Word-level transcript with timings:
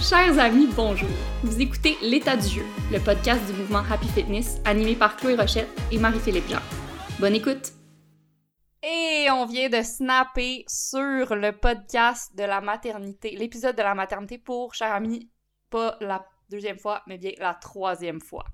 Chers 0.00 0.38
amis, 0.38 0.66
bonjour. 0.74 1.10
Vous 1.42 1.60
écoutez 1.60 1.98
L'état 2.00 2.34
du 2.34 2.48
jeu, 2.48 2.64
le 2.90 2.98
podcast 2.98 3.44
du 3.46 3.52
mouvement 3.52 3.82
Happy 3.90 4.08
Fitness 4.08 4.58
animé 4.64 4.94
par 4.94 5.14
Chloé 5.14 5.36
Rochette 5.36 5.68
et 5.92 5.98
Marie-Philippe 5.98 6.48
Jean. 6.48 6.60
Bonne 7.18 7.34
écoute. 7.34 7.72
Et 8.82 9.26
on 9.30 9.44
vient 9.44 9.68
de 9.68 9.82
snapper 9.82 10.64
sur 10.66 11.36
le 11.36 11.52
podcast 11.52 12.34
de 12.34 12.44
la 12.44 12.62
maternité, 12.62 13.36
l'épisode 13.36 13.76
de 13.76 13.82
la 13.82 13.94
maternité 13.94 14.38
pour, 14.38 14.74
chers 14.74 14.94
amis, 14.94 15.28
pas 15.68 15.98
la 16.00 16.24
deuxième 16.48 16.78
fois, 16.78 17.02
mais 17.06 17.18
bien 17.18 17.32
la 17.38 17.52
troisième 17.52 18.22
fois. 18.22 18.46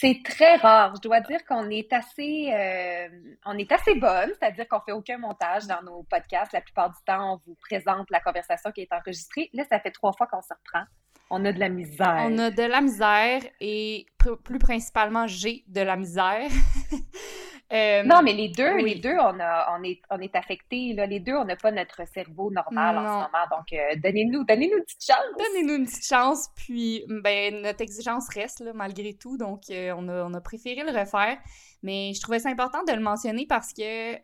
C'est 0.00 0.20
très 0.24 0.56
rare. 0.56 0.94
Je 0.96 1.00
dois 1.00 1.20
dire 1.20 1.44
qu'on 1.44 1.70
est 1.70 1.92
assez, 1.92 2.50
euh, 2.52 3.08
on 3.46 3.56
est 3.56 3.70
assez 3.70 3.94
bonne, 3.94 4.30
c'est-à-dire 4.38 4.66
qu'on 4.66 4.80
fait 4.80 4.92
aucun 4.92 5.18
montage 5.18 5.66
dans 5.66 5.82
nos 5.82 6.02
podcasts. 6.02 6.52
La 6.52 6.60
plupart 6.60 6.90
du 6.90 6.96
temps, 7.06 7.34
on 7.34 7.40
vous 7.46 7.56
présente 7.60 8.10
la 8.10 8.20
conversation 8.20 8.72
qui 8.72 8.80
est 8.80 8.92
enregistrée. 8.92 9.50
Là, 9.52 9.64
ça 9.70 9.78
fait 9.78 9.92
trois 9.92 10.12
fois 10.12 10.26
qu'on 10.26 10.42
se 10.42 10.52
reprend. 10.52 10.84
On 11.30 11.44
a 11.44 11.52
de 11.52 11.60
la 11.60 11.68
misère. 11.68 12.22
On 12.24 12.38
a 12.38 12.50
de 12.50 12.62
la 12.62 12.80
misère 12.80 13.40
et 13.60 14.06
plus 14.44 14.58
principalement, 14.58 15.26
j'ai 15.26 15.64
de 15.68 15.80
la 15.80 15.96
misère. 15.96 16.50
Euh, 17.74 18.04
non, 18.04 18.22
mais 18.22 18.34
les 18.34 18.48
deux, 18.48 18.76
les 18.76 18.94
deux, 18.94 19.16
on, 19.18 19.40
a, 19.40 19.76
on 19.76 19.82
est, 19.82 20.00
on 20.08 20.20
est 20.20 20.36
affectés. 20.36 20.92
Là. 20.92 21.06
Les 21.06 21.18
deux, 21.18 21.34
on 21.34 21.44
n'a 21.44 21.56
pas 21.56 21.72
notre 21.72 22.06
cerveau 22.06 22.50
normal 22.52 22.98
en 22.98 23.00
ce 23.00 23.26
moment. 23.26 23.46
Donc, 23.50 23.72
euh, 23.72 23.96
donnez-nous, 23.96 24.44
donnez-nous 24.44 24.78
une 24.78 24.84
petite 24.84 25.04
chance. 25.04 25.24
Donnez-nous 25.38 25.74
une 25.74 25.86
petite 25.86 26.06
chance. 26.06 26.48
Puis, 26.54 27.04
ben, 27.08 27.62
notre 27.62 27.80
exigence 27.80 28.28
reste 28.28 28.60
là, 28.60 28.72
malgré 28.74 29.14
tout. 29.14 29.36
Donc, 29.36 29.62
euh, 29.70 29.92
on, 29.96 30.08
a, 30.08 30.24
on 30.24 30.34
a 30.34 30.40
préféré 30.40 30.84
le 30.84 30.96
refaire. 30.96 31.36
Mais 31.82 32.12
je 32.14 32.20
trouvais 32.20 32.38
ça 32.38 32.48
important 32.48 32.84
de 32.86 32.92
le 32.92 33.00
mentionner 33.00 33.44
parce 33.46 33.72
que, 33.72 34.14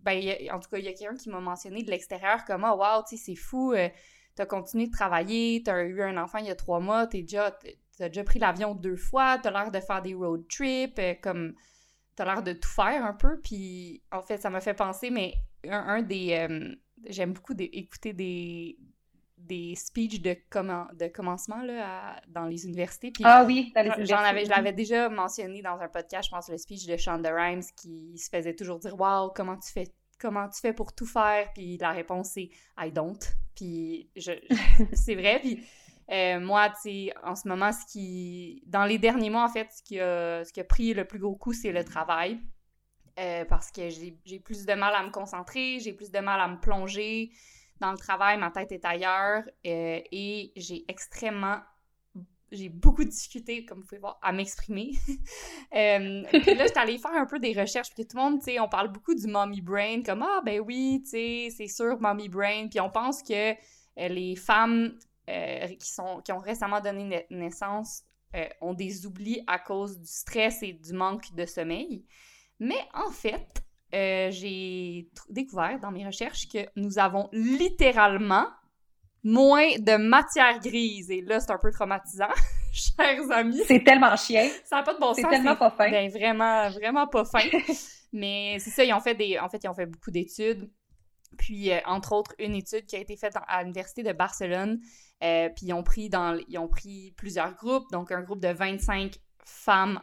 ben, 0.00 0.50
en 0.52 0.60
tout 0.60 0.68
cas, 0.68 0.76
il 0.76 0.84
y 0.84 0.88
a 0.88 0.92
quelqu'un 0.92 1.14
qui 1.14 1.30
m'a 1.30 1.40
mentionné 1.40 1.82
de 1.82 1.90
l'extérieur 1.90 2.44
comme, 2.44 2.68
oh, 2.70 2.76
wow, 2.76 3.02
tu 3.08 3.16
sais, 3.16 3.22
c'est 3.24 3.34
fou. 3.34 3.74
t'as 4.34 4.46
continué 4.46 4.88
de 4.88 4.92
travailler, 4.92 5.62
t'as 5.64 5.84
eu 5.84 6.02
un 6.02 6.18
enfant 6.18 6.38
il 6.38 6.46
y 6.46 6.50
a 6.50 6.54
trois 6.54 6.80
mois, 6.80 7.06
t'es 7.06 7.22
déjà, 7.22 7.56
t'as 7.96 8.08
déjà 8.08 8.24
pris 8.24 8.38
l'avion 8.38 8.74
deux 8.74 8.96
fois, 8.96 9.38
t'as 9.38 9.50
l'air 9.50 9.70
de 9.70 9.80
faire 9.80 10.02
des 10.02 10.14
road 10.14 10.44
trips, 10.48 11.00
comme 11.22 11.54
t'as 12.16 12.24
l'air 12.24 12.42
de 12.42 12.52
tout 12.52 12.68
faire 12.68 13.04
un 13.04 13.14
peu. 13.14 13.40
Puis 13.40 14.02
en 14.10 14.22
fait, 14.22 14.38
ça 14.38 14.50
m'a 14.50 14.60
fait 14.60 14.74
penser, 14.74 15.10
mais 15.10 15.34
un, 15.68 16.02
des. 16.02 16.34
Euh, 16.34 16.74
j'aime 17.08 17.32
beaucoup 17.32 17.54
écouter 17.58 18.12
des, 18.12 18.76
des 19.38 19.74
speeches 19.74 20.20
de, 20.20 20.36
comment, 20.50 20.86
de 20.94 21.08
commencement 21.08 21.62
là, 21.62 22.20
dans 22.28 22.46
les 22.46 22.64
universités. 22.64 23.10
Puis, 23.10 23.24
ah 23.26 23.44
oui, 23.46 23.72
dans 23.74 23.82
les 23.82 23.88
universités. 23.88 24.14
Avais, 24.14 24.44
je 24.44 24.50
l'avais 24.50 24.72
déjà 24.72 25.08
mentionné 25.08 25.62
dans 25.62 25.78
un 25.78 25.88
podcast, 25.88 26.28
je 26.28 26.34
pense, 26.34 26.48
le 26.48 26.58
speech 26.58 26.86
de 26.86 26.96
Shonda 26.96 27.34
Rhimes 27.34 27.62
qui 27.76 28.18
se 28.18 28.28
faisait 28.28 28.54
toujours 28.54 28.78
dire 28.78 28.98
Waouh, 28.98 29.30
comment 29.34 29.56
tu 29.56 29.70
fais 29.70 29.92
comment 30.20 30.48
tu 30.48 30.60
fais 30.60 30.72
pour 30.72 30.94
tout 30.94 31.06
faire? 31.06 31.52
puis 31.52 31.76
la 31.78 31.90
réponse 31.90 32.30
c'est 32.34 32.48
I 32.78 32.92
don't 32.92 33.18
puis 33.56 34.08
je 34.14 34.30
c'est 34.92 35.16
vrai 35.16 35.40
puis 35.40 35.66
euh, 36.12 36.40
moi, 36.40 36.70
tu 36.82 37.10
en 37.24 37.34
ce 37.34 37.48
moment, 37.48 37.72
ce 37.72 37.90
qui. 37.90 38.62
Dans 38.66 38.84
les 38.84 38.98
derniers 38.98 39.30
mois, 39.30 39.44
en 39.44 39.48
fait, 39.48 39.68
ce 39.72 39.82
qui 39.82 39.98
a, 39.98 40.44
ce 40.44 40.52
qui 40.52 40.60
a 40.60 40.64
pris 40.64 40.92
le 40.92 41.06
plus 41.06 41.18
gros 41.18 41.36
coup, 41.36 41.52
c'est 41.52 41.72
le 41.72 41.84
travail. 41.84 42.40
Euh, 43.18 43.44
parce 43.44 43.70
que 43.70 43.90
j'ai 43.90 44.40
plus 44.40 44.64
de 44.64 44.72
mal 44.72 44.94
à 44.94 45.02
me 45.02 45.10
concentrer, 45.10 45.78
j'ai 45.80 45.92
plus 45.92 46.10
de 46.10 46.18
mal 46.20 46.40
à 46.40 46.48
me 46.48 46.58
plonger 46.58 47.30
dans 47.78 47.92
le 47.92 47.98
travail, 47.98 48.38
ma 48.38 48.50
tête 48.50 48.72
est 48.72 48.86
ailleurs 48.86 49.42
euh, 49.66 50.00
et 50.10 50.52
j'ai 50.56 50.84
extrêmement 50.88 51.58
j'ai 52.50 52.68
beaucoup 52.68 53.04
discuté, 53.04 53.64
comme 53.64 53.80
vous 53.80 53.86
pouvez 53.86 54.00
voir, 54.00 54.18
à 54.20 54.30
m'exprimer. 54.30 54.92
puis 55.70 56.54
là, 56.54 56.66
j'étais 56.66 56.78
allée 56.78 56.98
faire 56.98 57.14
un 57.14 57.24
peu 57.24 57.38
des 57.38 57.58
recherches, 57.58 57.88
puis 57.94 58.06
tout 58.06 58.16
le 58.18 58.22
monde, 58.22 58.38
tu 58.40 58.52
sais, 58.52 58.60
on 58.60 58.68
parle 58.68 58.88
beaucoup 58.88 59.14
du 59.14 59.26
mommy 59.26 59.62
brain, 59.62 60.02
comme 60.02 60.22
«Ah, 60.28 60.42
ben 60.44 60.60
oui, 60.60 61.00
tu 61.02 61.10
sais, 61.10 61.48
c'est 61.56 61.66
sûr, 61.66 61.98
mommy 61.98 62.28
brain», 62.28 62.68
puis 62.70 62.78
on 62.78 62.90
pense 62.90 63.22
que 63.22 63.54
les 63.96 64.36
femmes 64.36 64.98
euh, 65.28 65.68
qui, 65.68 65.90
sont, 65.90 66.20
qui 66.24 66.32
ont 66.32 66.38
récemment 66.38 66.80
donné 66.80 67.26
naissance 67.30 68.02
euh, 68.34 68.46
ont 68.60 68.74
des 68.74 69.06
oublis 69.06 69.42
à 69.46 69.58
cause 69.58 70.00
du 70.00 70.06
stress 70.06 70.62
et 70.62 70.72
du 70.72 70.92
manque 70.92 71.34
de 71.34 71.46
sommeil. 71.46 72.04
Mais 72.58 72.80
en 72.94 73.10
fait, 73.10 73.62
euh, 73.94 74.30
j'ai 74.30 75.08
découvert 75.28 75.78
dans 75.80 75.90
mes 75.90 76.04
recherches 76.06 76.48
que 76.48 76.66
nous 76.74 76.98
avons 76.98 77.28
littéralement 77.32 78.46
moins 79.22 79.76
de 79.78 79.96
matière 79.96 80.58
grise. 80.60 81.10
Et 81.10 81.20
là, 81.20 81.40
c'est 81.40 81.52
un 81.52 81.58
peu 81.58 81.70
traumatisant, 81.70 82.32
chers 82.72 83.30
amis. 83.30 83.62
C'est 83.66 83.84
tellement 83.84 84.16
chien. 84.16 84.48
Ça 84.64 84.76
n'a 84.76 84.82
pas 84.82 84.94
de 84.94 84.98
bon 84.98 85.14
sens. 85.14 85.16
C'est 85.22 85.28
tellement 85.28 85.56
pas 85.56 85.70
fin. 85.70 85.90
Ben, 85.90 86.10
vraiment, 86.10 86.70
vraiment 86.70 87.06
pas 87.06 87.24
fin. 87.24 87.46
Mais 88.12 88.56
c'est 88.58 88.70
ça, 88.70 88.82
ils 88.82 88.92
ont 88.92 89.00
fait 89.00 89.14
des... 89.14 89.38
En 89.38 89.48
fait, 89.48 89.62
ils 89.62 89.68
ont 89.68 89.74
fait 89.74 89.86
beaucoup 89.86 90.10
d'études. 90.10 90.70
Puis, 91.38 91.70
entre 91.86 92.12
autres, 92.12 92.34
une 92.38 92.54
étude 92.54 92.86
qui 92.86 92.96
a 92.96 92.98
été 92.98 93.16
faite 93.16 93.34
à 93.46 93.62
l'Université 93.62 94.02
de 94.02 94.12
Barcelone. 94.12 94.80
Euh, 95.22 95.48
puis 95.50 95.66
ils 95.66 95.72
ont, 95.72 95.82
pris 95.82 97.12
plusieurs 97.16 97.54
groupes, 97.54 97.90
donc 97.92 98.10
un 98.10 98.22
groupe 98.22 98.40
de 98.40 98.48
25 98.48 99.16
femmes 99.44 100.00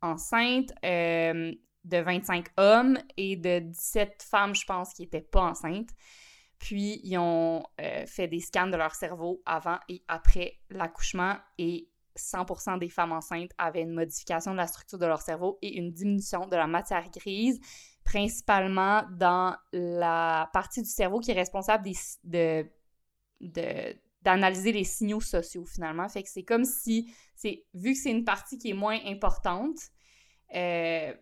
enceintes, 0.00 0.72
euh, 0.84 1.52
de 1.84 1.98
25 1.98 2.46
hommes 2.56 2.98
et 3.16 3.36
de 3.36 3.58
17 3.58 4.22
femmes, 4.28 4.54
je 4.54 4.64
pense, 4.64 4.94
qui 4.94 5.02
n'étaient 5.02 5.20
pas 5.20 5.42
enceintes. 5.42 5.90
Puis 6.58 7.00
ils 7.04 7.18
ont 7.18 7.62
euh, 7.80 8.06
fait 8.06 8.26
des 8.26 8.40
scans 8.40 8.68
de 8.68 8.76
leur 8.76 8.94
cerveau 8.94 9.42
avant 9.44 9.78
et 9.88 10.02
après 10.08 10.60
l'accouchement 10.70 11.36
et 11.58 11.90
100% 12.16 12.78
des 12.78 12.88
femmes 12.88 13.12
enceintes 13.12 13.50
avaient 13.58 13.82
une 13.82 13.92
modification 13.92 14.52
de 14.52 14.56
la 14.56 14.66
structure 14.66 14.98
de 14.98 15.04
leur 15.04 15.20
cerveau 15.20 15.58
et 15.60 15.76
une 15.76 15.92
diminution 15.92 16.46
de 16.46 16.56
la 16.56 16.66
matière 16.66 17.10
grise, 17.10 17.60
principalement 18.04 19.02
dans 19.12 19.56
la 19.72 20.48
partie 20.52 20.82
du 20.82 20.88
cerveau 20.88 21.20
qui 21.20 21.30
est 21.30 21.34
responsable 21.34 21.84
des, 21.84 22.70
de 23.40 23.96
d'analyser 24.24 24.72
les 24.72 24.84
signaux 24.84 25.20
sociaux 25.20 25.66
finalement. 25.66 26.08
Fait 26.08 26.22
que 26.22 26.30
c'est 26.30 26.44
comme 26.44 26.64
si, 26.64 27.14
c'est 27.34 27.64
vu 27.74 27.92
que 27.92 27.98
c'est 27.98 28.10
une 28.10 28.24
partie 28.24 28.58
qui 28.58 28.70
est 28.70 28.74
moins 28.74 28.98
importante, 29.04 29.76
euh, 30.54 31.12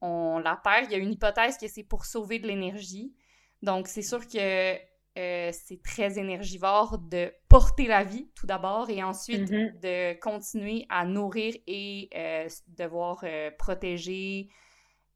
on 0.00 0.38
la 0.40 0.56
perd. 0.56 0.86
Il 0.86 0.92
y 0.92 0.94
a 0.96 0.98
une 0.98 1.12
hypothèse 1.12 1.56
que 1.56 1.68
c'est 1.68 1.84
pour 1.84 2.04
sauver 2.04 2.38
de 2.40 2.48
l'énergie. 2.48 3.14
Donc 3.62 3.86
c'est 3.86 4.02
sûr 4.02 4.26
que 4.26 4.74
euh, 5.18 5.50
c'est 5.52 5.82
très 5.82 6.18
énergivore 6.18 6.98
de 6.98 7.32
porter 7.48 7.86
la 7.86 8.04
vie 8.04 8.28
tout 8.34 8.46
d'abord 8.46 8.90
et 8.90 9.02
ensuite 9.02 9.50
mm-hmm. 9.50 9.80
de 9.80 10.20
continuer 10.20 10.86
à 10.88 11.04
nourrir 11.04 11.54
et 11.66 12.08
euh, 12.14 12.48
devoir 12.66 13.24
protéger 13.56 14.48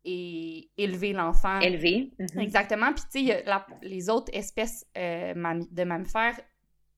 et 0.04 0.70
élever 0.76 1.12
l'enfant. 1.12 1.60
Élever. 1.60 2.12
Mm-hmm. 2.18 2.40
Exactement. 2.40 2.92
Puis, 2.92 3.04
tu 3.12 3.28
sais, 3.28 3.44
les 3.82 4.10
autres 4.10 4.30
espèces 4.34 4.86
de 4.94 5.84
mammifères 5.84 6.38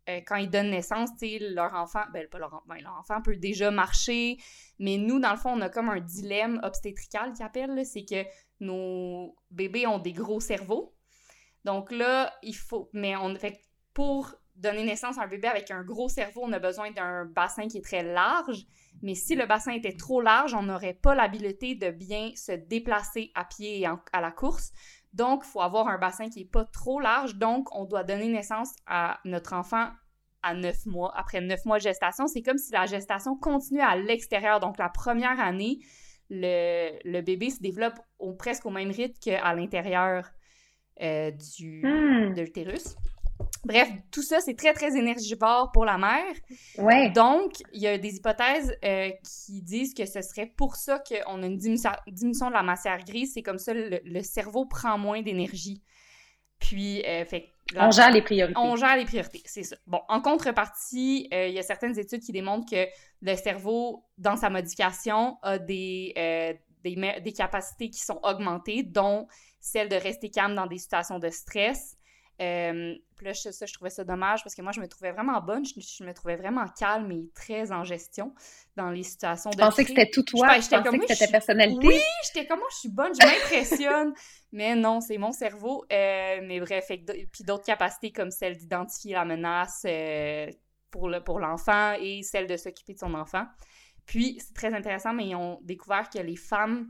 euh, 0.08 0.20
quand 0.26 0.36
ils 0.36 0.50
donnent 0.50 0.70
naissance, 0.70 1.10
leur 1.40 1.74
enfant, 1.74 2.02
ben 2.12 2.28
pas 2.28 2.38
leur, 2.38 2.62
ben, 2.66 2.76
leur, 2.82 2.94
enfant 2.98 3.22
peut 3.22 3.36
déjà 3.36 3.70
marcher, 3.70 4.36
mais 4.78 4.98
nous, 4.98 5.18
dans 5.18 5.30
le 5.30 5.38
fond, 5.38 5.50
on 5.50 5.60
a 5.62 5.70
comme 5.70 5.88
un 5.88 6.00
dilemme 6.00 6.60
obstétrical 6.62 7.32
qui 7.32 7.42
appelle, 7.42 7.86
c'est 7.86 8.04
que 8.04 8.22
nos 8.60 9.34
bébés 9.50 9.86
ont 9.86 9.98
des 9.98 10.12
gros 10.12 10.40
cerveaux. 10.40 10.94
Donc 11.64 11.90
là, 11.90 12.34
il 12.42 12.54
faut, 12.54 12.90
mais 12.92 13.16
on 13.16 13.34
fait 13.36 13.62
pour 13.94 14.34
donner 14.56 14.84
naissance 14.84 15.16
à 15.18 15.22
un 15.22 15.26
bébé 15.26 15.48
avec 15.48 15.70
un 15.70 15.82
gros 15.82 16.10
cerveau, 16.10 16.42
on 16.44 16.52
a 16.52 16.58
besoin 16.58 16.90
d'un 16.90 17.24
bassin 17.24 17.66
qui 17.66 17.78
est 17.78 17.84
très 17.84 18.02
large. 18.02 18.66
Mais 19.02 19.14
si 19.14 19.34
le 19.34 19.46
bassin 19.46 19.72
était 19.72 19.96
trop 19.96 20.20
large, 20.20 20.54
on 20.54 20.62
n'aurait 20.62 20.94
pas 20.94 21.14
l'habileté 21.14 21.74
de 21.74 21.90
bien 21.90 22.30
se 22.36 22.52
déplacer 22.52 23.30
à 23.34 23.44
pied 23.44 23.80
et 23.80 23.86
à 23.86 24.20
la 24.20 24.30
course. 24.30 24.72
Donc, 25.12 25.42
il 25.44 25.48
faut 25.50 25.60
avoir 25.60 25.88
un 25.88 25.98
bassin 25.98 26.28
qui 26.28 26.40
n'est 26.40 26.50
pas 26.50 26.64
trop 26.64 27.00
large. 27.00 27.36
Donc, 27.36 27.74
on 27.74 27.84
doit 27.84 28.04
donner 28.04 28.28
naissance 28.28 28.70
à 28.86 29.20
notre 29.24 29.52
enfant 29.52 29.88
à 30.42 30.54
neuf 30.54 30.86
mois. 30.86 31.12
Après 31.16 31.40
neuf 31.40 31.64
mois 31.64 31.78
de 31.78 31.82
gestation, 31.82 32.26
c'est 32.26 32.42
comme 32.42 32.58
si 32.58 32.72
la 32.72 32.86
gestation 32.86 33.36
continuait 33.36 33.82
à 33.82 33.96
l'extérieur. 33.96 34.60
Donc, 34.60 34.78
la 34.78 34.88
première 34.88 35.38
année, 35.40 35.78
le, 36.30 37.20
bébé 37.20 37.50
se 37.50 37.60
développe 37.60 37.98
au, 38.18 38.32
presque 38.32 38.66
au 38.66 38.70
même 38.70 38.90
rythme 38.90 39.18
qu'à 39.20 39.54
l'intérieur 39.54 40.30
euh, 41.02 41.30
du, 41.30 41.82
hmm. 41.84 42.34
de 42.34 42.42
l'utérus. 42.42 42.96
Bref, 43.64 43.88
tout 44.10 44.22
ça, 44.22 44.40
c'est 44.40 44.54
très, 44.54 44.72
très 44.72 44.96
énergivore 44.96 45.72
pour 45.72 45.84
la 45.84 45.98
mère. 45.98 46.34
Ouais. 46.78 47.10
Donc, 47.10 47.52
il 47.72 47.82
y 47.82 47.86
a 47.86 47.98
des 47.98 48.16
hypothèses 48.16 48.76
euh, 48.84 49.10
qui 49.22 49.62
disent 49.62 49.94
que 49.94 50.06
ce 50.06 50.20
serait 50.22 50.52
pour 50.56 50.76
ça 50.76 50.98
qu'on 51.00 51.42
a 51.42 51.46
une 51.46 51.56
diminution, 51.56 52.48
de 52.48 52.52
la 52.52 52.62
matière 52.62 53.02
grise. 53.04 53.32
C'est 53.34 53.42
comme 53.42 53.58
ça, 53.58 53.72
le, 53.72 54.00
le 54.04 54.22
cerveau 54.22 54.66
prend 54.66 54.98
moins 54.98 55.22
d'énergie. 55.22 55.82
Puis, 56.58 57.02
euh, 57.06 57.24
fait, 57.24 57.48
on 57.76 57.90
gère 57.90 58.10
les 58.10 58.22
priorités. 58.22 58.58
On 58.58 58.76
gère 58.76 58.96
les 58.96 59.04
priorités, 59.04 59.42
c'est 59.46 59.62
ça. 59.62 59.76
Bon, 59.86 60.00
en 60.08 60.20
contrepartie, 60.20 61.28
euh, 61.32 61.48
il 61.48 61.54
y 61.54 61.58
a 61.58 61.62
certaines 61.62 61.98
études 61.98 62.20
qui 62.20 62.32
démontrent 62.32 62.70
que 62.70 62.86
le 63.22 63.36
cerveau, 63.36 64.04
dans 64.18 64.36
sa 64.36 64.50
modification, 64.50 65.38
a 65.42 65.58
des, 65.58 66.58
des, 66.84 67.32
capacités 67.32 67.88
qui 67.88 68.00
sont 68.00 68.20
augmentées, 68.22 68.82
dont 68.82 69.26
celle 69.60 69.88
de 69.88 69.96
rester 69.96 70.30
calme 70.30 70.54
dans 70.54 70.66
des 70.66 70.78
situations 70.78 71.18
de 71.18 71.30
stress, 71.30 71.96
Euh, 72.40 72.94
puis 73.14 73.26
là, 73.26 73.32
je, 73.32 73.50
ça, 73.50 73.64
je 73.64 73.72
trouvais 73.72 73.90
ça 73.90 74.02
dommage 74.02 74.42
parce 74.42 74.56
que 74.56 74.62
moi, 74.62 74.72
je 74.72 74.80
me 74.80 74.88
trouvais 74.88 75.12
vraiment 75.12 75.40
bonne, 75.40 75.64
je, 75.64 76.04
me 76.04 76.12
trouvais 76.12 76.34
vraiment 76.34 76.66
calme 76.68 77.10
et 77.12 77.30
très 77.32 77.70
en 77.70 77.84
gestion 77.84 78.34
dans 78.76 78.90
les 78.90 79.04
situations 79.04 79.50
de. 79.50 79.56
Je 79.56 79.64
pensais 79.64 79.84
que 79.84 79.90
c'était 79.90 80.10
tout 80.10 80.24
toi, 80.24 80.58
je, 80.58 80.68
pensais 80.68 80.98
que 80.98 81.06
c'était 81.06 81.26
ta 81.26 81.30
personnalité? 81.30 81.86
Oui, 81.86 82.00
j'étais 82.24 82.46
comme 82.46 82.58
moi, 82.58 82.68
je 82.72 82.76
suis 82.78 82.88
bonne, 82.88 83.12
je 83.14 83.24
m'impressionne. 83.24 84.14
mais 84.52 84.74
non, 84.74 85.00
c'est 85.00 85.18
mon 85.18 85.30
cerveau. 85.30 85.84
Euh, 85.92 86.40
mais 86.42 86.58
bref, 86.58 86.88
puis 86.88 87.44
d'autres 87.44 87.64
capacités 87.64 88.10
comme 88.10 88.32
celle 88.32 88.56
d'identifier 88.56 89.14
la 89.14 89.24
menace 89.24 89.82
euh, 89.86 90.50
pour 90.90 91.08
l'enfant 91.08 91.94
pour 91.94 92.04
et 92.04 92.22
celle 92.22 92.48
de 92.48 92.56
s'occuper 92.56 92.94
de 92.94 92.98
son 92.98 93.14
enfant. 93.14 93.46
Puis, 94.06 94.38
c'est 94.40 94.54
très 94.54 94.74
intéressant, 94.74 95.12
mais 95.12 95.28
ils 95.28 95.36
ont 95.36 95.60
découvert 95.62 96.10
que 96.10 96.18
les 96.18 96.36
femmes, 96.36 96.88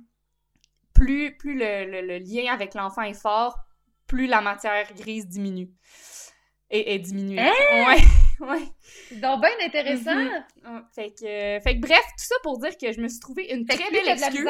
plus, 0.94 1.37
plus 1.37 1.55
le, 1.55 2.00
le 2.02 2.19
lien 2.19 2.52
avec 2.52 2.75
l'enfant 2.75 3.02
est 3.02 3.14
fort, 3.14 3.64
plus 4.15 4.27
la 4.27 4.41
matière 4.41 4.87
grise 4.95 5.27
diminue. 5.27 5.69
Et, 6.71 6.95
et 6.95 6.99
diminue. 6.99 7.39
Hein? 7.39 7.53
Ouais, 7.73 8.03
ouais. 8.47 9.19
Donc, 9.21 9.41
bien 9.41 9.67
intéressant. 9.67 10.15
Mhm. 10.15 10.85
fait, 10.95 11.11
que, 11.11 11.61
fait 11.63 11.75
que, 11.77 11.81
bref, 11.81 12.01
tout 12.01 12.25
ça 12.25 12.37
pour 12.43 12.59
dire 12.59 12.77
que 12.81 12.93
je 12.93 13.01
me 13.01 13.09
suis 13.09 13.21
trouvé 13.21 13.53
une 13.53 13.67
très 13.67 13.91
belle 13.91 14.09
excuse. 14.09 14.49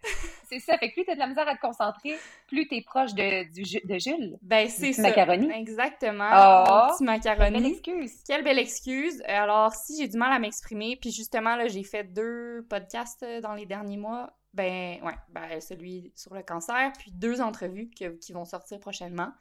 c'est 0.48 0.60
ça, 0.60 0.78
fait 0.78 0.90
que 0.90 0.94
plus 0.94 1.04
t'as 1.04 1.14
de 1.14 1.18
la 1.18 1.26
misère 1.26 1.48
à 1.48 1.56
te 1.56 1.60
concentrer, 1.60 2.16
plus 2.46 2.68
t'es 2.68 2.82
proche 2.82 3.14
de, 3.14 3.52
du, 3.52 3.62
de 3.62 3.98
Jules. 3.98 4.38
Ben, 4.42 4.68
c'est 4.68 4.92
ça. 4.92 5.02
macaroni. 5.02 5.50
Exactement. 5.50 6.28
Oh, 6.32 6.92
petit 6.92 7.04
macaroni. 7.04 7.50
Quelle 7.82 7.94
belle 7.94 7.98
excuse. 7.98 8.22
Quelle 8.26 8.44
belle 8.44 8.58
excuse. 8.58 9.22
Alors, 9.26 9.74
si 9.74 10.00
j'ai 10.00 10.06
du 10.08 10.16
mal 10.16 10.32
à 10.32 10.38
m'exprimer, 10.38 10.96
puis 11.00 11.10
justement, 11.10 11.56
là, 11.56 11.66
j'ai 11.66 11.82
fait 11.82 12.04
deux 12.04 12.64
podcasts 12.70 13.24
euh, 13.24 13.40
dans 13.40 13.54
les 13.54 13.66
derniers 13.66 13.96
mois, 13.96 14.30
ben, 14.54 14.98
ouais, 15.02 15.14
ben, 15.28 15.60
celui 15.60 16.12
sur 16.14 16.34
le 16.34 16.42
cancer, 16.42 16.92
puis 16.98 17.10
deux 17.12 17.40
entrevues 17.40 17.90
qui 17.90 18.32
vont 18.32 18.44
sortir 18.44 18.80
prochainement. 18.80 19.32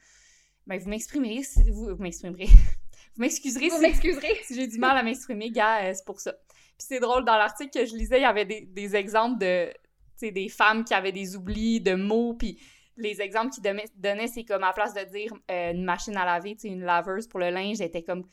Ben, 0.68 0.80
vous 0.80 0.90
m'exprimerez 0.90 1.44
si 1.44 1.70
vous, 1.72 1.96
vous 1.96 2.02
m'exprimerez. 2.02 2.46
vous 3.16 3.22
m'excuserez 3.22 3.70
si, 3.70 3.80
m'excuserez. 3.82 4.36
si 4.44 4.56
j'ai 4.56 4.68
du 4.68 4.78
mal 4.78 4.98
à 4.98 5.04
m'exprimer, 5.04 5.50
gars, 5.50 5.86
euh, 5.86 5.94
c'est 5.94 6.06
pour 6.06 6.20
ça. 6.20 6.34
Puis 6.34 6.86
c'est 6.90 7.00
drôle, 7.00 7.24
dans 7.26 7.38
l'article 7.38 7.80
que 7.80 7.86
je 7.86 7.96
lisais, 7.96 8.20
il 8.20 8.24
y 8.24 8.26
avait 8.26 8.46
des, 8.46 8.62
des 8.62 8.96
exemples 8.96 9.40
de, 9.40 9.70
tu 9.70 10.28
sais, 10.28 10.32
des 10.32 10.50
femmes 10.50 10.84
qui 10.84 10.94
avaient 10.94 11.14
des 11.14 11.36
oublis 11.36 11.80
de 11.80 11.96
mots, 11.96 12.34
puis 12.34 12.60
les 12.98 13.22
exemples 13.22 13.52
qu'ils 13.52 13.64
donnaient, 13.96 14.28
c'est 14.28 14.44
comme 14.44 14.64
à 14.64 14.74
place 14.74 14.94
de 14.94 15.04
dire 15.04 15.32
euh, 15.50 15.72
une 15.72 15.86
machine 15.86 16.18
à 16.18 16.26
laver, 16.26 16.56
tu 16.56 16.62
sais, 16.62 16.68
une 16.68 16.84
laveuse 16.84 17.28
pour 17.28 17.40
le 17.40 17.50
linge, 17.50 17.80
était 17.80 18.04
comme 18.04 18.28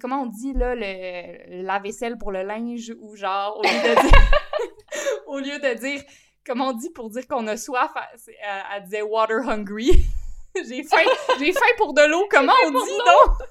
comment 0.00 0.22
on 0.22 0.26
dit 0.26 0.52
là 0.54 0.74
le, 0.74 1.62
la 1.62 1.78
vaisselle 1.78 2.16
pour 2.16 2.32
le 2.32 2.42
linge 2.42 2.94
ou 3.00 3.16
genre 3.16 3.58
au 3.58 3.62
lieu 3.62 3.68
de 3.68 4.00
dire 4.00 4.30
au 5.26 5.38
lieu 5.38 5.58
de 5.58 5.74
dire 5.78 6.02
comment 6.46 6.68
on 6.68 6.72
dit 6.72 6.90
pour 6.90 7.10
dire 7.10 7.26
qu'on 7.26 7.46
a 7.46 7.56
soif 7.56 7.92
elle, 8.72 8.84
disait 8.84 9.02
water 9.02 9.48
hungry. 9.48 9.90
J'ai 10.68 10.84
faim 10.84 10.98
j'ai 11.40 11.52
faim 11.52 11.60
pour 11.76 11.94
de 11.94 12.02
l'eau 12.02 12.28
comment 12.30 12.52
on 12.64 12.70
dit 12.70 12.98
donc? 12.98 13.48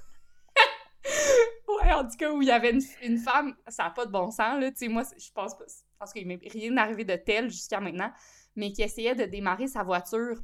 Ouais 1.68 1.92
en 1.92 2.04
tout 2.04 2.16
cas 2.18 2.31
où 2.31 2.42
il 2.42 2.48
y 2.48 2.52
avait 2.52 2.72
une, 2.72 2.81
une 3.02 3.18
femme 3.18 3.56
ça 3.68 3.84
n'a 3.84 3.90
pas 3.90 4.06
de 4.06 4.12
bon 4.12 4.31
sens 4.31 4.58
là 4.58 4.72
tu 4.72 4.78
sais 4.78 4.88
moi 4.88 5.04
je 5.18 5.31
pense 5.34 5.58
pas 5.58 5.66
parce 6.00 6.14
qu'il 6.14 6.25
m'est 6.25 6.40
rien 6.50 6.78
arrivé 6.78 7.04
de 7.04 7.16
tel 7.18 7.50
jusqu'à 7.50 7.81
maintenant 7.81 8.10
mais 8.56 8.72
qui 8.72 8.84
essayait 8.84 9.16
de 9.16 9.25
démarrer 9.25 9.68
sa 9.68 9.84
voiture 9.84 10.38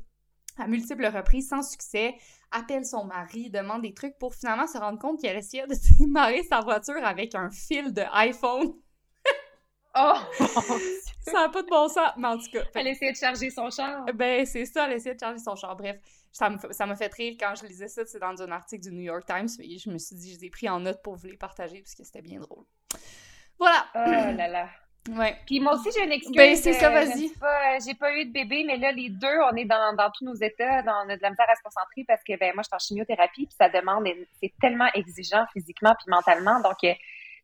à 0.57 0.67
multiples 0.67 1.05
reprises 1.05 1.47
sans 1.47 1.63
succès 1.63 2.15
appelle 2.51 2.85
son 2.85 3.05
mari, 3.05 3.49
demande 3.49 3.83
des 3.83 3.93
trucs 3.93 4.17
pour 4.17 4.33
finalement 4.35 4.67
se 4.67 4.77
rendre 4.77 4.99
compte 4.99 5.21
qu'elle 5.21 5.37
essayait 5.37 5.67
de 5.67 5.75
démarrer 5.99 6.43
sa 6.43 6.61
voiture 6.61 7.03
avec 7.03 7.35
un 7.35 7.49
fil 7.49 7.93
de 7.93 8.01
iPhone. 8.13 8.73
Oh! 9.95 10.13
ça 11.21 11.33
n'a 11.33 11.49
pas 11.49 11.61
de 11.61 11.69
bon 11.69 11.87
sens, 11.87 12.11
mais 12.17 12.27
en 12.27 12.37
tout 12.37 12.49
cas. 12.51 12.63
Elle 12.75 12.87
essayait 12.87 13.11
de 13.11 13.17
charger 13.17 13.49
son 13.49 13.69
char. 13.69 14.05
Ben, 14.13 14.45
c'est 14.45 14.65
ça, 14.65 14.87
elle 14.87 14.93
essayait 14.93 15.15
de 15.15 15.19
charger 15.19 15.39
son 15.39 15.55
char. 15.55 15.75
Bref, 15.75 15.97
ça 16.31 16.49
m'a 16.49 16.95
fait 16.95 17.13
rire 17.13 17.35
quand 17.39 17.55
je 17.55 17.65
lisais 17.65 17.87
ça. 17.87 18.05
C'est 18.05 18.19
dans 18.19 18.41
un 18.41 18.51
article 18.51 18.83
du 18.83 18.91
New 18.91 19.03
York 19.03 19.25
Times. 19.25 19.49
Et 19.59 19.77
je 19.77 19.89
me 19.89 19.97
suis 19.97 20.15
dit, 20.15 20.33
je 20.33 20.39
les 20.39 20.45
ai 20.45 20.49
pris 20.49 20.69
en 20.69 20.79
note 20.79 21.01
pour 21.01 21.15
vous 21.15 21.27
les 21.27 21.37
partager 21.37 21.81
parce 21.81 21.95
que 21.95 22.03
c'était 22.03 22.21
bien 22.21 22.39
drôle. 22.39 22.65
Voilà! 23.57 23.85
Oh 23.95 23.99
là 24.37 24.47
là! 24.47 24.69
Ouais. 25.07 25.37
Puis 25.45 25.59
moi 25.59 25.73
aussi, 25.73 25.89
j'ai 25.95 26.03
une 26.03 26.11
excuse. 26.11 26.35
Ben, 26.35 26.55
c'est 26.55 26.73
ça, 26.73 26.89
vas-y. 26.89 27.25
Euh, 27.25 27.79
j'ai 27.85 27.95
pas 27.95 28.13
eu 28.15 28.25
de 28.25 28.33
bébé, 28.33 28.63
mais 28.65 28.77
là, 28.77 28.91
les 28.91 29.09
deux, 29.09 29.39
on 29.51 29.55
est 29.55 29.65
dans, 29.65 29.95
dans 29.95 30.11
tous 30.11 30.25
nos 30.25 30.35
états, 30.35 30.81
dans, 30.83 31.05
on 31.05 31.09
a 31.09 31.15
de 31.15 31.21
la 31.21 31.29
misère 31.29 31.47
à 31.49 31.55
se 31.55 31.63
concentrer 31.63 32.03
parce 32.07 32.21
que, 32.23 32.37
ben, 32.37 32.53
moi, 32.53 32.63
je 32.63 32.67
suis 32.67 32.75
en 32.75 32.79
chimiothérapie, 32.79 33.45
puis 33.47 33.55
ça 33.57 33.69
demande, 33.69 34.07
c'est 34.41 34.53
tellement 34.61 34.89
exigeant 34.93 35.45
physiquement 35.53 35.95
puis 35.97 36.11
mentalement. 36.11 36.59
Donc, 36.61 36.77
euh, 36.83 36.93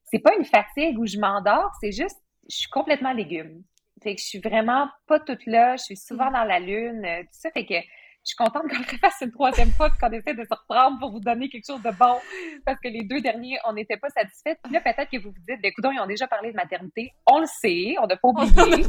c'est 0.04 0.20
pas 0.20 0.36
une 0.38 0.46
fatigue 0.46 1.00
où 1.00 1.08
je 1.08 1.18
m'endors, 1.18 1.72
c'est 1.82 1.92
juste, 1.92 2.20
je 2.50 2.58
suis 2.58 2.70
complètement 2.70 3.14
légume. 3.14 3.64
Fait 4.04 4.16
que 4.16 4.22
je 4.22 4.26
suis 4.26 4.40
vraiment 4.40 4.90
pas 5.08 5.20
toute 5.20 5.46
là, 5.46 5.78
je 5.78 5.84
suis 5.84 5.98
souvent 5.98 6.30
mm. 6.30 6.34
dans 6.34 6.44
la 6.44 6.60
lune, 6.60 7.06
euh, 7.06 7.22
tout 7.24 7.30
ça. 7.32 7.52
Fait 7.52 7.66
que 7.66 7.76
je 8.26 8.30
suis 8.30 8.38
contente 8.38 8.64
qu'on 8.64 8.80
le 8.80 8.98
fasse 8.98 9.22
une 9.22 9.32
troisième 9.32 9.70
fois 9.70 9.92
qu'on 10.02 10.12
essaie 10.12 10.34
de 10.34 10.44
se 10.44 10.54
reprendre 10.54 10.98
pour 11.00 11.12
vous 11.12 11.20
donner 11.20 11.48
quelque 11.48 11.66
chose 11.66 11.82
de 11.84 11.92
bon. 11.92 12.18
Parce 12.66 12.80
que 12.80 12.88
les 12.88 13.04
deux 13.04 13.22
derniers, 13.22 13.60
on 13.68 13.74
n'était 13.74 13.98
pas 13.98 14.10
satisfaits. 14.10 14.56
Puis 14.64 14.74
là, 14.74 14.82
peut-être 14.82 15.10
que 15.12 15.18
vous 15.18 15.30
vous 15.30 15.44
dites, 15.48 15.62
ben, 15.62 15.70
écoute, 15.70 15.86
ils 15.94 16.00
ont 16.00 16.08
déjà 16.08 16.28
parlé 16.28 16.52
de 16.52 16.56
maternité. 16.56 17.14
On 17.28 17.40
le 17.40 17.46
sait, 17.46 17.96
on 18.02 18.08
n'a 18.08 18.18
pas 18.18 18.28
oublié. 18.30 18.86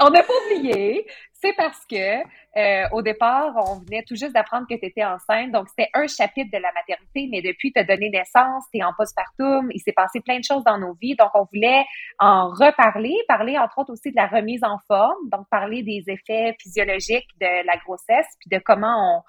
on 0.00 0.10
n'a 0.10 0.22
pas 0.22 0.32
oublié. 0.46 1.06
C'est 1.32 1.54
parce 1.54 1.84
que 1.86 2.22
euh, 2.56 2.88
au 2.92 3.02
départ, 3.02 3.52
on 3.56 3.80
venait 3.80 4.04
tout 4.04 4.14
juste 4.14 4.32
d'apprendre 4.32 4.66
que 4.68 4.74
tu 4.74 4.86
étais 4.86 5.04
enceinte. 5.04 5.50
Donc, 5.50 5.68
c'était 5.68 5.90
un 5.94 6.06
chapitre 6.06 6.50
de 6.52 6.62
la 6.62 6.70
maternité, 6.72 7.28
mais 7.30 7.42
depuis 7.42 7.72
tu 7.72 7.80
as 7.80 7.84
donné 7.84 8.10
naissance, 8.10 8.64
tu 8.72 8.78
es 8.78 8.84
en 8.84 8.92
postpartum, 8.96 9.68
il 9.72 9.80
s'est 9.80 9.92
passé 9.92 10.20
plein 10.20 10.38
de 10.38 10.44
choses 10.44 10.62
dans 10.64 10.78
nos 10.78 10.94
vies. 10.94 11.16
Donc, 11.16 11.30
on 11.34 11.46
voulait 11.52 11.84
en 12.20 12.48
reparler, 12.48 13.14
parler 13.26 13.58
entre 13.58 13.78
autres 13.78 13.92
aussi 13.92 14.10
de 14.10 14.16
la 14.16 14.26
remise 14.26 14.62
en 14.62 14.78
forme, 14.86 15.28
donc 15.30 15.48
parler 15.50 15.82
des 15.82 16.04
effets 16.06 16.56
physiologiques 16.60 17.28
de 17.40 17.66
la 17.66 17.76
grossesse, 17.78 18.03
puis 18.38 18.50
de 18.50 18.58
comment 18.58 19.18
on 19.18 19.22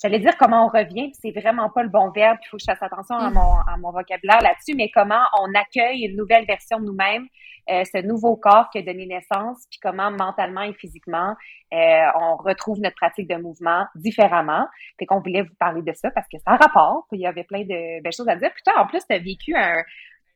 j'allais 0.00 0.20
dire 0.20 0.36
comment 0.36 0.66
on 0.66 0.68
revient, 0.68 1.10
puis 1.10 1.18
c'est 1.20 1.40
vraiment 1.40 1.70
pas 1.70 1.82
le 1.82 1.88
bon 1.88 2.10
verbe, 2.10 2.38
il 2.42 2.48
faut 2.48 2.56
que 2.56 2.62
je 2.62 2.72
fasse 2.72 2.82
attention 2.82 3.16
à 3.16 3.30
mm. 3.30 3.34
mon, 3.34 3.52
à 3.66 3.76
mon 3.78 3.90
vocabulaire 3.90 4.40
là-dessus, 4.40 4.74
mais 4.76 4.90
comment 4.90 5.22
on 5.40 5.52
accueille 5.54 6.04
une 6.04 6.16
nouvelle 6.16 6.46
version 6.46 6.78
de 6.78 6.86
nous-mêmes, 6.86 7.26
euh, 7.70 7.82
ce 7.84 8.06
nouveau 8.06 8.36
corps 8.36 8.70
qui 8.70 8.78
a 8.78 8.82
donné 8.82 9.06
naissance, 9.06 9.66
puis 9.70 9.78
comment 9.82 10.10
mentalement 10.10 10.62
et 10.62 10.72
physiquement 10.74 11.34
euh, 11.74 12.06
on 12.14 12.36
retrouve 12.36 12.80
notre 12.80 12.96
pratique 12.96 13.28
de 13.28 13.36
mouvement 13.36 13.86
différemment. 13.94 14.66
Fait 14.98 15.04
qu'on 15.04 15.20
voulait 15.20 15.42
vous 15.42 15.54
parler 15.58 15.82
de 15.82 15.92
ça 15.92 16.10
parce 16.12 16.26
que 16.28 16.38
c'est 16.38 16.48
un 16.48 16.56
rapport, 16.56 17.06
puis 17.10 17.18
il 17.18 17.22
y 17.22 17.26
avait 17.26 17.44
plein 17.44 17.62
de 17.62 18.02
belles 18.02 18.12
choses 18.12 18.28
à 18.28 18.36
dire. 18.36 18.50
Puis 18.54 18.62
toi, 18.64 18.80
en 18.80 18.86
plus, 18.86 19.00
tu 19.06 19.14
as 19.14 19.18
vécu 19.18 19.54
un, 19.54 19.82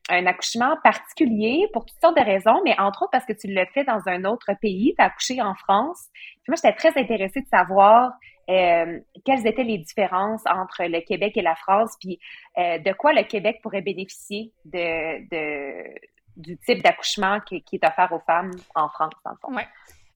un 0.09 0.27
accouchement 0.27 0.77
particulier 0.83 1.69
pour 1.73 1.85
toutes 1.85 2.01
sortes 2.01 2.17
de 2.17 2.25
raisons, 2.25 2.61
mais 2.65 2.79
entre 2.79 3.03
autres 3.03 3.13
parce 3.13 3.25
que 3.25 3.33
tu 3.33 3.47
l'as 3.49 3.67
fait 3.67 3.85
dans 3.85 4.01
un 4.07 4.25
autre 4.25 4.51
pays, 4.61 4.95
tu 4.97 5.03
as 5.03 5.07
accouché 5.07 5.41
en 5.41 5.55
France. 5.55 6.09
Puis 6.43 6.49
moi, 6.49 6.57
j'étais 6.57 6.75
très 6.75 7.01
intéressée 7.01 7.41
de 7.41 7.49
savoir 7.49 8.13
euh, 8.51 8.99
quelles 9.25 9.47
étaient 9.47 9.63
les 9.65 9.79
différences 9.79 10.43
entre 10.47 10.85
le 10.85 11.01
Québec 11.01 11.37
et 11.37 11.43
la 11.43 11.55
France, 11.55 11.97
puis 12.01 12.19
euh, 12.59 12.79
de 12.79 12.93
quoi 12.93 13.13
le 13.13 13.23
Québec 13.23 13.61
pourrait 13.63 13.83
bénéficier 13.83 14.53
du 14.65 16.59
type 16.59 16.83
d'accouchement 16.83 17.41
qui, 17.41 17.63
qui, 17.63 17.77
est 17.77 17.87
offert 17.87 18.13
aux 18.13 18.21
femmes 18.21 18.51
en 18.75 18.89
France, 18.89 19.13
dans 19.25 19.31
le 19.31 19.37
fond. 19.41 19.55
Ouais. 19.55 19.69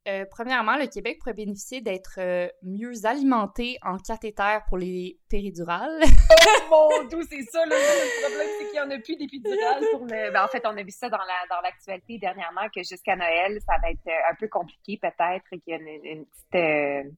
Euh, 0.07 0.25
premièrement, 0.31 0.77
le 0.77 0.87
Québec 0.87 1.19
pourrait 1.19 1.35
bénéficier 1.35 1.81
d'être 1.81 2.19
euh, 2.19 2.47
mieux 2.63 2.93
alimenté 3.05 3.77
en 3.83 3.99
cathéter 3.99 4.59
pour 4.69 4.79
les 4.79 5.19
péridurales. 5.29 6.01
oh 6.71 6.89
mon 6.93 7.03
dieu, 7.09 7.19
c'est 7.29 7.43
ça, 7.43 7.67
le 7.67 7.75
problème, 8.23 8.49
c'est 8.59 8.67
qu'il 8.67 8.75
n'y 8.75 8.81
en 8.81 8.89
a 8.91 8.99
plus 9.01 9.17
d'épidurales 9.17 9.85
pour 9.91 10.05
le... 10.05 10.31
Ben, 10.31 10.45
en 10.45 10.49
fait, 10.49 10.63
on 10.65 10.77
a 10.77 10.83
vu 10.85 10.93
ça 10.93 11.09
dans 11.09 11.19
l'actualité 11.61 12.21
la, 12.21 12.29
dans 12.31 12.35
dernièrement, 12.35 12.69
que 12.73 12.85
jusqu'à 12.85 13.17
Noël, 13.17 13.59
ça 13.67 13.79
va 13.83 13.91
être 13.91 14.07
euh, 14.07 14.31
un 14.31 14.37
peu 14.37 14.47
compliqué 14.47 14.97
peut-être, 15.03 15.45
qu'il 15.51 15.61
y 15.67 15.73
a 15.73 15.79
une, 15.79 16.25
petite... 16.25 17.17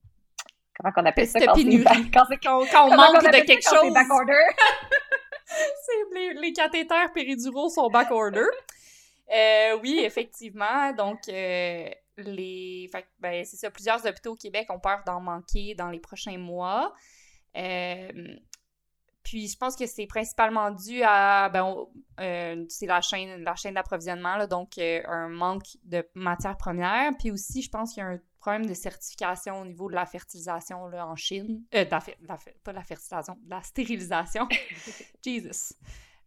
comment 0.75 0.91
qu'on 0.91 1.05
appelle 1.05 1.27
ça? 1.27 1.39
Quand, 1.41 1.53
quand, 1.53 2.25
quand, 2.41 2.65
quand 2.71 2.87
on 2.87 2.95
manque 2.95 3.23
de 3.23 3.45
quelque 3.45 3.69
chose. 3.69 3.93
les, 6.15 6.33
les 6.33 6.53
cathéters 6.53 7.13
périduraux 7.13 7.69
sont 7.69 7.87
back-order. 7.89 8.47
oui, 9.83 9.99
effectivement. 10.03 10.91
Donc, 10.93 11.19
les. 12.23 12.89
ben, 13.19 13.45
c'est 13.45 13.57
ça, 13.57 13.71
plusieurs 13.71 14.05
hôpitaux 14.05 14.33
au 14.33 14.35
Québec 14.35 14.67
ont 14.69 14.79
peur 14.79 15.03
d'en 15.05 15.21
manquer 15.21 15.75
dans 15.75 15.89
les 15.89 15.99
prochains 15.99 16.37
mois. 16.37 16.93
Euh, 17.55 18.09
puis 19.29 19.47
je 19.47 19.57
pense 19.57 19.75
que 19.75 19.85
c'est 19.85 20.07
principalement 20.07 20.71
dû 20.71 21.03
à 21.03 21.49
ben, 21.49 21.75
euh, 22.19 22.65
c'est 22.67 22.85
la 22.85 23.01
chaîne 23.01 23.43
la 23.43 23.55
chaîne 23.55 23.75
d'approvisionnement 23.75 24.47
donc 24.47 24.77
euh, 24.77 25.01
un 25.05 25.29
manque 25.29 25.77
de 25.83 26.07
matières 26.15 26.57
premières 26.57 27.11
puis 27.17 27.31
aussi 27.31 27.61
je 27.61 27.69
pense 27.69 27.93
qu'il 27.93 28.01
y 28.01 28.05
a 28.05 28.09
un 28.09 28.19
problème 28.39 28.65
de 28.65 28.73
certification 28.73 29.61
au 29.61 29.65
niveau 29.65 29.89
de 29.89 29.95
la 29.95 30.05
fertilisation 30.05 30.87
là, 30.87 31.05
en 31.07 31.15
Chine 31.15 31.61
euh, 31.75 31.85
de 31.85 31.91
la, 31.91 32.37
pas 32.63 32.73
la 32.73 32.83
fertilisation 32.83 33.37
de 33.43 33.49
la 33.49 33.61
stérilisation 33.61 34.47
Jesus 35.23 35.75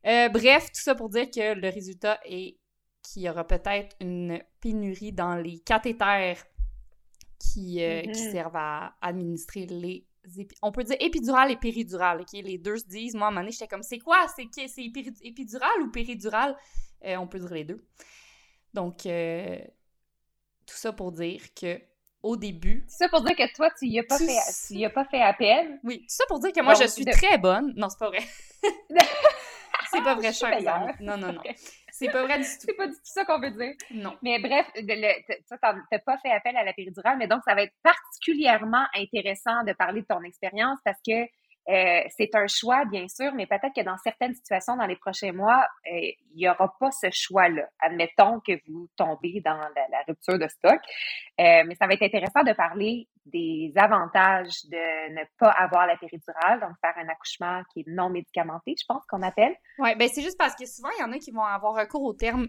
bref 0.05 0.67
tout 0.67 0.81
ça 0.81 0.95
pour 0.95 1.09
dire 1.09 1.31
que 1.31 1.55
le 1.55 1.69
résultat 1.71 2.21
est 2.25 2.59
qu'il 3.03 3.23
y 3.23 3.31
aura 3.31 3.47
peut-être 3.47 3.97
une 4.01 4.43
pénurie 4.61 5.13
dans 5.13 5.35
les 5.37 5.59
cathéters 5.61 6.45
qui, 7.39 7.83
euh, 7.83 8.03
qui 8.03 8.09
mm-hmm. 8.11 8.31
servent 8.33 8.57
à 8.57 8.95
administrer 9.01 9.67
les 9.67 10.07
on 10.63 10.71
peut 10.71 10.85
dire 10.85 10.97
épidural 11.01 11.51
et 11.51 11.57
péridural, 11.57 12.21
OK? 12.21 12.33
Les 12.33 12.59
deux 12.59 12.79
se 12.79 12.87
disent. 12.87 13.15
Moi, 13.15 13.27
à 13.27 13.29
un 13.29 13.31
moment 13.33 13.41
donné, 13.41 13.53
j'étais 13.53 13.67
comme, 13.67 13.83
c'est 13.83 13.99
quoi? 13.99 14.27
C'est 14.29 14.47
épidural 15.23 15.83
ou 15.83 15.91
péridural? 15.91 16.57
Euh, 17.05 17.17
on 17.17 17.27
peut 17.27 17.41
dire 17.41 17.53
les 17.53 17.65
deux. 17.65 17.85
Donc, 18.73 19.05
euh, 19.07 19.59
tout 20.67 20.77
ça 20.77 20.93
pour 20.93 21.13
dire 21.13 21.43
que 21.55 21.81
au 22.23 22.37
début. 22.37 22.85
C'est 22.87 23.05
ça 23.05 23.09
pour 23.09 23.23
dire 23.23 23.35
que 23.35 23.53
toi, 23.55 23.69
tu 23.77 23.87
n'y 23.87 23.99
as, 23.99 24.05
pas 24.05 24.19
fait, 24.19 24.39
tu 24.69 24.85
as 24.85 24.91
pas 24.91 25.05
fait 25.05 25.21
appel. 25.21 25.81
Oui, 25.83 25.99
tout 26.01 26.15
ça 26.15 26.25
pour 26.29 26.39
dire 26.39 26.53
que 26.53 26.63
moi, 26.63 26.75
je 26.75 26.87
suis 26.87 27.05
très 27.05 27.37
bonne. 27.37 27.73
Non, 27.77 27.89
c'est 27.89 27.99
pas 27.99 28.09
vrai. 28.09 28.23
c'est 29.93 30.03
pas 30.03 30.15
vrai, 30.15 30.33
cher 30.33 30.95
Non, 31.01 31.17
non, 31.17 31.33
non. 31.33 31.43
C'est 31.93 32.11
pas 32.11 32.25
vrai 32.25 32.39
du 32.39 32.45
tout. 32.45 32.51
C'est 32.59 32.73
pas 32.75 32.87
du 32.87 32.95
tout 32.95 33.01
ça 33.05 33.25
qu'on 33.25 33.39
veut 33.39 33.51
dire. 33.51 33.75
Non. 33.91 34.17
Mais 34.23 34.39
bref, 34.39 34.67
tu 34.75 34.85
n'as 34.85 35.99
pas 35.99 36.19
fait 36.19 36.31
appel 36.31 36.57
à 36.57 36.65
la 36.65 36.73
péridurale, 36.73 37.19
mais 37.19 37.29
donc 37.29 37.43
ça 37.47 37.55
va 37.55 37.63
être 37.63 37.75
particulièrement 37.83 38.85
intéressant 38.95 39.63
de 39.65 39.73
parler 39.75 40.01
de 40.01 40.07
ton 40.07 40.23
expérience 40.23 40.79
parce 40.85 40.99
que 41.07 41.27
euh, 41.69 42.01
c'est 42.17 42.35
un 42.35 42.47
choix, 42.49 42.85
bien 42.85 43.07
sûr, 43.09 43.33
mais 43.35 43.47
peut-être 43.47 43.73
que 43.75 43.85
dans 43.85 43.97
certaines 43.99 44.35
situations, 44.35 44.77
dans 44.77 44.87
les 44.87 44.97
prochains 44.97 45.33
mois, 45.33 45.65
euh, 45.87 45.99
il 46.35 46.37
n'y 46.37 46.49
aura 46.49 46.75
pas 46.81 46.91
ce 46.91 47.07
choix-là. 47.11 47.69
Admettons 47.79 48.41
que 48.41 48.53
vous 48.67 48.89
tombez 48.97 49.41
dans 49.45 49.57
la, 49.57 50.03
rupture 50.09 50.39
de 50.39 50.49
stock. 50.49 50.81
Euh, 51.41 51.63
mais 51.67 51.75
ça 51.77 51.87
va 51.87 51.95
être 51.95 52.03
intéressant 52.03 52.43
de 52.43 52.53
parler 52.53 53.09
des 53.27 53.73
avantages 53.77 54.65
de 54.65 55.13
ne 55.13 55.25
pas 55.39 55.51
avoir 55.51 55.87
la 55.87 55.97
péridurale, 55.97 56.61
donc 56.61 56.73
faire 56.81 56.95
un 56.97 57.09
accouchement 57.09 57.63
qui 57.73 57.81
est 57.81 57.89
non 57.89 58.11
médicamenté, 58.11 58.75
je 58.77 58.85
pense 58.89 59.05
qu'on 59.07 59.23
appelle. 59.23 59.55
Oui, 59.79 59.95
ben 59.97 60.09
c'est 60.09 60.23
juste 60.23 60.39
parce 60.39 60.57
que 60.57 60.67
souvent, 60.67 60.91
il 60.99 61.03
y 61.03 61.05
en 61.05 61.13
a 61.13 61.19
qui 61.19 61.31
vont 61.31 61.45
avoir 61.45 61.75
recours 61.75 62.03
au 62.03 62.15
terme 62.15 62.49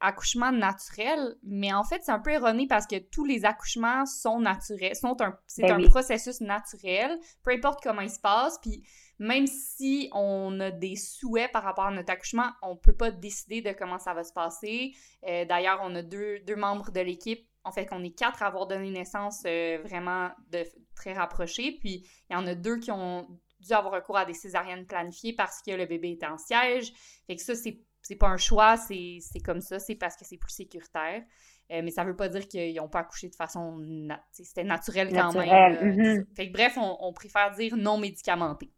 accouchement 0.00 0.50
naturel, 0.50 1.36
mais 1.42 1.72
en 1.72 1.84
fait, 1.84 2.02
c'est 2.02 2.10
un 2.10 2.18
peu 2.18 2.30
erroné 2.30 2.66
parce 2.66 2.86
que 2.86 2.96
tous 2.98 3.24
les 3.24 3.44
accouchements 3.44 4.06
sont 4.06 4.40
naturels, 4.40 4.96
sont 4.96 5.20
un, 5.20 5.38
c'est 5.46 5.62
ben 5.62 5.84
un 5.84 5.88
processus 5.88 6.40
naturel, 6.40 7.16
peu 7.42 7.52
importe 7.52 7.80
comment 7.82 8.00
il 8.00 8.10
se 8.10 8.18
passe, 8.18 8.58
puis 8.60 8.82
même 9.18 9.46
si 9.46 10.08
on 10.12 10.58
a 10.60 10.70
des 10.70 10.96
souhaits 10.96 11.50
par 11.52 11.64
rapport 11.64 11.86
à 11.86 11.90
notre 11.90 12.12
accouchement, 12.12 12.50
on 12.62 12.76
peut 12.76 12.96
pas 12.96 13.10
décider 13.10 13.62
de 13.62 13.72
comment 13.72 13.98
ça 13.98 14.14
va 14.14 14.22
se 14.22 14.32
passer. 14.32 14.92
Euh, 15.26 15.44
d'ailleurs, 15.44 15.80
on 15.82 15.94
a 15.96 16.02
deux, 16.02 16.38
deux 16.40 16.56
membres 16.56 16.90
de 16.92 17.00
l'équipe, 17.00 17.46
en 17.64 17.72
fait, 17.72 17.86
qu'on 17.86 18.04
est 18.04 18.16
quatre 18.16 18.42
à 18.42 18.46
avoir 18.46 18.66
donné 18.66 18.90
naissance 18.90 19.42
euh, 19.46 19.78
vraiment 19.84 20.30
de, 20.50 20.64
très 20.94 21.12
rapprochés, 21.12 21.76
puis 21.80 22.06
il 22.30 22.32
y 22.32 22.36
en 22.36 22.46
a 22.46 22.54
deux 22.54 22.78
qui 22.78 22.90
ont 22.92 23.28
dû 23.60 23.72
avoir 23.72 23.92
recours 23.94 24.16
à 24.16 24.24
des 24.24 24.34
césariennes 24.34 24.86
planifiées 24.86 25.32
parce 25.32 25.62
que 25.62 25.72
le 25.72 25.86
bébé 25.86 26.12
était 26.12 26.26
en 26.26 26.38
siège. 26.38 26.92
Fait 27.26 27.34
que 27.34 27.42
ça, 27.42 27.56
c'est 27.56 27.80
c'est 28.08 28.16
pas 28.16 28.28
un 28.28 28.38
choix, 28.38 28.78
c'est 28.78 29.20
comme 29.44 29.60
ça, 29.60 29.78
c'est 29.78 29.94
parce 29.94 30.16
que 30.16 30.24
c'est 30.24 30.38
plus 30.38 30.50
sécuritaire. 30.50 31.22
Euh, 31.70 31.82
mais 31.84 31.90
ça 31.90 32.04
veut 32.04 32.16
pas 32.16 32.30
dire 32.30 32.48
qu'ils 32.48 32.74
n'ont 32.76 32.88
pas 32.88 33.00
accouché 33.00 33.28
de 33.28 33.34
façon... 33.34 33.84
C'était 34.32 34.64
naturel 34.64 35.10
quand 35.12 35.34
même. 35.34 35.46
Mm-hmm. 35.46 36.34
Fait 36.34 36.48
que 36.48 36.52
bref, 36.54 36.78
on, 36.78 37.12
préfère 37.12 37.50
dire 37.50 37.76
non 37.76 37.98
médicamenté. 37.98 38.70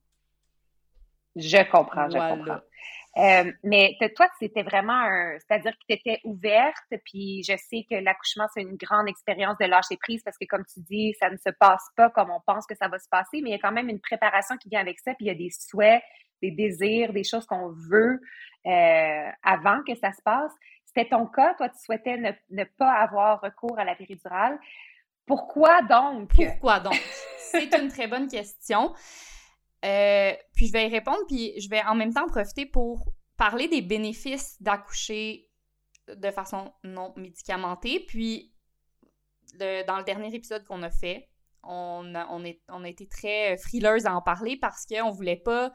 Je 1.36 1.62
comprends, 1.70 2.10
je 2.10 2.18
comprends. 2.18 2.58
Euh, 3.18 3.52
mais 3.62 3.96
toi, 4.16 4.26
c'était 4.40 4.64
vraiment 4.64 4.98
un... 4.98 5.38
C'est-à-dire 5.38 5.74
que 5.74 5.84
tu 5.88 5.94
étais 5.94 6.20
ouverte, 6.24 6.92
puis 7.04 7.44
je 7.44 7.56
sais 7.56 7.86
que 7.88 7.94
l'accouchement, 8.02 8.48
c'est 8.52 8.62
une 8.62 8.76
grande 8.76 9.06
expérience 9.08 9.56
de 9.58 9.66
lâcher 9.66 9.96
prise 9.96 10.24
parce 10.24 10.36
que, 10.36 10.46
comme 10.46 10.64
tu 10.64 10.80
dis, 10.80 11.14
ça 11.20 11.30
ne 11.30 11.36
se 11.36 11.50
passe 11.50 11.86
pas 11.96 12.10
comme 12.10 12.30
on 12.30 12.40
pense 12.44 12.66
que 12.66 12.74
ça 12.74 12.88
va 12.88 12.98
se 12.98 13.08
passer, 13.08 13.42
mais 13.42 13.50
il 13.50 13.52
y 13.52 13.56
a 13.56 13.60
quand 13.60 13.70
même 13.70 13.88
une 13.88 14.00
préparation 14.00 14.56
qui 14.56 14.68
vient 14.68 14.80
avec 14.80 14.98
ça, 14.98 15.14
puis 15.14 15.26
il 15.26 15.28
y 15.28 15.30
a 15.30 15.36
des 15.36 15.50
souhaits, 15.50 16.02
des 16.42 16.50
désirs, 16.50 17.12
des 17.12 17.24
choses 17.24 17.46
qu'on 17.46 17.68
veut 17.68 18.20
euh, 18.66 19.30
avant 19.42 19.82
que 19.86 19.94
ça 19.94 20.12
se 20.12 20.22
passe. 20.22 20.52
C'était 20.84 21.08
ton 21.08 21.26
cas, 21.26 21.54
toi, 21.54 21.68
tu 21.68 21.78
souhaitais 21.78 22.16
ne, 22.50 22.64
pas 22.64 22.92
avoir 22.92 23.40
recours 23.40 23.78
à 23.78 23.84
la 23.84 23.94
péridurale. 23.94 24.58
Pourquoi 25.26 25.82
donc? 25.82 26.32
Pourquoi 26.34 26.80
donc? 26.80 27.00
C'est 27.38 27.72
une 27.78 27.88
très 27.88 28.08
bonne 28.08 28.28
question. 28.28 28.92
Euh, 29.84 30.32
puis 30.54 30.66
je 30.66 30.72
vais 30.72 30.88
y 30.88 30.90
répondre, 30.90 31.20
puis 31.26 31.58
je 31.60 31.68
vais 31.70 31.82
en 31.82 31.94
même 31.94 32.12
temps 32.12 32.26
profiter 32.26 32.66
pour 32.66 33.12
parler 33.36 33.68
des 33.68 33.80
bénéfices 33.80 34.60
d'accoucher 34.60 35.48
de 36.08 36.30
façon 36.30 36.72
non 36.84 37.14
médicamentée. 37.16 38.00
Puis, 38.00 38.52
dans 39.58 39.96
le 39.98 40.04
dernier 40.04 40.34
épisode 40.34 40.64
qu'on 40.64 40.82
a 40.82 40.90
fait, 40.90 41.28
on 41.62 42.14
a, 42.14 42.88
été 42.88 43.06
très 43.06 43.56
frileuse 43.58 44.06
à 44.06 44.14
en 44.14 44.22
parler 44.22 44.56
parce 44.56 44.86
qu'on 44.86 45.10
voulait 45.10 45.36
pas 45.36 45.72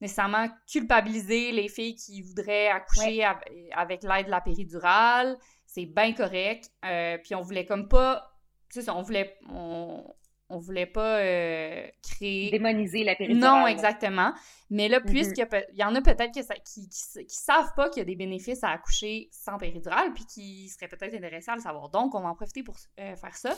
nécessairement 0.00 0.48
culpabiliser 0.66 1.52
les 1.52 1.68
filles 1.68 1.94
qui 1.94 2.22
voudraient 2.22 2.68
accoucher 2.68 3.24
avec 3.72 4.02
l'aide 4.02 4.26
de 4.26 4.30
la 4.30 4.40
péridurale. 4.40 5.36
C'est 5.66 5.86
bien 5.86 6.12
correct. 6.12 6.70
Euh, 6.84 7.18
puis 7.18 7.34
on 7.34 7.42
voulait 7.42 7.66
comme 7.66 7.88
pas. 7.88 8.32
C'est 8.70 8.82
ça, 8.82 8.94
on 8.94 9.02
voulait. 9.02 9.36
On, 9.48 10.04
on 10.50 10.58
voulait 10.58 10.86
pas 10.86 11.18
euh, 11.20 11.86
créer. 12.02 12.50
Démoniser 12.50 13.04
la 13.04 13.14
péridurale. 13.14 13.60
Non, 13.60 13.66
exactement. 13.66 14.32
Mais 14.68 14.88
là, 14.88 14.98
mm-hmm. 14.98 15.10
puisqu'il 15.10 15.46
y, 15.74 15.84
en 15.84 15.94
a 15.94 16.02
peut-être 16.02 16.32
qui, 16.32 16.42
qui, 16.64 16.88
qui, 16.88 17.36
savent 17.36 17.72
pas 17.76 17.88
qu'il 17.88 18.00
y 18.00 18.02
a 18.02 18.04
des 18.04 18.16
bénéfices 18.16 18.64
à 18.64 18.70
accoucher 18.70 19.28
sans 19.30 19.58
péridurale, 19.58 20.12
puis 20.12 20.26
qui 20.26 20.68
seraient 20.68 20.88
peut-être 20.88 21.14
intéressés 21.14 21.52
à 21.52 21.54
le 21.54 21.60
savoir. 21.60 21.88
Donc, 21.88 22.14
on 22.14 22.20
va 22.20 22.28
en 22.28 22.34
profiter 22.34 22.64
pour 22.64 22.76
euh, 22.98 23.14
faire 23.14 23.36
ça. 23.36 23.56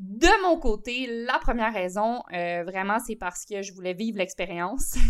De 0.00 0.42
mon 0.42 0.58
côté, 0.58 1.06
la 1.26 1.38
première 1.38 1.74
raison, 1.74 2.22
euh, 2.32 2.64
vraiment, 2.64 2.98
c'est 2.98 3.16
parce 3.16 3.44
que 3.44 3.60
je 3.60 3.74
voulais 3.74 3.92
vivre 3.92 4.18
l'expérience. 4.18 4.96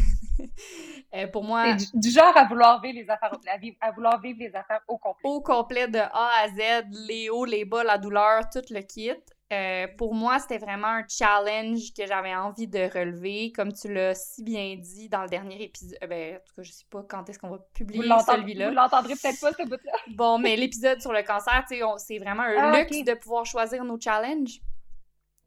Euh, 1.12 1.26
pour 1.26 1.42
moi. 1.42 1.74
Du, 1.74 1.84
du, 1.94 2.10
genre 2.10 2.34
à 2.36 2.44
vouloir 2.44 2.80
vivre 2.80 2.94
les 2.94 3.10
affaires, 3.10 3.36
à 3.80 3.90
vouloir 3.90 4.20
vivre 4.20 4.38
les 4.38 4.54
affaires 4.54 4.80
au 4.86 4.96
complet. 4.96 5.20
Au 5.24 5.40
complet 5.40 5.88
de 5.88 5.98
A 5.98 6.30
à 6.44 6.48
Z, 6.48 6.86
les 7.08 7.28
hauts, 7.28 7.44
les 7.44 7.64
bas, 7.64 7.82
la 7.82 7.98
douleur, 7.98 8.48
tout 8.48 8.62
le 8.70 8.80
kit. 8.80 9.10
Euh, 9.52 9.88
pour 9.98 10.14
moi, 10.14 10.38
c'était 10.38 10.58
vraiment 10.58 10.86
un 10.86 11.04
challenge 11.08 11.92
que 11.98 12.06
j'avais 12.06 12.34
envie 12.34 12.68
de 12.68 12.78
relever, 12.78 13.50
comme 13.50 13.72
tu 13.72 13.92
l'as 13.92 14.14
si 14.14 14.44
bien 14.44 14.76
dit 14.76 15.08
dans 15.08 15.22
le 15.22 15.28
dernier 15.28 15.64
épisode. 15.64 15.98
ben, 16.08 16.36
en 16.36 16.38
tout 16.38 16.54
cas, 16.54 16.62
je 16.62 16.70
sais 16.70 16.86
pas 16.88 17.02
quand 17.02 17.28
est-ce 17.28 17.40
qu'on 17.40 17.50
va 17.50 17.58
publier 17.74 18.08
celui-là. 18.26 18.68
Vous 18.68 18.74
l'entendrez 18.76 19.14
peut-être 19.14 19.40
pas, 19.40 19.52
ce 19.52 19.64
bout-là. 19.64 19.92
bon, 20.14 20.38
mais 20.38 20.54
l'épisode 20.54 21.00
sur 21.00 21.12
le 21.12 21.24
cancer, 21.24 21.64
c'est 21.98 22.18
vraiment 22.18 22.44
un 22.44 22.72
ah, 22.72 22.78
luxe 22.78 23.02
de 23.02 23.14
pouvoir 23.14 23.44
choisir 23.44 23.84
nos 23.84 23.98
challenges. 23.98 24.60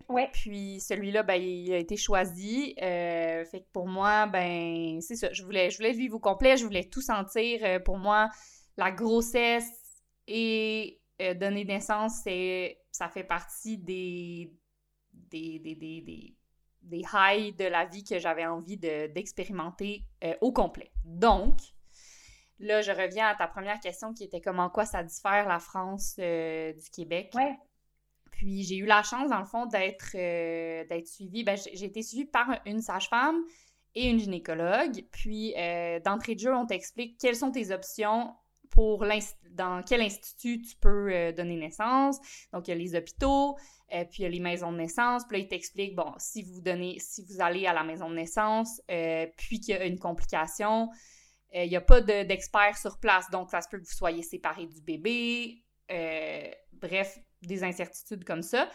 Ouais. 0.09 0.29
Puis 0.31 0.79
celui-là, 0.79 1.23
ben, 1.23 1.41
il 1.41 1.71
a 1.73 1.77
été 1.77 1.97
choisi. 1.97 2.75
Euh, 2.81 3.45
fait 3.45 3.61
que 3.61 3.67
pour 3.71 3.87
moi, 3.87 4.27
ben, 4.27 4.99
c'est 5.01 5.15
ça. 5.15 5.31
Je 5.31 5.43
voulais, 5.43 5.69
je 5.69 5.77
voulais 5.77 5.93
vivre 5.93 6.15
au 6.15 6.19
complet, 6.19 6.57
je 6.57 6.65
voulais 6.65 6.85
tout 6.85 7.01
sentir. 7.01 7.59
Euh, 7.63 7.79
pour 7.79 7.97
moi, 7.97 8.29
la 8.77 8.91
grossesse 8.91 9.69
et 10.27 11.01
euh, 11.21 11.33
donner 11.33 11.65
naissance, 11.65 12.21
c'est, 12.23 12.79
ça 12.91 13.09
fait 13.09 13.23
partie 13.23 13.77
des, 13.77 14.51
des, 15.13 15.59
des, 15.59 15.75
des, 15.75 16.35
des, 16.81 17.03
highs 17.13 17.55
de 17.55 17.65
la 17.65 17.85
vie 17.85 18.03
que 18.03 18.19
j'avais 18.19 18.45
envie 18.45 18.77
de, 18.77 19.07
d'expérimenter 19.07 20.05
au 20.41 20.51
complet. 20.51 20.91
Donc, 21.05 21.55
là, 22.59 22.81
je 22.81 22.91
reviens 22.91 23.27
à 23.27 23.35
ta 23.35 23.47
première 23.47 23.79
question 23.79 24.13
qui 24.13 24.23
était 24.23 24.41
comment 24.41 24.69
quoi 24.69 24.85
ça 24.85 25.03
diffère 25.03 25.47
la 25.47 25.59
France 25.59 26.15
du 26.17 26.89
Québec. 26.91 27.31
Ouais. 27.35 27.57
Puis 28.33 28.63
j'ai 28.63 28.77
eu 28.77 28.85
la 28.85 29.03
chance, 29.03 29.29
dans 29.29 29.39
le 29.39 29.45
fond, 29.45 29.67
d'être 29.67 30.15
euh, 30.15 30.83
suivie. 31.05 31.43
Ben, 31.43 31.55
j'ai 31.55 31.85
été 31.85 32.01
suivie 32.01 32.25
par 32.25 32.59
une 32.65 32.81
sage-femme 32.81 33.37
et 33.93 34.09
une 34.09 34.19
gynécologue. 34.19 35.05
Puis 35.11 35.53
euh, 35.55 35.99
d'entrée 35.99 36.33
de 36.33 36.39
jeu, 36.39 36.53
on 36.53 36.65
t'explique 36.65 37.19
quelles 37.19 37.35
sont 37.35 37.51
tes 37.51 37.71
options 37.71 38.33
pour 38.71 39.05
dans 39.51 39.83
quel 39.83 40.01
institut 40.01 40.63
tu 40.63 40.75
peux 40.77 41.13
euh, 41.13 41.31
donner 41.31 41.57
naissance. 41.57 42.17
Donc, 42.51 42.67
il 42.67 42.71
y 42.71 42.73
a 42.73 42.77
les 42.77 42.95
hôpitaux, 42.95 43.55
puis 43.87 44.19
il 44.19 44.21
y 44.23 44.25
a 44.25 44.29
les 44.29 44.39
maisons 44.39 44.71
de 44.71 44.77
naissance. 44.77 45.23
Puis 45.27 45.37
là, 45.37 45.43
il 45.43 45.47
t'explique, 45.47 45.95
bon, 45.95 46.11
si 46.17 46.41
vous 46.41 46.59
donnez, 46.59 46.97
si 46.97 47.23
vous 47.23 47.39
allez 47.39 47.67
à 47.67 47.73
la 47.73 47.83
maison 47.83 48.09
de 48.09 48.15
naissance, 48.15 48.81
puis 49.37 49.59
qu'il 49.59 49.75
y 49.75 49.77
a 49.77 49.85
une 49.85 49.99
complication, 49.99 50.89
il 51.53 51.69
n'y 51.69 51.75
a 51.75 51.81
pas 51.81 52.01
d'expert 52.01 52.75
sur 52.79 52.97
place. 52.97 53.29
Donc, 53.29 53.51
ça 53.51 53.61
se 53.61 53.69
peut 53.69 53.77
que 53.77 53.85
vous 53.85 53.93
soyez 53.93 54.23
séparés 54.23 54.65
du 54.65 54.81
bébé. 54.81 55.63
bref, 56.71 57.19
des 57.47 57.63
incertitudes 57.63 58.23
comme 58.23 58.41
ça. 58.41 58.69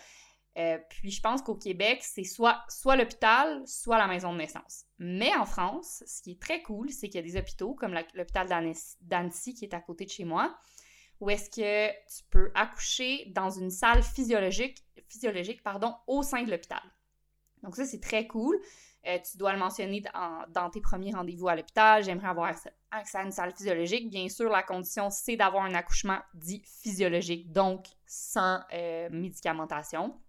Euh, 0.59 0.79
puis 0.89 1.11
je 1.11 1.21
pense 1.21 1.41
qu'au 1.43 1.55
Québec, 1.55 2.01
c'est 2.03 2.25
soit, 2.25 2.65
soit 2.69 2.97
l'hôpital, 2.97 3.63
soit 3.67 3.97
la 3.97 4.09
maison 4.09 4.33
de 4.33 4.39
naissance. 4.39 4.87
Mais 4.99 5.35
en 5.37 5.47
France, 5.47 6.03
ce 6.07 6.21
qui 6.21 6.33
est 6.33 6.43
très 6.43 6.63
cool, 6.63 6.91
c'est 6.91 7.09
qu'il 7.09 7.17
y 7.17 7.25
a 7.25 7.27
des 7.27 7.37
hôpitaux, 7.37 7.75
comme 7.75 7.95
l'hôpital 8.15 8.49
d'Annecy 9.01 9.55
qui 9.55 9.65
est 9.65 9.75
à 9.75 9.81
côté 9.81 10.05
de 10.05 10.11
chez 10.11 10.25
moi, 10.25 10.59
où 11.21 11.31
est-ce 11.31 11.51
que 11.51 11.91
tu 11.91 12.25
peux 12.31 12.51
accoucher 12.55 13.27
dans 13.35 13.51
une 13.51 13.71
salle 13.71 14.03
physiologique, 14.03 14.85
physiologique 15.09 15.63
pardon, 15.63 15.95
au 16.07 16.23
sein 16.23 16.43
de 16.43 16.51
l'hôpital. 16.51 16.83
Donc 17.63 17.77
ça, 17.77 17.85
c'est 17.85 18.01
très 18.01 18.27
cool. 18.27 18.59
Euh, 19.07 19.19
tu 19.19 19.39
dois 19.39 19.53
le 19.53 19.59
mentionner 19.59 20.03
dans, 20.49 20.71
tes 20.71 20.81
premiers 20.81 21.13
rendez-vous 21.13 21.49
à 21.49 21.55
l'hôpital. 21.55 22.03
J'aimerais 22.03 22.29
avoir 22.29 22.53
accès 22.91 23.19
à 23.19 23.23
une 23.23 23.33
salle 23.33 23.55
physiologique. 23.55 24.11
Bien 24.11 24.29
sûr, 24.29 24.51
la 24.51 24.63
condition, 24.63 25.09
c'est 25.11 25.37
d'avoir 25.37 25.65
un 25.65 25.75
accouchement 25.75 26.19
dit 26.35 26.63
physiologique, 26.83 27.53
donc 27.53 27.87
sans 28.07 28.61
euh, 28.73 29.09
médicamentation. 29.11 30.21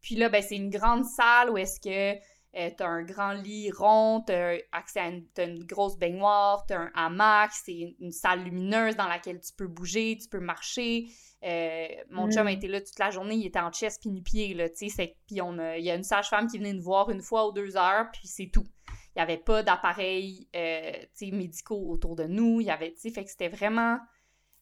Puis 0.00 0.14
là, 0.16 0.28
ben, 0.30 0.42
c'est 0.42 0.56
une 0.56 0.70
grande 0.70 1.04
salle 1.04 1.50
où 1.50 1.58
est-ce 1.58 1.78
que 1.80 2.18
euh, 2.56 2.70
tu 2.76 2.82
as 2.82 2.88
un 2.88 3.02
grand 3.02 3.32
lit 3.32 3.70
rond, 3.70 4.24
tu 4.26 4.32
as 4.32 4.58
accès 4.72 5.00
à 5.00 5.08
une, 5.08 5.64
grosse 5.64 5.96
baignoire, 5.96 6.66
tu 6.66 6.74
as 6.74 6.80
un 6.80 6.90
hamac, 6.94 7.52
c'est 7.52 7.94
une, 8.00 8.10
salle 8.10 8.42
lumineuse 8.42 8.96
dans 8.96 9.06
laquelle 9.06 9.40
tu 9.40 9.52
peux 9.52 9.68
bouger, 9.68 10.18
tu 10.20 10.28
peux 10.28 10.40
marcher. 10.40 11.06
Euh, 11.42 11.88
mon 12.10 12.30
chum 12.30 12.46
a 12.46 12.50
mm. 12.50 12.54
été 12.54 12.68
là 12.68 12.80
toute 12.80 12.98
la 12.98 13.10
journée, 13.10 13.34
il 13.34 13.46
était 13.46 13.60
en 13.60 13.72
chest 13.72 14.00
puis 14.00 14.10
nu-pied, 14.10 14.54
là, 14.54 14.68
tu 14.68 14.90
sais. 14.90 15.16
Puis 15.26 15.36
il 15.36 15.84
y 15.84 15.90
a 15.90 15.94
une 15.94 16.02
sage-femme 16.02 16.46
qui 16.46 16.58
venait 16.58 16.74
nous 16.74 16.82
voir 16.82 17.10
une 17.10 17.22
fois 17.22 17.48
ou 17.48 17.52
deux 17.52 17.76
heures, 17.76 18.10
puis 18.12 18.28
c'est 18.28 18.50
tout. 18.52 18.66
Il 18.88 19.18
n'y 19.18 19.22
avait 19.22 19.38
pas 19.38 19.62
d'appareils, 19.62 20.48
euh, 20.54 20.92
tu 21.16 21.26
sais, 21.26 21.30
médicaux 21.30 21.90
autour 21.90 22.14
de 22.14 22.24
nous. 22.24 22.60
Il 22.60 22.66
y 22.66 22.70
avait, 22.70 22.92
tu 22.92 23.00
sais, 23.00 23.10
fait 23.10 23.24
que 23.24 23.30
c'était 23.30 23.48
vraiment 23.48 23.98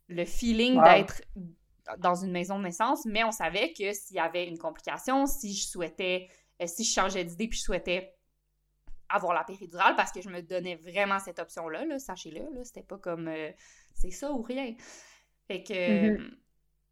le 0.08 0.25
feeling 0.25 0.80
d'être 0.82 1.23
dans 1.99 2.14
une 2.14 2.30
maison 2.30 2.58
de 2.58 2.64
naissance, 2.64 3.04
mais 3.06 3.25
on 3.25 3.30
savait 3.30 3.73
que 3.73 3.92
s'il 3.92 4.16
y 4.16 4.20
avait 4.20 4.47
une 4.47 4.58
complication, 4.58 5.26
si 5.26 5.54
je 5.54 5.66
souhaitais, 5.66 6.28
euh, 6.62 6.66
si 6.66 6.85
je 6.85 6.92
changeais 6.92 7.25
d'idée 7.25 7.49
puis 7.49 7.58
je 7.58 7.64
souhaitais 7.64 8.14
avoir 9.08 9.32
la 9.32 9.42
péridurale, 9.42 9.97
parce 9.97 10.12
que 10.12 10.20
je 10.20 10.28
me 10.28 10.42
donnais 10.42 10.76
vraiment 10.76 11.18
cette 11.18 11.38
option-là, 11.38 11.87
-là, 11.87 11.99
sachez-le, 11.99 12.40
-là, 12.40 12.64
c'était 12.64 12.82
pas 12.82 12.99
comme 12.99 13.28
euh, 13.28 13.50
c'est 13.94 14.11
ça 14.11 14.32
ou 14.32 14.42
rien. 14.42 14.75
Fait 15.47 15.62
que, 15.62 15.73
mm-hmm. 15.73 16.30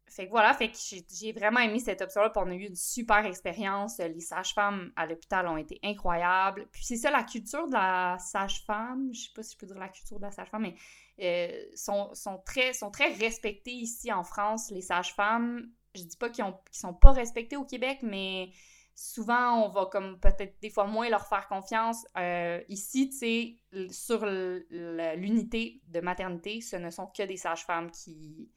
Fait 0.09 0.25
que 0.25 0.31
voilà, 0.31 0.53
fait 0.53 0.69
que 0.69 0.77
j'ai 1.11 1.31
vraiment 1.33 1.59
aimé 1.59 1.79
cette 1.79 2.01
option-là, 2.01 2.31
on 2.35 2.49
a 2.49 2.53
eu 2.53 2.67
une 2.67 2.75
super 2.75 3.25
expérience. 3.25 3.97
Les 3.97 4.21
sages-femmes 4.21 4.91
à 4.95 5.05
l'hôpital 5.05 5.47
ont 5.47 5.57
été 5.57 5.79
incroyables. 5.83 6.67
Puis 6.71 6.85
c'est 6.85 6.95
ça, 6.95 7.11
la 7.11 7.23
culture 7.23 7.67
de 7.67 7.73
la 7.73 8.17
sage-femme, 8.19 9.09
je 9.13 9.21
sais 9.21 9.31
pas 9.35 9.43
si 9.43 9.53
je 9.53 9.57
peux 9.57 9.65
dire 9.65 9.77
la 9.77 9.89
culture 9.89 10.17
de 10.17 10.23
la 10.23 10.31
sage-femme, 10.31 10.61
mais 10.61 10.75
euh, 11.21 11.61
sont, 11.75 12.13
sont, 12.13 12.37
très, 12.45 12.73
sont 12.73 12.89
très 12.89 13.13
respectés 13.13 13.73
ici 13.73 14.11
en 14.11 14.23
France, 14.23 14.71
les 14.71 14.81
sages-femmes. 14.81 15.69
Je 15.93 16.03
dis 16.03 16.17
pas 16.17 16.29
qu'ils 16.29 16.45
ne 16.45 16.51
sont 16.71 16.93
pas 16.93 17.11
respectés 17.11 17.57
au 17.57 17.65
Québec, 17.65 17.99
mais 18.01 18.51
souvent, 18.95 19.65
on 19.65 19.69
va 19.69 19.87
comme 19.87 20.19
peut-être 20.19 20.59
des 20.61 20.69
fois 20.69 20.85
moins 20.85 21.09
leur 21.09 21.27
faire 21.27 21.47
confiance. 21.47 22.05
Euh, 22.17 22.61
ici, 22.69 23.09
tu 23.09 23.17
sais, 23.17 23.91
sur 23.91 24.25
l'unité 24.25 25.81
de 25.87 25.99
maternité, 25.99 26.61
ce 26.61 26.77
ne 26.77 26.89
sont 26.91 27.07
que 27.07 27.23
des 27.23 27.37
sages-femmes 27.37 27.91
qui, 27.91 28.49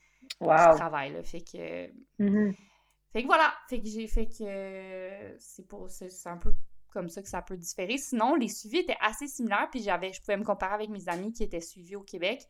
travaillent. 0.46 1.22
Fait 1.24 1.40
que... 1.40 1.86
Mm-hmm. 2.18 2.56
Fait 3.12 3.22
que 3.22 3.26
voilà, 3.26 3.52
fait 3.68 3.80
que 3.80 3.88
j'ai 3.88 4.06
fait 4.06 4.26
que 4.26 5.34
c'est 5.38 5.66
pour 5.66 5.90
c'est 5.90 6.28
un 6.28 6.36
peu 6.36 6.52
comme 6.92 7.08
ça 7.08 7.22
que 7.22 7.28
ça 7.28 7.42
peut 7.42 7.56
différer. 7.56 7.98
Sinon, 7.98 8.34
les 8.34 8.48
suivis 8.48 8.78
étaient 8.78 8.96
assez 9.00 9.26
similaires, 9.26 9.68
puis 9.70 9.82
j'avais, 9.82 10.12
je 10.12 10.20
pouvais 10.20 10.36
me 10.36 10.44
comparer 10.44 10.74
avec 10.74 10.90
mes 10.90 11.08
amis 11.08 11.32
qui 11.32 11.42
étaient 11.42 11.60
suivis 11.60 11.96
au 11.96 12.02
Québec. 12.02 12.42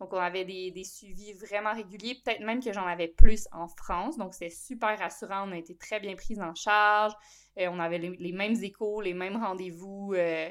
Donc, 0.00 0.12
on 0.12 0.18
avait 0.18 0.44
des, 0.44 0.70
des 0.70 0.84
suivis 0.84 1.32
vraiment 1.32 1.74
réguliers, 1.74 2.20
peut-être 2.24 2.40
même 2.40 2.62
que 2.62 2.72
j'en 2.72 2.86
avais 2.86 3.08
plus 3.08 3.48
en 3.50 3.66
France. 3.66 4.16
Donc, 4.16 4.34
c'était 4.34 4.54
super 4.54 4.96
rassurant. 4.96 5.48
On 5.48 5.52
a 5.52 5.56
été 5.56 5.76
très 5.76 5.98
bien 5.98 6.14
pris 6.14 6.40
en 6.40 6.54
charge. 6.54 7.12
euh, 7.58 7.68
on 7.68 7.80
avait 7.80 7.98
les, 7.98 8.32
mêmes 8.32 8.54
échos, 8.62 9.00
les 9.00 9.14
mêmes 9.14 9.36
rendez-vous 9.36 10.12
euh, 10.14 10.50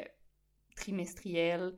trimestriels. 0.76 1.78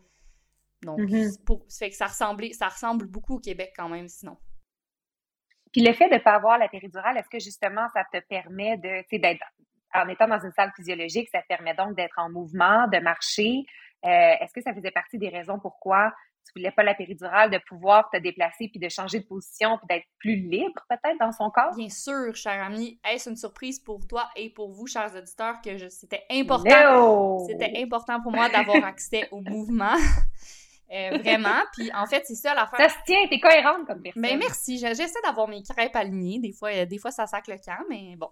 Donc, 0.81 0.99
mm-hmm. 0.99 1.43
pour, 1.43 1.63
ça 1.67 1.85
fait 1.85 1.91
que 1.91 1.95
ça, 1.95 2.07
ressemblait, 2.07 2.53
ça 2.53 2.69
ressemble 2.69 3.05
beaucoup 3.05 3.35
au 3.35 3.39
Québec 3.39 3.73
quand 3.75 3.89
même, 3.89 4.07
sinon. 4.07 4.37
Puis 5.71 5.81
le 5.81 5.93
fait 5.93 6.09
de 6.09 6.15
ne 6.15 6.19
pas 6.19 6.33
avoir 6.33 6.57
la 6.57 6.67
péridurale, 6.67 7.17
est-ce 7.17 7.29
que 7.29 7.39
justement 7.39 7.87
ça 7.93 8.03
te 8.11 8.19
permet 8.27 8.77
de 8.77 9.17
d'être 9.17 9.45
en 9.93 10.07
étant 10.07 10.27
dans 10.27 10.39
une 10.39 10.51
salle 10.51 10.71
physiologique, 10.75 11.29
ça 11.31 11.41
te 11.41 11.47
permet 11.47 11.73
donc 11.73 11.95
d'être 11.95 12.17
en 12.17 12.29
mouvement, 12.29 12.87
de 12.87 12.99
marcher? 12.99 13.65
Euh, 14.05 14.33
est-ce 14.39 14.53
que 14.53 14.61
ça 14.61 14.73
faisait 14.73 14.91
partie 14.91 15.17
des 15.17 15.29
raisons 15.29 15.59
pourquoi 15.59 16.13
tu 16.45 16.59
voulais 16.59 16.71
pas 16.71 16.83
la 16.83 16.95
péridurale, 16.95 17.51
de 17.51 17.59
pouvoir 17.67 18.09
te 18.09 18.17
déplacer 18.17 18.69
puis 18.69 18.79
de 18.79 18.89
changer 18.89 19.19
de 19.19 19.25
position 19.25 19.77
puis 19.77 19.87
d'être 19.87 20.07
plus 20.17 20.35
libre 20.35 20.81
peut-être 20.89 21.19
dans 21.19 21.31
son 21.31 21.49
corps? 21.51 21.75
Bien 21.75 21.89
sûr, 21.89 22.35
cher 22.35 22.63
ami. 22.63 22.99
Est-ce 23.07 23.29
une 23.29 23.35
surprise 23.35 23.79
pour 23.79 24.07
toi 24.07 24.29
et 24.35 24.49
pour 24.49 24.71
vous, 24.71 24.87
chers 24.87 25.13
auditeurs, 25.15 25.61
que 25.61 25.89
c'était 25.89 26.25
important. 26.31 27.45
C'était 27.45 27.73
important 27.81 28.21
pour 28.21 28.31
moi 28.31 28.49
d'avoir 28.49 28.83
accès 28.85 29.27
au 29.31 29.41
mouvement. 29.41 29.95
Euh, 30.91 31.17
vraiment. 31.19 31.61
Puis 31.73 31.91
en 31.93 32.05
fait, 32.05 32.23
c'est 32.25 32.35
ça 32.35 32.53
l'affaire. 32.53 32.89
Ça 32.89 32.89
se 32.89 33.03
tient, 33.05 33.27
t'es 33.29 33.39
cohérente 33.39 33.85
comme 33.85 34.01
personne. 34.01 34.21
Mais 34.21 34.35
merci. 34.37 34.77
J'essaie 34.79 35.21
d'avoir 35.23 35.47
mes 35.47 35.61
crêpes 35.61 35.95
alignées. 35.95 36.39
Des 36.39 36.51
fois, 36.51 36.85
des 36.85 36.97
fois 36.97 37.11
ça 37.11 37.27
sac 37.27 37.47
le 37.47 37.57
camp, 37.57 37.83
mais 37.89 38.15
bon. 38.15 38.29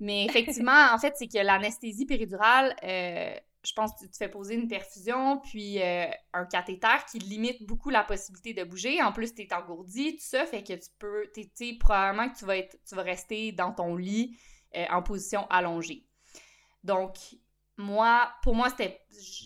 Mais 0.00 0.24
effectivement, 0.24 0.88
en 0.92 0.98
fait, 0.98 1.14
c'est 1.16 1.28
que 1.28 1.38
l'anesthésie 1.38 2.06
péridurale, 2.06 2.74
euh, 2.82 3.34
je 3.62 3.72
pense 3.74 3.92
que 3.92 4.00
tu 4.00 4.10
te 4.10 4.16
fais 4.16 4.30
poser 4.30 4.54
une 4.54 4.66
perfusion, 4.66 5.38
puis 5.38 5.80
euh, 5.82 6.06
un 6.32 6.46
cathéter 6.46 6.96
qui 7.10 7.18
limite 7.18 7.66
beaucoup 7.66 7.90
la 7.90 8.02
possibilité 8.02 8.54
de 8.54 8.64
bouger. 8.64 9.02
En 9.02 9.12
plus, 9.12 9.34
tu 9.34 9.42
es 9.42 9.52
engourdi, 9.52 10.16
tout 10.16 10.24
ça, 10.24 10.46
fait 10.46 10.62
que 10.62 10.72
tu 10.72 10.88
peux, 10.98 11.30
tu 11.34 11.44
sais, 11.54 11.76
probablement 11.78 12.30
que 12.30 12.38
tu 12.38 12.46
vas, 12.46 12.56
être, 12.56 12.78
tu 12.88 12.94
vas 12.94 13.02
rester 13.02 13.52
dans 13.52 13.72
ton 13.72 13.94
lit 13.94 14.38
euh, 14.74 14.86
en 14.90 15.02
position 15.02 15.46
allongée. 15.50 16.06
Donc, 16.82 17.16
moi, 17.76 18.30
pour 18.42 18.54
moi, 18.54 18.68
c'était, 18.70 19.00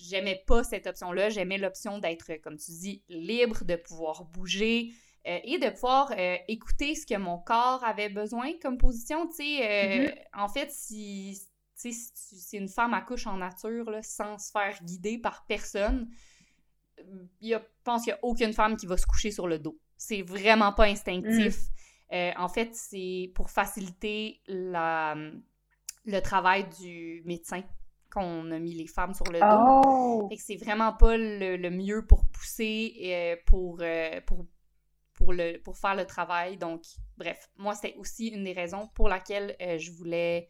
j'aimais 0.09 0.43
pas 0.47 0.64
cette 0.64 0.87
option-là. 0.87 1.31
J'aimais 1.31 1.59
l'option 1.59 1.99
d'être, 1.99 2.35
comme 2.43 2.57
tu 2.57 2.73
dis, 2.73 3.02
libre, 3.09 3.64
de 3.64 3.76
pouvoir 3.76 4.25
bouger, 4.25 4.93
euh, 5.26 5.38
et 5.45 5.59
de 5.59 5.71
pouvoir 5.71 6.12
euh, 6.19 6.37
écouter 6.49 6.95
ce 6.95 7.07
que 7.07 7.16
mon 7.16 7.38
corps 7.38 7.83
avait 7.83 8.11
besoin 8.11 8.52
comme 8.61 8.76
position. 8.76 9.26
Tu 9.28 9.37
sais, 9.37 9.62
euh, 9.62 10.07
mm-hmm. 10.07 10.14
en 10.35 10.49
fait, 10.49 10.71
si, 10.71 11.40
si 11.75 12.57
une 12.59 12.69
femme 12.69 12.93
accouche 12.93 13.26
en 13.26 13.39
nature, 13.39 13.91
là, 13.91 14.02
sans 14.02 14.37
se 14.37 14.50
faire 14.50 14.78
guider 14.82 15.17
par 15.17 15.47
personne, 15.47 16.10
je 17.41 17.56
pense 17.84 18.04
qu'il 18.04 18.13
n'y 18.13 18.19
a 18.19 18.25
aucune 18.25 18.52
femme 18.52 18.76
qui 18.76 18.87
va 18.87 18.99
se 18.99 19.06
coucher 19.06 19.30
sur 19.30 19.49
le 19.49 19.58
dos. 19.58 19.78
C'est 19.97 20.21
vraiment 20.21 20.73
pas 20.75 20.84
instinctif. 20.84 21.56
Mm. 22.13 22.32
en 22.37 22.49
fait, 22.49 22.75
c'est 22.75 23.32
pour 23.34 23.50
faciliter 23.50 24.43
la, 24.47 25.17
le 26.04 26.21
travail 26.21 26.69
du 26.80 27.23
médecin 27.25 27.63
qu'on 28.14 28.50
a 28.50 28.58
mis 28.58 28.74
les 28.74 28.86
femmes 28.86 29.12
sur 29.12 29.26
le 29.26 29.40
dos. 29.40 29.82
Oh! 29.84 30.30
c'est 30.38 30.56
vraiment 30.56 30.92
pas 30.92 31.16
le, 31.16 31.70
mieux 31.70 32.06
pour 32.06 32.26
pousser 32.30 32.92
et 32.96 33.36
pour, 33.46 33.82
pour 34.26 34.46
pour, 35.14 35.32
le, 35.32 35.58
pour 35.58 35.78
faire 35.78 35.94
le 35.94 36.04
travail. 36.04 36.56
Donc, 36.56 36.82
bref, 37.16 37.48
moi, 37.56 37.74
c'était 37.74 37.96
aussi 37.98 38.28
une 38.28 38.44
des 38.44 38.52
raisons 38.52 38.88
pour 38.94 39.08
laquelle 39.08 39.56
euh, 39.62 39.78
je 39.78 39.92
voulais 39.92 40.48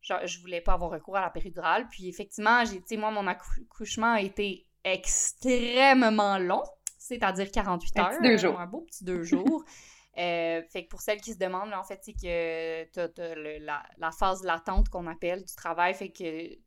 genre, 0.00 0.26
je 0.26 0.40
voulais 0.40 0.60
pas 0.60 0.72
avoir 0.72 0.90
recours 0.90 1.16
à 1.16 1.20
la 1.20 1.30
péridurale. 1.30 1.86
Puis 1.88 2.08
effectivement, 2.08 2.64
j'ai, 2.64 2.82
tu 2.82 2.96
moi, 2.96 3.10
mon 3.10 3.26
accouchement 3.26 4.14
a 4.14 4.20
été 4.20 4.66
extrêmement 4.82 6.38
long, 6.38 6.62
c'est-à-dire 6.98 7.50
48 7.50 7.98
heures. 7.98 8.06
Un, 8.06 8.22
deux 8.22 8.36
jours. 8.38 8.60
un 8.60 8.66
beau 8.66 8.80
petit 8.80 9.04
deux 9.04 9.22
jours. 9.22 9.64
Euh, 10.20 10.62
fait 10.68 10.84
que 10.84 10.88
pour 10.88 11.00
celles 11.00 11.20
qui 11.20 11.32
se 11.32 11.38
demandent, 11.38 11.72
en 11.72 11.82
fait, 11.82 12.00
c'est 12.02 12.12
que 12.12 12.84
t'as, 12.92 13.34
la, 13.34 13.82
la, 13.96 14.10
phase 14.10 14.42
latente 14.42 14.90
qu'on 14.90 15.06
appelle 15.06 15.42
du 15.44 15.54
travail, 15.54 15.94
fait 15.94 16.10
que 16.10 16.58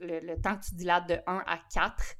le, 0.00 0.34
temps 0.42 0.56
que 0.56 0.64
tu 0.66 0.74
dilates 0.74 1.08
de 1.08 1.18
1 1.26 1.44
à 1.46 1.58
4, 1.72 2.14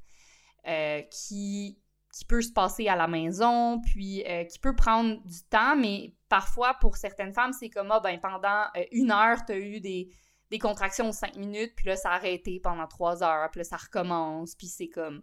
euh, 0.68 1.02
qui 1.10 1.78
qui 2.10 2.24
peut 2.24 2.40
se 2.40 2.50
passer 2.50 2.88
à 2.88 2.96
la 2.96 3.08
maison, 3.08 3.82
puis 3.82 4.24
euh, 4.26 4.44
qui 4.44 4.58
peut 4.58 4.74
prendre 4.74 5.22
du 5.26 5.42
temps, 5.50 5.76
mais 5.76 6.14
parfois, 6.30 6.72
pour 6.80 6.96
certaines 6.96 7.34
femmes, 7.34 7.52
c'est 7.52 7.68
comme, 7.68 7.92
ah, 7.92 8.00
ben, 8.00 8.18
pendant 8.18 8.64
une 8.90 9.10
heure, 9.10 9.44
tu 9.44 9.52
as 9.52 9.58
eu 9.58 9.80
des, 9.80 10.08
des 10.50 10.58
contractions 10.58 11.08
de 11.08 11.12
cinq 11.12 11.36
minutes, 11.36 11.74
puis 11.76 11.88
là, 11.88 11.96
ça 11.96 12.12
a 12.12 12.14
arrêté 12.14 12.58
pendant 12.58 12.86
trois 12.86 13.22
heures, 13.22 13.50
puis 13.50 13.58
là, 13.58 13.64
ça 13.64 13.76
recommence, 13.76 14.54
puis 14.54 14.68
c'est 14.68 14.88
comme... 14.88 15.20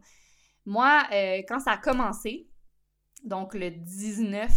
Moi, 0.67 1.03
quand 1.47 1.59
ça 1.59 1.71
a 1.71 1.77
commencé, 1.77 2.47
donc 3.23 3.53
le 3.53 3.71
19 3.71 4.51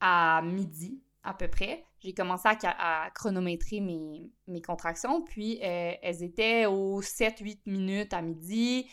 à 0.00 0.42
midi, 0.42 1.02
à 1.22 1.34
peu 1.34 1.48
près, 1.48 1.84
j'ai 2.00 2.14
commencé 2.14 2.48
à, 2.62 3.10
chronométrer 3.14 3.80
mes, 3.80 4.30
mes, 4.46 4.62
contractions, 4.62 5.22
puis 5.22 5.58
elles 5.60 6.22
étaient 6.22 6.66
aux 6.66 7.02
7-8 7.02 7.58
minutes 7.66 8.12
à 8.12 8.22
midi, 8.22 8.86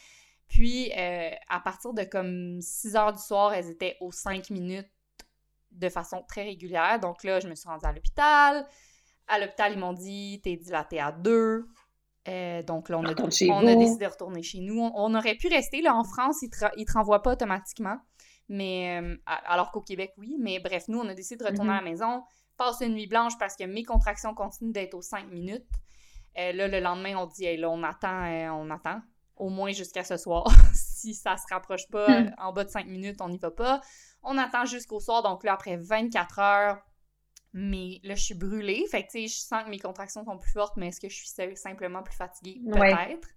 puis, 0.47 0.91
euh, 0.97 1.31
à 1.49 1.59
partir 1.59 1.93
de 1.93 2.03
comme 2.03 2.59
6 2.61 2.95
heures 2.95 3.13
du 3.13 3.21
soir, 3.21 3.53
elles 3.53 3.69
étaient 3.69 3.97
aux 3.99 4.11
5 4.11 4.49
minutes 4.51 4.89
de 5.71 5.89
façon 5.89 6.23
très 6.27 6.43
régulière. 6.43 6.99
Donc 6.99 7.23
là, 7.23 7.39
je 7.39 7.47
me 7.47 7.55
suis 7.55 7.67
rendue 7.67 7.85
à 7.85 7.91
l'hôpital. 7.91 8.65
À 9.27 9.39
l'hôpital, 9.39 9.73
ils 9.73 9.79
m'ont 9.79 9.93
dit 9.93 10.39
T'es 10.43 10.55
dilatée 10.55 10.99
à 10.99 11.11
2. 11.11 11.67
Euh, 12.27 12.63
donc 12.63 12.89
là, 12.89 12.97
on, 12.97 13.05
a, 13.05 13.13
décidé 13.13 14.05
de 14.05 14.09
retourner 14.09 14.41
chez 14.41 14.59
nous. 14.59 14.79
On, 14.79 15.13
aurait 15.13 15.35
pu 15.35 15.47
rester. 15.47 15.81
Là, 15.81 15.95
en 15.95 16.03
France, 16.03 16.41
ils 16.41 16.49
te, 16.49 16.57
te 16.57 16.93
renvoient 16.93 17.21
pas 17.21 17.33
automatiquement. 17.33 17.97
Mais 18.47 19.01
euh, 19.01 19.15
alors 19.25 19.71
qu'au 19.71 19.81
Québec, 19.81 20.13
oui. 20.17 20.37
Mais 20.39 20.59
bref, 20.59 20.85
nous, 20.87 20.99
on 20.99 21.07
a 21.07 21.13
décidé 21.13 21.43
de 21.43 21.49
retourner 21.49 21.71
à 21.71 21.75
la 21.75 21.81
mm-hmm. 21.81 21.85
maison, 21.85 22.23
passer 22.57 22.85
une 22.85 22.93
nuit 22.93 23.07
blanche 23.07 23.37
parce 23.39 23.55
que 23.55 23.63
mes 23.63 23.83
contractions 23.83 24.33
continuent 24.33 24.71
d'être 24.71 24.93
aux 24.93 25.01
5 25.01 25.27
minutes. 25.29 25.65
là, 26.35 26.67
le 26.67 26.79
lendemain, 26.79 27.15
on 27.17 27.25
dit 27.25 27.57
là, 27.57 27.69
on 27.69 27.83
attend, 27.83 28.25
on 28.53 28.69
attend 28.69 29.01
au 29.35 29.49
moins 29.49 29.71
jusqu'à 29.71 30.03
ce 30.03 30.17
soir. 30.17 30.45
si 30.73 31.13
ça 31.13 31.37
se 31.37 31.45
rapproche 31.51 31.87
pas 31.89 32.21
hmm. 32.21 32.35
en 32.37 32.53
bas 32.53 32.63
de 32.63 32.69
5 32.69 32.87
minutes, 32.87 33.21
on 33.21 33.29
n'y 33.29 33.37
va 33.37 33.51
pas. 33.51 33.81
On 34.23 34.37
attend 34.37 34.65
jusqu'au 34.65 34.99
soir, 34.99 35.23
donc 35.23 35.43
là, 35.43 35.53
après 35.53 35.77
24 35.77 36.39
heures, 36.39 36.77
mais 37.53 37.99
là, 38.03 38.15
je 38.15 38.23
suis 38.23 38.35
brûlée. 38.35 38.85
Fait 38.89 39.03
que, 39.03 39.11
tu 39.11 39.21
sais, 39.21 39.27
je 39.27 39.39
sens 39.39 39.63
que 39.63 39.69
mes 39.69 39.79
contractions 39.79 40.25
sont 40.25 40.37
plus 40.37 40.51
fortes, 40.51 40.75
mais 40.77 40.87
est-ce 40.87 40.99
que 40.99 41.09
je 41.09 41.15
suis 41.15 41.55
simplement 41.55 42.03
plus 42.03 42.15
fatiguée? 42.15 42.59
Peut-être. 42.69 43.27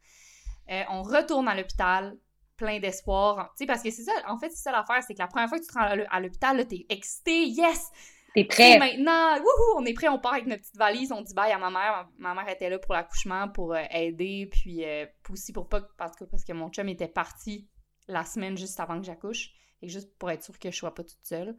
Euh, 0.71 0.83
on 0.91 1.03
retourne 1.03 1.49
à 1.49 1.55
l'hôpital, 1.55 2.17
plein 2.59 2.79
d'espoir. 2.81 3.55
Tu 3.57 3.63
sais, 3.63 3.67
parce 3.67 3.83
que 3.83 3.91
c'est 3.91 4.03
ça, 4.03 4.13
en 4.27 4.37
fait, 4.39 4.51
c'est 4.51 4.63
ça 4.65 4.73
l'affaire, 4.73 5.03
c'est 5.03 5.15
que 5.15 5.19
la 5.19 5.29
première 5.29 5.49
fois 5.49 5.59
que 5.59 5.65
tu 5.65 5.71
te 5.71 5.79
rends 5.79 5.89
à 6.11 6.21
l'hôpital, 6.21 6.59
là, 6.59 6.65
t'es 6.67 6.85
excité, 6.91 7.47
yes! 7.47 7.91
T'es 8.35 8.45
prêt? 8.45 8.79
maintenant, 8.79 9.37
wouhou, 9.39 9.79
on 9.79 9.85
est 9.87 9.95
prêt, 9.95 10.09
on 10.09 10.19
part 10.19 10.35
avec 10.35 10.47
notre 10.47 10.63
petite 10.63 10.77
valise, 10.77 11.13
on 11.13 11.23
dit 11.23 11.33
bye 11.33 11.51
à 11.51 11.59
ma 11.59 11.71
mère. 11.71 12.09
Ma, 12.19 12.35
mère 12.35 12.49
était 12.49 12.69
là 12.69 12.79
pour 12.79 12.93
l'accouchement, 12.93 13.49
pour 13.49 13.73
euh, 13.73 13.83
aider, 13.91 14.49
puis 14.53 14.85
euh, 14.85 15.07
aussi 15.31 15.53
pour 15.53 15.69
pas, 15.69 15.81
parce 15.97 16.15
que, 16.15 16.25
parce 16.25 16.45
que 16.45 16.53
mon 16.53 16.69
chum 16.69 16.89
était 16.89 17.09
parti 17.09 17.67
la 18.07 18.25
semaine 18.25 18.57
juste 18.57 18.79
avant 18.81 18.99
que 18.99 19.07
j'accouche, 19.07 19.51
et 19.81 19.89
juste 19.89 20.17
pour 20.19 20.31
être 20.31 20.43
sûre 20.43 20.59
que 20.59 20.71
je 20.71 20.77
sois 20.77 20.95
pas 20.95 21.05
toute 21.05 21.25
seule. 21.25 21.57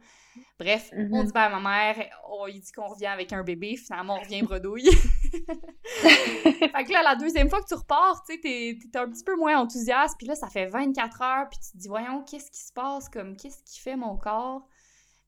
Bref, 0.58 0.90
on 0.92 1.00
mm-hmm. 1.00 1.26
dit 1.26 1.32
bye 1.32 1.44
à 1.44 1.58
ma 1.58 1.60
mère, 1.60 2.10
oh, 2.28 2.46
il 2.48 2.60
dit 2.60 2.72
qu'on 2.72 2.88
revient 2.88 3.06
avec 3.06 3.32
un 3.32 3.42
bébé, 3.42 3.76
finalement 3.76 4.16
on 4.16 4.20
revient 4.20 4.42
bredouille. 4.42 4.90
fait 4.92 6.84
que 6.84 6.92
là, 6.92 7.02
la 7.02 7.16
deuxième 7.16 7.48
fois 7.48 7.62
que 7.62 7.68
tu 7.68 7.74
repars, 7.74 8.22
tu 8.26 8.34
sais, 8.34 8.40
t'es, 8.40 8.98
un 8.98 9.10
petit 9.10 9.24
peu 9.24 9.36
moins 9.36 9.58
enthousiaste, 9.58 10.16
puis 10.18 10.26
là, 10.26 10.34
ça 10.34 10.48
fait 10.48 10.66
24 10.66 11.22
heures, 11.22 11.48
puis 11.48 11.58
tu 11.60 11.72
te 11.72 11.78
dis, 11.78 11.88
voyons, 11.88 12.22
qu'est-ce 12.24 12.50
qui 12.50 12.60
se 12.60 12.72
passe, 12.72 13.08
comme, 13.08 13.36
qu'est-ce 13.36 13.62
qui 13.64 13.80
fait 13.80 13.96
mon 13.96 14.16
corps? 14.16 14.66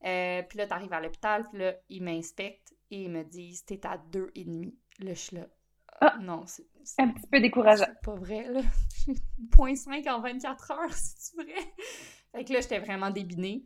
Euh, 0.05 0.43
puis 0.43 0.59
là, 0.59 0.67
t'arrives 0.67 0.93
à 0.93 1.01
l'hôpital, 1.01 1.49
puis 1.49 1.61
là, 1.61 1.75
ils 1.89 2.03
m'inspectent 2.03 2.75
et 2.91 3.05
ils 3.05 3.11
me 3.11 3.25
disent 3.25 3.65
T'es 3.65 3.85
à 3.87 3.97
deux 3.97 4.31
et 4.35 4.45
demi. 4.45 4.77
Là, 4.99 5.15
je 5.15 5.19
suis 5.19 5.37
là. 5.37 5.47
Ah, 6.01 6.17
non, 6.21 6.45
c'est. 6.47 6.67
Un 6.99 7.09
petit 7.09 7.27
peu 7.29 7.41
décourageant. 7.41 7.87
C'est 7.87 8.05
pas 8.05 8.15
vrai, 8.15 8.49
là. 8.49 8.61
0.5 9.57 10.11
en 10.11 10.21
24 10.21 10.71
heures, 10.73 10.93
c'est 10.93 11.37
vrai? 11.37 11.75
Fait 12.33 12.45
que 12.45 12.53
là, 12.53 12.61
j'étais 12.61 12.79
vraiment 12.79 13.11
débinée. 13.11 13.65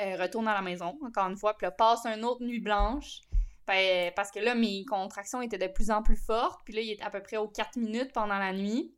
Euh, 0.00 0.16
retourne 0.16 0.48
à 0.48 0.54
la 0.54 0.62
maison, 0.62 0.98
encore 1.04 1.28
une 1.28 1.36
fois, 1.36 1.56
puis 1.56 1.66
là, 1.66 1.70
passe 1.70 2.06
une 2.06 2.24
autre 2.24 2.42
nuit 2.42 2.60
blanche. 2.60 3.20
Ben, 3.66 4.12
parce 4.14 4.30
que 4.30 4.40
là, 4.40 4.54
mes 4.54 4.84
contractions 4.84 5.40
étaient 5.40 5.58
de 5.58 5.66
plus 5.66 5.90
en 5.90 6.02
plus 6.02 6.16
fortes. 6.16 6.60
Puis 6.64 6.74
là, 6.74 6.80
il 6.80 6.90
était 6.90 7.04
à 7.04 7.10
peu 7.10 7.22
près 7.22 7.36
aux 7.36 7.48
4 7.48 7.76
minutes 7.76 8.12
pendant 8.12 8.38
la 8.38 8.52
nuit. 8.52 8.94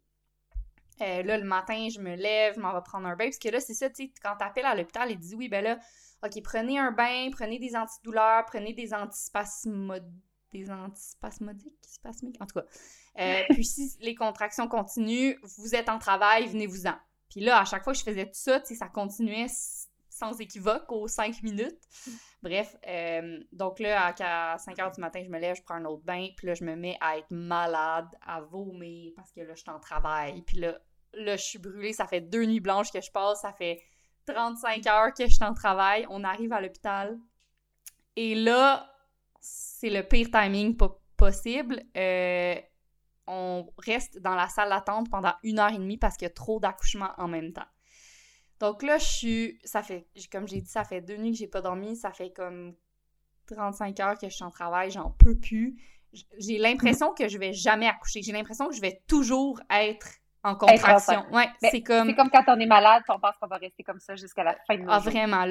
Euh, 1.03 1.23
là, 1.23 1.39
le 1.39 1.45
matin, 1.45 1.89
je 1.93 2.01
me 2.01 2.17
lève, 2.17 2.55
je 2.55 2.61
m'en 2.61 2.73
vais 2.73 2.83
prendre 2.83 3.07
un 3.07 3.17
bain. 3.17 3.27
Parce 3.27 3.39
que 3.39 3.49
là, 3.49 3.61
c'est 3.61 3.75
ça, 3.75 3.89
tu 3.91 4.07
sais, 4.07 4.13
quand 4.23 4.37
t'appelles 4.37 4.65
à 4.65 4.75
l'hôpital, 4.75 5.11
ils 5.11 5.19
disent 5.19 5.35
oui, 5.35 5.49
ben 5.49 5.63
là, 5.63 5.79
OK, 6.25 6.43
prenez 6.43 6.79
un 6.79 6.91
bain, 6.91 7.29
prenez 7.31 7.59
des 7.59 7.77
antidouleurs, 7.77 8.45
prenez 8.47 8.73
des 8.73 8.95
antispasmodiques. 8.95 10.23
Des 10.53 10.71
antispasmodiques? 10.71 11.75
Spasmiques? 11.83 12.41
En 12.41 12.47
tout 12.47 12.61
cas. 12.61 12.67
Euh, 13.19 13.43
puis 13.51 13.65
si 13.65 13.97
les 14.01 14.15
contractions 14.15 14.69
continuent, 14.69 15.37
vous 15.43 15.75
êtes 15.75 15.89
en 15.89 15.99
travail, 15.99 16.47
venez-vous-en. 16.47 16.95
Puis 17.31 17.41
là, 17.41 17.61
à 17.61 17.65
chaque 17.65 17.85
fois 17.85 17.93
que 17.93 17.99
je 17.99 18.05
faisais 18.05 18.27
tout 18.27 18.33
ça, 18.35 18.63
ça 18.65 18.89
continuait 18.89 19.49
sans 20.17 20.41
équivoque 20.41 20.91
aux 20.91 21.09
cinq 21.09 21.43
minutes. 21.43 21.79
Bref, 22.43 22.77
euh, 22.87 23.41
donc 23.53 23.79
là, 23.81 24.15
à 24.19 24.59
5 24.59 24.79
heures 24.79 24.93
du 24.93 25.01
matin, 25.01 25.23
je 25.25 25.29
me 25.29 25.39
lève, 25.39 25.57
je 25.57 25.63
prends 25.63 25.75
un 25.75 25.85
autre 25.85 26.05
bain, 26.05 26.29
puis 26.37 26.47
là, 26.47 26.55
je 26.55 26.65
me 26.65 26.75
mets 26.75 26.97
à 27.01 27.19
être 27.19 27.31
malade, 27.31 28.09
à 28.27 28.41
vomir, 28.41 29.13
parce 29.17 29.33
que 29.33 29.41
là, 29.41 29.55
je 29.55 29.61
suis 29.61 29.71
en 29.71 29.81
travail. 29.81 30.43
Puis 30.43 30.59
là, 30.59 30.79
là, 31.13 31.37
je 31.37 31.43
suis 31.43 31.59
brûlée, 31.59 31.93
ça 31.93 32.07
fait 32.07 32.21
deux 32.21 32.45
nuits 32.45 32.61
blanches 32.61 32.93
que 32.93 33.01
je 33.01 33.11
passe, 33.11 33.43
ça 33.43 33.53
fait 33.53 33.83
35 34.27 34.87
heures 34.87 35.13
que 35.13 35.27
je 35.27 35.35
suis 35.35 35.45
en 35.45 35.55
travail. 35.55 36.07
On 36.11 36.25
arrive 36.25 36.53
à 36.53 36.61
l'hôpital. 36.61 37.19
Et 38.17 38.35
là, 38.35 38.91
c'est 39.41 39.91
le 39.91 40.03
pire 40.03 40.29
timing 40.31 40.77
possible. 41.17 41.83
Euh, 41.97 42.57
on 43.27 43.67
reste 43.79 44.19
dans 44.19 44.35
la 44.35 44.49
salle 44.49 44.71
d'attente 44.71 45.11
pendant 45.11 45.35
une 45.43 45.59
heure 45.59 45.73
et 45.73 45.79
demie 45.79 45.99
parce 45.99 46.17
qu'il 46.17 46.27
y 46.27 46.31
a 46.31 46.35
trop 46.35 46.61
d'accouchements 46.61 47.13
en 47.19 47.29
même 47.29 47.53
temps. 47.53 47.67
Donc 48.61 48.83
là, 48.83 48.99
je 48.99 49.05
suis. 49.05 49.59
Ça 49.65 49.83
fait. 49.83 50.07
Comme 50.33 50.49
j'ai 50.49 50.61
dit, 50.61 50.69
ça 50.69 50.85
fait 50.85 51.01
deux 51.01 51.17
nuits 51.17 51.33
que 51.33 51.39
j'ai 51.39 51.47
pas 51.47 51.61
dormi. 51.61 51.97
Ça 51.97 52.13
fait 52.13 52.33
comme 52.33 52.75
35 53.47 54.01
heures 54.01 54.19
que 54.19 54.29
je 54.29 54.35
suis 54.35 54.45
en 54.45 54.51
travail. 54.51 54.91
J'en 54.91 55.11
peux 55.11 55.39
plus. 55.39 55.81
J'ai 56.39 56.59
l'impression 56.59 57.13
que 57.13 57.29
je 57.29 57.37
vais 57.37 57.53
jamais 57.53 57.87
accoucher. 57.87 58.23
J'ai 58.23 58.33
l'impression 58.33 58.69
que 58.69 58.75
je 58.75 58.81
vais 58.81 59.03
toujours 59.07 59.61
être 59.71 60.09
en 60.43 60.55
contraction. 60.55 61.27
Ouais, 61.33 61.49
c'est 61.61 61.83
comme. 61.83 62.09
C'est 62.09 62.15
comme 62.15 62.31
quand 62.31 62.45
on 62.49 62.59
est 62.59 62.67
malade, 62.67 63.03
on 63.09 63.19
pense 63.19 63.37
qu'on 63.39 63.49
va 63.49 63.57
rester 63.57 63.83
comme 63.83 64.01
ça 64.01 64.17
jusqu'à 64.17 64.45
la 64.45 64.57
fin 64.67 64.77
de 64.77 64.83
nos 64.83 64.91
Ah, 64.91 65.01
vraiment. 65.01 65.45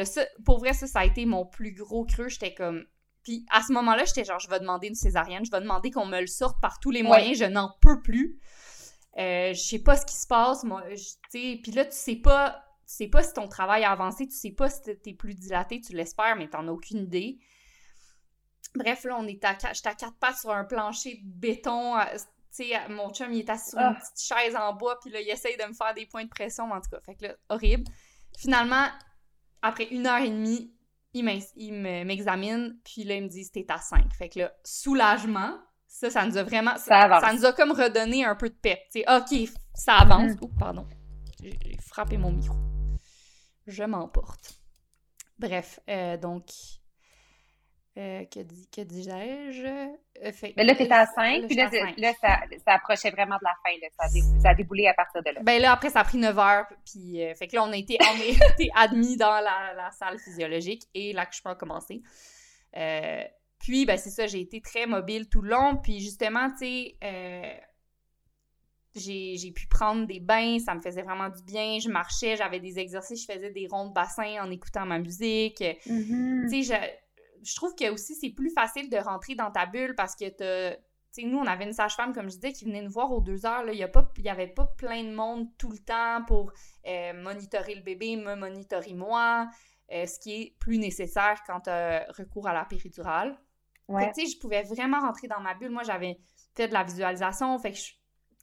pour 0.44 0.60
vrai, 0.60 0.74
ça, 0.74 0.88
ça 0.88 1.00
a 1.02 1.06
été 1.06 1.26
mon 1.26 1.46
plus 1.46 1.74
gros 1.74 2.06
creux. 2.06 2.30
J'étais 2.30 2.54
comme. 2.56 2.86
Puis 3.26 3.46
à 3.52 3.62
ce 3.62 3.74
moment-là, 3.74 4.06
j'étais 4.06 4.24
genre, 4.24 4.40
je 4.40 4.50
vais 4.50 4.60
demander 4.60 4.88
une 4.88 4.96
césarienne, 4.96 5.44
je 5.44 5.52
vais 5.52 5.60
demander 5.60 5.92
qu'on 5.92 6.06
me 6.06 6.22
le 6.22 6.28
sorte 6.28 6.62
par 6.62 6.80
tous 6.80 6.92
les 6.92 7.04
moyens, 7.04 7.38
je 7.38 7.46
n'en 7.46 7.76
peux 7.82 8.02
plus. 8.02 8.40
Euh, 9.18 9.54
je 9.54 9.60
sais 9.60 9.80
pas 9.80 9.98
ce 9.98 10.06
qui 10.06 10.16
se 10.16 10.28
passe, 10.28 10.64
moi, 10.64 10.84
tu 10.92 10.98
sais. 11.30 11.60
Puis 11.62 11.72
là, 11.72 11.86
tu 11.86 11.96
sais 11.96 12.16
pas 12.16 12.62
tu 12.88 12.94
sais 12.94 13.08
pas 13.08 13.24
si 13.24 13.34
ton 13.34 13.48
travail 13.48 13.84
a 13.84 13.92
avancé, 13.92 14.28
tu 14.28 14.36
sais 14.36 14.52
pas 14.52 14.70
si 14.70 14.82
t'es 14.98 15.14
plus 15.14 15.34
dilaté, 15.34 15.82
tu 15.82 15.94
l'espères, 15.94 16.36
mais 16.36 16.48
t'en 16.48 16.68
as 16.68 16.72
aucune 16.72 17.00
idée. 17.00 17.40
Bref, 18.76 19.06
là, 19.06 19.18
on 19.18 19.26
est 19.26 19.44
à, 19.44 19.58
j'étais 19.74 19.90
à 19.90 19.96
quatre 19.96 20.18
pattes 20.20 20.38
sur 20.38 20.52
un 20.52 20.66
plancher 20.66 21.16
de 21.16 21.40
béton. 21.40 21.96
Tu 22.56 22.68
sais, 22.68 22.90
mon 22.90 23.12
chum, 23.12 23.34
il 23.34 23.40
est 23.40 23.50
assis 23.50 23.72
sur 23.72 23.80
une 23.80 23.86
ah. 23.86 24.00
petite 24.00 24.22
chaise 24.22 24.56
en 24.56 24.74
bois, 24.74 25.00
puis 25.00 25.10
là, 25.10 25.20
il 25.20 25.30
essaye 25.30 25.58
de 25.58 25.64
me 25.64 25.74
faire 25.74 25.96
des 25.96 26.06
points 26.06 26.26
de 26.26 26.30
pression, 26.30 26.72
en 26.72 26.80
tout 26.80 26.90
cas. 26.92 27.00
Fait 27.02 27.16
que 27.16 27.26
là, 27.26 27.36
horrible. 27.50 27.86
Finalement, 28.38 28.86
après 29.64 29.86
une 29.86 30.06
heure 30.06 30.22
et 30.22 30.30
demie, 30.30 30.75
il 31.16 31.74
m'examine, 32.06 32.78
puis 32.84 33.04
là, 33.04 33.16
il 33.16 33.24
me 33.24 33.28
dit 33.30 33.44
c'était 33.44 33.66
à 33.70 33.78
5. 33.78 34.14
Fait 34.14 34.30
que 34.30 34.40
là, 34.40 34.52
soulagement, 34.64 35.58
ça, 35.88 36.10
ça 36.10 36.26
nous 36.26 36.38
a 36.38 36.44
vraiment. 36.44 36.78
Ça, 36.78 37.20
ça, 37.22 37.34
nous 37.34 37.46
a 37.46 37.54
comme 37.54 37.72
redonné 37.72 38.26
un 38.26 38.36
peu 38.36 38.50
de 38.50 38.56
pep. 38.56 38.80
Tu 38.92 39.02
sais, 39.02 39.06
OK, 39.10 39.50
ça 39.74 39.96
avance. 39.96 40.34
Mm. 40.34 40.40
Oh, 40.42 40.52
pardon. 40.60 40.88
J'ai 41.42 41.78
frappé 41.82 42.18
mon 42.18 42.32
micro 42.32 42.56
je 43.68 43.84
m'emporte. 43.84 44.60
Bref, 45.40 45.80
euh, 45.90 46.18
donc, 46.18 46.46
euh, 47.98 48.26
que, 48.26 48.42
dis, 48.42 48.68
que 48.76 48.82
dis-je? 48.82 49.10
Euh, 49.10 50.32
Mais 50.58 50.66
là, 50.66 50.76
t'étais 50.76 50.94
à 50.94 51.06
5, 51.06 51.48
puis 51.48 51.56
là, 51.56 51.70
là 51.98 52.14
ça, 52.20 52.42
ça, 52.66 52.74
approchait 52.74 53.10
vraiment 53.12 53.38
de 53.38 53.44
la 53.44 53.54
fin, 53.64 53.78
là. 53.82 53.88
Ça, 53.98 54.06
a 54.06 54.42
ça, 54.42 54.50
a 54.50 54.56
déboulé 54.56 54.88
à 54.88 54.94
partir 54.94 55.24
de 55.24 55.30
là. 55.30 55.42
Ben 55.44 55.62
là, 55.62 55.72
après, 55.72 55.90
ça 55.90 56.02
a 56.02 56.04
pris 56.04 56.18
9 56.18 56.38
heures, 56.38 56.66
puis 56.86 57.22
fait 57.36 57.48
que 57.48 57.56
là, 57.56 57.64
on 57.64 57.72
a 57.72 57.78
été, 57.78 57.98
on 58.02 58.22
été 58.54 58.70
admis 58.76 59.16
dans 59.16 59.40
la, 59.40 59.74
la, 59.76 59.92
salle 59.92 60.20
physiologique 60.20 60.84
et 60.94 61.14
l'accouchement 61.14 61.52
a 61.52 61.56
commencé. 61.56 62.02
puis, 63.60 63.86
ben 63.86 63.98
c'est 63.98 64.10
ça, 64.10 64.28
j'ai 64.28 64.42
été 64.42 64.60
très 64.60 64.88
mobile 64.88 65.30
tout 65.30 65.42
le 65.42 65.52
long, 65.52 65.78
puis 65.78 66.00
justement, 66.02 66.50
tu 66.52 66.58
sais 66.58 67.62
j'ai 68.96 69.52
pu 69.52 69.68
prendre 69.68 70.08
des 70.08 70.20
bains, 70.20 70.58
ça 70.60 70.74
me 70.74 70.82
faisait 70.82 71.02
vraiment 71.02 71.30
du 71.30 71.44
bien. 71.44 71.80
Je 71.80 71.90
marchais, 71.90 72.36
j'avais 72.38 72.60
des 72.60 72.80
exercices, 72.80 73.26
je 73.28 73.34
faisais 73.34 73.52
des 73.52 73.68
ronds 73.68 73.90
de 73.90 73.94
bassin 73.94 74.42
en 74.42 74.50
écoutant 74.50 74.86
ma 74.86 75.00
musique. 75.00 75.60
Mm-hmm. 75.60 76.50
Tu 76.50 76.64
sais, 76.64 77.00
je, 77.46 77.56
trouve 77.56 77.76
que 77.76 77.90
aussi 77.92 78.16
c'est 78.16 78.32
plus 78.32 78.50
facile 78.50 78.90
de 78.90 78.98
rentrer 78.98 79.36
dans 79.36 79.52
ta 79.52 79.66
bulle 79.66 79.96
parce 79.96 80.16
que 80.16 80.26
tu 81.16 81.22
sais, 81.22 81.24
nous, 81.24 81.38
on 81.38 81.46
avait 81.46 81.64
une 81.64 81.74
sage-femme, 81.74 82.14
comme 82.14 82.30
je 82.30 82.36
disais, 82.36 82.52
qui 82.52 82.66
venait 82.66 82.82
nous 82.82 82.92
voir 82.92 83.12
aux 83.12 83.22
deux 83.22 83.46
heures. 83.46 83.64
Il 83.68 83.76
n'y 83.76 84.30
avait 84.30 84.48
pas 84.48 84.66
plein 84.66 85.04
de 85.04 85.14
monde 85.14 85.48
tout 85.58 85.72
le 85.72 85.78
temps 85.78 86.24
pour 86.28 86.52
euh, 86.86 87.14
monitorer 87.14 87.76
le 87.76 87.82
bébé, 87.82 88.18
me 88.18 88.36
monitorer 88.36 88.94
moi, 88.94 89.48
euh, 89.94 90.06
ce 90.06 90.20
qui 90.20 90.34
est 90.34 90.56
plus 90.60 90.78
nécessaire 90.78 91.42
quand 91.48 91.62
tu 91.62 91.70
as 91.70 92.06
recours 92.18 92.48
à 92.48 92.54
la 92.54 92.66
péridurale. 92.66 93.40
Ouais. 93.88 94.12
Tu 94.14 94.26
sais, 94.26 94.34
je 94.34 94.40
pouvais 94.40 94.64
vraiment 94.64 95.00
rentrer 95.00 95.28
dans 95.28 95.40
ma 95.40 95.54
bulle. 95.54 95.72
Moi, 95.72 95.84
j'avais 95.84 96.18
fait 96.54 96.68
de 96.68 96.74
la 96.74 96.84
visualisation, 96.84 97.58
fait 97.60 97.72
que 97.72 97.78
je, 97.78 97.94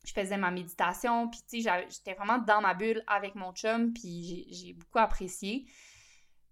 je 0.05 0.13
faisais 0.13 0.37
ma 0.37 0.51
méditation, 0.51 1.29
puis 1.29 1.41
tu 1.49 1.63
sais, 1.63 1.87
j'étais 1.91 2.15
vraiment 2.15 2.39
dans 2.39 2.61
ma 2.61 2.75
bulle 2.75 3.03
avec 3.07 3.35
mon 3.35 3.53
chum, 3.53 3.93
puis 3.93 4.47
j'ai 4.51 4.73
beaucoup 4.73 4.99
apprécié. 4.99 5.67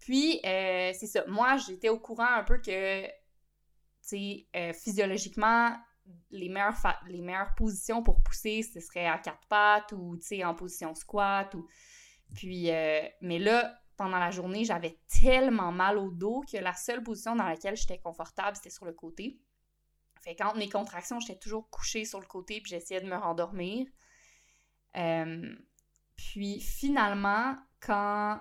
Puis, 0.00 0.40
euh, 0.46 0.92
c'est 0.98 1.06
ça, 1.06 1.24
moi, 1.26 1.58
j'étais 1.58 1.90
au 1.90 1.98
courant 1.98 2.32
un 2.34 2.42
peu 2.42 2.58
que, 2.58 3.04
tu 3.04 3.12
sais, 4.00 4.46
euh, 4.56 4.72
physiologiquement, 4.72 5.76
les 6.30 6.48
meilleures, 6.48 6.74
les 7.06 7.20
meilleures 7.20 7.54
positions 7.54 8.02
pour 8.02 8.22
pousser, 8.22 8.62
ce 8.62 8.80
serait 8.80 9.06
à 9.06 9.18
quatre 9.18 9.46
pattes 9.46 9.92
ou, 9.92 10.16
tu 10.16 10.26
sais, 10.26 10.44
en 10.44 10.54
position 10.54 10.94
squat. 10.94 11.54
Ou... 11.54 11.68
Puis, 12.34 12.70
euh, 12.70 13.02
mais 13.20 13.38
là, 13.38 13.78
pendant 13.96 14.18
la 14.18 14.30
journée, 14.30 14.64
j'avais 14.64 14.98
tellement 15.20 15.70
mal 15.70 15.98
au 15.98 16.10
dos 16.10 16.42
que 16.50 16.56
la 16.56 16.74
seule 16.74 17.02
position 17.02 17.36
dans 17.36 17.44
laquelle 17.44 17.76
j'étais 17.76 17.98
confortable, 17.98 18.56
c'était 18.56 18.70
sur 18.70 18.86
le 18.86 18.94
côté. 18.94 19.38
Fait 20.22 20.34
qu'entre 20.34 20.56
mes 20.56 20.70
contractions, 20.70 21.20
j'étais 21.20 21.38
toujours 21.38 21.68
couchée 21.68 22.06
sur 22.06 22.20
le 22.20 22.26
côté 22.26 22.62
puis 22.62 22.70
j'essayais 22.70 23.00
de 23.00 23.06
me 23.06 23.16
rendormir. 23.16 23.86
Puis 26.16 26.60
finalement, 26.60 27.56
quand, 27.80 28.40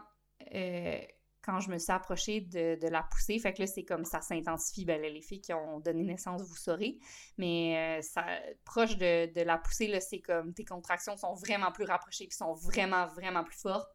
quand 1.50 1.60
je 1.60 1.72
me 1.72 1.80
suis 1.80 1.92
approchée 1.92 2.42
de, 2.42 2.88
la 2.90 3.02
poussée, 3.02 3.40
fait 3.40 3.54
que 3.54 3.62
là, 3.62 3.68
c'est 3.68 3.84
comme 3.84 4.06
ça 4.06 4.22
s'intensifie. 4.22 4.86
Ben, 4.86 5.02
les 5.02 5.22
filles 5.22 5.42
qui 5.42 5.52
ont 5.54 5.80
donné 5.80 6.04
naissance, 6.04 6.44
vous 6.44 6.56
saurez. 6.56 7.00
Mais 7.38 8.00
euh, 8.00 8.22
proche 8.66 8.98
de, 8.98 9.42
la 9.42 9.58
poussée, 9.58 9.88
là, 9.88 10.00
c'est 10.00 10.20
comme 10.20 10.54
tes 10.54 10.64
contractions 10.66 11.18
sont 11.18 11.34
vraiment 11.34 11.72
plus 11.72 11.86
rapprochées 11.86 12.28
puis 12.28 12.38
sont 12.38 12.54
vraiment, 12.54 13.08
vraiment 13.08 13.44
plus 13.44 13.58
fortes. 13.58 13.92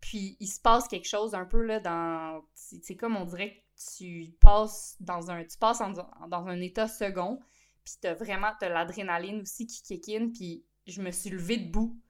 puis 0.00 0.36
il 0.40 0.48
se 0.48 0.60
passe 0.60 0.88
quelque 0.88 1.08
chose 1.08 1.34
un 1.34 1.44
peu 1.44 1.62
là 1.62 1.78
dans. 1.78 2.42
C'est 2.54 2.96
comme 2.96 3.16
on 3.16 3.24
dirait 3.24 3.62
tu 3.98 4.32
passes 4.40 4.96
dans 5.00 5.30
un 5.30 5.44
tu 5.44 5.58
passes 5.58 5.82
dans 6.28 6.46
un 6.46 6.60
état 6.62 6.88
second 6.88 7.38
puis 7.84 7.94
t'as 8.00 8.14
vraiment 8.14 8.52
t'as 8.58 8.70
l'adrénaline 8.70 9.42
aussi 9.42 9.66
qui 9.66 9.82
kick 9.82 10.08
in 10.08 10.30
puis 10.30 10.64
je 10.86 11.02
me 11.02 11.10
suis 11.10 11.28
levée 11.28 11.58
debout 11.58 12.00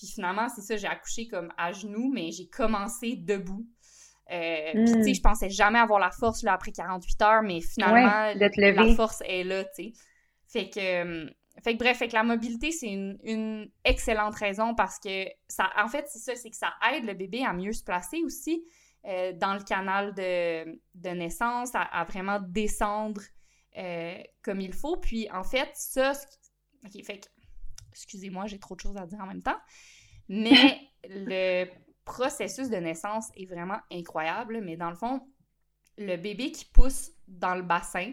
puis 0.00 0.08
finalement 0.08 0.48
c'est 0.48 0.62
ça 0.62 0.76
j'ai 0.78 0.86
accouché 0.86 1.28
comme 1.28 1.52
à 1.58 1.72
genoux 1.72 2.10
mais 2.12 2.32
j'ai 2.32 2.48
commencé 2.48 3.16
debout 3.16 3.66
euh, 4.32 4.70
puis 4.72 4.84
tu 4.84 4.92
sais 4.92 5.10
hmm. 5.10 5.14
je 5.14 5.20
pensais 5.20 5.50
jamais 5.50 5.78
avoir 5.78 6.00
la 6.00 6.10
force 6.10 6.42
là 6.42 6.54
après 6.54 6.72
48 6.72 7.22
heures 7.22 7.42
mais 7.42 7.60
finalement 7.60 8.32
la 8.34 8.94
force 8.94 9.22
est 9.26 9.44
là 9.44 9.64
tu 9.64 9.70
sais 9.74 9.92
fait 10.48 10.70
que 10.70 10.80
euh, 10.80 11.30
fait 11.62 11.74
que 11.74 11.78
bref, 11.78 11.98
fait 11.98 12.08
que 12.08 12.14
la 12.14 12.22
mobilité, 12.22 12.70
c'est 12.70 12.86
une, 12.86 13.18
une, 13.22 13.70
excellente 13.84 14.34
raison 14.36 14.74
parce 14.74 14.98
que 14.98 15.26
ça, 15.46 15.68
en 15.76 15.88
fait, 15.88 16.06
c'est 16.08 16.20
ça, 16.20 16.34
c'est 16.34 16.48
que 16.48 16.56
ça 16.56 16.72
aide 16.90 17.04
le 17.04 17.12
bébé 17.12 17.44
à 17.44 17.52
mieux 17.52 17.72
se 17.72 17.84
placer 17.84 18.22
aussi. 18.24 18.64
Euh, 19.04 19.32
dans 19.34 19.54
le 19.54 19.60
canal 19.60 20.14
de, 20.14 20.80
de 20.94 21.10
naissance, 21.10 21.70
à, 21.74 22.04
vraiment 22.04 22.38
descendre 22.40 23.20
comme 24.42 24.60
il 24.60 24.72
faut. 24.72 24.96
Puis 24.96 25.28
en 25.32 25.42
fait, 25.42 25.70
ça, 25.74 26.12
ok, 26.84 27.04
fait 27.04 27.18
que, 27.18 27.26
excusez-moi, 27.90 28.46
j'ai 28.46 28.58
trop 28.58 28.74
de 28.74 28.80
choses 28.80 28.96
à 28.96 29.06
dire 29.06 29.20
en 29.20 29.26
même 29.26 29.42
temps, 29.42 29.58
mais 30.28 30.80
le 31.08 31.66
processus 32.04 32.70
de 32.70 32.76
naissance 32.76 33.28
est 33.36 33.46
vraiment 33.46 33.78
incroyable. 33.92 34.60
Mais 34.62 34.76
dans 34.76 34.90
le 34.90 34.96
fond, 34.96 35.20
le 35.98 36.16
bébé 36.16 36.50
qui 36.50 36.64
pousse 36.64 37.12
dans 37.28 37.54
le 37.54 37.62
bassin, 37.62 38.12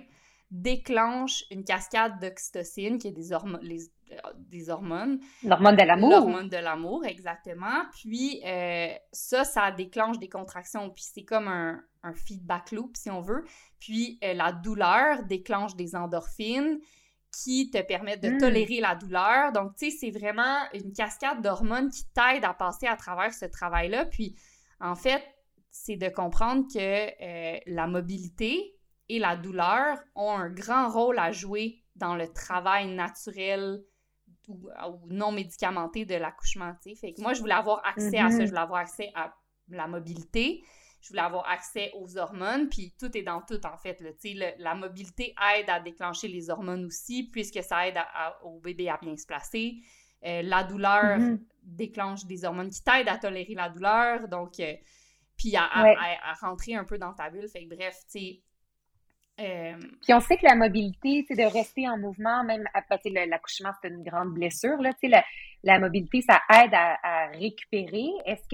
déclenche 0.52 1.44
une 1.52 1.63
cascade 1.63 2.20
d'oxytocine, 2.22 2.98
qui 3.00 3.08
est 3.08 3.12
des, 3.12 3.34
hormones 3.34 3.62
euh, 3.66 4.16
des 4.38 4.70
hormones. 4.70 5.20
L'hormone 5.44 5.76
de 5.76 5.84
l'amour. 5.84 6.10
L'hormone 6.10 6.50
de 6.50 6.58
l'amour, 6.58 7.06
exactement. 7.06 7.84
Puis 7.92 8.42
euh, 8.46 8.94
ça, 9.12 9.44
ça 9.44 9.72
déclenche 9.72 10.20
des 10.20 10.30
contractions. 10.30 10.90
Puis 10.90 11.06
c'est 11.13 11.26
comme 11.26 11.48
un, 11.48 11.84
un, 12.04 12.13
feedback 12.13 12.72
loop, 12.72 12.96
si 12.96 13.10
on 13.10 13.22
veut. 13.22 13.44
Puis 13.80 14.20
euh, 14.24 14.34
la 14.34 14.54
douleur 14.54 15.24
déclenche 15.24 15.76
des 15.76 15.96
endorphines 15.96 16.80
qui 17.43 17.69
te 17.69 17.82
permettent 17.82 18.23
de 18.23 18.32
hmm. 18.32 18.38
tolérer 18.39 18.80
la 18.80 18.95
douleur. 18.95 19.52
Donc, 19.52 19.76
tu 19.76 19.91
sais, 19.91 19.97
c'est 19.97 20.12
vraiment 20.12 20.58
une 20.73 20.91
cascade 20.91 21.41
d'hormones 21.41 21.89
qui 21.89 22.04
t'aide 22.13 22.43
à 22.43 22.54
passer 22.54 22.88
à 22.88 22.95
travers 22.95 23.34
ce 23.34 23.45
travail-là. 23.45 24.06
Puis, 24.06 24.36
en 24.80 24.95
fait, 24.95 25.23
c'est 25.69 25.97
de 25.97 26.10
comprendre 26.10 26.65
que 26.73 27.69
la 27.71 27.88
mobilité 27.88 28.76
et 29.10 29.19
la 29.19 29.36
douleur 29.36 30.00
ont 30.15 30.32
un 30.32 30.50
grand 30.50 30.89
rôle 30.89 31.19
à 31.19 31.32
jouer 31.32 31.84
dans 31.95 32.15
le 32.15 32.28
travail 32.28 32.88
naturel 32.88 33.84
ou, 34.47 34.69
non 35.10 35.32
médicamenté 35.32 36.06
de 36.06 36.15
l'accouchement, 36.15 36.73
Fait 36.82 37.13
que 37.13 37.21
moi, 37.21 37.34
je 37.34 37.41
voulais 37.41 37.54
avoir 37.54 37.86
accès 37.86 38.17
à 38.17 38.30
ça, 38.30 38.38
je 38.38 38.43
mm-hmm. 38.43 38.47
voulais 38.47 38.60
avoir 38.60 38.80
accès 38.80 39.12
à 39.13 39.34
la 39.69 39.88
mobilité, 39.88 40.63
je 41.02 41.10
voulais 41.10 41.22
avoir 41.22 41.48
accès 41.48 41.92
aux 41.96 42.18
hormones, 42.18 42.70
puis 42.70 42.94
tout 43.00 43.16
est 43.16 43.22
dans 43.24 43.42
tout, 43.42 43.64
en 43.66 43.78
fait, 43.78 44.04
la 44.58 44.76
mobilité 44.76 45.36
aide 45.56 45.70
à 45.70 45.80
déclencher 45.80 46.28
les 46.28 46.50
hormones 46.50 46.86
aussi, 46.86 47.30
puisque 47.32 47.64
ça 47.64 47.88
aide 47.88 47.98
au 48.44 48.60
bébé 48.60 48.90
à 48.90 48.98
bien 48.98 49.16
se 49.16 49.26
placer. 49.26 49.78
Euh, 50.26 50.42
la 50.42 50.64
douleur 50.64 51.20
mm-hmm. 51.20 51.40
déclenche 51.64 52.26
des 52.26 52.44
hormones 52.44 52.70
qui 52.70 52.84
t'aident 52.84 53.10
à 53.10 53.18
tolérer 53.18 53.54
la 53.54 53.70
douleur, 53.70 54.28
donc, 54.28 54.60
euh, 54.60 54.74
puis 55.38 55.56
à, 55.56 55.66
à, 55.66 56.34
rentrer 56.42 56.74
un 56.74 56.84
peu 56.84 56.98
dans 56.98 57.14
ta 57.14 57.30
bulle. 57.30 57.48
Fait 57.48 57.66
que 57.66 57.76
bref, 57.76 57.96
tu 58.12 58.20
sais, 58.20 58.42
euh, 59.40 59.78
Puis 60.02 60.14
on 60.14 60.20
sait 60.20 60.38
que 60.38 60.46
la 60.46 60.56
mobilité, 60.56 61.24
c'est 61.28 61.36
de 61.36 61.44
rester 61.44 61.88
en 61.88 61.98
mouvement, 61.98 62.44
même 62.44 62.68
après 62.74 63.00
l'accouchement, 63.28 63.72
c'est 63.82 63.90
une 63.90 64.04
grande 64.04 64.34
blessure. 64.34 64.82
Là, 64.82 64.92
la, 65.04 65.24
la 65.64 65.80
mobilité, 65.80 66.22
ça 66.22 66.42
aide 66.62 66.74
à, 66.74 67.28
récupérer. 67.34 68.08
Est-ce 68.26 68.48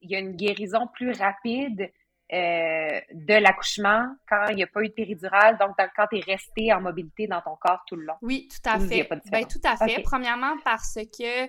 qu'il 0.00 0.10
y 0.10 0.16
a 0.16 0.18
une 0.18 0.36
guérison 0.36 0.86
plus 0.94 1.12
rapide 1.12 1.90
euh, 2.32 3.00
de 3.12 3.34
l'accouchement 3.34 4.06
quand 4.28 4.46
il 4.50 4.56
n'y 4.56 4.62
a 4.62 4.66
pas 4.66 4.82
eu 4.82 4.88
de 4.88 4.92
péridurale, 4.94 5.56
donc 5.58 5.76
quand 5.96 6.06
tu 6.10 6.18
es 6.18 6.20
resté 6.20 6.72
en 6.72 6.80
mobilité 6.80 7.26
dans 7.26 7.40
ton 7.40 7.56
corps 7.56 7.82
tout 7.86 7.96
le 7.96 8.04
long? 8.04 8.16
Oui, 8.22 8.48
tout 8.48 8.68
à 8.68 8.78
fait. 8.78 9.08
Ben, 9.30 9.46
tout 9.46 9.60
à 9.64 9.76
fait. 9.76 10.02
Premièrement, 10.02 10.56
parce 10.64 10.98
que, 11.18 11.46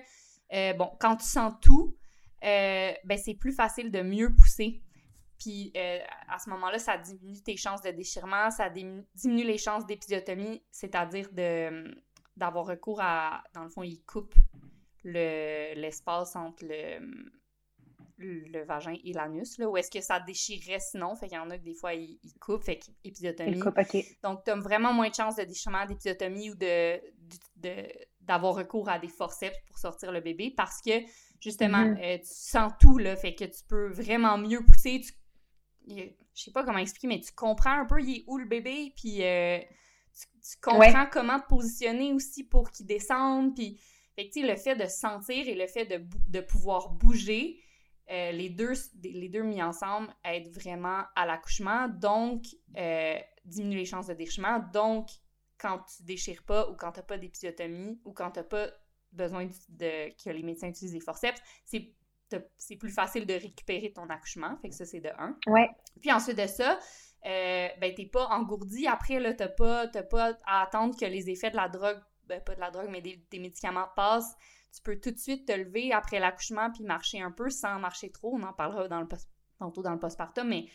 euh, 0.52 0.72
bon, 0.74 0.90
quand 0.98 1.16
tu 1.16 1.26
sens 1.26 1.52
tout, 1.60 1.96
ben, 2.42 3.18
c'est 3.18 3.34
plus 3.34 3.52
facile 3.52 3.90
de 3.90 4.02
mieux 4.02 4.34
pousser. 4.34 4.82
Puis 5.40 5.72
euh, 5.74 5.98
à 6.28 6.38
ce 6.38 6.50
moment-là, 6.50 6.78
ça 6.78 6.98
diminue 6.98 7.42
tes 7.42 7.56
chances 7.56 7.80
de 7.80 7.90
déchirement, 7.90 8.50
ça 8.50 8.68
diminue 8.68 9.44
les 9.44 9.58
chances 9.58 9.86
d'épisiotomie, 9.86 10.62
c'est-à-dire 10.70 11.28
de 11.32 11.96
d'avoir 12.36 12.66
recours 12.66 13.00
à, 13.02 13.42
dans 13.54 13.64
le 13.64 13.70
fond, 13.70 13.82
ils 13.82 14.02
coupent 14.04 14.34
l'espace 15.04 16.36
entre 16.36 16.64
le, 16.64 17.00
le 18.20 18.64
vagin 18.64 18.94
et 19.04 19.12
l'anus, 19.12 19.58
là, 19.58 19.68
où 19.68 19.76
est-ce 19.76 19.90
que 19.90 20.00
ça 20.00 20.20
déchirait 20.20 20.80
sinon, 20.80 21.16
fait 21.16 21.28
qu'il 21.28 21.36
y 21.36 21.40
en 21.40 21.50
a 21.50 21.58
que 21.58 21.64
des 21.64 21.74
fois, 21.74 21.94
ils, 21.94 22.18
coupent, 22.38 22.62
fait 22.62 22.78
qu'épisiotomie. 22.78 23.60
Donc, 24.22 24.44
tu 24.44 24.50
as 24.50 24.56
vraiment 24.56 24.92
moins 24.92 25.08
de 25.08 25.14
chances 25.14 25.36
de 25.36 25.44
déchirement, 25.44 25.86
d'épisiotomie 25.86 26.50
ou 26.50 26.54
de, 26.54 27.00
d'avoir 28.20 28.54
recours 28.54 28.88
à 28.88 28.98
des 28.98 29.08
forceps 29.08 29.56
pour 29.66 29.78
sortir 29.78 30.12
le 30.12 30.20
bébé 30.20 30.52
parce 30.56 30.80
que, 30.80 31.00
justement, 31.40 31.84
mm-hmm. 31.84 32.16
euh, 32.16 32.18
tu 32.18 32.28
sens 32.28 32.72
tout, 32.78 32.98
là, 32.98 33.16
fait 33.16 33.34
que 33.34 33.44
tu 33.44 33.64
peux 33.68 33.88
vraiment 33.88 34.38
mieux 34.38 34.64
pousser, 34.64 35.00
tu 35.00 35.12
je 35.88 36.44
sais 36.44 36.52
pas 36.52 36.62
comment 36.62 36.78
expliquer, 36.78 37.08
mais 37.08 37.20
tu 37.20 37.32
comprends 37.32 37.80
un 37.80 37.84
peu 37.84 38.00
il 38.00 38.18
est 38.18 38.24
où 38.26 38.38
le 38.38 38.44
bébé, 38.44 38.92
puis 38.96 39.24
euh, 39.24 39.58
tu, 40.42 40.56
comprends 40.60 41.06
comment 41.10 41.40
te 41.40 41.46
positionner 41.46 42.12
aussi 42.12 42.44
pour 42.44 42.70
qu'il 42.70 42.86
descende, 42.86 43.54
puis 43.54 43.80
fait 44.16 44.30
le 44.42 44.56
fait 44.56 44.76
de 44.76 44.86
sentir 44.86 45.48
et 45.48 45.54
le 45.54 45.66
fait 45.66 45.86
de, 45.86 46.04
de 46.28 46.40
pouvoir 46.40 46.90
bouger, 46.90 47.58
euh, 48.10 48.32
les, 48.32 48.50
deux, 48.50 48.72
les 49.02 49.28
deux 49.28 49.42
mis 49.42 49.62
ensemble 49.62 50.08
aident 50.24 50.52
vraiment 50.52 51.04
à 51.14 51.26
l'accouchement, 51.26 51.88
donc 51.88 52.44
euh, 52.76 53.18
diminue 53.44 53.76
les 53.76 53.84
chances 53.84 54.08
de 54.08 54.14
déchirement, 54.14 54.58
donc 54.72 55.08
quand 55.58 55.80
tu 55.96 56.02
déchires 56.02 56.42
pas 56.44 56.68
ou 56.70 56.74
quand 56.74 56.92
tu 56.92 57.00
n'as 57.00 57.04
pas 57.04 57.18
d'épisiotomie 57.18 58.00
ou 58.04 58.12
quand 58.12 58.32
tu 58.32 58.40
n'as 58.40 58.44
pas 58.44 58.68
besoin 59.12 59.46
de, 59.68 60.08
que 60.22 60.30
les 60.30 60.42
médecins 60.42 60.68
utilisent 60.68 60.94
des 60.94 61.00
forceps, 61.00 61.40
c'est 61.64 61.94
c'est 62.58 62.76
plus 62.76 62.90
facile 62.90 63.26
de 63.26 63.34
récupérer 63.34 63.92
ton 63.92 64.08
accouchement. 64.08 64.56
Fait 64.62 64.68
que 64.68 64.74
ça, 64.74 64.86
c'est 64.86 65.00
de 65.00 65.10
un. 65.18 65.36
Ouais. 65.48 65.68
Puis 66.00 66.12
ensuite 66.12 66.38
de 66.38 66.46
ça, 66.46 66.78
euh, 67.26 67.68
ben, 67.80 67.94
t'es 67.94 68.06
pas 68.06 68.26
engourdi. 68.28 68.86
Après, 68.86 69.18
là, 69.20 69.34
t'as 69.34 69.48
pas, 69.48 69.88
pas 69.88 70.38
à 70.46 70.62
attendre 70.62 70.96
que 70.98 71.04
les 71.04 71.28
effets 71.30 71.50
de 71.50 71.56
la 71.56 71.68
drogue, 71.68 72.00
ben, 72.26 72.40
pas 72.40 72.54
de 72.54 72.60
la 72.60 72.70
drogue, 72.70 72.88
mais 72.90 73.00
des, 73.00 73.38
médicaments 73.38 73.88
passent. 73.96 74.34
Tu 74.72 74.82
peux 74.82 75.00
tout 75.00 75.10
de 75.10 75.18
suite 75.18 75.46
te 75.46 75.52
lever 75.52 75.92
après 75.92 76.20
l'accouchement 76.20 76.70
puis 76.70 76.84
marcher 76.84 77.20
un 77.20 77.30
peu 77.30 77.50
sans 77.50 77.78
marcher 77.78 78.10
trop. 78.10 78.34
On 78.34 78.42
en 78.42 78.52
parlera 78.52 78.88
dans 78.88 79.00
le 79.00 79.08
tantôt 79.58 79.82
dans 79.82 79.92
le 79.92 79.98
postpartum, 79.98 80.48
mais 80.48 80.66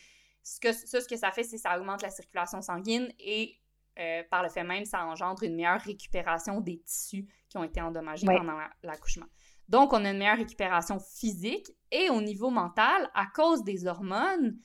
ce 0.42 0.60
que, 0.60 0.72
ça, 0.72 1.00
ce 1.00 1.08
que 1.08 1.16
ça 1.16 1.32
fait, 1.32 1.42
c'est 1.42 1.56
que 1.56 1.62
ça 1.62 1.76
augmente 1.78 2.02
la 2.02 2.10
circulation 2.10 2.62
sanguine 2.62 3.12
et 3.18 3.58
euh, 3.98 4.22
par 4.30 4.42
le 4.42 4.48
fait 4.48 4.62
même, 4.62 4.84
ça 4.84 5.04
engendre 5.04 5.42
une 5.42 5.56
meilleure 5.56 5.80
récupération 5.80 6.60
des 6.60 6.78
tissus 6.80 7.26
qui 7.48 7.56
ont 7.56 7.64
été 7.64 7.80
endommagés 7.80 8.26
pendant 8.26 8.58
l'accouchement. 8.82 9.26
Donc, 9.68 9.92
on 9.92 10.04
a 10.04 10.10
une 10.10 10.18
meilleure 10.18 10.36
récupération 10.36 10.98
physique 11.00 11.72
et 11.90 12.10
au 12.10 12.20
niveau 12.20 12.50
mental, 12.50 13.10
à 13.14 13.26
cause 13.26 13.64
des 13.64 13.86
hormones, 13.86 14.56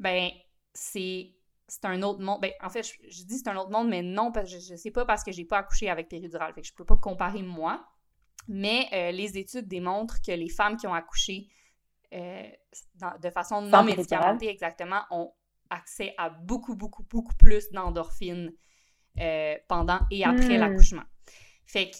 ben, 0.00 0.30
c'est 0.72 1.34
un 1.84 2.02
autre 2.02 2.20
monde. 2.20 2.40
Ben, 2.40 2.52
en 2.62 2.70
fait, 2.70 2.82
je, 2.82 3.24
dis 3.24 3.38
c'est 3.38 3.48
un 3.48 3.56
autre 3.56 3.70
monde, 3.70 3.88
mais 3.88 4.02
non, 4.02 4.32
parce 4.32 4.50
que 4.50 4.58
je, 4.58 4.72
ne 4.72 4.76
sais 4.76 4.90
pas 4.90 5.04
parce 5.04 5.22
que 5.22 5.30
j'ai 5.30 5.44
pas 5.44 5.58
accouché 5.58 5.90
avec 5.90 6.08
péridurale, 6.08 6.52
fait 6.54 6.62
que 6.62 6.66
je 6.66 6.74
peux 6.74 6.84
pas 6.86 6.96
comparer 6.96 7.42
moi. 7.42 7.86
Mais 8.46 8.86
euh, 8.92 9.10
les 9.10 9.36
études 9.36 9.66
démontrent 9.66 10.22
que 10.22 10.32
les 10.32 10.48
femmes 10.48 10.76
qui 10.76 10.86
ont 10.86 10.94
accouché 10.94 11.48
euh, 12.14 12.48
de 13.20 13.30
façon 13.30 13.60
non 13.60 13.82
médicamentée, 13.82 14.48
exactement, 14.48 15.02
ont 15.10 15.32
accès 15.68 16.14
à 16.16 16.30
beaucoup, 16.30 16.74
beaucoup, 16.74 17.04
beaucoup 17.10 17.34
plus 17.34 17.70
d'endorphines 17.70 18.52
euh, 19.20 19.56
pendant 19.68 20.00
et 20.10 20.24
après 20.24 20.56
hmm. 20.56 20.60
l'accouchement. 20.60 21.02
Fait 21.66 21.90
que 21.90 21.96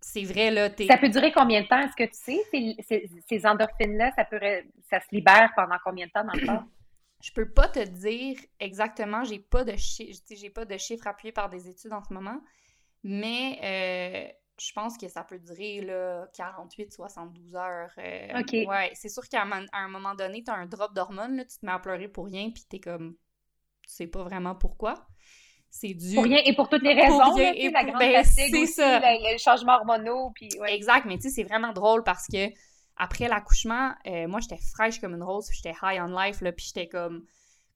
c'est 0.00 0.22
vrai, 0.22 0.50
là, 0.50 0.70
Ça 0.86 0.96
peut 0.96 1.08
durer 1.08 1.32
combien 1.32 1.62
de 1.62 1.66
temps? 1.66 1.80
Est-ce 1.80 1.96
que 1.96 2.04
tu 2.04 2.80
sais, 2.82 3.10
ces, 3.28 3.46
endorphines-là, 3.46 4.12
ça, 4.16 4.24
ça 4.88 5.00
se 5.00 5.06
libère 5.14 5.50
pendant 5.56 5.76
combien 5.84 6.06
de 6.06 6.12
temps 6.12 6.24
dans 6.24 6.32
le 6.32 6.46
corps? 6.46 6.64
Je 7.22 7.32
peux 7.32 7.50
pas 7.50 7.68
te 7.68 7.80
dire 7.80 8.38
exactement, 8.58 9.24
j'ai 9.24 9.40
pas 9.40 9.62
de 9.62 9.74
j'ai 9.76 10.48
pas 10.48 10.64
de 10.64 10.78
chiffres 10.78 11.06
appuyés 11.06 11.32
par 11.32 11.50
des 11.50 11.68
études 11.68 11.92
en 11.92 12.02
ce 12.02 12.14
moment, 12.14 12.40
mais 13.04 14.39
je 14.60 14.72
pense 14.72 14.98
que 14.98 15.08
ça 15.08 15.24
peut 15.24 15.38
durer 15.38 15.80
là, 15.80 16.26
48, 16.34 16.92
72 16.92 17.54
heures. 17.54 17.90
Euh, 17.98 18.40
OK. 18.40 18.52
Ouais, 18.68 18.90
c'est 18.94 19.08
sûr 19.08 19.26
qu'à 19.28 19.42
un, 19.42 19.88
moment 19.88 20.14
donné, 20.14 20.42
tu 20.44 20.50
as 20.50 20.54
un 20.54 20.66
drop 20.66 20.94
d'hormones, 20.94 21.44
tu 21.48 21.58
te 21.58 21.66
mets 21.66 21.72
à 21.72 21.78
pleurer 21.78 22.08
pour 22.08 22.26
rien, 22.26 22.50
puis 22.50 22.64
es 22.72 22.80
comme, 22.80 23.16
tu 23.82 23.92
sais 23.94 24.06
pas 24.06 24.22
vraiment 24.22 24.54
pourquoi 24.54 25.06
c'est 25.72 25.94
dû. 25.94 26.16
Pour 26.16 26.24
rien 26.24 26.40
et 26.44 26.54
pour 26.54 26.68
toutes 26.68 26.82
les 26.82 26.94
raisons. 26.94 27.20
Pour 27.20 27.36
rien 27.36 27.52
et 27.52 27.70
la 27.70 27.84
grande 27.84 28.00
ben, 28.00 28.24
c'est 28.24 28.66
ça. 28.66 28.98
les 28.98 29.38
changements 29.38 29.76
hormonaux. 29.76 30.32
Puis, 30.34 30.48
Exact, 30.66 31.06
mais 31.06 31.16
tu 31.16 31.22
sais, 31.22 31.30
c'est 31.30 31.44
vraiment 31.44 31.72
drôle 31.72 32.02
parce 32.02 32.26
que 32.26 32.48
après 32.96 33.28
l'accouchement, 33.28 33.94
euh, 34.06 34.26
moi, 34.26 34.40
j'étais 34.40 34.60
fraîche 34.74 35.00
comme 35.00 35.14
une 35.14 35.22
rose, 35.22 35.48
j'étais 35.52 35.76
high 35.82 36.00
on 36.02 36.08
life, 36.08 36.40
là, 36.40 36.52
puis 36.52 36.66
j'étais 36.66 36.88
comme 36.88 37.24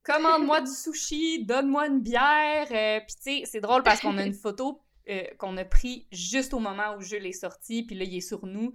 commande-moi 0.03 0.61
du 0.61 0.70
sushi, 0.70 1.44
donne-moi 1.44 1.87
une 1.87 2.01
bière. 2.01 2.66
Euh, 2.70 3.01
puis 3.01 3.16
tu 3.16 3.23
sais, 3.23 3.42
c'est 3.47 3.61
drôle 3.61 3.83
parce 3.83 4.01
qu'on 4.01 4.18
a 4.18 4.27
une 4.27 4.35
photo 4.35 4.84
euh, 5.09 5.25
qu'on 5.38 5.57
a 5.57 5.64
pris 5.64 6.07
juste 6.12 6.55
au 6.55 6.59
moment 6.59 6.95
où 6.97 7.01
je 7.01 7.17
l'ai 7.17 7.33
sorti, 7.33 7.85
puis 7.85 7.95
là, 7.97 8.05
il 8.05 8.17
est 8.17 8.21
sur 8.21 8.47
nous. 8.47 8.73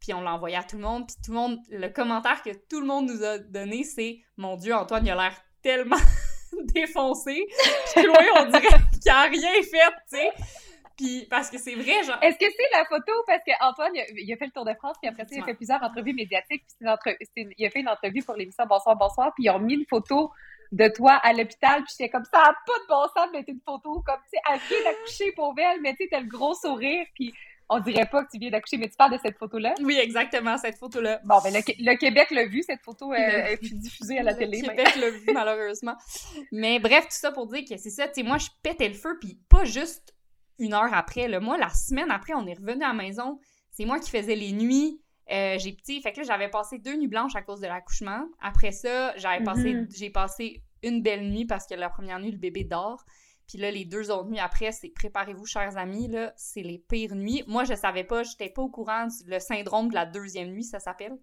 Puis 0.00 0.12
on 0.12 0.20
l'a 0.20 0.34
envoyé 0.34 0.56
à 0.56 0.64
tout 0.64 0.76
le 0.76 0.82
monde. 0.82 1.06
Puis 1.06 1.16
tout 1.24 1.30
le 1.30 1.38
monde, 1.38 1.58
le 1.70 1.88
commentaire 1.88 2.42
que 2.42 2.50
tout 2.68 2.80
le 2.80 2.86
monde 2.86 3.08
nous 3.08 3.22
a 3.22 3.38
donné, 3.38 3.84
c'est 3.84 4.20
Mon 4.36 4.56
Dieu, 4.56 4.74
Antoine, 4.74 5.06
il 5.06 5.10
a 5.10 5.14
l'air 5.14 5.36
tellement 5.62 5.96
défoncé. 6.74 7.46
Puis 7.94 8.04
loin, 8.04 8.24
on 8.36 8.46
dirait 8.46 8.66
qu'il 9.00 9.10
a 9.10 9.22
rien 9.22 9.62
fait, 9.62 9.92
tu 10.10 10.16
sais. 10.16 10.30
Puis 10.96 11.26
parce 11.30 11.50
que 11.50 11.58
c'est 11.58 11.74
vrai, 11.74 12.02
genre. 12.04 12.18
Est-ce 12.22 12.38
que 12.38 12.44
c'est 12.50 12.78
la 12.78 12.84
photo? 12.84 13.12
Parce 13.26 13.42
que 13.46 13.52
Antoine 13.64 13.92
il 13.94 14.32
a, 14.32 14.36
fait 14.36 14.46
le 14.46 14.52
tour 14.52 14.64
de 14.64 14.74
France 14.74 14.96
puis 15.00 15.08
après 15.08 15.24
ça 15.24 15.34
il 15.34 15.40
a 15.40 15.44
fait 15.44 15.54
plusieurs 15.54 15.82
entrevues 15.82 16.12
médiatiques 16.12 16.64
puis 16.78 16.88
entre... 16.88 17.16
il 17.36 17.66
a 17.66 17.70
fait 17.70 17.80
une 17.80 17.88
entrevue 17.88 18.22
pour 18.22 18.34
l'émission 18.34 18.64
Bonsoir 18.66 18.96
Bonsoir 18.96 19.32
puis 19.34 19.44
ils 19.44 19.50
ont 19.50 19.58
mis 19.58 19.74
une 19.74 19.86
photo 19.86 20.30
de 20.72 20.88
toi 20.88 21.12
à 21.22 21.32
l'hôpital 21.32 21.84
puis 21.84 21.94
j'étais 21.96 22.10
comme 22.10 22.24
ça 22.24 22.40
a 22.40 22.52
pas 22.52 22.78
de 22.82 22.88
bon 22.88 23.02
sens 23.14 23.28
de 23.28 23.32
mettre 23.32 23.50
une 23.50 23.60
photo 23.64 24.02
comme 24.04 24.20
tu 24.24 24.30
sais 24.36 24.42
elle 24.50 24.58
vient 24.58 24.90
d'accoucher 24.90 25.32
pour 25.32 25.54
elle 25.58 25.80
mais 25.82 25.94
tu 25.94 26.04
sais 26.04 26.08
t'as 26.10 26.20
le 26.20 26.26
gros 26.26 26.54
sourire 26.54 27.06
puis 27.14 27.32
on 27.68 27.80
dirait 27.80 28.06
pas 28.06 28.24
que 28.24 28.30
tu 28.30 28.38
viens 28.38 28.50
d'accoucher, 28.50 28.76
mais 28.76 28.88
tu 28.88 28.96
parles 28.96 29.12
de 29.12 29.18
cette 29.22 29.38
photo-là? 29.38 29.74
Oui, 29.82 29.98
exactement, 29.98 30.58
cette 30.58 30.76
photo-là. 30.76 31.20
Bon, 31.24 31.38
ben 31.42 31.54
le, 31.54 31.96
Québec 31.96 32.30
l'a 32.30 32.44
vu, 32.44 32.62
cette 32.62 32.82
photo 32.82 33.14
est 33.14 33.58
diffusée 33.62 34.18
à 34.18 34.22
la 34.22 34.34
télé. 34.34 34.60
Le 34.60 34.68
Québec 34.68 34.96
l'a 34.96 35.10
vu, 35.10 35.32
malheureusement. 35.32 35.94
Mais 36.52 36.78
bref, 36.78 37.04
tout 37.04 37.16
ça 37.16 37.32
pour 37.32 37.46
dire 37.46 37.62
que 37.68 37.78
c'est 37.78 37.90
ça, 37.90 38.08
tu 38.08 38.14
sais, 38.14 38.22
moi, 38.24 38.38
je 38.38 38.48
pétais 38.62 38.88
le 38.88 38.94
feu, 38.94 39.16
puis 39.20 39.40
pas 39.48 39.64
juste 39.64 40.14
une 40.58 40.74
heure 40.74 40.92
après, 40.92 41.28
là. 41.28 41.40
Moi, 41.40 41.56
la 41.56 41.70
semaine 41.70 42.10
après, 42.10 42.34
on 42.34 42.46
est 42.46 42.58
revenu 42.58 42.84
à 42.84 42.88
la 42.88 42.94
maison, 42.94 43.40
c'est 43.70 43.86
moi 43.86 43.98
qui 43.98 44.10
faisais 44.10 44.36
les 44.36 44.52
nuits, 44.52 45.01
euh, 45.32 45.58
j'ai 45.58 45.72
petit, 45.72 46.00
fait 46.02 46.12
que 46.12 46.18
là, 46.18 46.24
j'avais 46.24 46.48
passé 46.48 46.78
deux 46.78 46.96
nuits 46.96 47.08
blanches 47.08 47.34
à 47.34 47.42
cause 47.42 47.60
de 47.60 47.66
l'accouchement. 47.66 48.26
Après 48.40 48.72
ça, 48.72 49.16
j'avais 49.16 49.42
passé, 49.42 49.74
mm-hmm. 49.74 49.96
j'ai 49.96 50.10
passé 50.10 50.62
une 50.82 51.02
belle 51.02 51.28
nuit 51.30 51.46
parce 51.46 51.66
que 51.66 51.74
la 51.74 51.88
première 51.88 52.18
nuit, 52.20 52.32
le 52.32 52.38
bébé 52.38 52.64
dort. 52.64 53.04
Puis 53.48 53.58
là, 53.58 53.70
les 53.70 53.84
deux 53.84 54.10
autres 54.10 54.28
nuits 54.28 54.38
après, 54.38 54.72
c'est 54.72 54.90
préparez-vous, 54.90 55.46
chers 55.46 55.76
amis, 55.76 56.08
là, 56.08 56.32
c'est 56.36 56.62
les 56.62 56.78
pires 56.78 57.14
nuits. 57.14 57.42
Moi, 57.46 57.64
je 57.64 57.74
savais 57.74 58.04
pas, 58.04 58.22
j'étais 58.22 58.50
pas 58.50 58.62
au 58.62 58.68
courant 58.68 59.06
du 59.06 59.30
le 59.30 59.38
syndrome 59.40 59.88
de 59.88 59.94
la 59.94 60.06
deuxième 60.06 60.50
nuit, 60.50 60.64
ça 60.64 60.80
s'appelle. 60.80 61.18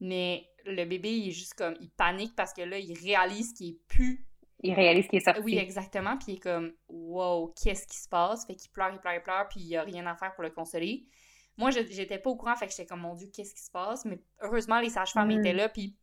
Mais 0.00 0.46
le 0.64 0.84
bébé, 0.84 1.10
il 1.10 1.28
est 1.28 1.32
juste 1.32 1.54
comme, 1.54 1.74
il 1.80 1.90
panique 1.90 2.34
parce 2.36 2.52
que 2.52 2.62
là, 2.62 2.78
il 2.78 2.92
réalise 2.98 3.52
qu'il 3.52 3.70
est 3.70 3.78
plus. 3.88 4.26
Il 4.62 4.74
réalise 4.74 5.06
qu'il 5.08 5.18
est 5.18 5.24
sorti. 5.24 5.40
Oui, 5.42 5.56
exactement. 5.58 6.16
Puis 6.16 6.32
il 6.32 6.34
est 6.36 6.40
comme, 6.40 6.72
wow, 6.88 7.54
qu'est-ce 7.62 7.86
qui 7.86 7.98
se 7.98 8.08
passe? 8.08 8.46
Fait 8.46 8.54
qu'il 8.54 8.70
pleure, 8.70 8.90
il 8.92 8.98
pleure, 8.98 9.14
il 9.14 9.22
pleure, 9.22 9.48
puis 9.48 9.60
il 9.60 9.66
y 9.66 9.76
a 9.76 9.82
rien 9.82 10.06
à 10.06 10.16
faire 10.16 10.34
pour 10.34 10.42
le 10.42 10.50
consoler. 10.50 11.06
Moi, 11.56 11.70
j'étais 11.70 12.18
pas 12.18 12.30
au 12.30 12.36
courant, 12.36 12.56
fait 12.56 12.66
que 12.66 12.72
j'étais 12.72 12.86
comme, 12.86 13.00
mon 13.00 13.14
Dieu, 13.14 13.28
qu'est-ce 13.32 13.54
qui 13.54 13.62
se 13.62 13.70
passe? 13.70 14.04
Mais 14.04 14.20
heureusement, 14.40 14.80
les 14.80 14.90
sages-femmes 14.90 15.28
mm. 15.28 15.38
étaient 15.38 15.52
là, 15.52 15.68
puis 15.68 15.96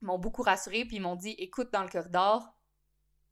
m'ont 0.00 0.18
beaucoup 0.18 0.42
rassuré 0.42 0.84
puis 0.84 0.96
ils 0.96 1.02
m'ont 1.02 1.16
dit, 1.16 1.34
écoute 1.38 1.72
dans 1.72 1.82
le 1.82 1.88
corridor. 1.88 2.54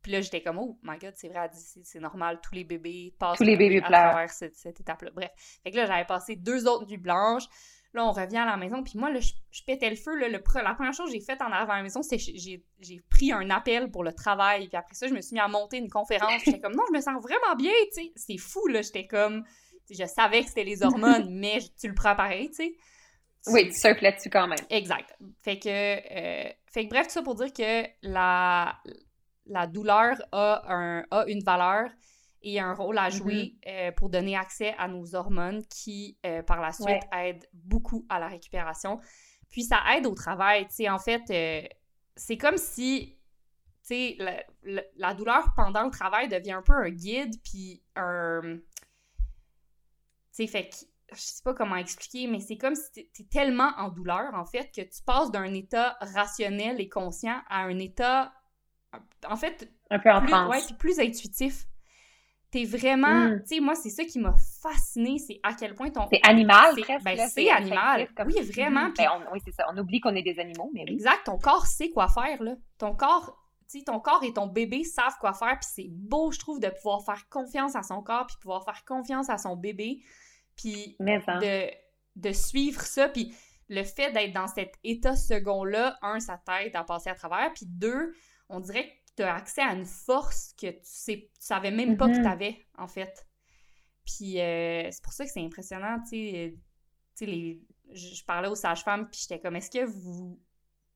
Puis 0.03 0.13
là, 0.13 0.21
j'étais 0.21 0.41
comme, 0.41 0.59
oh 0.59 0.79
my 0.83 0.99
god, 0.99 1.15
c'est 1.17 1.29
vrai, 1.29 1.51
c'est 1.53 1.99
normal, 1.99 2.41
tous 2.41 2.55
les 2.55 2.63
bébés 2.63 3.15
passent 3.19 3.39
tous 3.39 3.45
les 3.45 3.57
bébés 3.57 3.83
à 3.83 3.91
travers 3.91 4.31
cette, 4.31 4.55
cette 4.55 4.81
étape-là. 4.81 5.11
Bref. 5.13 5.31
Fait 5.65 5.73
que 5.73 5.77
là, 5.77 5.87
j'avais 5.87 6.05
passé 6.05 6.37
deux 6.37 6.69
autres 6.69 6.87
nuits 6.87 6.97
blanches. 6.97 7.49
Là, 7.93 8.05
on 8.05 8.13
revient 8.13 8.37
à 8.37 8.45
la 8.45 8.57
maison, 8.57 8.85
puis 8.85 8.99
moi, 8.99 9.11
là, 9.11 9.19
je, 9.21 9.63
pétais 9.65 9.91
le 9.91 9.97
feu. 9.97 10.15
Là, 10.17 10.29
le, 10.29 10.41
la 10.63 10.75
première 10.75 10.93
chose 10.93 11.07
que 11.07 11.13
j'ai 11.13 11.21
faite 11.21 11.41
en 11.41 11.51
arrivant 11.51 11.73
à 11.73 11.77
la 11.79 11.83
maison, 11.83 12.03
c'est 12.03 12.19
que 12.19 12.23
j'ai 12.23 13.03
pris 13.11 13.33
un 13.33 13.51
appel 13.51 13.91
pour 13.91 14.05
le 14.05 14.13
travail. 14.13 14.69
Puis 14.69 14.77
après 14.77 14.95
ça, 14.95 15.09
je 15.09 15.15
me 15.15 15.21
suis 15.21 15.35
mis 15.35 15.41
à 15.41 15.49
monter 15.49 15.79
une 15.79 15.89
conférence. 15.89 16.43
J'étais 16.45 16.61
comme, 16.61 16.75
non, 16.75 16.85
je 16.89 16.97
me 16.97 17.01
sens 17.01 17.21
vraiment 17.21 17.57
bien, 17.57 17.73
tu 17.93 18.03
sais. 18.03 18.13
C'est 18.15 18.39
fou, 18.39 18.67
là. 18.69 18.83
J'étais 18.83 19.07
comme, 19.07 19.45
je 19.91 20.05
savais 20.05 20.43
que 20.43 20.49
c'était 20.49 20.65
les 20.65 20.83
hormones, 20.83 21.29
mais 21.39 21.59
tu 21.79 21.89
le 21.89 21.95
prends 21.95 22.17
pareil, 22.17 22.49
tu 22.49 22.57
sais. 22.57 22.77
Oui, 23.49 23.69
tu 23.69 23.79
surfes 23.79 24.01
là-dessus 24.01 24.31
quand 24.31 24.49
même. 24.49 24.59
Exact. 24.71 25.17
Fait 25.43 25.59
que, 25.59 25.69
euh, 25.69 26.51
fait 26.67 26.85
que 26.85 26.91
bref, 26.91 27.07
tout 27.07 27.13
ça 27.13 27.23
pour 27.23 27.37
dire 27.37 27.53
que 27.53 27.87
la, 28.03 28.77
la 29.47 29.67
douleur 29.67 30.17
a, 30.33 30.63
un, 30.69 31.05
a 31.11 31.25
une 31.29 31.43
valeur 31.43 31.89
et 32.43 32.61
un 32.61 32.75
rôle 32.75 32.99
à 32.99 33.09
jouer 33.09 33.55
mm-hmm. 33.67 33.89
euh, 33.89 33.93
pour 33.93 34.09
donner 34.09 34.37
accès 34.37 34.75
à 34.79 34.89
nos 34.89 35.15
hormones 35.15 35.65
qui, 35.67 36.19
euh, 36.27 36.43
par 36.43 36.61
la 36.61 36.73
suite, 36.73 37.03
aident 37.13 37.47
beaucoup 37.53 38.05
à 38.09 38.19
la 38.19 38.29
récupération. 38.29 38.99
Puis 39.49 39.63
ça 39.63 39.81
aide 39.95 40.07
au 40.07 40.15
travail. 40.15 40.67
Tu 40.67 40.75
sais, 40.75 40.89
en 40.89 40.99
fait, 40.99 41.71
c'est 42.17 42.37
comme 42.37 42.57
si, 42.57 43.17
tu 43.83 43.95
sais, 43.95 44.17
la, 44.65 44.83
la, 44.97 45.15
douleur 45.15 45.53
pendant 45.55 45.85
le 45.85 45.91
travail 45.91 46.29
devient 46.29 46.53
un 46.53 46.63
peu 46.63 46.75
un 46.75 46.91
guide, 46.91 47.35
puis 47.45 47.81
un... 47.95 48.59
Sais, 50.37 50.47
fait 50.47 50.69
que 50.69 50.75
je 51.13 51.21
sais 51.21 51.43
pas 51.43 51.55
comment 51.55 51.77
expliquer, 51.77 52.27
mais 52.27 52.41
c'est 52.41 52.59
comme 52.59 52.75
si 52.75 53.09
tu 53.15 53.23
es 53.23 53.25
tellement 53.25 53.71
en 53.79 53.89
douleur, 53.89 54.35
en 54.35 54.45
fait, 54.45 54.71
que 54.71 54.83
tu 54.83 55.03
passes 55.07 55.31
d'un 55.31 55.55
état 55.55 55.97
rationnel 56.01 56.79
et 56.79 56.91
conscient 56.91 57.41
à 57.49 57.63
un 57.63 57.79
état, 57.79 58.35
en 59.27 59.37
fait, 59.37 59.73
un 59.91 59.99
peu 59.99 60.11
en 60.11 60.21
plus, 60.21 60.35
ouais, 60.35 60.75
plus 60.79 61.01
intuitif. 61.01 61.65
T'es 62.51 62.65
vraiment, 62.65 63.29
mm. 63.29 63.41
tu 63.41 63.57
sais, 63.57 63.61
moi, 63.61 63.75
c'est 63.75 63.89
ça 63.89 64.05
qui 64.05 64.19
m'a 64.19 64.35
fasciné, 64.63 65.17
c'est 65.19 65.41
à 65.43 65.55
quel 65.55 65.75
point 65.75 65.89
ton... 65.89 66.07
C'est 66.13 66.21
animal, 66.23 66.75
presque. 66.83 67.05
Ben, 67.05 67.29
c'est 67.29 67.49
animal. 67.51 68.09
Oui, 68.27 68.35
vraiment. 68.53 68.91
Ben, 68.95 69.09
oui, 69.33 69.41
c'est 69.43 69.53
ça. 69.53 69.65
On 69.73 69.79
oublie 69.79 70.01
qu'on 70.01 70.15
est 70.15 70.23
des 70.23 70.39
animaux, 70.39 70.71
mais 70.75 70.85
oui. 70.87 70.93
Exact. 70.93 71.25
Ton 71.25 71.39
corps 71.39 71.65
sait 71.65 71.91
quoi 71.91 72.09
faire, 72.09 72.43
là. 72.43 72.57
Ton 72.77 72.95
corps, 72.95 73.43
tu 73.71 73.79
sais, 73.79 73.85
ton 73.85 74.01
corps 74.01 74.23
et 74.23 74.35
ton 74.35 74.49
bébé 74.49 74.85
savent 74.85 75.17
quoi 75.19 75.33
faire, 75.33 75.59
puis 75.59 75.69
c'est 75.73 75.89
beau, 75.89 76.31
je 76.31 76.39
trouve, 76.39 76.61
de 76.61 76.69
pouvoir 76.69 77.03
faire 77.07 77.27
confiance 77.31 77.75
à 77.75 77.83
son 77.83 78.03
corps, 78.03 78.27
puis 78.27 78.37
pouvoir 78.43 78.65
faire 78.65 78.85
confiance 78.85 79.31
à 79.31 79.39
son 79.39 79.57
bébé 79.57 80.03
puis 80.57 80.97
de, 80.99 81.71
de 82.17 82.33
suivre 82.33 82.81
ça, 82.81 83.09
puis 83.09 83.35
le 83.69 83.83
fait 83.83 84.13
d'être 84.13 84.33
dans 84.33 84.49
cet 84.49 84.75
état 84.85 85.17
second-là, 85.17 85.99
un, 86.03 86.21
ça 86.21 86.41
t'aide 86.45 86.75
à 86.77 86.85
passer 86.85 87.11
à 87.11 87.15
travers, 87.15 87.53
puis 87.53 87.67
deux, 87.67 88.15
on 88.49 88.61
dirait 88.61 88.89
que 88.89 88.93
tu 89.17 89.23
as 89.23 89.35
accès 89.35 89.63
à 89.63 89.73
une 89.73 89.87
force 89.87 90.55
que 90.61 90.71
tu 90.71 90.79
sais, 90.83 91.31
tu 91.35 91.47
savais 91.47 91.71
même 91.71 91.97
pas 91.97 92.07
que 92.07 92.13
mm-hmm. 92.13 92.23
tu 92.23 92.29
avais, 92.29 92.67
en 92.79 92.87
fait. 92.87 93.27
Puis 94.05 94.41
euh, 94.41 94.89
c'est 94.91 95.03
pour 95.03 95.13
ça 95.13 95.25
que 95.25 95.31
c'est 95.31 95.45
impressionnant, 95.45 95.99
tu 96.03 96.11
sais, 96.11 96.59
tu 97.17 97.27
sais, 97.27 97.61
je, 97.93 98.25
parlais 98.25 98.49
aux 98.49 98.55
sages-femmes, 98.55 99.09
puis 99.11 99.21
j'étais 99.23 99.41
comme, 99.41 99.57
est-ce 99.57 99.71
que 99.71 99.85
vous, 99.85 100.41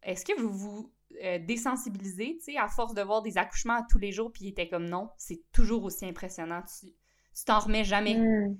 est-ce 0.02 0.24
que 0.24 0.38
vous 0.40 0.52
vous 0.52 0.94
euh, 1.24 1.38
désensibilisez, 1.40 2.36
tu 2.38 2.52
sais, 2.52 2.56
à 2.56 2.68
force 2.68 2.94
de 2.94 3.02
voir 3.02 3.22
des 3.22 3.36
accouchements 3.36 3.84
tous 3.90 3.98
les 3.98 4.12
jours, 4.12 4.30
puis 4.30 4.44
il 4.44 4.48
était 4.50 4.68
comme, 4.68 4.88
non, 4.88 5.10
c'est 5.16 5.42
toujours 5.50 5.82
aussi 5.84 6.06
impressionnant, 6.06 6.62
tu 6.62 6.94
t'en 7.44 7.58
remets 7.58 7.84
jamais. 7.84 8.16
Mm. 8.16 8.58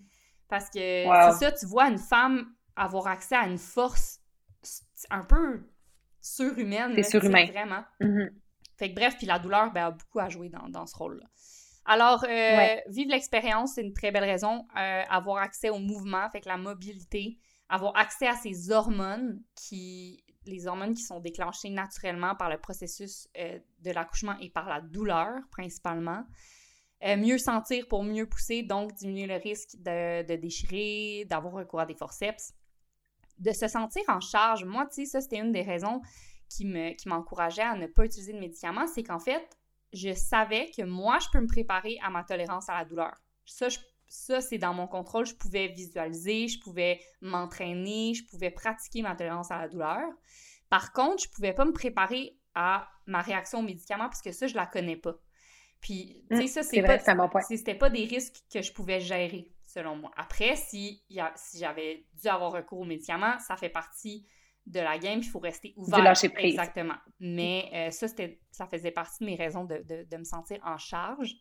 Parce 0.51 0.67
que 0.67 0.79
c'est 0.79 1.45
ça, 1.45 1.53
tu 1.53 1.67
vois 1.67 1.89
une 1.89 1.99
femme 1.99 2.53
avoir 2.77 3.07
accès 3.07 3.37
à 3.37 3.47
une 3.47 3.59
force 3.59 4.21
un 5.11 5.25
peu 5.25 5.63
surhumaine. 6.21 6.93
C'est 6.97 7.11
surhumain. 7.11 7.47
Vraiment. 7.47 7.85
Mm-hmm. 8.01 8.31
Fait 8.77 8.91
que 8.91 8.95
bref, 8.95 9.17
puis 9.17 9.27
la 9.27 9.39
douleur 9.39 9.73
ben, 9.73 9.87
a 9.87 9.91
beaucoup 9.91 10.19
à 10.19 10.29
jouer 10.29 10.51
dans, 10.51 10.87
ce 10.87 10.97
rôle-là. 10.97 11.27
Alors, 11.85 12.25
euh, 12.25 12.77
vivre 12.89 13.11
l'expérience, 13.11 13.75
c'est 13.75 13.83
une 13.83 13.93
très 13.93 14.11
belle 14.11 14.25
raison. 14.25 14.67
Euh, 14.77 15.03
avoir 15.09 15.39
accès 15.39 15.71
au 15.71 15.79
mouvement, 15.79 16.29
fait 16.31 16.41
que 16.41 16.49
la 16.49 16.57
mobilité, 16.57 17.39
avoir 17.69 17.97
accès 17.97 18.27
à 18.27 18.35
ces 18.35 18.71
hormones 18.71 19.41
qui 19.55 20.25
les 20.47 20.67
hormones 20.67 20.95
qui 20.95 21.03
sont 21.03 21.21
déclenchées 21.21 21.69
naturellement 21.69 22.35
par 22.35 22.49
le 22.49 22.59
processus 22.59 23.29
euh, 23.39 23.59
de 23.81 23.91
l'accouchement 23.91 24.37
et 24.41 24.49
par 24.49 24.69
la 24.69 24.81
douleur 24.81 25.41
principalement. 25.51 26.25
Euh, 27.03 27.17
mieux 27.17 27.39
sentir 27.39 27.89
pour 27.89 28.05
mieux 28.05 28.27
pousser, 28.27 28.63
donc 28.63 28.93
diminuer 28.95 29.27
le 29.27 29.37
risque 29.37 29.77
de, 29.77 30.37
déchirer, 30.37 31.25
d'avoir 31.25 31.55
recours 31.55 31.81
à 31.81 31.87
des 31.87 31.95
forceps, 31.95 32.53
de 33.39 33.53
se 33.53 33.69
sentir 33.69 34.03
en 34.09 34.21
charge. 34.21 34.65
Moi, 34.65 34.87
tu 34.87 34.97
sais, 34.97 35.07
ça, 35.07 35.21
c'était 35.23 35.39
une 35.39 35.53
des 35.53 35.63
raisons 35.63 36.03
qui 36.49 36.67
m'encourageait 37.07 37.63
à 37.63 37.75
ne 37.77 37.87
pas 37.87 38.05
utiliser 38.05 38.33
de 38.33 38.39
médicaments, 38.39 38.87
c'est 38.87 39.05
qu'en 39.05 39.21
fait, 39.21 39.49
je 39.93 40.13
savais 40.13 40.71
que 40.77 40.83
moi, 40.83 41.19
je 41.21 41.29
peux 41.33 41.41
me 41.41 41.47
préparer 41.47 41.99
à 42.03 42.11
ma 42.11 42.23
tolérance 42.23 42.69
à 42.69 42.75
la 42.75 42.85
douleur. 42.85 43.15
Ça, 43.47 43.69
ça 44.09 44.41
c'est 44.41 44.59
dans 44.59 44.75
mon 44.75 44.87
contrôle. 44.87 45.27
Je 45.27 45.35
pouvais 45.35 45.69
visualiser, 45.69 46.49
je 46.49 46.61
pouvais 46.61 47.01
m'entraîner, 47.21 48.15
je 48.15 48.25
pouvais 48.27 48.51
pratiquer 48.51 49.03
ma 49.03 49.17
tolérance 49.17 49.51
à 49.51 49.59
la 49.59 49.69
douleur. 49.69 50.03
Par 50.69 50.93
contre, 50.93 51.25
je 51.25 51.29
pouvais 51.29 51.53
pas 51.53 51.65
me 51.65 51.73
préparer 51.73 52.37
à 52.55 52.89
ma 53.07 53.23
réaction 53.23 53.61
aux 53.61 53.63
médicaments 53.63 54.09
parce 54.09 54.23
que 54.23 54.33
ça, 54.33 54.47
je 54.47 54.55
la 54.55 54.67
connais 54.67 54.97
pas. 54.97 55.17
Puis, 55.81 56.25
tu 56.31 56.37
sais, 56.37 56.47
ça, 56.47 56.63
c'est 56.63 56.83
pas, 56.83 56.99
c'était 57.43 57.75
pas 57.75 57.89
des 57.89 58.05
risques 58.05 58.43
que 58.53 58.61
je 58.61 58.73
pouvais 58.73 59.01
gérer, 59.01 59.51
selon 59.65 59.97
moi. 59.97 60.11
Après, 60.17 60.57
si, 60.57 61.03
si 61.37 61.59
j'avais 61.59 62.07
dû 62.21 62.29
avoir 62.29 62.53
recours 62.53 62.81
aux 62.81 62.85
médicaments, 62.85 63.39
ça 63.39 63.57
fait 63.57 63.71
partie 63.71 64.27
de 64.67 64.81
la 64.81 64.99
game, 64.99 65.21
il 65.21 65.29
faut 65.29 65.39
rester 65.39 65.73
ouvert. 65.77 65.99
De 65.99 66.05
lâcher 66.05 66.29
prise. 66.29 66.51
Exactement. 66.51 66.97
Mais 67.19 67.71
euh, 67.73 67.91
ça, 67.91 68.07
ça 68.51 68.67
faisait 68.67 68.91
partie 68.91 69.25
de 69.25 69.31
mes 69.31 69.37
raisons 69.37 69.65
de, 69.65 69.83
de, 70.09 70.17
me 70.17 70.25
sentir 70.25 70.59
en 70.65 70.77
charge. 70.77 71.35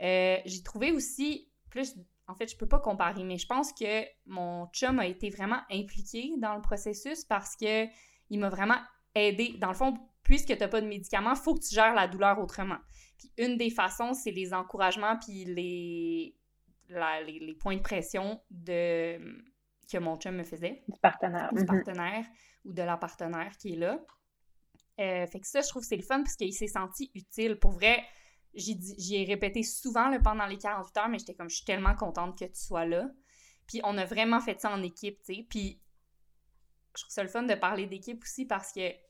Euh, 0.00 0.38
j'ai 0.44 0.62
trouvé 0.62 0.92
aussi, 0.92 1.50
plus, 1.68 1.96
en 2.28 2.34
fait, 2.34 2.48
je 2.48 2.56
peux 2.56 2.68
pas 2.68 2.78
comparer, 2.78 3.24
mais 3.24 3.38
je 3.38 3.46
pense 3.46 3.72
que 3.72 4.04
mon 4.26 4.66
chum 4.68 5.00
a 5.00 5.06
été 5.06 5.30
vraiment 5.30 5.60
impliqué 5.70 6.34
dans 6.38 6.54
le 6.54 6.62
processus 6.62 7.24
parce 7.24 7.56
que 7.56 7.86
il 8.30 8.38
m'a 8.38 8.50
vraiment 8.50 8.78
aidé. 9.14 9.56
Dans 9.58 9.68
le 9.68 9.74
fond, 9.74 9.94
puisque 10.28 10.48
tu 10.48 10.58
n'as 10.58 10.68
pas 10.68 10.82
de 10.82 10.86
médicaments, 10.86 11.32
il 11.32 11.40
faut 11.40 11.54
que 11.54 11.66
tu 11.66 11.74
gères 11.74 11.94
la 11.94 12.06
douleur 12.06 12.38
autrement. 12.38 12.76
Puis 13.16 13.32
une 13.38 13.56
des 13.56 13.70
façons, 13.70 14.12
c'est 14.12 14.30
les 14.30 14.52
encouragements 14.52 15.16
puis 15.16 15.46
les, 15.46 16.36
les, 16.90 17.54
points 17.54 17.76
de 17.76 17.80
pression 17.80 18.38
de, 18.50 19.18
que 19.90 19.96
mon 19.96 20.18
chum 20.18 20.36
me 20.36 20.44
faisait. 20.44 20.84
Du 20.86 21.00
partenaire. 21.00 21.48
Du 21.54 21.62
mhm. 21.62 21.66
partenaire 21.66 22.26
ou 22.66 22.74
de 22.74 22.82
la 22.82 22.98
partenaire 22.98 23.56
qui 23.56 23.72
est 23.72 23.76
là. 23.76 23.98
Euh, 25.00 25.26
fait 25.26 25.40
que 25.40 25.46
ça, 25.46 25.62
je 25.62 25.68
trouve 25.68 25.80
que 25.80 25.88
c'est 25.88 25.96
le 25.96 26.02
fun 26.02 26.18
parce 26.18 26.36
qu'il 26.36 26.52
s'est 26.52 26.66
senti 26.66 27.10
utile. 27.14 27.58
Pour 27.58 27.70
vrai, 27.70 28.04
j'y 28.52 29.16
ai 29.16 29.24
répété 29.24 29.62
souvent 29.62 30.14
pendant 30.22 30.44
les 30.44 30.58
48 30.58 30.96
heures, 30.98 31.08
mais 31.08 31.18
j'étais 31.18 31.34
comme, 31.34 31.48
je 31.48 31.56
suis 31.56 31.64
tellement 31.64 31.94
contente 31.94 32.38
que 32.38 32.44
tu 32.44 32.60
sois 32.60 32.84
là. 32.84 33.08
Puis 33.66 33.80
on 33.82 33.96
a 33.96 34.04
vraiment 34.04 34.40
fait 34.40 34.60
ça 34.60 34.70
en 34.70 34.82
équipe, 34.82 35.22
tu 35.22 35.36
sais. 35.36 35.46
Puis 35.48 35.80
je 36.94 37.02
trouve 37.02 37.14
ça 37.14 37.22
le 37.22 37.30
fun 37.30 37.44
de 37.44 37.54
parler 37.54 37.86
d'équipe 37.86 38.22
aussi 38.22 38.44
parce 38.44 38.72
que 38.72 39.07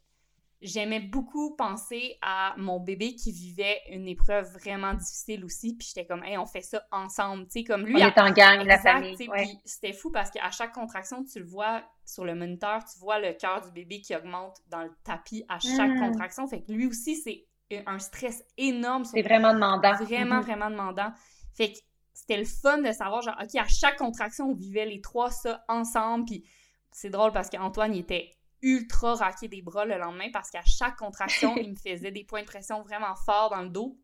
j'aimais 0.60 1.00
beaucoup 1.00 1.54
penser 1.56 2.18
à 2.22 2.54
mon 2.56 2.80
bébé 2.80 3.14
qui 3.14 3.32
vivait 3.32 3.80
une 3.90 4.08
épreuve 4.08 4.46
vraiment 4.58 4.94
difficile 4.94 5.44
aussi, 5.44 5.76
puis 5.76 5.86
j'étais 5.88 6.06
comme, 6.06 6.24
hey, 6.24 6.36
on 6.36 6.46
fait 6.46 6.62
ça 6.62 6.82
ensemble, 6.90 7.44
tu 7.44 7.60
sais, 7.60 7.64
comme 7.64 7.86
lui. 7.86 7.96
On 7.96 7.98
est 7.98 8.18
en 8.18 8.30
gang, 8.32 8.64
la 8.64 8.78
famille. 8.78 9.16
Puis 9.16 9.58
c'était 9.64 9.92
fou 9.92 10.10
parce 10.10 10.30
qu'à 10.30 10.50
chaque 10.50 10.72
contraction, 10.72 11.24
tu 11.24 11.38
le 11.38 11.46
vois 11.46 11.82
sur 12.04 12.24
le 12.24 12.34
moniteur, 12.34 12.84
tu 12.84 12.98
vois 12.98 13.20
le 13.20 13.34
cœur 13.34 13.60
du 13.60 13.70
bébé 13.70 14.00
qui 14.00 14.16
augmente 14.16 14.56
dans 14.68 14.82
le 14.82 14.90
tapis 15.04 15.44
à 15.48 15.58
chaque 15.58 15.90
mm. 15.90 16.00
contraction, 16.00 16.46
fait 16.48 16.62
que 16.62 16.72
lui 16.72 16.86
aussi, 16.86 17.16
c'est 17.16 17.46
un 17.86 17.98
stress 17.98 18.42
énorme. 18.56 19.04
C'est 19.04 19.22
vraiment 19.22 19.52
demandant. 19.52 19.92
Vraiment, 19.94 20.36
mm-hmm. 20.36 20.42
vraiment 20.42 20.70
demandant. 20.70 21.12
Fait 21.54 21.72
que 21.72 21.78
c'était 22.14 22.38
le 22.38 22.46
fun 22.46 22.78
de 22.78 22.90
savoir, 22.92 23.22
genre, 23.22 23.36
OK, 23.40 23.54
à 23.54 23.66
chaque 23.68 23.96
contraction, 23.96 24.46
on 24.46 24.54
vivait 24.54 24.86
les 24.86 25.00
trois 25.00 25.30
ça 25.30 25.64
ensemble, 25.68 26.24
puis 26.24 26.44
c'est 26.90 27.10
drôle 27.10 27.32
parce 27.32 27.48
qu'Antoine, 27.48 27.94
il 27.94 28.00
était 28.00 28.37
ultra 28.62 29.14
raqué 29.14 29.48
des 29.48 29.62
bras 29.62 29.84
le 29.84 29.98
lendemain 29.98 30.30
parce 30.32 30.50
qu'à 30.50 30.62
chaque 30.64 30.96
contraction, 30.96 31.56
il 31.60 31.70
me 31.70 31.76
faisait 31.76 32.10
des 32.10 32.24
points 32.24 32.42
de 32.42 32.46
pression 32.46 32.82
vraiment 32.82 33.14
forts 33.14 33.50
dans 33.50 33.62
le 33.62 33.70
dos. 33.70 33.98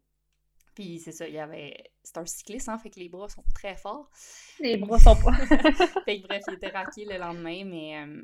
Puis 0.75 0.99
c'est 0.99 1.13
ça, 1.13 1.29
il 1.29 1.35
y 1.35 1.39
avait. 1.39 1.93
C'est 2.03 2.19
un 2.19 2.27
cycliste, 2.27 2.69
hein, 2.69 2.79
fait 2.79 2.91
que 2.91 2.99
les 2.99 3.09
bras 3.09 3.29
sont 3.29 3.43
pas 3.43 3.53
très 3.53 3.77
forts. 3.77 4.11
Les 4.59 4.77
bras 4.77 4.99
sont 4.99 5.17
pas. 5.17 5.33
fait 6.05 6.21
que 6.21 6.27
bref, 6.27 6.43
il 6.49 6.55
était 6.55 6.69
raqué 6.69 7.05
le 7.05 7.19
lendemain, 7.19 7.65
mais. 7.65 7.99
Euh, 7.99 8.23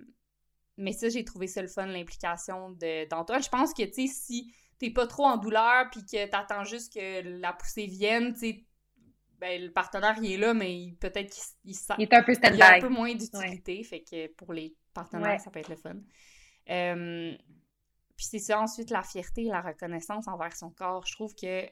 mais 0.77 0.93
ça, 0.93 1.09
j'ai 1.11 1.25
trouvé 1.25 1.47
ça 1.47 1.61
le 1.63 1.69
fun, 1.69 1.87
l'implication 1.87 2.71
d'Antoine. 3.11 3.43
Je 3.43 3.49
pense 3.51 3.75
que, 3.75 3.83
tu 3.83 4.07
sais, 4.07 4.13
si 4.13 4.55
t'es 4.79 4.91
pas 4.91 5.07
trop 5.07 5.27
en 5.27 5.37
douleur, 5.37 5.91
puis 5.93 6.05
que 6.05 6.27
t'attends 6.27 6.65
juste 6.65 6.95
que 6.95 7.41
la 7.41 7.53
poussée 7.53 7.87
vienne, 7.87 8.33
tu 8.33 8.41
sais, 8.41 8.65
ben, 9.39 9.63
le 9.63 9.73
partenaire, 9.73 10.17
il 10.23 10.33
est 10.33 10.37
là, 10.37 10.55
mais 10.55 10.95
peut-être 11.01 11.31
qu'il 11.31 11.43
il, 11.65 11.77
il, 11.99 12.03
est 12.05 12.15
un 12.15 12.23
peu 12.23 12.33
il 12.33 12.63
a 12.63 12.77
un 12.77 12.81
peu 12.81 12.89
moins 12.89 13.15
d'utilité, 13.15 13.83
fait 13.85 14.01
que 14.01 14.27
pour 14.35 14.53
les 14.53 14.75
partenaires, 14.93 15.41
ça 15.41 15.51
peut 15.51 15.61
être 15.61 15.69
le 15.69 15.77
fun. 15.77 15.97
Euh, 16.71 17.37
puis 18.17 18.27
c'est 18.27 18.39
ça, 18.39 18.61
ensuite, 18.61 18.91
la 18.91 19.03
fierté, 19.03 19.45
la 19.45 19.63
reconnaissance 19.63 20.29
envers 20.29 20.55
son 20.55 20.71
corps. 20.71 21.07
Je 21.07 21.15
trouve 21.15 21.35
que... 21.35 21.67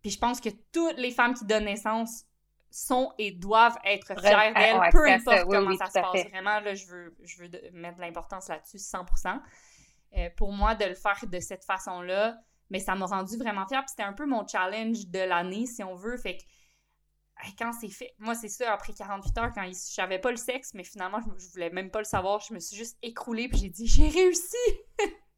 Puis 0.00 0.10
je 0.10 0.18
pense 0.18 0.40
que 0.40 0.48
toutes 0.72 0.98
les 0.98 1.10
femmes 1.10 1.34
qui 1.34 1.44
donnent 1.44 1.64
naissance 1.64 2.24
sont 2.70 3.12
et 3.18 3.32
doivent 3.32 3.78
être 3.84 4.18
fières 4.20 4.54
d'elles, 4.54 4.90
peu 4.90 5.08
importe 5.08 5.44
comment 5.44 5.76
ça 5.76 5.86
se 5.86 6.00
passe. 6.00 6.30
Vraiment, 6.30 6.60
là, 6.60 6.74
je 6.74 6.86
veux, 6.86 7.16
je 7.22 7.42
veux 7.42 7.50
mettre 7.72 7.96
de 7.96 8.00
l'importance 8.00 8.48
là-dessus, 8.48 8.78
100%. 8.78 9.40
Euh, 10.16 10.30
pour 10.36 10.52
moi, 10.52 10.74
de 10.74 10.86
le 10.86 10.94
faire 10.94 11.18
de 11.26 11.40
cette 11.40 11.64
façon-là, 11.64 12.38
mais 12.70 12.80
ça 12.80 12.94
m'a 12.94 13.06
rendu 13.06 13.36
vraiment 13.36 13.66
fière. 13.66 13.80
Puis 13.80 13.90
c'était 13.90 14.02
un 14.02 14.12
peu 14.12 14.26
mon 14.26 14.46
challenge 14.46 15.06
de 15.06 15.18
l'année, 15.18 15.66
si 15.66 15.84
on 15.84 15.94
veut. 15.94 16.16
Fait 16.16 16.38
que 16.38 16.42
quand 17.58 17.72
c'est 17.72 17.88
fait, 17.88 18.14
moi 18.18 18.34
c'est 18.34 18.48
ça, 18.48 18.72
après 18.72 18.92
48 18.92 19.38
heures, 19.38 19.52
quand 19.54 19.64
je 19.66 19.72
savais 19.72 20.18
pas 20.18 20.30
le 20.30 20.36
sexe, 20.36 20.74
mais 20.74 20.84
finalement 20.84 21.20
je, 21.20 21.44
je 21.44 21.50
voulais 21.52 21.70
même 21.70 21.90
pas 21.90 21.98
le 21.98 22.04
savoir, 22.04 22.40
je 22.40 22.54
me 22.54 22.60
suis 22.60 22.76
juste 22.76 22.96
écroulée 23.02 23.48
puis 23.48 23.58
j'ai 23.58 23.70
dit 23.70 23.86
j'ai 23.86 24.08
réussi! 24.08 24.56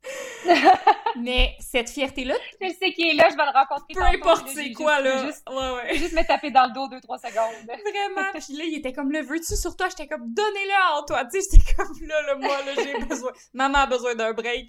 mais 1.18 1.54
cette 1.60 1.90
fierté-là. 1.90 2.34
Je 2.60 2.68
sais 2.68 2.92
qui 2.92 3.08
est 3.08 3.14
là, 3.14 3.28
je 3.30 3.36
vais 3.36 3.44
le 3.44 3.52
rencontrer. 3.52 3.94
Peu 3.94 4.02
importe 4.02 4.48
c'est 4.48 4.72
quoi, 4.72 5.00
là. 5.00 5.26
Juste, 5.26 5.42
ouais, 5.48 5.74
ouais. 5.74 5.96
juste 5.96 6.12
me 6.12 6.26
taper 6.26 6.50
dans 6.50 6.66
le 6.66 6.72
dos 6.72 6.88
2-3 6.88 7.18
secondes. 7.18 7.66
Vraiment. 7.66 8.30
Puis 8.34 8.56
là, 8.56 8.64
il 8.64 8.76
était 8.78 8.92
comme, 8.92 9.10
le 9.10 9.22
veux-tu 9.22 9.56
sur 9.56 9.76
toi? 9.76 9.88
J'étais 9.88 10.06
comme, 10.06 10.32
donnez-le 10.32 10.72
à 10.72 11.00
Antoine. 11.00 11.28
Tu 11.32 11.40
sais, 11.40 11.48
j'étais 11.52 11.74
comme, 11.74 12.06
là, 12.06 12.22
là, 12.22 12.34
moi, 12.36 12.62
là, 12.64 12.72
j'ai 12.76 13.04
besoin. 13.04 13.32
Maman 13.52 13.78
a 13.78 13.86
besoin 13.86 14.14
d'un 14.14 14.32
break. 14.32 14.68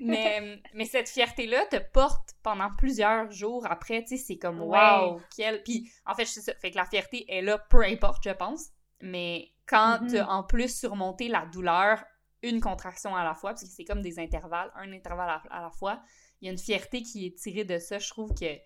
mais, 0.00 0.60
mais 0.74 0.84
cette 0.84 1.08
fierté-là 1.08 1.66
te 1.66 1.76
porte 1.92 2.30
pendant 2.42 2.70
plusieurs 2.76 3.30
jours 3.30 3.66
après. 3.68 4.02
Tu 4.02 4.16
sais, 4.16 4.24
c'est 4.24 4.38
comme, 4.38 4.60
wow, 4.60 5.20
quel. 5.36 5.62
Puis, 5.62 5.90
en 6.06 6.14
fait, 6.14 6.26
c'est 6.26 6.42
ça. 6.42 6.52
Fait 6.60 6.70
que 6.70 6.76
la 6.76 6.84
fierté 6.84 7.24
est 7.28 7.42
là, 7.42 7.58
peu 7.58 7.82
importe, 7.82 8.22
je 8.24 8.30
pense. 8.30 8.68
Mais 9.00 9.52
quand 9.66 10.00
mm-hmm. 10.02 10.26
en 10.26 10.42
plus 10.42 10.76
surmonté 10.76 11.28
la 11.28 11.46
douleur 11.46 12.02
une 12.42 12.60
contraction 12.60 13.14
à 13.14 13.24
la 13.24 13.34
fois, 13.34 13.50
parce 13.50 13.62
que 13.62 13.68
c'est 13.68 13.84
comme 13.84 14.02
des 14.02 14.18
intervalles, 14.18 14.70
un 14.74 14.92
intervalle 14.92 15.40
à, 15.50 15.60
la 15.60 15.70
fois. 15.70 16.02
Il 16.40 16.46
y 16.46 16.48
a 16.48 16.52
une 16.52 16.58
fierté 16.58 17.02
qui 17.02 17.26
est 17.26 17.38
tirée 17.38 17.64
de 17.64 17.78
ça, 17.78 17.98
je 17.98 18.08
trouve, 18.08 18.32
que, 18.34 18.56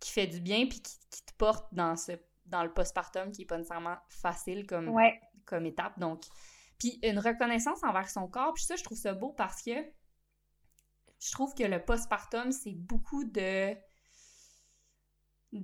qui 0.00 0.10
fait 0.10 0.26
du 0.26 0.40
bien, 0.40 0.66
puis 0.66 0.80
qui, 0.80 1.24
te 1.24 1.32
porte 1.38 1.72
dans, 1.72 1.96
ce, 1.96 2.12
dans 2.46 2.62
le 2.62 2.72
postpartum, 2.72 3.32
qui 3.32 3.42
est 3.42 3.46
pas 3.46 3.56
nécessairement 3.56 3.96
facile 4.08 4.66
comme, 4.66 4.94
comme 5.44 5.66
étape. 5.66 5.98
Donc, 5.98 6.24
puis 6.78 6.98
une 7.02 7.18
reconnaissance 7.18 7.82
envers 7.82 8.10
son 8.10 8.28
corps, 8.28 8.52
puis 8.52 8.64
ça, 8.64 8.76
je 8.76 8.84
trouve 8.84 8.98
ça 8.98 9.14
beau 9.14 9.32
parce 9.32 9.62
que 9.62 9.72
je 11.18 11.32
trouve 11.32 11.54
que 11.54 11.64
le 11.64 11.82
postpartum, 11.82 12.52
c'est 12.52 12.74
beaucoup 12.74 13.24
de 13.24 13.74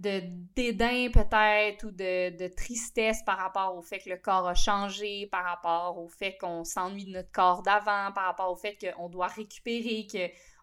de 0.01 0.23
dédain 0.55 1.11
peut-être 1.11 1.85
ou 1.85 1.91
de, 1.91 2.49
tristesse 2.55 3.23
par 3.25 3.39
rapport 3.39 3.77
au 3.77 3.83
fait 3.83 3.99
que 3.99 4.11
le 4.11 4.17
corps 4.17 4.47
a 4.47 4.55
changé, 4.55 5.27
par 5.27 5.45
rapport 5.45 5.99
au 5.99 6.09
fait 6.09 6.37
qu'on 6.39 6.65
s'ennuie 6.65 7.05
de 7.05 7.11
notre 7.11 7.31
corps 7.31 7.63
d'avant, 7.63 8.13
par 8.13 8.25
rapport 8.25 8.51
au 8.51 8.57
fait 8.57 8.77
qu'on 8.79 9.09
doit 9.09 9.29
récupérer, 9.29 10.07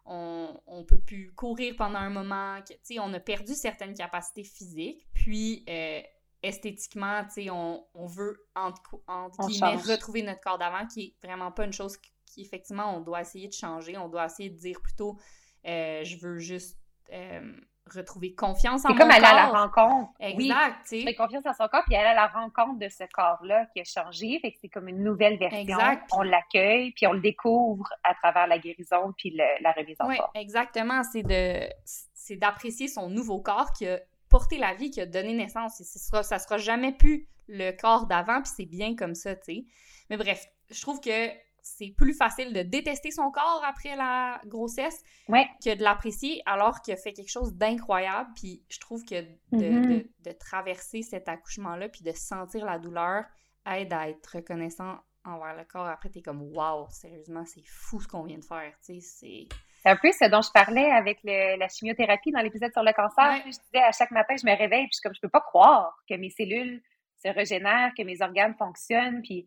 qu'on 0.04 0.60
on 0.66 0.84
peut 0.84 1.00
plus 1.00 1.32
courir 1.34 1.74
pendant 1.76 1.98
un 1.98 2.10
moment, 2.10 2.60
que, 2.62 3.00
on 3.00 3.12
a 3.14 3.20
perdu 3.20 3.54
certaines 3.54 3.94
capacités 3.94 4.44
physiques, 4.44 5.06
puis 5.14 5.64
euh, 5.68 6.00
esthétiquement, 6.42 7.22
on, 7.50 7.84
on 7.94 8.06
veut, 8.06 8.46
entre, 8.54 9.00
guillemets, 9.46 9.76
retrouver 9.76 10.22
notre 10.22 10.40
corps 10.40 10.58
d'avant, 10.58 10.86
qui 10.86 11.02
est 11.02 11.26
vraiment 11.26 11.52
pas 11.52 11.64
une 11.64 11.72
chose 11.72 11.96
qui, 12.26 12.42
effectivement, 12.42 12.96
on 12.96 13.00
doit 13.00 13.20
essayer 13.20 13.48
de 13.48 13.52
changer, 13.52 13.96
on 13.98 14.08
doit 14.08 14.26
essayer 14.26 14.50
de 14.50 14.58
dire 14.58 14.80
plutôt, 14.80 15.18
euh, 15.66 16.04
je 16.04 16.16
veux 16.16 16.38
juste... 16.38 16.78
Euh, 17.12 17.52
retrouver 17.98 18.34
confiance 18.34 18.84
en 18.84 18.90
mon 18.90 18.94
corps. 18.94 19.06
C'est 19.06 19.20
comme 19.20 19.24
aller 19.24 19.38
à 19.38 19.50
la 19.52 19.62
rencontre. 19.62 20.12
Exact, 20.20 20.86
tu 20.88 21.02
sais. 21.02 21.14
confiance 21.14 21.44
en 21.46 21.54
son 21.54 21.68
corps, 21.68 21.82
puis 21.86 21.96
aller 21.96 22.08
à 22.08 22.14
la 22.14 22.26
rencontre 22.26 22.78
de 22.78 22.88
ce 22.88 23.04
corps-là 23.12 23.66
qui 23.74 23.80
a 23.80 23.84
changé. 23.84 24.38
Fait 24.40 24.52
que 24.52 24.58
c'est 24.60 24.68
comme 24.68 24.88
une 24.88 25.02
nouvelle 25.02 25.38
version. 25.38 25.60
Exact. 25.60 26.08
On 26.12 26.22
l'accueille, 26.22 26.92
puis 26.92 27.06
on 27.06 27.12
le 27.12 27.20
découvre 27.20 27.88
à 28.04 28.14
travers 28.14 28.46
la 28.46 28.58
guérison 28.58 29.12
puis 29.16 29.36
la 29.60 29.72
remise 29.72 29.96
en 30.00 30.08
oui, 30.08 30.16
forme. 30.16 30.30
exactement. 30.34 31.02
C'est 31.02 31.22
de 31.22 31.68
c'est 31.84 32.36
d'apprécier 32.36 32.86
son 32.86 33.08
nouveau 33.08 33.40
corps 33.40 33.72
qui 33.72 33.88
a 33.88 33.98
porté 34.28 34.58
la 34.58 34.74
vie, 34.74 34.90
qui 34.90 35.00
a 35.00 35.06
donné 35.06 35.34
naissance. 35.34 35.80
Et 35.80 35.84
ce 35.84 35.98
sera, 35.98 36.22
ça 36.22 36.38
sera 36.38 36.58
jamais 36.58 36.92
plus 36.92 37.28
le 37.48 37.72
corps 37.72 38.06
d'avant, 38.06 38.40
puis 38.42 38.52
c'est 38.54 38.66
bien 38.66 38.94
comme 38.94 39.14
ça, 39.14 39.34
tu 39.34 39.42
sais. 39.44 39.64
Mais 40.08 40.16
bref, 40.16 40.46
je 40.70 40.80
trouve 40.80 41.00
que 41.00 41.28
c'est 41.62 41.94
plus 41.96 42.14
facile 42.14 42.52
de 42.52 42.62
détester 42.62 43.10
son 43.10 43.30
corps 43.30 43.62
après 43.66 43.96
la 43.96 44.40
grossesse 44.46 45.02
que 45.28 45.74
de 45.74 45.82
l'apprécier 45.82 46.42
alors 46.46 46.80
qu'il 46.80 46.94
a 46.94 46.96
fait 46.96 47.12
quelque 47.12 47.30
chose 47.30 47.54
d'incroyable. 47.54 48.30
Puis 48.36 48.62
je 48.68 48.78
trouve 48.78 49.04
que 49.04 49.22
mm-hmm. 49.52 50.06
de, 50.24 50.32
traverser 50.32 51.02
cet 51.02 51.28
accouchement-là 51.28 51.88
puis 51.88 52.02
de 52.02 52.12
sentir 52.12 52.64
la 52.64 52.78
douleur 52.78 53.24
aide 53.66 53.92
à 53.92 54.08
être 54.08 54.36
reconnaissant 54.36 54.98
envers 55.24 55.54
le 55.56 55.64
corps. 55.64 55.86
Après, 55.86 56.08
t'es 56.08 56.22
comme 56.22 56.42
«wow, 56.54 56.88
sérieusement, 56.90 57.44
c'est 57.44 57.66
fou 57.66 58.00
ce 58.00 58.08
qu'on 58.08 58.22
vient 58.22 58.38
de 58.38 58.44
faire.» 58.44 58.72
c'est... 58.80 59.48
C'est 59.82 59.88
un 59.88 59.96
peu 59.96 60.12
ce 60.12 60.28
dont 60.28 60.42
je 60.42 60.50
parlais 60.52 60.90
avec 60.90 61.20
la 61.24 61.68
chimiothérapie 61.68 62.32
dans 62.32 62.40
l'épisode 62.40 62.70
sur 62.70 62.82
le 62.82 62.92
cancer. 62.92 63.42
Je 63.46 63.50
disais 63.50 63.82
à 63.82 63.92
chaque 63.92 64.10
matin, 64.10 64.34
je 64.36 64.44
me 64.44 64.54
réveille, 64.54 64.86
puis 64.86 64.96
je, 64.96 65.00
comme, 65.02 65.14
je 65.14 65.20
peux 65.22 65.30
pas 65.30 65.40
croire 65.40 65.96
que 66.06 66.14
mes 66.16 66.28
cellules 66.28 66.82
se 67.22 67.28
régénèrent, 67.28 67.92
que 67.96 68.02
mes 68.02 68.20
organes 68.20 68.54
fonctionnent, 68.58 69.22
puis 69.22 69.46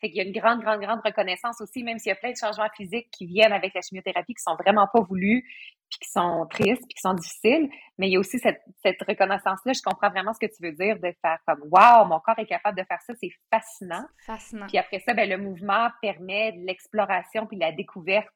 fait 0.00 0.08
qu'il 0.08 0.16
y 0.16 0.20
a 0.20 0.24
une 0.24 0.32
grande, 0.32 0.60
grande, 0.60 0.80
grande 0.80 1.00
reconnaissance 1.04 1.60
aussi, 1.60 1.82
même 1.82 1.98
s'il 1.98 2.10
y 2.10 2.12
a 2.12 2.16
plein 2.16 2.32
de 2.32 2.36
changements 2.36 2.68
physiques 2.76 3.10
qui 3.10 3.26
viennent 3.26 3.52
avec 3.52 3.74
la 3.74 3.82
chimiothérapie 3.82 4.34
qui 4.34 4.42
sont 4.42 4.56
vraiment 4.56 4.86
pas 4.92 5.00
voulus, 5.00 5.42
puis 5.90 5.98
qui 6.00 6.10
sont 6.10 6.46
tristes, 6.48 6.82
puis 6.88 6.94
qui 6.94 7.00
sont 7.00 7.14
difficiles. 7.14 7.68
Mais 7.98 8.08
il 8.08 8.12
y 8.12 8.16
a 8.16 8.20
aussi 8.20 8.38
cette, 8.38 8.62
cette 8.82 9.02
reconnaissance-là. 9.06 9.72
Je 9.72 9.82
comprends 9.82 10.08
vraiment 10.08 10.32
ce 10.32 10.38
que 10.38 10.50
tu 10.50 10.62
veux 10.62 10.72
dire 10.72 10.96
de 10.96 11.12
faire 11.20 11.38
comme 11.46 11.60
Wow, 11.70 12.06
mon 12.06 12.20
corps 12.20 12.38
est 12.38 12.46
capable 12.46 12.78
de 12.78 12.84
faire 12.84 13.00
ça, 13.02 13.12
c'est 13.20 13.32
fascinant. 13.50 14.06
Fascinant. 14.24 14.66
Puis 14.68 14.78
après 14.78 15.00
ça, 15.00 15.12
ben, 15.12 15.28
le 15.28 15.36
mouvement 15.36 15.88
permet 16.00 16.52
l'exploration 16.52 17.46
puis 17.46 17.58
la 17.58 17.72
découverte 17.72 18.28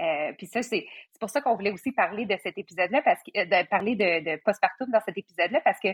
euh, 0.00 0.32
puis 0.38 0.46
ça, 0.46 0.62
c'est 0.62 0.86
pour 1.20 1.28
ça 1.28 1.40
qu'on 1.40 1.54
voulait 1.54 1.72
aussi 1.72 1.92
parler 1.92 2.24
de 2.24 2.36
cet 2.42 2.56
épisode-là, 2.56 3.02
parce 3.02 3.20
que 3.22 3.38
euh, 3.38 3.44
de 3.44 3.68
parler 3.68 3.96
de, 3.96 4.24
de 4.24 4.40
postpartum 4.42 4.88
dans 4.90 5.00
cet 5.04 5.18
épisode-là, 5.18 5.60
parce 5.62 5.78
que 5.78 5.88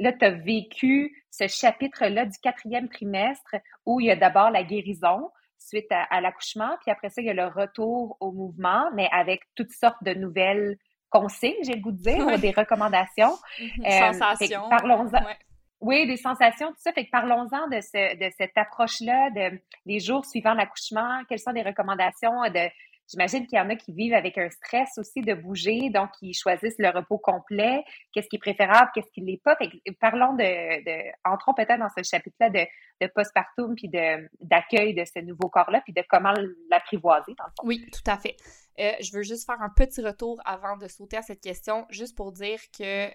là, 0.00 0.12
tu 0.12 0.24
as 0.24 0.30
vécu 0.30 1.24
ce 1.30 1.46
chapitre-là 1.46 2.26
du 2.26 2.38
quatrième 2.42 2.88
trimestre 2.88 3.56
où 3.86 4.00
il 4.00 4.06
y 4.06 4.10
a 4.10 4.16
d'abord 4.16 4.50
la 4.50 4.64
guérison 4.64 5.30
suite 5.58 5.90
à, 5.90 6.20
l'accouchement, 6.22 6.76
puis 6.80 6.90
après 6.90 7.10
ça, 7.10 7.20
il 7.20 7.26
y 7.26 7.30
a 7.30 7.34
le 7.34 7.46
retour 7.46 8.16
au 8.20 8.32
mouvement, 8.32 8.90
mais 8.94 9.08
avec 9.12 9.42
toutes 9.54 9.72
sortes 9.72 10.02
de 10.02 10.14
nouvelles 10.14 10.78
consignes, 11.10 11.62
j'ai 11.64 11.74
le 11.74 11.80
goût 11.80 11.92
de 11.92 11.98
dire, 11.98 12.26
ou 12.26 12.36
des 12.38 12.50
recommandations. 12.50 13.36
Mhm. 13.58 13.84
Euh, 13.86 14.12
sensations. 14.12 14.68
Parlons-en. 14.70 15.20
Oui, 15.80 16.06
des 16.06 16.16
sensations, 16.16 16.68
tout 16.68 16.78
ça. 16.78 16.92
Fait 16.92 17.06
que 17.06 17.10
parlons-en 17.10 17.68
de, 17.68 17.80
ce, 17.80 18.16
de 18.16 18.30
cette 18.36 18.56
approche-là, 18.56 19.30
de 19.30 19.60
les 19.86 19.98
jours 19.98 20.24
suivant 20.26 20.54
l'accouchement. 20.54 21.22
Quelles 21.28 21.38
sont 21.38 21.52
les 21.52 21.62
recommandations 21.62 22.42
de 22.42 22.68
J'imagine 23.10 23.44
qu'il 23.46 23.58
y 23.58 23.60
en 23.60 23.68
a 23.70 23.74
qui 23.74 23.92
vivent 23.92 24.14
avec 24.14 24.38
un 24.38 24.48
stress 24.50 24.90
aussi 24.96 25.22
de 25.22 25.34
bouger, 25.34 25.90
donc 25.90 26.10
ils 26.22 26.32
choisissent 26.32 26.78
le 26.78 26.90
repos 26.90 27.18
complet. 27.18 27.82
Qu'est-ce 28.12 28.28
qui 28.28 28.36
est 28.36 28.40
préférable, 28.40 28.88
qu'est-ce 28.94 29.10
qui 29.12 29.22
ne 29.22 29.26
l'est 29.26 29.42
pas? 29.42 29.56
parlons 30.00 30.34
de, 30.34 31.10
entrons 31.28 31.52
peut-être 31.54 31.80
dans 31.80 31.88
ce 31.88 32.04
chapitre-là 32.04 32.50
de, 32.50 32.66
de 33.00 33.10
postpartum 33.12 33.74
puis 33.74 33.88
d'accueil 33.88 34.94
de, 34.94 35.04
ce 35.04 35.18
nouveau 35.20 35.48
corps-là, 35.48 35.80
puis 35.80 35.92
de 35.92 36.02
comment 36.08 36.32
l'apprivoiser 36.70 37.34
dans 37.36 37.46
le 37.46 37.50
fond. 37.50 37.66
Oui, 37.66 37.84
tout 37.92 38.08
à 38.08 38.16
fait. 38.16 38.36
Euh, 38.78 38.92
je 39.00 39.12
veux 39.12 39.22
juste 39.22 39.44
faire 39.44 39.60
un 39.60 39.70
petit 39.70 40.02
retour 40.02 40.40
avant 40.44 40.76
de 40.76 40.86
sauter 40.86 41.16
à 41.16 41.22
cette 41.22 41.40
question, 41.40 41.86
juste 41.90 42.16
pour 42.16 42.30
dire 42.32 42.60
que 42.78 43.08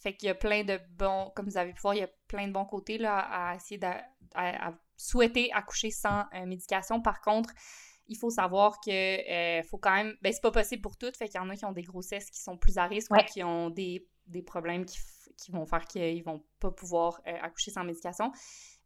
fait 0.00 0.14
qu'il 0.14 0.28
y 0.28 0.30
a 0.30 0.34
plein 0.34 0.62
de 0.62 0.78
bons, 0.90 1.32
comme 1.34 1.46
vous 1.46 1.56
avez 1.56 1.72
pu 1.72 1.80
voir, 1.80 1.94
il 1.94 2.00
y 2.00 2.04
a 2.04 2.10
plein 2.28 2.46
de 2.46 2.52
bons 2.52 2.66
côtés 2.66 2.98
là, 2.98 3.18
à 3.18 3.56
essayer 3.56 3.78
de 3.78 3.88
à, 4.34 4.72
souhaiter 4.96 5.50
accoucher 5.52 5.90
sans 5.90 6.24
euh, 6.34 6.44
médication. 6.44 7.00
Par 7.00 7.20
contre, 7.20 7.50
il 8.08 8.16
faut 8.16 8.30
savoir 8.30 8.80
que 8.80 8.90
euh, 8.90 9.62
faut 9.62 9.78
quand 9.78 9.94
même. 9.94 10.16
Ben, 10.22 10.32
c'est 10.32 10.40
pas 10.40 10.50
possible 10.50 10.82
pour 10.82 10.96
toutes. 10.96 11.16
Fait 11.16 11.28
qu'il 11.28 11.40
y 11.40 11.44
en 11.44 11.48
a 11.50 11.56
qui 11.56 11.64
ont 11.64 11.72
des 11.72 11.82
grossesses 11.82 12.30
qui 12.30 12.40
sont 12.40 12.56
plus 12.56 12.78
à 12.78 12.86
risque 12.86 13.10
ou 13.10 13.16
qui 13.30 13.42
ont 13.42 13.70
des, 13.70 14.06
problèmes 14.46 14.84
qui, 14.84 14.98
qui, 15.36 15.52
vont 15.52 15.66
faire 15.66 15.86
qu'ils 15.86 16.22
vont 16.24 16.42
pas 16.60 16.70
pouvoir 16.70 17.20
euh, 17.26 17.32
accoucher 17.42 17.70
sans 17.70 17.84
médication. 17.84 18.32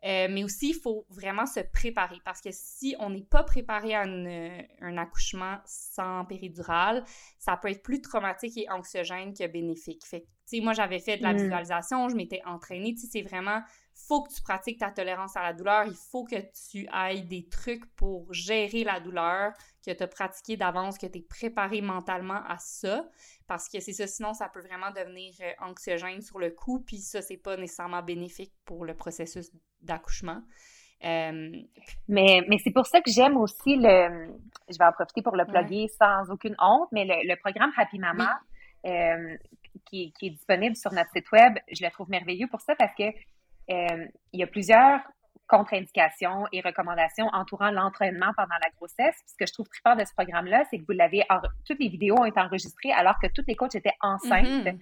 Euh, 0.04 0.26
mais 0.28 0.42
aussi, 0.42 0.70
il 0.70 0.74
faut 0.74 1.06
vraiment 1.10 1.46
se 1.46 1.60
préparer 1.60 2.18
parce 2.24 2.40
que 2.40 2.50
si 2.50 2.96
on 2.98 3.10
n'est 3.10 3.22
pas 3.22 3.44
préparé 3.44 3.94
à 3.94 4.02
un 4.02 4.98
accouchement 4.98 5.58
sans 5.64 6.24
péridurale, 6.24 7.04
ça 7.38 7.56
peut 7.56 7.70
être 7.70 7.84
plus 7.84 8.00
traumatique 8.00 8.56
et 8.56 8.68
anxiogène 8.68 9.32
que 9.32 9.46
bénéfique. 9.46 10.04
Fait 10.04 10.26
moi, 10.60 10.72
j'avais 10.72 10.98
fait 10.98 11.16
de 11.16 11.22
la 11.22 11.32
mm. 11.32 11.38
visualisation, 11.38 12.08
je 12.08 12.16
m'étais 12.16 12.42
entraînée. 12.44 12.94
C'est 12.96 13.22
vraiment 13.22 13.62
faut 13.94 14.22
que 14.22 14.32
tu 14.32 14.42
pratiques 14.42 14.78
ta 14.78 14.90
tolérance 14.90 15.36
à 15.36 15.42
la 15.42 15.52
douleur, 15.52 15.84
il 15.86 15.94
faut 15.94 16.24
que 16.24 16.36
tu 16.70 16.86
ailles 16.92 17.24
des 17.24 17.48
trucs 17.48 17.84
pour 17.94 18.32
gérer 18.32 18.84
la 18.84 19.00
douleur, 19.00 19.52
que 19.84 19.90
tu 19.90 20.02
as 20.02 20.06
pratiqué 20.06 20.56
d'avance, 20.56 20.98
que 20.98 21.06
tu 21.06 21.18
es 21.18 21.22
préparé 21.22 21.80
mentalement 21.80 22.42
à 22.46 22.56
ça, 22.58 23.04
parce 23.46 23.68
que 23.68 23.80
c'est 23.80 23.92
ça, 23.92 24.06
sinon 24.06 24.32
ça 24.34 24.48
peut 24.48 24.60
vraiment 24.60 24.90
devenir 24.90 25.32
euh, 25.40 25.52
anxiogène 25.60 26.22
sur 26.22 26.38
le 26.38 26.50
coup, 26.50 26.80
puis 26.80 26.98
ça, 26.98 27.22
c'est 27.22 27.36
pas 27.36 27.56
nécessairement 27.56 28.02
bénéfique 28.02 28.52
pour 28.64 28.84
le 28.84 28.94
processus 28.94 29.50
d'accouchement. 29.80 30.42
mais 31.02 31.66
mais 32.08 32.58
c'est 32.62 32.72
pour 32.72 32.86
ça 32.86 33.00
que 33.00 33.10
j'aime 33.10 33.36
aussi 33.36 33.76
le. 33.76 34.28
Je 34.68 34.78
vais 34.78 34.84
en 34.84 34.92
profiter 34.92 35.22
pour 35.22 35.36
le 35.36 35.44
plugger 35.44 35.88
sans 35.88 36.30
aucune 36.30 36.54
honte, 36.60 36.88
mais 36.92 37.04
le, 37.04 37.36
programme 37.36 37.72
Happy 37.76 37.98
Mama, 37.98 38.40
qui, 39.84 40.12
qui, 40.12 40.26
est 40.26 40.30
disponible 40.30 40.76
sur 40.76 40.92
notre 40.92 41.10
site 41.10 41.30
web, 41.32 41.58
je 41.72 41.84
le 41.84 41.90
trouve 41.90 42.08
merveilleux 42.08 42.46
pour 42.46 42.60
ça 42.60 42.76
parce 42.76 42.94
que 42.94 43.04
il 43.68 44.10
y 44.40 44.42
a 44.42 44.46
plusieurs 44.46 45.00
contre-indications 45.52 46.46
et 46.50 46.62
recommandations 46.62 47.26
entourant 47.32 47.70
l'entraînement 47.70 48.32
pendant 48.36 48.56
la 48.62 48.70
grossesse. 48.76 49.16
ce 49.26 49.34
que 49.38 49.46
je 49.46 49.52
trouve 49.52 49.66
fort 49.82 49.96
de 49.96 50.04
ce 50.04 50.12
programme-là, 50.14 50.64
c'est 50.70 50.78
que 50.78 50.84
vous 50.86 50.96
l'avez, 50.96 51.22
toutes 51.66 51.78
les 51.78 51.88
vidéos 51.88 52.16
ont 52.18 52.24
été 52.24 52.40
enregistrées 52.40 52.92
alors 52.92 53.16
que 53.22 53.26
toutes 53.26 53.46
les 53.48 53.54
coachs 53.54 53.74
étaient 53.74 53.96
enceintes. 54.00 54.46
Mm-hmm. 54.46 54.78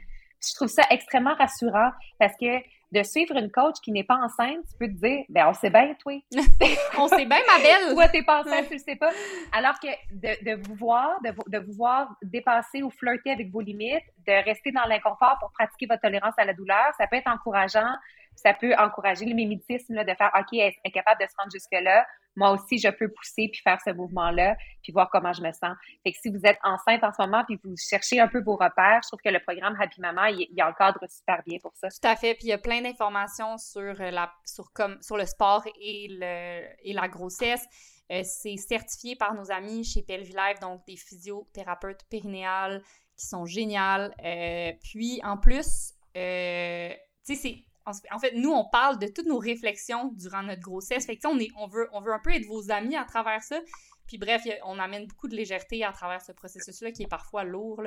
Je 0.49 0.55
trouve 0.55 0.69
ça 0.69 0.83
extrêmement 0.91 1.35
rassurant 1.35 1.91
parce 2.19 2.35
que 2.37 2.61
de 2.93 3.03
suivre 3.03 3.37
une 3.37 3.51
coach 3.51 3.77
qui 3.83 3.93
n'est 3.93 4.05
pas 4.05 4.17
enceinte, 4.17 4.65
tu 4.69 4.77
peux 4.79 4.89
te 4.89 4.99
dire, 5.07 5.25
ben 5.29 5.47
on 5.49 5.53
sait 5.53 5.71
bien, 5.71 5.95
toi. 6.01 6.13
on 6.99 7.09
sait 7.09 7.27
bien, 7.27 7.39
ma 7.47 7.63
belle. 7.63 7.95
toi, 7.95 8.09
t'es 8.09 8.23
pas 8.23 8.41
enceinte, 8.41 8.67
tu 8.67 8.75
le 8.75 8.81
sais 8.81 8.97
pas. 8.97 9.11
Alors 9.53 9.79
que 9.79 9.89
de, 10.11 10.45
de 10.45 10.63
vous 10.63 10.75
voir, 10.75 11.21
de, 11.23 11.33
de, 11.47 11.59
vous 11.65 11.73
voir 11.73 12.09
dépasser 12.23 12.83
ou 12.83 12.91
flirter 12.91 13.31
avec 13.31 13.51
vos 13.51 13.61
limites, 13.61 14.03
de 14.27 14.45
rester 14.45 14.73
dans 14.73 14.85
l'inconfort 14.85 15.37
pour 15.41 15.53
pratiquer 15.53 15.87
votre 15.87 16.03
tolérance 16.03 16.35
à 16.37 16.45
la 16.45 16.53
douleur, 16.55 16.93
ça 16.99 17.07
peut 17.07 17.17
être 17.17 17.31
encourageant 17.31 17.95
ça 18.43 18.55
peut 18.55 18.75
encourager 18.79 19.27
le 19.27 19.35
mimétisme 19.35 20.03
de 20.03 20.15
faire 20.15 20.31
OK, 20.39 20.49
elle 20.53 20.73
est 20.85 20.91
capable 20.91 21.21
de 21.21 21.27
se 21.27 21.35
rendre 21.39 21.51
jusque-là. 21.53 22.07
Moi 22.37 22.53
aussi, 22.53 22.79
je 22.79 22.89
peux 22.89 23.09
pousser 23.09 23.49
puis 23.53 23.61
faire 23.63 23.79
ce 23.85 23.91
mouvement-là, 23.91 24.57
puis 24.83 24.93
voir 24.93 25.11
comment 25.11 25.33
je 25.33 25.43
me 25.43 25.53
sens. 25.53 25.77
Fait 26.05 26.13
que 26.13 26.19
si 26.23 26.31
vous 26.31 26.41
êtes 26.45 26.59
enceinte 26.63 27.03
en 27.03 27.13
ce 27.13 27.21
moment 27.21 27.45
puis 27.45 27.59
vous 27.63 27.75
cherchez 27.77 28.21
un 28.21 28.29
peu 28.29 28.41
vos 28.43 28.55
repères, 28.55 29.01
je 29.03 29.09
trouve 29.09 29.21
que 29.25 29.31
le 29.31 29.41
programme 29.41 29.77
Happy 29.81 30.01
Maman, 30.01 30.27
il, 30.27 30.47
il 30.51 30.63
encadre 30.63 31.01
super 31.09 31.43
bien 31.47 31.59
pour 31.61 31.73
ça. 31.75 31.89
Tout 31.89 32.09
à 32.09 32.17
fait. 32.17 32.35
Puis 32.35 32.45
il 32.47 32.51
y 32.51 32.53
a 32.53 32.59
plein 32.59 32.83
d'informations 32.83 33.59
sur 33.59 33.81
euh, 33.81 34.11
la 34.11 34.33
sur 34.45 34.73
comme 34.73 35.03
sur 35.03 35.17
le 35.17 35.27
sport 35.27 35.65
et 35.81 36.07
le 36.09 36.63
et 36.83 36.93
la 36.93 37.09
grossesse. 37.09 37.67
Euh, 38.13 38.23
c'est 38.25 38.57
certifié 38.57 39.17
par 39.17 39.35
nos 39.35 39.51
amis 39.51 39.85
chez 39.85 40.03
Pelvi 40.03 40.33
Life, 40.33 40.61
donc 40.61 40.85
des 40.87 40.97
physiothérapeutes 40.97 42.05
périnéales 42.11 42.83
qui 43.17 43.27
sont 43.27 43.45
géniales. 43.45 44.15
Euh, 44.25 44.73
puis 44.83 45.21
en 45.25 45.37
plus, 45.37 45.95
tu 46.15 46.21
sais, 46.21 47.35
c'est 47.35 47.65
en 48.11 48.19
fait, 48.19 48.33
nous, 48.35 48.51
on 48.51 48.69
parle 48.69 48.99
de 48.99 49.07
toutes 49.07 49.27
nos 49.27 49.39
réflexions 49.39 50.13
durant 50.15 50.43
notre 50.43 50.63
grossesse. 50.63 51.07
Fait 51.07 51.17
que, 51.17 51.27
on, 51.27 51.39
on, 51.57 51.67
veut, 51.67 51.89
on 51.93 52.01
veut 52.01 52.13
un 52.13 52.19
peu 52.19 52.31
être 52.35 52.47
vos 52.47 52.71
amis 52.71 52.97
à 52.97 53.05
travers 53.05 53.43
ça. 53.43 53.61
Puis 54.07 54.19
bref, 54.19 54.43
on 54.65 54.79
amène 54.79 55.07
beaucoup 55.07 55.29
de 55.29 55.37
légèreté 55.37 55.85
à 55.85 55.93
travers 55.93 56.21
ce 56.21 56.33
processus-là 56.33 56.91
qui 56.91 57.05
est 57.05 57.09
parfois 57.09 57.45
lourd. 57.45 57.83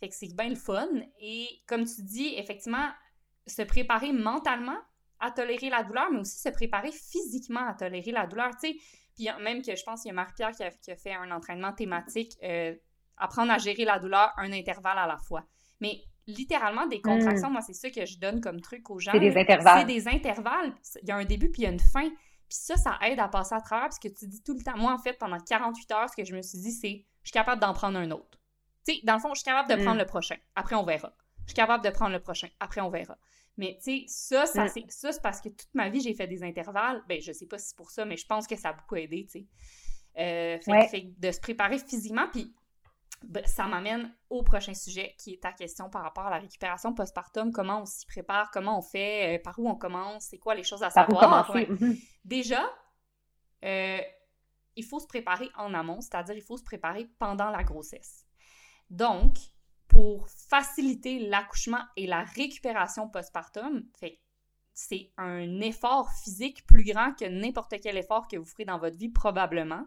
Fait 0.00 0.08
que 0.08 0.14
c'est 0.14 0.34
bien 0.34 0.48
le 0.48 0.56
fun. 0.56 0.88
Et 1.20 1.48
comme 1.66 1.84
tu 1.84 2.02
dis, 2.02 2.34
effectivement, 2.36 2.90
se 3.46 3.62
préparer 3.62 4.12
mentalement 4.12 4.78
à 5.20 5.30
tolérer 5.30 5.70
la 5.70 5.84
douleur, 5.84 6.10
mais 6.10 6.18
aussi 6.18 6.38
se 6.38 6.48
préparer 6.48 6.90
physiquement 6.90 7.68
à 7.68 7.74
tolérer 7.74 8.10
la 8.10 8.26
douleur. 8.26 8.50
Puis 8.60 9.28
même 9.40 9.62
que 9.62 9.76
je 9.76 9.82
pense 9.84 10.02
qu'il 10.02 10.08
y 10.08 10.10
a 10.10 10.14
Marie-Pierre 10.14 10.50
qui, 10.50 10.90
a, 10.90 10.96
fait 10.96 11.14
un 11.14 11.30
entraînement 11.30 11.72
thématique, 11.72 12.32
euh, 12.42 12.74
apprendre 13.16 13.52
à 13.52 13.58
gérer 13.58 13.84
la 13.84 13.98
douleur 13.98 14.32
un 14.36 14.52
intervalle 14.52 14.98
à 14.98 15.06
la 15.06 15.18
fois. 15.18 15.46
Mais 15.80 16.02
littéralement 16.26 16.86
des 16.86 17.00
contractions. 17.00 17.48
Hmm. 17.48 17.52
Moi, 17.52 17.62
c'est 17.62 17.74
ça 17.74 17.90
que 17.90 18.06
je 18.06 18.18
donne 18.18 18.40
comme 18.40 18.60
truc 18.60 18.88
aux 18.90 18.98
gens. 18.98 19.12
C'est 19.12 19.20
des 19.20 19.36
intervalles. 19.36 19.80
C'est 19.80 19.94
des 19.94 20.08
intervalles. 20.08 20.74
Il 21.02 21.08
y 21.08 21.12
a 21.12 21.16
un 21.16 21.24
début 21.24 21.50
puis 21.50 21.62
il 21.62 21.64
y 21.64 21.68
a 21.68 21.70
une 21.70 21.80
fin. 21.80 22.08
Puis 22.08 22.58
ça, 22.58 22.76
ça 22.76 22.98
aide 23.02 23.20
à 23.20 23.28
passer 23.28 23.54
à 23.54 23.60
travers 23.60 23.86
parce 23.86 23.98
que 23.98 24.08
tu 24.08 24.26
dis 24.26 24.42
tout 24.42 24.54
le 24.54 24.62
temps. 24.62 24.76
Moi, 24.76 24.92
en 24.92 24.98
fait, 24.98 25.14
pendant 25.18 25.38
48 25.38 25.90
heures, 25.92 26.10
ce 26.10 26.16
que 26.16 26.24
je 26.24 26.34
me 26.34 26.42
suis 26.42 26.58
dit, 26.58 26.72
c'est 26.72 27.04
je 27.22 27.28
suis 27.28 27.32
capable 27.32 27.60
d'en 27.60 27.72
prendre 27.72 27.98
un 27.98 28.10
autre. 28.10 28.38
Tu 28.86 28.94
sais, 28.94 29.00
dans 29.04 29.14
le 29.14 29.20
fond, 29.20 29.32
je 29.34 29.40
suis 29.40 29.44
capable 29.44 29.68
de 29.68 29.76
prendre 29.76 29.96
hmm. 29.96 30.00
le 30.00 30.06
prochain. 30.06 30.36
Après, 30.54 30.76
on 30.76 30.84
verra. 30.84 31.12
Je 31.46 31.50
suis 31.50 31.54
capable 31.54 31.84
de 31.84 31.90
prendre 31.90 32.12
le 32.12 32.20
prochain. 32.20 32.48
Après, 32.60 32.80
on 32.80 32.90
verra. 32.90 33.16
Mais 33.56 33.78
tu 33.82 34.00
sais, 34.00 34.04
ça, 34.08 34.46
ça, 34.46 34.64
hmm. 34.64 34.68
c'est, 34.68 34.84
ça, 34.90 35.12
c'est 35.12 35.22
parce 35.22 35.40
que 35.40 35.48
toute 35.48 35.74
ma 35.74 35.88
vie, 35.88 36.00
j'ai 36.00 36.14
fait 36.14 36.26
des 36.26 36.42
intervalles. 36.42 37.02
Ben, 37.08 37.20
je 37.20 37.32
sais 37.32 37.46
pas 37.46 37.58
si 37.58 37.68
c'est 37.68 37.76
pour 37.76 37.90
ça, 37.90 38.04
mais 38.04 38.16
je 38.16 38.26
pense 38.26 38.46
que 38.46 38.56
ça 38.56 38.70
a 38.70 38.72
beaucoup 38.72 38.96
aidé, 38.96 39.26
tu 39.26 39.40
sais. 39.40 39.46
Euh, 40.16 40.58
fait, 40.60 41.12
de 41.18 41.30
se 41.32 41.40
préparer 41.40 41.78
physiquement. 41.78 42.28
Puis 42.30 42.54
ça 43.46 43.66
m'amène 43.66 44.12
au 44.30 44.42
prochain 44.42 44.74
sujet 44.74 45.14
qui 45.18 45.34
est 45.34 45.42
ta 45.42 45.52
question 45.52 45.90
par 45.90 46.02
rapport 46.02 46.26
à 46.26 46.30
la 46.30 46.38
récupération 46.38 46.94
postpartum. 46.94 47.52
Comment 47.52 47.82
on 47.82 47.86
s'y 47.86 48.06
prépare, 48.06 48.50
comment 48.50 48.78
on 48.78 48.82
fait, 48.82 49.36
euh, 49.36 49.42
par 49.42 49.58
où 49.58 49.68
on 49.68 49.76
commence, 49.76 50.26
c'est 50.30 50.38
quoi 50.38 50.54
les 50.54 50.62
choses 50.62 50.82
à 50.82 50.90
savoir? 50.90 51.54
Mhm. 51.54 51.96
Déjà, 52.24 52.62
euh, 53.64 54.00
il 54.76 54.84
faut 54.84 55.00
se 55.00 55.06
préparer 55.06 55.50
en 55.56 55.74
amont, 55.74 56.00
c'est-à-dire 56.00 56.34
il 56.34 56.42
faut 56.42 56.56
se 56.56 56.64
préparer 56.64 57.08
pendant 57.18 57.50
la 57.50 57.62
grossesse. 57.62 58.24
Donc, 58.90 59.36
pour 59.88 60.28
faciliter 60.28 61.20
l'accouchement 61.28 61.82
et 61.96 62.06
la 62.06 62.22
récupération 62.22 63.08
postpartum, 63.08 63.84
c'est 64.72 65.12
un 65.16 65.60
effort 65.60 66.10
physique 66.24 66.66
plus 66.66 66.84
grand 66.84 67.14
que 67.14 67.26
n'importe 67.26 67.74
quel 67.80 67.96
effort 67.96 68.26
que 68.26 68.36
vous 68.36 68.44
ferez 68.44 68.64
dans 68.64 68.78
votre 68.78 68.96
vie 68.96 69.08
probablement. 69.10 69.86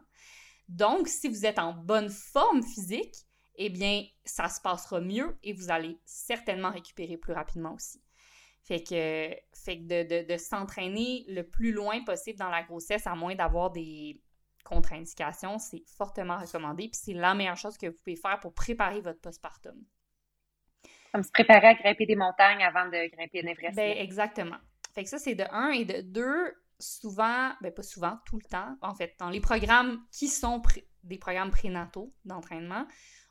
Donc, 0.70 1.08
si 1.08 1.28
vous 1.28 1.46
êtes 1.46 1.60
en 1.60 1.74
bonne 1.74 2.10
forme 2.10 2.64
physique, 2.64 3.27
eh 3.58 3.70
bien, 3.70 4.06
ça 4.24 4.50
se 4.50 4.62
passera 4.62 5.02
mieux 5.02 5.38
et 5.44 5.54
vous 5.54 5.70
allez 5.70 5.98
certainement 6.06 6.72
récupérer 6.72 7.18
plus 7.18 7.34
rapidement 7.34 7.74
aussi. 7.74 8.02
Fait 8.64 8.84
que, 8.84 9.34
fait 9.54 9.80
que 9.80 10.26
de, 10.26 10.38
s'entraîner 10.38 11.24
le 11.30 11.44
plus 11.44 11.72
loin 11.72 12.04
possible 12.04 12.38
dans 12.38 12.50
la 12.50 12.64
grossesse, 12.64 13.08
à 13.08 13.16
moins 13.16 13.34
d'avoir 13.34 13.72
des 13.72 14.22
contre-indications, 14.66 15.58
c'est 15.58 15.84
fortement 15.88 16.38
recommandé. 16.38 16.90
Puis 16.90 17.00
c'est 17.02 17.14
la 17.14 17.34
meilleure 17.34 17.56
chose 17.56 17.78
que 17.78 17.88
vous 17.88 17.98
pouvez 18.04 18.18
faire 18.18 18.40
pour 18.42 18.54
préparer 18.54 19.00
votre 19.00 19.22
postpartum. 19.22 19.82
Comme 21.14 21.24
se 21.24 21.32
préparer 21.32 21.68
à 21.68 21.74
grimper 21.76 22.06
des 22.06 22.18
montagnes 22.18 22.62
avant 22.62 22.86
de 22.88 23.10
grimper 23.16 23.42
un 23.44 23.48
Everest. 23.48 23.76
Ben, 23.78 23.98
exactement. 23.98 24.58
Fait 24.94 25.04
que 25.04 25.10
ça, 25.10 25.18
c'est 25.18 25.36
de 25.36 25.46
un. 25.52 25.70
Et 25.70 25.86
de 25.86 26.02
deux, 26.02 26.54
souvent, 26.80 27.52
ben 27.62 27.74
pas 27.74 27.84
souvent, 27.84 28.20
tout 28.26 28.38
le 28.38 28.50
temps, 28.50 28.76
en 28.82 28.94
fait, 28.94 29.16
dans 29.20 29.30
les 29.30 29.40
programmes 29.40 30.04
qui 30.12 30.28
sont 30.28 30.62
des 31.04 31.18
programmes 31.18 31.52
prénataux 31.52 32.14
d'entraînement, 32.26 32.86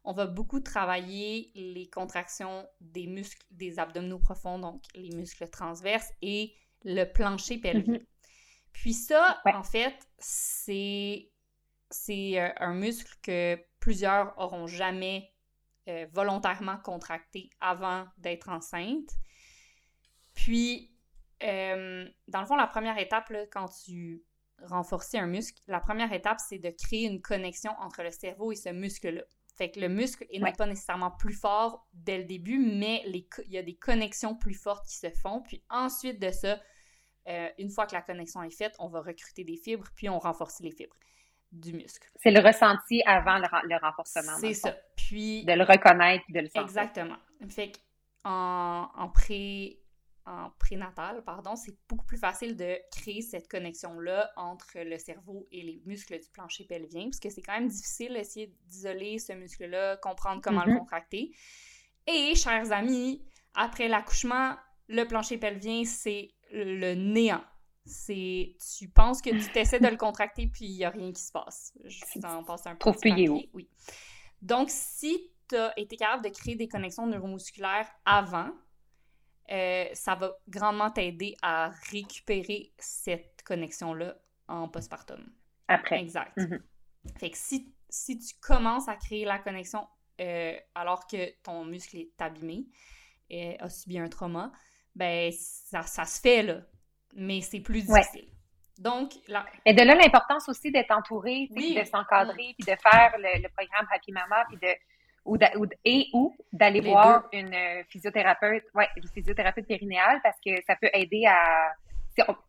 on 0.07 0.13
va 0.13 0.27
beaucoup 0.27 0.61
travailler 0.61 1.51
les 1.57 1.91
contractions 1.91 2.67
des 2.81 3.09
muscles 3.09 3.45
des 3.51 3.81
abdominaux 3.81 4.21
profonds, 4.21 4.61
donc 4.61 4.83
les 4.95 5.11
muscles 5.11 5.49
transverses 5.51 6.13
et 6.23 6.55
le 6.85 7.05
plancher 7.05 7.59
pelvien. 7.59 7.95
Mhm. 7.95 8.07
Puis 8.73 8.95
ça, 8.95 9.41
en 9.47 9.65
fait, 9.65 9.97
c'est 10.19 11.29
euh, 12.09 12.49
un 12.59 12.75
muscle 12.75 13.13
que 13.21 13.59
plusieurs 13.81 14.39
auront 14.39 14.69
jamais 14.69 15.33
euh, 15.89 16.07
volontairement 16.13 16.77
contracté 16.77 17.51
avant 17.61 18.07
d'être 18.19 18.49
enceinte. 18.49 19.11
Puis, 20.35 20.95
euh, 21.43 22.09
dans 22.29 22.41
le 22.41 22.47
fond, 22.47 22.57
la 22.57 22.69
première 22.69 22.99
étape, 22.99 23.33
quand 23.51 23.69
tu 23.85 24.23
renforces 24.63 25.17
un 25.17 25.27
muscle, 25.27 25.61
la 25.67 25.81
première 25.81 26.13
étape, 26.13 26.39
c'est 26.39 26.59
de 26.59 26.71
créer 26.71 27.07
une 27.07 27.21
connexion 27.21 27.73
entre 27.81 28.05
le 28.05 28.13
cerveau 28.13 28.53
et 28.53 28.57
ce 28.57 28.69
muscle-là. 28.69 29.23
Fait 29.57 29.71
que 29.71 29.81
le 29.81 29.89
muscle 29.89 30.27
n'est 30.31 30.53
pas 30.53 30.67
nécessairement 30.67 31.11
plus 31.11 31.33
fort 31.33 31.89
dès 31.95 32.19
le 32.19 32.25
début, 32.25 32.59
mais 32.59 33.03
il 33.07 33.53
y 33.53 33.57
a 33.57 33.63
des 33.63 33.75
connexions 33.75 34.37
plus 34.37 34.55
fortes 34.55 34.87
qui 34.87 34.97
se 34.97 35.09
font. 35.11 35.41
Puis 35.41 35.65
ensuite 35.71 36.21
de 36.21 36.31
ça, 36.31 36.61
euh, 37.29 37.49
une 37.59 37.71
fois 37.71 37.87
que 37.87 37.95
la 37.95 38.03
connexion 38.03 38.43
est 38.43 38.55
faite, 38.55 38.75
on 38.79 38.89
va 38.89 39.01
recruter 39.01 39.45
des 39.45 39.57
fibres, 39.57 39.87
puis 39.97 40.11
on 40.11 40.19
renforce 40.19 40.61
les 40.61 40.71
fibres 40.71 40.95
du 41.53 41.73
muscle. 41.73 42.07
C'est 42.17 42.33
le 42.33 42.41
ressenti 42.41 43.03
avant 43.07 43.39
le, 43.39 43.81
renforcement. 43.81 44.37
C'est 44.39 44.53
ça. 44.53 44.77
Puis... 44.95 45.45
De 45.47 45.53
le 45.55 45.65
reconnaître, 45.65 46.25
de 46.29 46.41
le 46.41 46.47
sentir. 46.49 46.63
Exactement. 46.63 47.17
Fait 47.49 47.73
qu'en 48.23 48.91
en 48.95 49.09
pré 49.09 49.81
en 50.27 50.51
prénatal, 50.59 51.23
pardon, 51.25 51.55
c'est 51.55 51.77
beaucoup 51.89 52.05
plus 52.05 52.19
facile 52.19 52.57
de 52.57 52.77
créer 52.91 53.23
cette 53.23 53.49
connexion-là 53.49 54.33
entre 54.37 54.79
le 54.79 54.99
cerveau 54.99 55.47
et 55.53 55.63
les 55.63 55.81
muscles 55.87 56.19
du 56.19 56.29
plancher 56.31 56.65
pelvien, 56.65 57.05
parce 57.05 57.21
que 57.21 57.31
c'est 57.31 57.43
quand 57.43 57.53
même 57.53 57.69
difficile 57.69 58.13
d'essayer 58.13 58.53
d'isoler 58.67 59.19
ce 59.19 59.33
muscle-là, 59.33 59.97
comprendre 59.99 60.41
comment 60.43 60.65
le 60.65 60.73
mm-hmm. 60.73 60.79
contracter. 60.79 61.33
Et, 62.09 62.35
chers 62.35 62.73
amis, 62.73 63.23
après 63.55 63.89
l'accouchement, 63.89 64.57
le 64.89 65.05
plancher 65.05 65.39
pelvien, 65.39 65.85
c'est 65.85 66.31
le 66.51 66.95
néant. 66.95 67.45
C'est, 67.85 68.57
tu 68.79 68.89
penses 68.89 69.23
que 69.23 69.31
tu 69.31 69.53
t'essaies 69.53 69.79
de 69.79 69.87
le 69.87 69.97
contracter, 69.97 70.49
puis 70.49 70.67
il 70.67 70.77
n'y 70.77 70.85
a 70.85 70.91
rien 70.91 71.13
qui 71.13 71.23
se 71.23 71.31
passe. 71.31 71.73
Je 71.85 72.21
t'en 72.21 72.43
passe 72.43 72.67
un 72.67 72.75
peu. 72.75 72.91
Oui. 73.55 73.69
Donc, 74.43 74.71
si 74.71 75.31
tu 75.49 75.57
as 75.57 75.73
été 75.79 75.97
capable 75.97 76.25
de 76.25 76.31
créer 76.31 76.57
des 76.57 76.67
connexions 76.67 77.07
neuromusculaires 77.07 77.89
avant, 78.05 78.51
euh, 79.51 79.87
ça 79.93 80.15
va 80.15 80.33
grandement 80.49 80.91
t'aider 80.91 81.37
à 81.43 81.71
récupérer 81.91 82.73
cette 82.79 83.43
connexion-là 83.45 84.17
en 84.49 84.69
postpartum. 84.69 85.25
Après. 85.69 86.01
Exact. 86.01 86.37
Mm-hmm. 86.37 86.61
Fait 87.19 87.31
que 87.31 87.37
si, 87.37 87.73
si, 87.89 88.19
tu 88.19 88.35
commences 88.41 88.89
à 88.89 88.97
créer 88.97 89.25
la 89.25 89.39
connexion 89.39 89.87
euh, 90.21 90.57
alors 90.75 91.07
que 91.07 91.31
ton 91.43 91.65
muscle 91.65 91.97
est 91.97 92.21
abîmé 92.21 92.67
et 93.31 93.59
a 93.61 93.69
subi 93.69 93.99
un 93.99 94.09
trauma, 94.09 94.53
ben 94.95 95.31
ça, 95.33 95.83
ça 95.83 96.05
se 96.05 96.21
fait 96.21 96.43
là, 96.43 96.61
mais 97.15 97.41
c'est 97.41 97.61
plus 97.61 97.83
difficile. 97.83 98.29
Donc, 98.79 99.13
là... 99.29 99.47
Et 99.65 99.73
de 99.73 99.83
là, 99.83 99.95
l'importance 99.95 100.49
aussi 100.49 100.71
d'être 100.71 100.91
entouré, 100.91 101.49
de 101.51 101.85
s'encadrer, 101.85 102.55
puis 102.59 102.67
de 102.67 102.77
faire 102.77 103.15
le, 103.19 103.43
le, 103.43 103.49
programme 103.49 103.87
Happy 103.91 104.13
Mama, 104.13 104.45
puis 104.49 104.59
de 104.59 104.69
ou, 105.27 105.37
et 105.85 106.07
ou 106.13 106.35
d'aller 106.53 106.81
voir 106.81 107.29
une 107.33 107.53
euh, 107.53 107.83
physiothérapeute, 107.89 108.65
ouais, 108.75 108.89
une 108.97 109.09
physiothérapeute 109.13 109.67
périnéale 109.67 110.21
parce 110.23 110.39
que 110.45 110.51
ça 110.67 110.77
peut 110.81 110.91
aider 110.93 111.25
à 111.27 111.73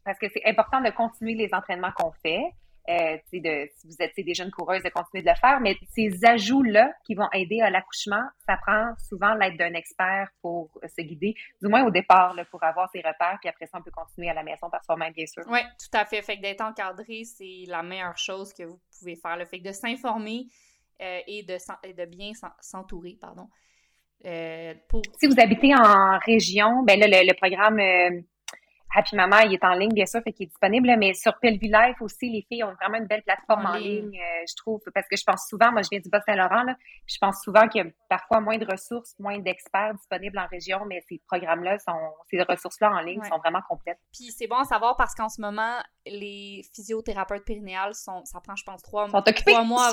parce 0.05 0.17
que 0.17 0.27
c'est 0.29 0.45
important 0.45 0.79
de 0.79 0.89
continuer 0.91 1.33
les 1.33 1.53
entraînements 1.53 1.91
qu'on 1.91 2.11
fait. 2.23 2.53
Euh, 2.89 3.17
de, 3.33 3.69
si 3.75 3.85
vous 3.85 3.95
êtes 3.99 4.13
des 4.15 4.33
jeunes 4.33 4.49
coureuses, 4.49 4.81
de 4.81 4.87
continuer 4.87 5.21
de 5.21 5.29
le 5.29 5.35
faire. 5.35 5.59
Mais 5.59 5.75
ces 5.93 6.23
ajouts-là 6.23 6.93
qui 7.05 7.15
vont 7.15 7.27
aider 7.33 7.59
à 7.59 7.69
l'accouchement, 7.69 8.23
ça 8.45 8.55
prend 8.65 8.93
souvent 9.09 9.33
l'aide 9.33 9.57
d'un 9.57 9.73
expert 9.73 10.29
pour 10.41 10.69
se 10.83 11.01
guider, 11.01 11.35
du 11.61 11.67
moins 11.67 11.83
au 11.83 11.91
départ, 11.91 12.33
là, 12.33 12.45
pour 12.45 12.63
avoir 12.63 12.89
ses 12.91 12.99
repères, 12.99 13.39
puis 13.41 13.49
après 13.49 13.65
ça, 13.65 13.77
on 13.77 13.81
peut 13.81 13.91
continuer 13.91 14.29
à 14.29 14.33
la 14.33 14.43
maison 14.43 14.69
par 14.69 14.85
soi-même, 14.85 15.11
bien 15.11 15.25
sûr. 15.25 15.43
Oui, 15.49 15.59
tout 15.63 15.97
à 15.97 16.05
fait. 16.05 16.21
Fait 16.21 16.37
que 16.37 16.41
d'être 16.41 16.61
encadré, 16.61 17.25
c'est 17.25 17.65
la 17.67 17.83
meilleure 17.83 18.17
chose 18.17 18.53
que 18.53 18.63
vous 18.63 18.79
pouvez 18.97 19.17
faire. 19.17 19.35
Le 19.35 19.43
fait 19.43 19.59
que 19.59 19.67
de 19.67 19.73
s'informer 19.73 20.45
euh, 21.01 21.19
et, 21.27 21.43
de, 21.43 22.05
bien 22.05 22.31
s'entourer, 22.59 23.17
pardon. 23.19 23.47
Euh. 24.25 24.73
Si 25.19 25.27
vous 25.27 25.39
habitez 25.39 25.75
en 25.75 26.17
région, 26.25 26.83
ben 26.83 26.99
là, 26.99 27.07
le, 27.07 27.33
programme 27.33 27.79
euh, 27.79 28.21
Happy 28.95 29.15
Mama, 29.15 29.45
il 29.45 29.53
est 29.53 29.63
en 29.63 29.73
ligne, 29.73 29.93
bien 29.93 30.05
sûr, 30.05 30.21
fait 30.23 30.31
qu'il 30.31 30.45
est 30.45 30.49
disponible, 30.49 30.93
mais 30.97 31.13
sur 31.13 31.37
Pelvi 31.39 31.67
Life 31.67 32.01
aussi, 32.01 32.29
les 32.29 32.45
filles 32.47 32.63
ont 32.63 32.73
vraiment 32.81 32.97
une 32.97 33.05
belle 33.05 33.23
plateforme 33.23 33.65
en, 33.65 33.73
ligne, 33.73 34.17
euh, 34.17 34.45
je 34.47 34.55
trouve, 34.55 34.81
parce 34.93 35.07
que 35.07 35.17
je 35.17 35.23
pense 35.23 35.47
souvent, 35.47 35.71
moi 35.71 35.81
je 35.81 35.89
viens 35.91 35.99
du 35.99 36.09
Bas-Saint-Laurent, 36.09 36.63
là, 36.63 36.75
je 37.05 37.17
pense 37.19 37.41
souvent 37.43 37.67
qu'il 37.67 37.85
y 37.85 37.87
a 37.87 37.91
parfois 38.09 38.39
moins 38.39 38.57
de 38.57 38.65
ressources, 38.65 39.13
moins 39.19 39.39
d'experts 39.39 39.93
disponibles 39.95 40.39
en 40.39 40.47
région, 40.47 40.85
mais 40.85 41.01
ces 41.07 41.21
programmes-là, 41.27 41.77
sont, 41.79 42.13
ces 42.29 42.41
ressources-là 42.41 42.91
en 42.91 42.99
ligne 43.01 43.21
sont 43.23 43.37
vraiment 43.37 43.61
complètes. 43.67 43.99
Puis 44.13 44.31
c'est 44.31 44.47
bon 44.47 44.57
à 44.57 44.65
savoir 44.65 44.95
parce 44.95 45.13
qu'en 45.13 45.29
ce 45.29 45.41
moment, 45.41 45.77
les 46.05 46.61
physiothérapeutes 46.73 47.45
périnéales 47.45 47.93
sont, 47.93 48.23
ça 48.25 48.39
prend, 48.39 48.55
je 48.55 48.63
pense, 48.63 48.81
trois, 48.81 49.07
mois, 49.07 49.21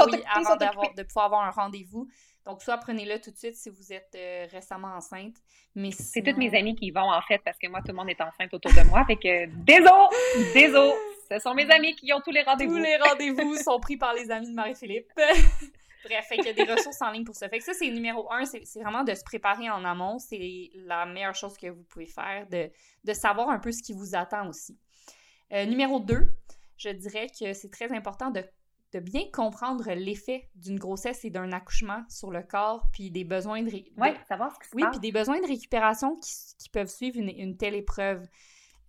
oui, 0.06 0.22
avant 0.32 0.56
de 0.56 1.02
pouvoir 1.02 1.26
avoir 1.26 1.42
un 1.42 1.50
rendez-vous. 1.50 2.08
Donc, 2.46 2.62
soit 2.62 2.76
prenez-le 2.76 3.20
tout 3.20 3.30
de 3.30 3.36
suite 3.36 3.56
si 3.56 3.70
vous 3.70 3.92
êtes 3.92 4.14
euh, 4.16 4.46
récemment 4.50 4.94
enceinte. 4.96 5.36
Mais 5.74 5.90
C'est 5.90 6.22
toutes 6.22 6.36
mes 6.36 6.54
amies 6.56 6.74
qui 6.74 6.86
y 6.86 6.90
vont, 6.90 7.10
en 7.10 7.22
fait, 7.22 7.40
parce 7.44 7.58
que 7.58 7.68
moi, 7.68 7.80
tout 7.80 7.88
le 7.88 7.94
monde 7.94 8.10
est 8.10 8.20
enceinte 8.20 8.52
autour 8.52 8.72
de 8.72 8.86
moi. 8.88 9.04
Fait 9.06 9.16
que, 9.16 9.46
désolé, 9.46 9.90
désolé. 10.52 10.92
Ce 11.30 11.38
sont 11.38 11.54
mes 11.54 11.70
amis 11.70 11.94
qui 11.96 12.12
ont 12.12 12.20
tous 12.20 12.30
les 12.30 12.42
rendez-vous. 12.42 12.76
Tous 12.76 12.82
les 12.82 12.96
rendez-vous 12.96 13.56
sont 13.56 13.80
pris 13.80 13.96
par 13.96 14.12
les 14.12 14.30
amis 14.30 14.50
de 14.50 14.54
Marie-Philippe. 14.54 15.10
Bref, 16.04 16.26
il 16.32 16.44
y 16.44 16.48
a 16.48 16.52
des 16.52 16.70
ressources 16.70 17.00
en 17.00 17.10
ligne 17.10 17.24
pour 17.24 17.34
ça. 17.34 17.48
Fait 17.48 17.58
que 17.58 17.64
ça, 17.64 17.72
c'est 17.72 17.88
numéro 17.88 18.30
un, 18.30 18.44
c'est 18.44 18.80
vraiment 18.80 19.04
de 19.04 19.14
se 19.14 19.24
préparer 19.24 19.70
en 19.70 19.84
amont. 19.86 20.18
C'est 20.18 20.70
la 20.74 21.06
meilleure 21.06 21.34
chose 21.34 21.56
que 21.56 21.68
vous 21.68 21.82
pouvez 21.84 22.06
faire, 22.06 22.46
de, 22.48 22.70
de 23.04 23.12
savoir 23.14 23.48
un 23.48 23.58
peu 23.58 23.72
ce 23.72 23.82
qui 23.82 23.94
vous 23.94 24.14
attend 24.14 24.46
aussi. 24.48 24.78
Euh, 25.52 25.64
numéro 25.64 26.00
deux, 26.00 26.28
je 26.76 26.90
dirais 26.90 27.28
que 27.28 27.54
c'est 27.54 27.70
très 27.70 27.90
important 27.90 28.30
de 28.30 28.44
de 28.94 29.00
bien 29.00 29.24
comprendre 29.32 29.90
l'effet 29.92 30.48
d'une 30.54 30.78
grossesse 30.78 31.24
et 31.24 31.30
d'un 31.30 31.50
accouchement 31.50 32.04
sur 32.08 32.30
le 32.30 32.42
corps, 32.44 32.88
puis 32.92 33.10
des 33.10 33.24
besoins 33.24 33.62
de... 33.62 33.70
Oui, 33.70 34.08
savoir 34.28 34.54
ce 34.54 34.60
qui 34.60 34.68
se 34.68 34.76
Oui, 34.76 34.84
puis 34.92 35.00
des 35.00 35.10
besoins 35.10 35.40
de 35.40 35.46
récupération 35.46 36.16
qui, 36.16 36.68
peuvent 36.72 36.88
suivre 36.88 37.18
une, 37.18 37.56
telle 37.56 37.74
épreuve. 37.74 38.24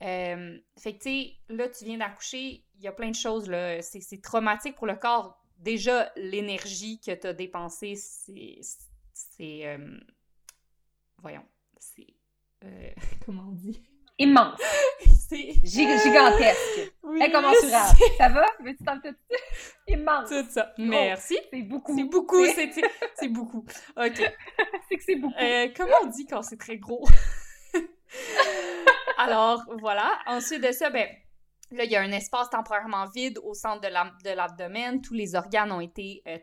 Euh, 0.03 0.59
fait 0.77 0.93
que, 0.93 1.03
tu 1.03 1.09
sais, 1.09 1.33
là, 1.49 1.67
tu 1.69 1.85
viens 1.85 1.97
d'accoucher, 1.97 2.63
il 2.75 2.83
y 2.83 2.87
a 2.87 2.91
plein 2.91 3.09
de 3.09 3.15
choses, 3.15 3.49
là. 3.49 3.81
C'est 3.81 4.21
traumatique 4.21 4.75
pour 4.75 4.85
le 4.85 4.95
corps. 4.95 5.43
Déjà, 5.57 6.11
l'énergie 6.15 6.99
que 6.99 7.13
tu 7.13 7.25
as 7.27 7.33
dépensée, 7.33 7.95
c'est... 7.95 8.59
C'est... 9.11 9.65
Euh, 9.65 9.97
voyons, 11.17 11.45
c'est... 11.79 12.13
Euh, 12.63 12.91
comment 13.25 13.47
on 13.49 13.53
dit? 13.53 13.81
Immense. 14.19 14.59
c'est 15.29 15.53
gigantesque. 15.63 16.93
Oui, 17.03 17.21
Incommensurable. 17.23 17.97
Ça 18.17 18.29
va? 18.29 18.45
Veux-tu 18.63 18.83
t'en 18.83 18.99
tout 18.99 19.15
Immense. 19.87 20.29
Tout 20.29 20.45
ça. 20.49 20.73
Merci. 20.77 21.37
C'est 21.51 21.61
beaucoup. 21.61 21.95
C'est 21.95 22.03
beaucoup. 22.05 22.45
C'est 23.15 23.27
beaucoup. 23.27 23.65
OK. 23.97 24.15
c'est 24.89 24.97
que 24.97 25.03
c'est 25.03 25.15
beaucoup. 25.15 25.35
Euh, 25.39 25.67
comment 25.75 25.95
on 26.03 26.07
dit 26.07 26.25
quand 26.25 26.41
c'est 26.41 26.57
très 26.57 26.77
gros? 26.77 27.07
Alors, 29.17 29.63
voilà. 29.79 30.11
Ensuite 30.27 30.61
de 30.61 30.71
ça, 30.71 30.89
ben, 30.89 31.07
là, 31.71 31.83
il 31.83 31.91
y 31.91 31.95
a 31.95 32.01
un 32.01 32.11
espace 32.11 32.49
temporairement 32.49 33.05
vide 33.13 33.39
au 33.43 33.53
centre 33.53 33.81
de 33.81 34.33
l'abdomen. 34.35 35.01
Tous 35.01 35.13
les 35.13 35.35
organes 35.35 35.71
ont 35.71 35.81
été, 35.81 36.21
euh, 36.27 36.37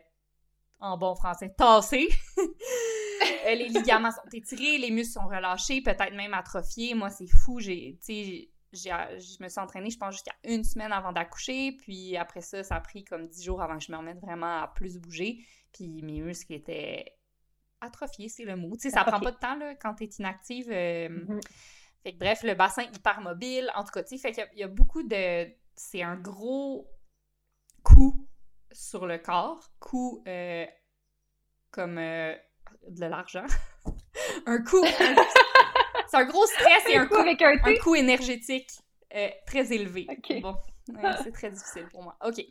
en 0.79 0.97
bon 0.97 1.15
français, 1.15 1.53
tassés. 1.57 2.09
Euh, 3.45 3.55
les 3.55 3.67
ligaments 3.67 4.11
sont 4.11 4.29
étirés, 4.31 4.77
les 4.77 4.89
muscles 4.89 5.19
sont 5.19 5.27
relâchés, 5.27 5.81
peut-être 5.81 6.13
même 6.13 6.33
atrophiés. 6.33 6.93
Moi, 6.93 7.09
c'est 7.09 7.27
fou. 7.27 7.59
J'ai, 7.59 7.99
je 8.73 9.43
me 9.43 9.49
suis 9.49 9.59
entraînée, 9.59 9.89
je 9.89 9.97
pense, 9.97 10.15
jusqu'à 10.15 10.33
une 10.43 10.63
semaine 10.63 10.91
avant 10.91 11.11
d'accoucher. 11.11 11.73
Puis 11.73 12.17
après 12.17 12.41
ça, 12.41 12.63
ça 12.63 12.75
a 12.75 12.81
pris 12.81 13.03
comme 13.03 13.27
dix 13.27 13.43
jours 13.43 13.61
avant 13.61 13.77
que 13.77 13.83
je 13.83 13.91
me 13.91 13.97
remette 13.97 14.19
vraiment 14.19 14.61
à 14.61 14.71
plus 14.73 14.97
bouger. 14.97 15.45
Puis 15.73 16.01
mes 16.03 16.21
muscles 16.21 16.53
étaient 16.53 17.17
atrophiés, 17.81 18.29
c'est 18.29 18.45
le 18.45 18.55
mot. 18.55 18.75
Tu 18.75 18.83
sais, 18.83 18.89
ça 18.91 19.03
prend 19.03 19.19
pas 19.19 19.31
de 19.31 19.37
temps 19.37 19.55
là, 19.55 19.75
quand 19.75 19.95
tu 19.95 20.05
es 20.05 20.09
inactive. 20.19 20.71
Euh, 20.71 21.09
mm-hmm. 21.09 21.41
Fait 22.03 22.13
que 22.13 22.17
bref, 22.17 22.43
le 22.43 22.53
bassin 22.53 22.83
hyper 22.83 23.21
mobile. 23.21 23.71
En 23.75 23.83
tout 23.83 23.91
cas, 23.91 24.03
tu 24.03 24.17
sais, 24.17 24.17
fait 24.17 24.31
qu'il 24.31 24.59
y, 24.59 24.63
a 24.63 24.67
beaucoup 24.67 25.03
de. 25.03 25.47
C'est 25.75 26.03
un 26.03 26.15
gros 26.15 26.89
coup 27.83 28.27
sur 28.71 29.05
le 29.05 29.17
corps, 29.17 29.71
coup 29.79 30.23
euh, 30.27 30.65
comme 31.71 31.97
de 32.89 33.05
l'argent. 33.05 33.45
un 34.45 34.61
coup. 34.61 34.85
c'est 36.07 36.17
un 36.17 36.25
gros 36.25 36.45
stress 36.45 36.83
et 36.89 36.97
un, 36.97 37.07
coût 37.81 37.95
énergétique 37.95 38.69
euh, 39.15 39.29
très 39.45 39.73
élevé. 39.73 40.07
Bon, 40.41 40.55
c'est 41.23 41.31
très 41.31 41.51
difficile 41.51 41.87
pour 41.91 42.03
moi. 42.03 42.17
OK. 42.25 42.43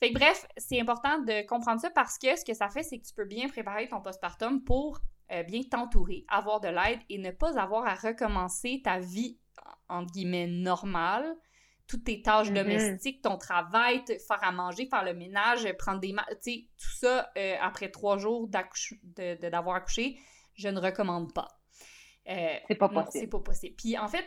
Fait 0.00 0.12
que 0.12 0.14
bref, 0.14 0.46
c'est 0.56 0.80
important 0.80 1.18
de 1.18 1.46
comprendre 1.46 1.80
ça 1.80 1.90
parce 1.90 2.18
que 2.18 2.36
ce 2.36 2.44
que 2.44 2.54
ça 2.54 2.68
fait, 2.68 2.84
c'est 2.84 2.98
que 2.98 3.06
tu 3.06 3.14
peux 3.14 3.24
bien 3.24 3.48
préparer 3.48 3.88
ton 3.88 4.00
postpartum 4.00 4.62
pour 4.62 5.00
euh, 5.32 5.42
bien 5.42 5.62
t'entourer, 5.62 6.24
avoir 6.28 6.60
de 6.60 6.68
l'aide 6.68 7.00
et 7.08 7.18
ne 7.18 7.32
pas 7.32 7.58
avoir 7.58 7.86
à 7.86 7.94
recommencer 7.94 8.80
ta 8.84 8.98
vie, 8.98 9.38
entre 9.88 10.12
guillemets, 10.12 10.46
normale 10.46 11.36
toutes 11.88 12.04
tes 12.04 12.22
tâches 12.22 12.50
mm-hmm. 12.50 12.54
domestiques, 12.54 13.22
ton 13.22 13.38
travail, 13.38 14.04
te 14.04 14.16
faire 14.18 14.42
à 14.42 14.52
manger, 14.52 14.86
faire 14.86 15.04
le 15.04 15.14
ménage, 15.14 15.66
prendre 15.78 16.00
des... 16.00 16.10
Tu 16.12 16.36
sais, 16.40 16.68
tout 16.76 16.96
ça, 17.00 17.30
euh, 17.36 17.56
après 17.60 17.90
trois 17.90 18.18
jours 18.18 18.48
d'avoir 18.48 19.76
accouché, 19.76 20.18
je 20.54 20.68
ne 20.68 20.78
recommande 20.78 21.32
pas. 21.32 21.48
Euh, 22.28 22.56
c'est 22.68 22.74
pas 22.74 22.90
possible. 22.90 23.10
C'est 23.12 23.26
pas 23.26 23.40
possible. 23.40 23.74
Puis 23.76 23.96
en 23.98 24.06
fait, 24.06 24.26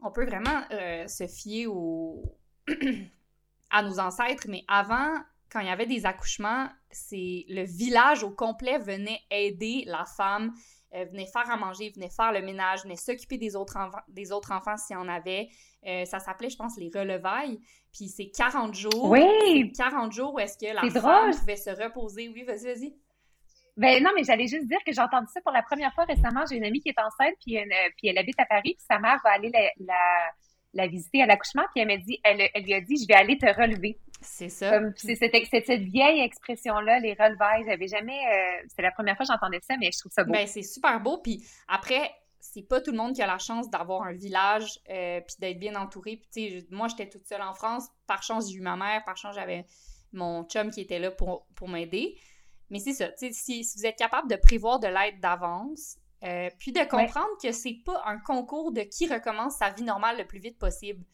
on 0.00 0.12
peut 0.12 0.24
vraiment 0.24 0.62
euh, 0.70 1.06
se 1.08 1.26
fier 1.26 1.66
au... 1.66 2.38
à 3.70 3.82
nos 3.82 3.98
ancêtres, 3.98 4.46
mais 4.48 4.64
avant, 4.68 5.12
quand 5.50 5.60
il 5.60 5.66
y 5.66 5.70
avait 5.70 5.86
des 5.86 6.06
accouchements, 6.06 6.68
c'est 6.90 7.44
le 7.48 7.64
village 7.64 8.22
au 8.22 8.30
complet 8.30 8.78
venait 8.78 9.20
aider 9.30 9.82
la 9.86 10.04
femme 10.04 10.54
euh, 10.94 11.04
venait 11.04 11.26
faire 11.26 11.50
à 11.50 11.56
manger, 11.56 11.90
venait 11.94 12.10
faire 12.10 12.32
le 12.32 12.42
ménage, 12.42 12.82
venait 12.82 12.96
s'occuper 12.96 13.38
des 13.38 13.56
autres, 13.56 13.76
enfants, 13.76 14.00
des 14.08 14.32
autres 14.32 14.52
enfants 14.52 14.76
s'il 14.76 14.94
y 14.94 14.98
en 14.98 15.08
avait. 15.08 15.48
Euh, 15.86 16.04
ça 16.04 16.18
s'appelait, 16.18 16.50
je 16.50 16.56
pense, 16.56 16.76
les 16.78 16.90
relevailles. 16.94 17.58
Puis 17.92 18.08
c'est 18.08 18.30
40 18.30 18.74
jours. 18.74 19.10
Oui! 19.10 19.72
40 19.76 20.12
jours 20.12 20.34
où 20.34 20.38
est-ce 20.38 20.56
que 20.56 20.72
la 20.72 21.00
femme 21.00 21.34
pouvait 21.36 21.56
se 21.56 21.70
reposer. 21.70 22.28
Oui, 22.28 22.44
vas-y, 22.44 22.64
vas-y. 22.64 22.94
Ben 23.76 24.02
non, 24.02 24.10
mais 24.16 24.24
j'allais 24.24 24.48
juste 24.48 24.66
dire 24.66 24.78
que 24.84 24.92
j'ai 24.92 25.00
entendu 25.00 25.28
ça 25.32 25.40
pour 25.40 25.52
la 25.52 25.62
première 25.62 25.94
fois 25.94 26.04
récemment. 26.04 26.44
J'ai 26.50 26.56
une 26.56 26.64
amie 26.64 26.80
qui 26.80 26.88
est 26.88 26.98
enceinte, 26.98 27.34
puis, 27.40 27.58
puis 27.96 28.08
elle 28.08 28.18
habite 28.18 28.38
à 28.40 28.44
Paris, 28.44 28.74
puis 28.74 28.84
sa 28.88 28.98
mère 28.98 29.20
va 29.22 29.30
aller 29.30 29.50
la, 29.50 29.70
la, 29.78 30.32
visiter 30.74 31.22
à 31.22 31.26
l'accouchement, 31.26 31.64
puis 31.74 31.82
elle 31.82 31.88
m'a 31.88 31.96
dit, 31.96 32.20
elle, 32.22 32.48
elle 32.54 32.62
lui 32.62 32.74
a 32.74 32.80
dit, 32.80 32.96
je 32.96 33.06
vais 33.06 33.14
aller 33.14 33.38
te 33.38 33.46
relever. 33.46 33.98
C'est 34.20 34.48
ça. 34.48 34.80
c'est 34.96 35.14
cette, 35.14 35.82
vieille 35.82 36.20
expression-là, 36.20 36.98
les 37.00 37.14
relevailles. 37.14 37.64
J'avais 37.66 37.86
jamais. 37.86 38.18
Euh, 38.18 38.66
c'est 38.68 38.82
la 38.82 38.90
première 38.90 39.16
fois 39.16 39.24
que 39.24 39.32
j'entendais 39.32 39.60
ça, 39.60 39.76
mais 39.78 39.90
je 39.92 39.98
trouve 40.00 40.12
ça 40.12 40.24
beau. 40.24 40.32
Ben, 40.32 40.46
c'est 40.46 40.62
super 40.62 41.00
beau. 41.00 41.18
Puis 41.18 41.44
après, 41.68 42.10
c'est 42.40 42.62
pas 42.62 42.80
tout 42.80 42.90
le 42.90 42.96
monde 42.96 43.14
qui 43.14 43.22
a 43.22 43.26
la 43.26 43.38
chance 43.38 43.70
d'avoir 43.70 44.02
un 44.02 44.12
village 44.12 44.80
euh, 44.90 45.20
puis 45.20 45.36
d'être 45.38 45.58
bien 45.58 45.76
entouré. 45.76 46.20
Puis, 46.32 46.66
moi, 46.70 46.88
j'étais 46.88 47.08
toute 47.08 47.26
seule 47.26 47.42
en 47.42 47.54
France. 47.54 47.88
Par 48.06 48.22
chance, 48.22 48.50
j'ai 48.50 48.56
eu 48.56 48.60
ma 48.60 48.76
mère. 48.76 49.04
Par 49.04 49.16
chance, 49.16 49.36
j'avais 49.36 49.64
mon 50.12 50.44
chum 50.44 50.70
qui 50.70 50.80
était 50.80 50.98
là 50.98 51.10
pour, 51.10 51.46
pour 51.54 51.68
m'aider. 51.68 52.18
Mais 52.70 52.80
c'est 52.80 52.94
ça. 52.94 53.10
Si, 53.16 53.32
si 53.32 53.62
vous 53.76 53.86
êtes 53.86 53.96
capable 53.96 54.28
de 54.28 54.36
prévoir 54.36 54.80
de 54.80 54.88
l'aide 54.88 55.20
d'avance, 55.20 55.96
euh, 56.24 56.50
puis 56.58 56.72
de 56.72 56.80
comprendre 56.80 57.28
que 57.42 57.52
c'est 57.52 57.78
pas 57.84 58.02
un 58.06 58.18
concours 58.18 58.72
de 58.72 58.82
qui 58.82 59.06
recommence 59.06 59.56
sa 59.56 59.70
vie 59.70 59.84
normale 59.84 60.18
le 60.18 60.26
plus 60.26 60.40
vite 60.40 60.58
possible. 60.58 61.04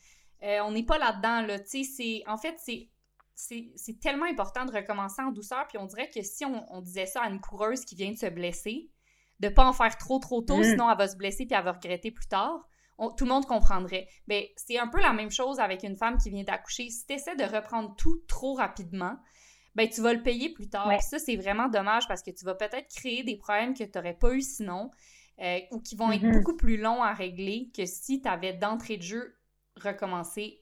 on 0.42 0.72
n'est 0.72 0.84
pas 0.84 0.98
là-dedans, 0.98 1.42
là. 1.42 1.58
En 2.26 2.36
fait, 2.36 2.56
c'est 2.58 2.90
c'est 3.34 4.00
tellement 4.00 4.26
important 4.26 4.64
de 4.64 4.72
recommencer 4.72 5.22
en 5.22 5.32
douceur. 5.32 5.66
Puis 5.68 5.78
on 5.78 5.86
dirait 5.86 6.08
que 6.08 6.22
si 6.22 6.44
on, 6.44 6.80
disait 6.80 7.06
ça 7.06 7.22
à 7.22 7.28
une 7.28 7.40
coureuse 7.40 7.84
qui 7.84 7.94
vient 7.94 8.12
de 8.12 8.16
se 8.16 8.26
blesser, 8.26 8.90
de 9.40 9.48
pas 9.48 9.66
en 9.66 9.72
faire 9.72 9.96
trop 9.98 10.18
trop 10.18 10.42
tôt, 10.42 10.58
mm. 10.58 10.64
sinon 10.64 10.90
elle 10.90 10.98
va 10.98 11.08
se 11.08 11.16
blesser 11.16 11.46
puis 11.46 11.56
elle 11.56 11.64
va 11.64 11.72
regretter 11.72 12.10
plus 12.10 12.28
tard. 12.28 12.68
tout 13.16 13.24
le 13.24 13.30
monde 13.30 13.46
comprendrait. 13.46 14.08
Mais 14.28 14.52
c'est 14.56 14.78
un 14.78 14.88
peu 14.88 15.00
la 15.00 15.12
même 15.12 15.30
chose 15.30 15.58
avec 15.58 15.82
une 15.82 15.96
femme 15.96 16.18
qui 16.18 16.30
vient 16.30 16.44
d'accoucher. 16.44 16.90
Si 16.90 17.06
tu 17.06 17.14
essaies 17.14 17.36
de 17.36 17.44
reprendre 17.44 17.94
tout 17.96 18.22
trop 18.28 18.54
rapidement, 18.54 19.16
ben 19.74 19.88
tu 19.88 20.00
vas 20.00 20.12
le 20.12 20.22
payer 20.22 20.50
plus 20.52 20.68
tard. 20.68 20.90
ça, 21.02 21.18
c'est 21.18 21.36
vraiment 21.36 21.68
dommage 21.68 22.06
parce 22.06 22.22
que 22.22 22.30
tu 22.30 22.44
vas 22.44 22.54
peut-être 22.54 22.88
créer 22.94 23.22
des 23.24 23.36
problèmes 23.36 23.74
que 23.74 23.84
tu 23.84 23.90
n'aurais 23.94 24.14
pas 24.14 24.32
eu 24.32 24.40
sinon 24.40 24.90
euh, 25.40 25.58
ou 25.72 25.80
qui 25.80 25.96
vont 25.96 26.12
être 26.12 26.22
mm-hmm. 26.22 26.32
beaucoup 26.32 26.56
plus 26.56 26.76
longs 26.76 27.02
à 27.02 27.12
régler 27.12 27.70
que 27.76 27.86
si 27.86 28.20
tu 28.22 28.28
avais 28.28 28.52
d'entrée 28.52 28.96
de 28.96 29.02
jeu 29.02 29.36
recommencé 29.76 30.60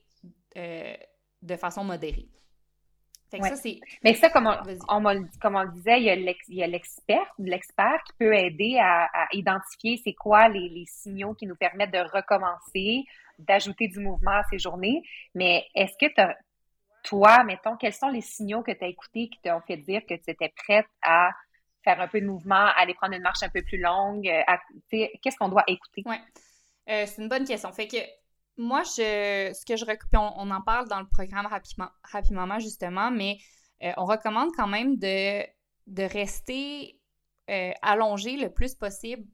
euh, 0.57 0.95
de 1.41 1.55
façon 1.55 1.83
modérée. 1.83 2.27
Mais 4.03 4.13
ça, 4.13 4.29
comme 4.29 4.47
on, 4.47 5.27
comme 5.41 5.55
on 5.55 5.63
le 5.63 5.71
disait, 5.71 5.99
il 5.99 6.55
y 6.55 6.63
a 6.63 6.67
l'expert, 6.67 7.25
l'expert 7.39 8.03
qui 8.05 8.13
peut 8.19 8.33
aider 8.33 8.77
à, 8.79 9.09
identifier 9.31 9.99
c'est 10.03 10.13
quoi 10.13 10.49
les, 10.49 10.69
les, 10.69 10.85
signaux 10.85 11.33
qui 11.33 11.47
nous 11.47 11.55
permettent 11.55 11.93
de 11.93 12.05
recommencer, 12.13 13.03
d'ajouter 13.39 13.87
du 13.87 13.99
mouvement 13.99 14.33
à 14.33 14.43
ces 14.51 14.59
journées. 14.59 15.01
Mais 15.33 15.65
est-ce 15.73 15.93
que 15.99 16.13
toi, 17.03 17.43
mettons, 17.43 17.75
quels 17.75 17.93
sont 17.93 18.09
les 18.09 18.21
signaux 18.21 18.63
que 18.63 18.71
tu 18.71 18.83
as 18.83 18.87
écoutés 18.87 19.29
qui 19.29 19.39
t'ont 19.41 19.61
fait 19.61 19.77
dire 19.77 20.01
que 20.07 20.15
tu 20.15 20.29
étais 20.31 20.51
prête 20.55 20.87
à 21.01 21.31
faire 21.83 21.99
un 21.99 22.07
peu 22.07 22.21
de 22.21 22.25
mouvement, 22.25 22.67
aller 22.77 22.93
prendre 22.93 23.13
une 23.13 23.21
marche 23.21 23.43
un 23.43 23.49
peu 23.49 23.61
plus 23.61 23.77
longue? 23.77 24.27
Euh, 24.27 25.07
qu'est-ce 25.21 25.37
qu'on 25.37 25.49
doit 25.49 25.65
écouter? 25.67 26.03
Oui, 26.05 26.15
euh, 26.89 27.05
c'est 27.05 27.21
une 27.21 27.29
bonne 27.29 27.45
question. 27.45 27.71
Fait 27.73 27.87
que 27.87 27.97
moi, 28.57 28.83
je, 28.83 29.51
ce 29.53 29.65
que 29.65 29.75
je 29.75 29.85
recommande, 29.85 30.33
on, 30.37 30.49
en 30.49 30.61
parle 30.61 30.87
dans 30.87 30.99
le 30.99 31.07
programme 31.07 31.45
rapidement, 31.45 31.89
rapidement 32.03 32.59
justement, 32.59 33.11
mais 33.11 33.37
euh, 33.83 33.91
on 33.97 34.05
recommande 34.05 34.51
quand 34.55 34.67
même 34.67 34.97
de, 34.97 35.43
de 35.87 36.03
rester 36.03 36.99
allongé 37.81 38.37
le 38.37 38.49
plus 38.49 38.73
possible 38.73 39.27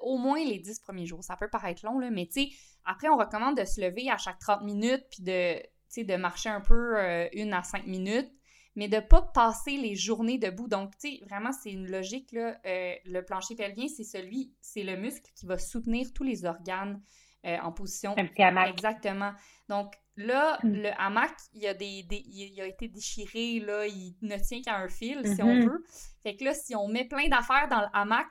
au 0.00 0.18
moins 0.18 0.44
les 0.44 0.58
10 0.58 0.80
premiers 0.80 1.06
jours. 1.06 1.22
Ça 1.22 1.36
peut 1.36 1.48
paraître 1.48 1.86
long, 1.86 2.00
là, 2.00 2.10
mais 2.10 2.26
tu 2.26 2.42
sais, 2.42 2.48
après, 2.84 3.08
on 3.08 3.16
recommande 3.16 3.56
de 3.56 3.64
se 3.64 3.80
lever 3.80 4.10
à 4.10 4.16
chaque 4.16 4.40
30 4.40 4.62
minutes 4.62 5.04
puis 5.08 5.22
de, 5.22 5.62
de 5.98 6.16
marcher 6.16 6.48
un 6.48 6.60
peu 6.60 6.96
une 7.32 7.52
à 7.52 7.62
cinq 7.62 7.86
minutes 7.86 8.30
mais 8.76 8.88
de 8.88 8.96
ne 8.96 9.00
pas 9.00 9.22
passer 9.22 9.76
les 9.76 9.96
journées 9.96 10.38
debout. 10.38 10.68
Donc, 10.68 10.96
tu 10.98 11.10
sais, 11.10 11.20
vraiment, 11.26 11.50
c'est 11.52 11.70
une 11.70 11.90
logique, 11.90 12.32
là. 12.32 12.56
Euh, 12.64 12.94
le 13.04 13.22
plancher 13.22 13.54
pelvien, 13.54 13.88
c'est 13.88 14.04
celui, 14.04 14.54
c'est 14.60 14.82
le 14.82 14.96
muscle 14.96 15.30
qui 15.34 15.46
va 15.46 15.58
soutenir 15.58 16.12
tous 16.14 16.22
les 16.22 16.44
organes 16.44 17.02
euh, 17.46 17.56
en 17.62 17.72
position. 17.72 18.14
Un 18.16 18.26
petit 18.26 18.42
hamac. 18.42 18.70
Exactement. 18.70 19.32
Donc, 19.68 19.94
là, 20.16 20.58
mm. 20.62 20.72
le 20.72 20.90
hamac, 21.00 21.32
il 21.52 21.66
a, 21.66 21.74
des, 21.74 22.06
il 22.10 22.60
a 22.60 22.66
été 22.66 22.88
déchiré, 22.88 23.60
là, 23.60 23.86
il 23.86 24.16
ne 24.22 24.36
tient 24.36 24.62
qu'à 24.62 24.76
un 24.76 24.88
fil, 24.88 25.26
si 25.26 25.42
on 25.42 25.46
mm-hmm. 25.46 25.68
veut. 25.68 25.84
Fait 26.22 26.36
que 26.36 26.44
là, 26.44 26.54
si 26.54 26.76
on 26.76 26.88
met 26.88 27.04
plein 27.04 27.28
d'affaires 27.28 27.68
dans 27.68 27.80
le 27.80 27.88
hamac 27.92 28.28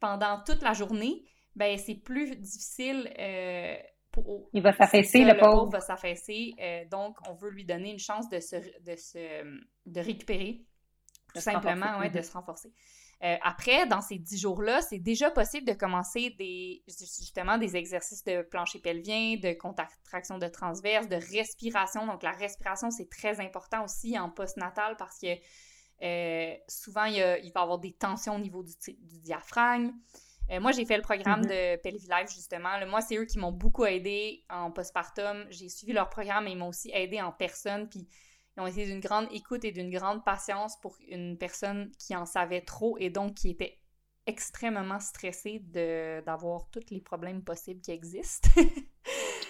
pendant 0.00 0.42
toute 0.42 0.62
la 0.62 0.72
journée, 0.72 1.22
ben 1.54 1.76
c'est 1.76 1.96
plus 1.96 2.34
difficile 2.36 3.12
euh, 3.18 3.76
il 4.52 4.62
va 4.62 4.72
s'affaisser, 4.72 5.24
le, 5.24 5.38
pauvre. 5.38 5.70
va 5.70 5.80
s'affaisser. 5.80 6.54
Euh, 6.60 6.84
donc, 6.90 7.16
on 7.28 7.34
veut 7.34 7.50
lui 7.50 7.64
donner 7.64 7.90
une 7.92 7.98
chance 7.98 8.28
de 8.28 8.40
se, 8.40 8.56
de 8.56 8.96
se 8.96 9.44
de 9.86 10.00
récupérer, 10.00 10.64
tout 11.34 11.40
simplement, 11.40 11.98
ouais, 11.98 12.10
de 12.10 12.18
mm-hmm. 12.18 12.22
se 12.22 12.32
renforcer. 12.32 12.72
Euh, 13.22 13.36
après, 13.42 13.86
dans 13.86 14.00
ces 14.00 14.18
dix 14.18 14.40
jours-là, 14.40 14.82
c'est 14.82 14.98
déjà 14.98 15.30
possible 15.30 15.66
de 15.66 15.74
commencer 15.74 16.30
des, 16.38 16.82
justement 16.88 17.56
des 17.56 17.76
exercices 17.76 18.24
de 18.24 18.42
plancher 18.42 18.80
pelvien, 18.80 19.36
de 19.36 19.52
contraction 19.52 20.38
de 20.38 20.48
transverse, 20.48 21.08
de 21.08 21.16
respiration. 21.16 22.06
Donc, 22.06 22.24
la 22.24 22.32
respiration, 22.32 22.90
c'est 22.90 23.08
très 23.08 23.40
important 23.40 23.84
aussi 23.84 24.18
en 24.18 24.28
postnatal 24.28 24.96
parce 24.96 25.20
que 25.20 25.36
euh, 26.02 26.56
souvent, 26.66 27.04
il, 27.04 27.20
va 27.20 27.38
y 27.38 27.52
avoir 27.54 27.78
des 27.78 27.92
tensions 27.92 28.34
au 28.34 28.40
niveau 28.40 28.64
du, 28.64 28.72
du 28.98 29.20
diaphragme. 29.20 29.92
Euh, 30.50 30.60
moi, 30.60 30.72
j'ai 30.72 30.84
fait 30.84 30.96
le 30.96 31.02
programme 31.02 31.42
mm-hmm. 31.42 31.76
de 31.76 31.82
Pelvi 31.82 32.06
Life, 32.08 32.32
justement. 32.34 32.84
moi, 32.86 33.00
c'est 33.00 33.16
eux 33.16 33.24
qui 33.24 33.38
m'ont 33.38 33.52
beaucoup 33.52 33.84
aidé 33.84 34.44
en 34.50 34.70
postpartum. 34.70 35.46
J'ai 35.50 35.68
suivi 35.68 35.92
leur 35.92 36.08
programme 36.08 36.46
et 36.46 36.52
ils 36.52 36.58
m'ont 36.58 36.68
aussi 36.68 36.90
aidé 36.92 37.20
en 37.20 37.32
personne. 37.32 37.88
Puis, 37.88 38.06
ils 38.56 38.60
ont 38.60 38.66
été 38.66 38.84
d'une 38.84 39.00
grande 39.00 39.28
écoute 39.32 39.64
et 39.64 39.72
d'une 39.72 39.90
grande 39.90 40.24
patience 40.24 40.78
pour 40.80 40.96
une 41.08 41.38
personne 41.38 41.90
qui 41.98 42.14
en 42.14 42.26
savait 42.26 42.60
trop 42.60 42.98
et 42.98 43.08
donc 43.08 43.34
qui 43.34 43.50
était 43.50 43.78
extrêmement 44.26 45.00
stressée 45.00 45.60
d'avoir 46.24 46.68
tous 46.70 46.90
les 46.90 47.00
problèmes 47.00 47.42
possibles 47.42 47.80
qui 47.80 47.90
existent. 47.92 48.48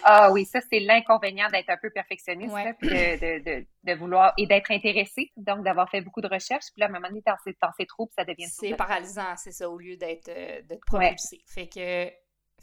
Ah 0.04 0.32
oui, 0.32 0.44
ça, 0.44 0.60
c'est 0.70 0.80
l'inconvénient 0.80 1.48
d'être 1.50 1.70
un 1.70 1.76
peu 1.76 1.90
perfectionniste, 1.90 2.54
de, 2.82 3.94
vouloir 3.94 4.32
et 4.36 4.46
d'être 4.46 4.70
intéressé, 4.70 5.30
donc 5.36 5.64
d'avoir 5.64 5.88
fait 5.90 6.00
beaucoup 6.00 6.20
de 6.20 6.28
recherches. 6.28 6.66
Puis 6.72 6.80
là, 6.80 6.86
à 6.86 6.88
un 6.88 6.92
moment 6.92 7.08
donné, 7.08 7.22
dans 7.26 7.36
ces, 7.44 7.56
dans 7.60 7.70
ça 8.16 8.24
devient 8.24 8.46
C'est 8.46 8.74
paralysant, 8.74 9.36
c'est 9.36 9.52
ça, 9.52 9.68
au 9.68 9.78
lieu 9.78 9.96
d'être 9.96 10.28
euh, 10.28 10.60
propulsé. 10.86 11.42
Fait 11.46 11.68
que, 11.68 12.10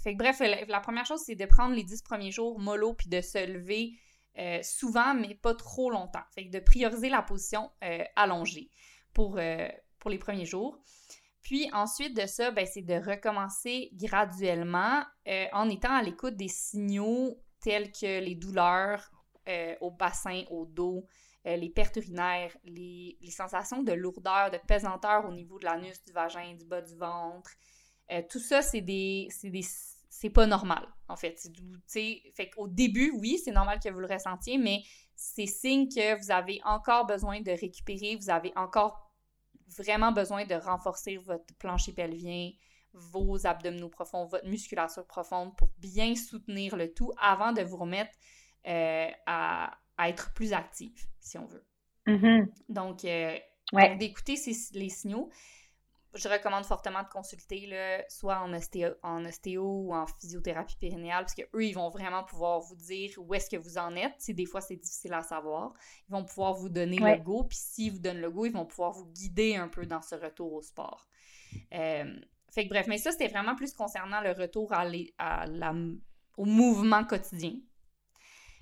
fait 0.02 0.14
que 0.14 0.18
bref, 0.18 0.40
la, 0.40 0.80
première 0.80 1.06
chose, 1.06 1.22
c'est 1.26 1.36
de 1.36 1.46
prendre 1.46 1.76
les 1.76 1.84
dix 1.84 2.02
premiers 2.02 2.32
jours 2.32 2.60
mollo 2.60 2.94
puis 2.94 3.10
de 3.10 3.22
se 3.22 3.46
lever 3.46 3.94
euh, 4.38 4.60
souvent, 4.62 5.14
mais 5.14 5.36
pas 5.36 5.56
trop 5.56 5.90
longtemps. 5.90 6.24
Fait 6.34 6.46
que 6.46 6.52
de 6.52 6.60
prioriser 6.60 7.10
la 7.10 7.22
position 7.22 7.72
euh, 7.84 8.04
allongée 8.16 8.70
pour, 9.14 9.40
pour 10.00 10.10
les 10.10 10.18
premiers 10.18 10.46
jours. 10.46 10.80
Puis 11.50 11.68
ensuite 11.74 12.16
de 12.16 12.28
ça, 12.28 12.52
ben, 12.52 12.68
c'est 12.72 12.84
de 12.84 12.94
recommencer 12.94 13.90
graduellement 13.94 15.04
euh, 15.28 15.48
en 15.52 15.68
étant 15.68 15.96
à 15.96 16.04
l'écoute 16.04 16.36
des 16.36 16.48
signaux 16.48 17.42
tels 17.60 17.92
que 17.92 18.20
les 18.20 18.36
douleurs 18.36 19.10
euh, 19.48 19.74
au 19.82 19.90
bassin, 19.90 20.44
au 20.52 20.68
dos, 20.68 21.08
euh, 21.48 21.56
les 21.56 21.72
pertes 21.72 21.96
urinaires, 21.96 22.56
les, 22.66 23.18
sensations 23.32 23.82
de 23.82 23.94
lourdeur, 23.94 24.52
de 24.52 24.60
pesanteur 24.68 25.28
au 25.28 25.34
niveau 25.34 25.58
de 25.58 25.66
l'anus, 25.66 26.04
du 26.04 26.12
vagin, 26.12 26.54
du 26.54 26.66
bas 26.66 26.84
du 26.84 26.96
ventre. 26.96 27.50
tout 28.30 28.38
ça, 28.38 28.62
c'est 28.62 28.82
des, 28.82 29.28
c'est 29.32 30.30
pas 30.30 30.46
normal, 30.46 30.88
en 31.08 31.16
fait. 31.16 31.36
Qu'au 32.54 32.68
début, 32.68 33.12
oui, 33.18 33.40
c'est 33.44 33.52
normal 33.52 33.80
que 33.84 33.90
vous 33.90 34.02
le 34.02 34.14
ressentiez, 34.14 34.60
mais 34.60 34.84
c'est 35.16 35.48
signe 35.48 35.90
que 35.90 36.16
vous 36.22 36.30
avez 36.30 36.62
encore 36.64 37.08
besoin 37.08 37.42
de 37.42 37.50
récupérer, 37.50 38.18
vous 38.18 38.30
avez 38.30 38.54
encore 38.56 39.09
vraiment 39.78 40.12
besoin 40.12 40.46
de 40.46 40.56
renforcer 40.56 41.18
votre 41.18 41.54
plancher 41.58 41.94
pelvien, 41.94 42.52
vos 42.94 43.46
abdominaux 43.46 43.90
profonds, 43.90 44.26
votre 44.26 44.48
musculature 44.48 45.06
profonde 45.06 45.56
pour 45.56 45.70
bien 45.78 46.16
soutenir 46.16 46.76
le 46.76 46.94
tout 46.94 47.12
avant 47.22 47.52
de 47.52 47.62
vous 47.62 47.78
remettre 47.78 48.12
euh, 48.68 49.08
à, 49.26 49.78
être 50.00 50.34
plus 50.34 50.54
actif, 50.54 51.08
si 51.20 51.38
on 51.38 51.46
veut. 51.46 51.66
Mm-hmm. 52.08 52.48
Donc, 52.70 53.06
euh, 53.06 53.38
d'écouter 53.98 54.36
les 54.74 54.90
signaux 54.90 55.30
je 56.16 56.28
recommande 56.28 56.66
fortement 56.66 57.04
de 57.04 57.08
consulter, 57.08 57.68
là, 57.68 58.04
soit 58.10 58.40
en 58.40 58.54
ostéo, 58.54 58.90
en 59.04 59.26
ostéo 59.26 59.64
ou 59.64 59.94
en 59.94 60.08
physiothérapie 60.08 60.78
périnéale, 60.78 61.24
parce 61.24 61.36
qu'eux, 61.36 61.64
ils 61.64 61.74
vont 61.74 61.90
vraiment 61.90 62.24
pouvoir 62.24 62.62
vous 62.62 62.76
dire 62.76 63.12
où 63.18 63.34
est-ce 63.34 63.50
que 63.50 63.58
vous 63.58 63.78
en 63.78 63.96
êtes. 63.96 64.16
Si 64.18 64.34
des 64.34 64.46
fois, 64.46 64.62
c'est 64.62 64.76
difficile 64.76 65.14
à 65.14 65.22
savoir. 65.22 65.74
Ils 66.08 66.12
vont 66.12 66.24
pouvoir 66.24 66.54
vous 66.54 66.70
donner 66.70 66.98
le 66.98 67.18
go, 67.22 67.44
puis 67.44 67.58
s'ils 67.58 67.92
vous 67.92 68.00
donnent 68.00 68.22
le 68.22 68.32
go, 68.32 68.46
ils 68.46 68.54
vont 68.54 68.66
pouvoir 68.66 68.94
vous 68.94 69.06
guider 69.06 69.56
un 69.56 69.68
peu 69.68 69.86
dans 69.86 70.02
ce 70.02 70.16
retour 70.16 70.54
au 70.54 70.62
sport. 70.62 71.08
Euh, 71.74 72.20
fait 72.52 72.64
que 72.64 72.70
bref, 72.70 72.88
mais 72.88 72.98
ça, 72.98 73.12
c'était 73.12 73.28
vraiment 73.28 73.56
plus 73.56 73.74
concernant 73.74 74.22
le 74.22 74.32
retour 74.32 74.74
à, 74.74 74.86
à 75.20 75.46
la, 75.46 75.74
au 76.38 76.46
mouvement 76.46 77.04
quotidien. 77.04 77.54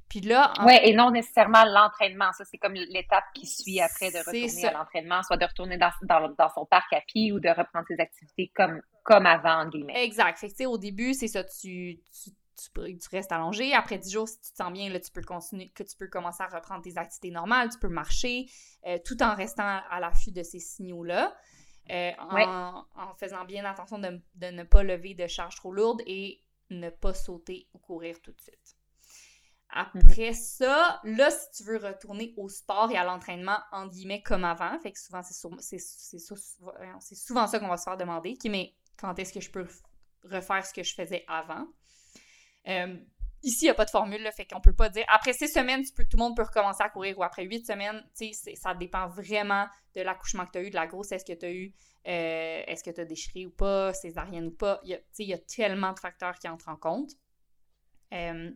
Puis 0.09 0.21
là. 0.21 0.53
Oui, 0.65 0.73
et 0.83 0.93
non 0.93 1.11
nécessairement 1.11 1.65
l'entraînement. 1.65 2.31
Ça, 2.33 2.45
c'est 2.45 2.57
comme 2.57 2.73
l'étape 2.73 3.25
qui 3.33 3.45
suit 3.45 3.81
après 3.81 4.11
de 4.11 4.17
retourner 4.19 4.65
à 4.65 4.71
l'entraînement, 4.71 5.23
soit 5.23 5.37
de 5.37 5.45
retourner 5.45 5.77
dans, 5.77 5.91
dans, 6.01 6.49
son 6.49 6.65
parc 6.65 6.91
à 6.93 7.01
pied 7.01 7.31
ou 7.31 7.39
de 7.39 7.49
reprendre 7.49 7.85
ses 7.87 7.99
activités 7.99 8.51
comme, 8.55 8.81
comme 9.03 9.25
avant, 9.25 9.63
en 9.63 9.69
guillemets. 9.69 10.03
Exact. 10.05 10.37
Fait 10.37 10.49
que, 10.49 10.65
au 10.65 10.77
début, 10.77 11.13
c'est 11.13 11.27
ça, 11.27 11.43
tu, 11.43 11.99
tu, 12.23 12.31
tu, 12.73 13.09
restes 13.11 13.31
allongé. 13.31 13.73
Après 13.73 13.97
10 13.97 14.11
jours, 14.11 14.27
si 14.27 14.39
tu 14.39 14.51
te 14.51 14.57
sens 14.57 14.71
bien, 14.71 14.89
là, 14.89 14.99
tu 14.99 15.11
peux 15.11 15.21
continuer, 15.21 15.69
que 15.69 15.83
tu 15.83 15.95
peux 15.97 16.07
commencer 16.07 16.43
à 16.43 16.47
reprendre 16.47 16.81
tes 16.81 16.97
activités 16.97 17.31
normales, 17.31 17.69
tu 17.69 17.79
peux 17.79 17.89
marcher, 17.89 18.45
euh, 18.85 18.97
tout 19.05 19.21
en 19.21 19.35
restant 19.35 19.81
à 19.89 19.99
l'affût 19.99 20.31
de 20.31 20.43
ces 20.43 20.59
signaux-là. 20.59 21.35
Euh, 21.89 22.11
en, 22.19 22.85
en, 22.95 23.15
faisant 23.15 23.45
bien 23.45 23.63
attention 23.63 23.97
de, 23.97 24.21
de 24.35 24.47
ne 24.47 24.63
pas 24.63 24.83
lever 24.83 25.13
de 25.13 25.25
charges 25.25 25.55
trop 25.55 25.71
lourdes 25.71 26.01
et 26.05 26.43
ne 26.69 26.89
pas 26.89 27.13
sauter 27.13 27.69
ou 27.73 27.77
courir 27.77 28.21
tout 28.21 28.33
de 28.33 28.41
suite. 28.41 28.76
Après 29.69 30.33
ça, 30.33 31.01
là, 31.03 31.29
si 31.29 31.51
tu 31.51 31.63
veux 31.69 31.77
retourner 31.77 32.33
au 32.37 32.47
sport 32.47 32.89
et 32.91 32.97
à 32.97 33.03
l'entraînement, 33.03 33.59
en 33.71 33.87
guillemets, 33.87 34.21
comme 34.21 34.45
avant, 34.45 34.79
fait 34.79 34.91
que 34.91 34.99
souvent, 34.99 35.21
c'est 35.21 35.33
souvent 37.15 37.47
ça 37.47 37.59
qu'on 37.59 37.67
va 37.67 37.77
se 37.77 37.83
faire 37.83 37.97
demander, 37.97 38.37
qui 38.37 38.49
mais 38.49 38.73
quand 38.97 39.19
est-ce 39.19 39.33
que 39.33 39.41
je 39.41 39.51
peux 39.51 39.67
refaire 40.23 40.65
ce 40.65 40.73
que 40.73 40.83
je 40.83 40.95
faisais 40.95 41.25
avant? 41.27 41.67
Euh, 42.67 42.97
ici, 43.43 43.65
il 43.65 43.67
n'y 43.67 43.71
a 43.71 43.73
pas 43.73 43.83
de 43.83 43.89
formule, 43.89 44.23
là, 44.23 44.31
fait 44.31 44.45
qu'on 44.45 44.61
peut 44.61 44.73
pas 44.73 44.87
dire 44.89 45.05
après 45.09 45.33
six 45.33 45.49
semaines, 45.49 45.83
tout 45.83 46.05
le 46.13 46.17
monde 46.17 46.35
peut 46.35 46.43
recommencer 46.43 46.83
à 46.83 46.89
courir 46.89 47.19
ou 47.19 47.23
après 47.23 47.43
huit 47.43 47.65
semaines, 47.65 48.01
tu 48.17 48.33
sais, 48.33 48.55
ça 48.55 48.73
dépend 48.73 49.07
vraiment 49.09 49.67
de 49.95 50.01
l'accouchement 50.01 50.45
que 50.45 50.51
tu 50.51 50.57
as 50.59 50.63
eu, 50.63 50.69
de 50.69 50.75
la 50.75 50.87
grossesse 50.87 51.25
que 51.25 51.33
tu 51.33 51.45
as 51.45 51.51
eu, 51.51 51.73
euh, 52.07 52.63
est-ce 52.67 52.85
que 52.85 52.91
tu 52.91 53.01
as 53.01 53.05
déchiré 53.05 53.45
ou 53.45 53.51
pas, 53.51 53.93
césarienne 53.93 54.47
ou 54.47 54.51
pas. 54.51 54.79
Il 54.85 54.97
y 55.19 55.33
a 55.33 55.37
tellement 55.39 55.91
de 55.91 55.99
facteurs 55.99 56.39
qui 56.39 56.47
entrent 56.47 56.69
en 56.69 56.77
compte. 56.77 57.11
Euh, 58.13 58.51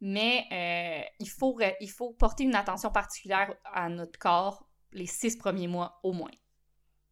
mais 0.00 0.46
euh, 0.52 1.08
il, 1.18 1.28
faut, 1.28 1.58
il 1.80 1.90
faut 1.90 2.12
porter 2.12 2.44
une 2.44 2.54
attention 2.54 2.90
particulière 2.90 3.54
à 3.64 3.88
notre 3.88 4.18
corps 4.18 4.66
les 4.92 5.06
six 5.06 5.36
premiers 5.36 5.68
mois 5.68 6.00
au 6.02 6.12
moins. 6.12 6.30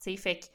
fait 0.00 0.40
que 0.40 0.46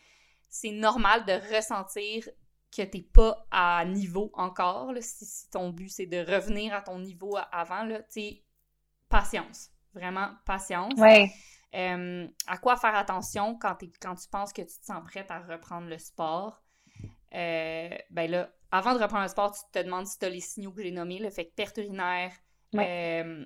c'est 0.49 0.71
normal 0.71 1.25
de 1.25 1.55
ressentir 1.55 2.27
que 2.75 2.81
tu 2.81 2.97
n'es 2.97 3.03
pas 3.03 3.45
à 3.51 3.85
niveau 3.85 4.31
encore, 4.33 4.91
si, 4.99 5.49
ton 5.49 5.69
but 5.69 5.89
c'est 5.89 6.07
de 6.07 6.19
revenir 6.19 6.73
à 6.73 6.81
ton 6.81 6.99
niveau 6.99 7.37
avant, 7.51 7.83
là, 7.83 8.01
patience, 9.09 9.69
vraiment 9.93 10.31
patience. 10.45 10.93
Ouais. 10.97 11.31
Euh, 11.75 12.27
à 12.45 12.57
quoi 12.57 12.77
faire 12.77 12.95
attention 12.95 13.57
quand, 13.57 13.75
quand 13.99 14.15
tu 14.15 14.27
penses 14.27 14.53
que 14.53 14.61
tu 14.61 14.79
te 14.79 14.85
sens 14.85 15.03
prête 15.03 15.31
à 15.31 15.39
reprendre 15.39 15.87
le 15.87 15.97
sport? 15.97 16.62
Euh, 17.35 17.89
ben 18.09 18.29
là, 18.29 18.49
avant 18.71 18.93
de 18.95 19.01
reprendre 19.01 19.23
le 19.23 19.29
sport, 19.29 19.51
tu 19.51 19.61
te 19.71 19.83
demandes 19.83 20.07
si 20.07 20.19
tu 20.19 20.25
as 20.25 20.29
les 20.29 20.39
signaux 20.39 20.71
que 20.71 20.81
j'ai 20.81 20.91
nommés, 20.91 21.19
le 21.19 21.29
fait 21.29 21.45
que 21.45 21.53
perte 21.53 21.77
urinaire, 21.77 22.31
euh, 22.75 23.45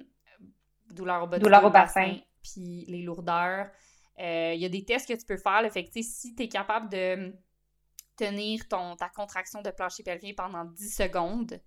douleur 0.92 1.24
au, 1.24 1.38
douleur 1.38 1.66
au 1.66 1.70
bassin, 1.70 2.18
puis 2.42 2.86
les 2.88 3.04
lourdeurs. 3.04 3.70
Euh, 4.20 4.54
il 4.56 4.60
y 4.60 4.66
a 4.66 4.70
des 4.70 4.84
tests 4.84 5.08
que 5.08 5.14
tu 5.14 5.26
peux 5.26 5.38
faire. 5.38 5.62
Fait 5.72 5.86
que, 5.86 5.92
si 6.02 6.34
tu 6.36 6.44
es 6.44 6.48
capable 6.48 6.90
de 6.90 7.34
tenir 8.16 8.68
ton, 8.68 8.96
ta 8.96 9.10
contraction 9.10 9.62
de 9.62 9.70
plancher 9.70 10.04
pelvien 10.04 10.34
pendant 10.36 10.66
10 10.66 10.96
secondes, 10.96 11.62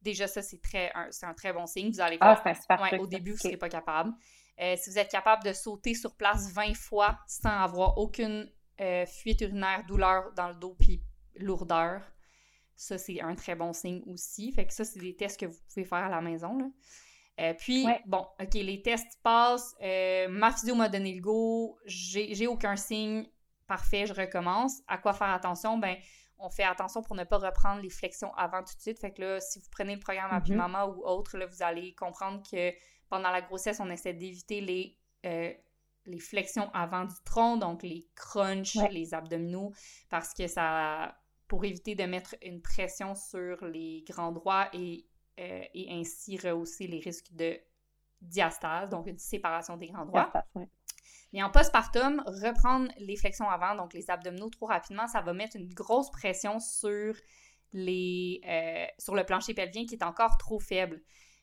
déjà 0.00 0.28
ça, 0.28 0.42
c'est 0.42 0.62
très 0.62 0.92
c'est 1.10 1.26
un 1.26 1.34
très 1.34 1.52
bon 1.52 1.66
signe. 1.66 1.90
Vous 1.90 2.00
allez 2.00 2.18
ah, 2.20 2.40
voir. 2.42 2.56
Ah, 2.68 2.82
ouais, 2.82 2.98
au 2.98 3.06
début, 3.06 3.32
vous 3.32 3.38
ne 3.38 3.42
serez 3.42 3.56
pas 3.56 3.68
capable. 3.68 4.12
Euh, 4.60 4.74
si 4.76 4.90
vous 4.90 4.98
êtes 4.98 5.10
capable 5.10 5.44
de 5.44 5.52
sauter 5.52 5.94
sur 5.94 6.16
place 6.16 6.52
20 6.52 6.74
fois 6.74 7.18
sans 7.26 7.62
avoir 7.62 7.98
aucune 7.98 8.50
euh, 8.80 9.06
fuite 9.06 9.40
urinaire, 9.40 9.84
douleur 9.86 10.32
dans 10.34 10.48
le 10.48 10.54
dos 10.54 10.76
puis 10.78 11.02
lourdeur, 11.40 12.02
ça, 12.76 12.96
c'est 12.96 13.20
un 13.20 13.34
très 13.34 13.56
bon 13.56 13.72
signe 13.72 14.02
aussi. 14.06 14.52
Fait 14.52 14.66
que 14.66 14.72
ça, 14.72 14.84
c'est 14.84 15.00
des 15.00 15.16
tests 15.16 15.40
que 15.40 15.46
vous 15.46 15.58
pouvez 15.68 15.84
faire 15.84 15.98
à 15.98 16.08
la 16.08 16.20
maison. 16.20 16.58
Là. 16.58 16.66
Euh, 17.40 17.54
puis, 17.54 17.86
bon, 18.06 18.26
OK, 18.40 18.54
les 18.54 18.82
tests 18.82 19.20
passent. 19.22 19.74
Euh, 19.82 20.28
ma 20.28 20.52
physio 20.52 20.74
m'a 20.74 20.88
donné 20.88 21.14
le 21.14 21.20
go. 21.20 21.78
J'ai 21.86 22.46
aucun 22.46 22.76
signe. 22.76 23.26
Parfait, 23.66 24.06
je 24.06 24.14
recommence. 24.14 24.80
À 24.86 24.98
quoi 24.98 25.12
faire 25.12 25.30
attention? 25.30 25.78
Ben, 25.78 25.96
on 26.38 26.50
fait 26.50 26.64
attention 26.64 27.02
pour 27.02 27.16
ne 27.16 27.24
pas 27.24 27.38
reprendre 27.38 27.82
les 27.82 27.90
flexions 27.90 28.32
avant 28.34 28.62
tout 28.62 28.74
de 28.76 28.80
suite. 28.80 28.98
Fait 28.98 29.12
que 29.12 29.22
là, 29.22 29.40
si 29.40 29.58
vous 29.58 29.68
prenez 29.70 29.94
le 29.94 30.00
programme 30.00 30.30
Happy 30.32 30.52
mm 30.52 30.76
ou 30.96 31.04
autre, 31.04 31.36
là, 31.36 31.46
vous 31.46 31.62
allez 31.62 31.94
comprendre 31.94 32.42
que 32.48 32.72
pendant 33.08 33.30
la 33.30 33.40
grossesse, 33.40 33.80
on 33.80 33.90
essaie 33.90 34.14
d'éviter 34.14 34.60
les, 34.60 34.96
euh, 35.26 35.52
les 36.06 36.20
flexions 36.20 36.70
avant 36.72 37.04
du 37.04 37.14
tronc, 37.24 37.56
donc 37.56 37.82
les 37.82 38.08
crunchs, 38.14 38.76
les 38.90 39.14
abdominaux, 39.14 39.72
parce 40.08 40.32
que 40.32 40.46
ça 40.46 41.16
pour 41.48 41.64
éviter 41.64 41.94
de 41.94 42.04
mettre 42.04 42.36
une 42.42 42.60
pression 42.60 43.14
sur 43.14 43.64
les 43.64 44.04
grands 44.06 44.32
droits 44.32 44.68
et, 44.72 45.06
euh, 45.40 45.62
et 45.74 45.92
ainsi 45.92 46.38
rehausser 46.38 46.86
les 46.86 47.00
risques 47.00 47.32
de 47.32 47.58
diastase, 48.20 48.90
donc 48.90 49.06
une 49.06 49.18
séparation 49.18 49.76
des 49.76 49.88
grands 49.88 50.04
droits. 50.04 50.32
Mais 51.32 51.42
en 51.42 51.50
postpartum, 51.50 52.22
reprendre 52.26 52.90
les 52.98 53.16
flexions 53.16 53.48
avant, 53.48 53.74
donc 53.74 53.92
les 53.92 54.10
abdominaux 54.10 54.48
trop 54.48 54.66
rapidement, 54.66 55.06
ça 55.08 55.20
va 55.20 55.32
mettre 55.34 55.56
une 55.56 55.72
grosse 55.72 56.10
pression 56.10 56.58
sur, 56.58 57.14
les, 57.72 58.40
euh, 58.46 58.86
sur 58.98 59.14
le 59.14 59.24
plancher 59.24 59.54
pelvien 59.54 59.84
qui 59.84 59.94
est 59.94 60.04
encore 60.04 60.38
trop 60.38 60.58
faible. 60.58 61.02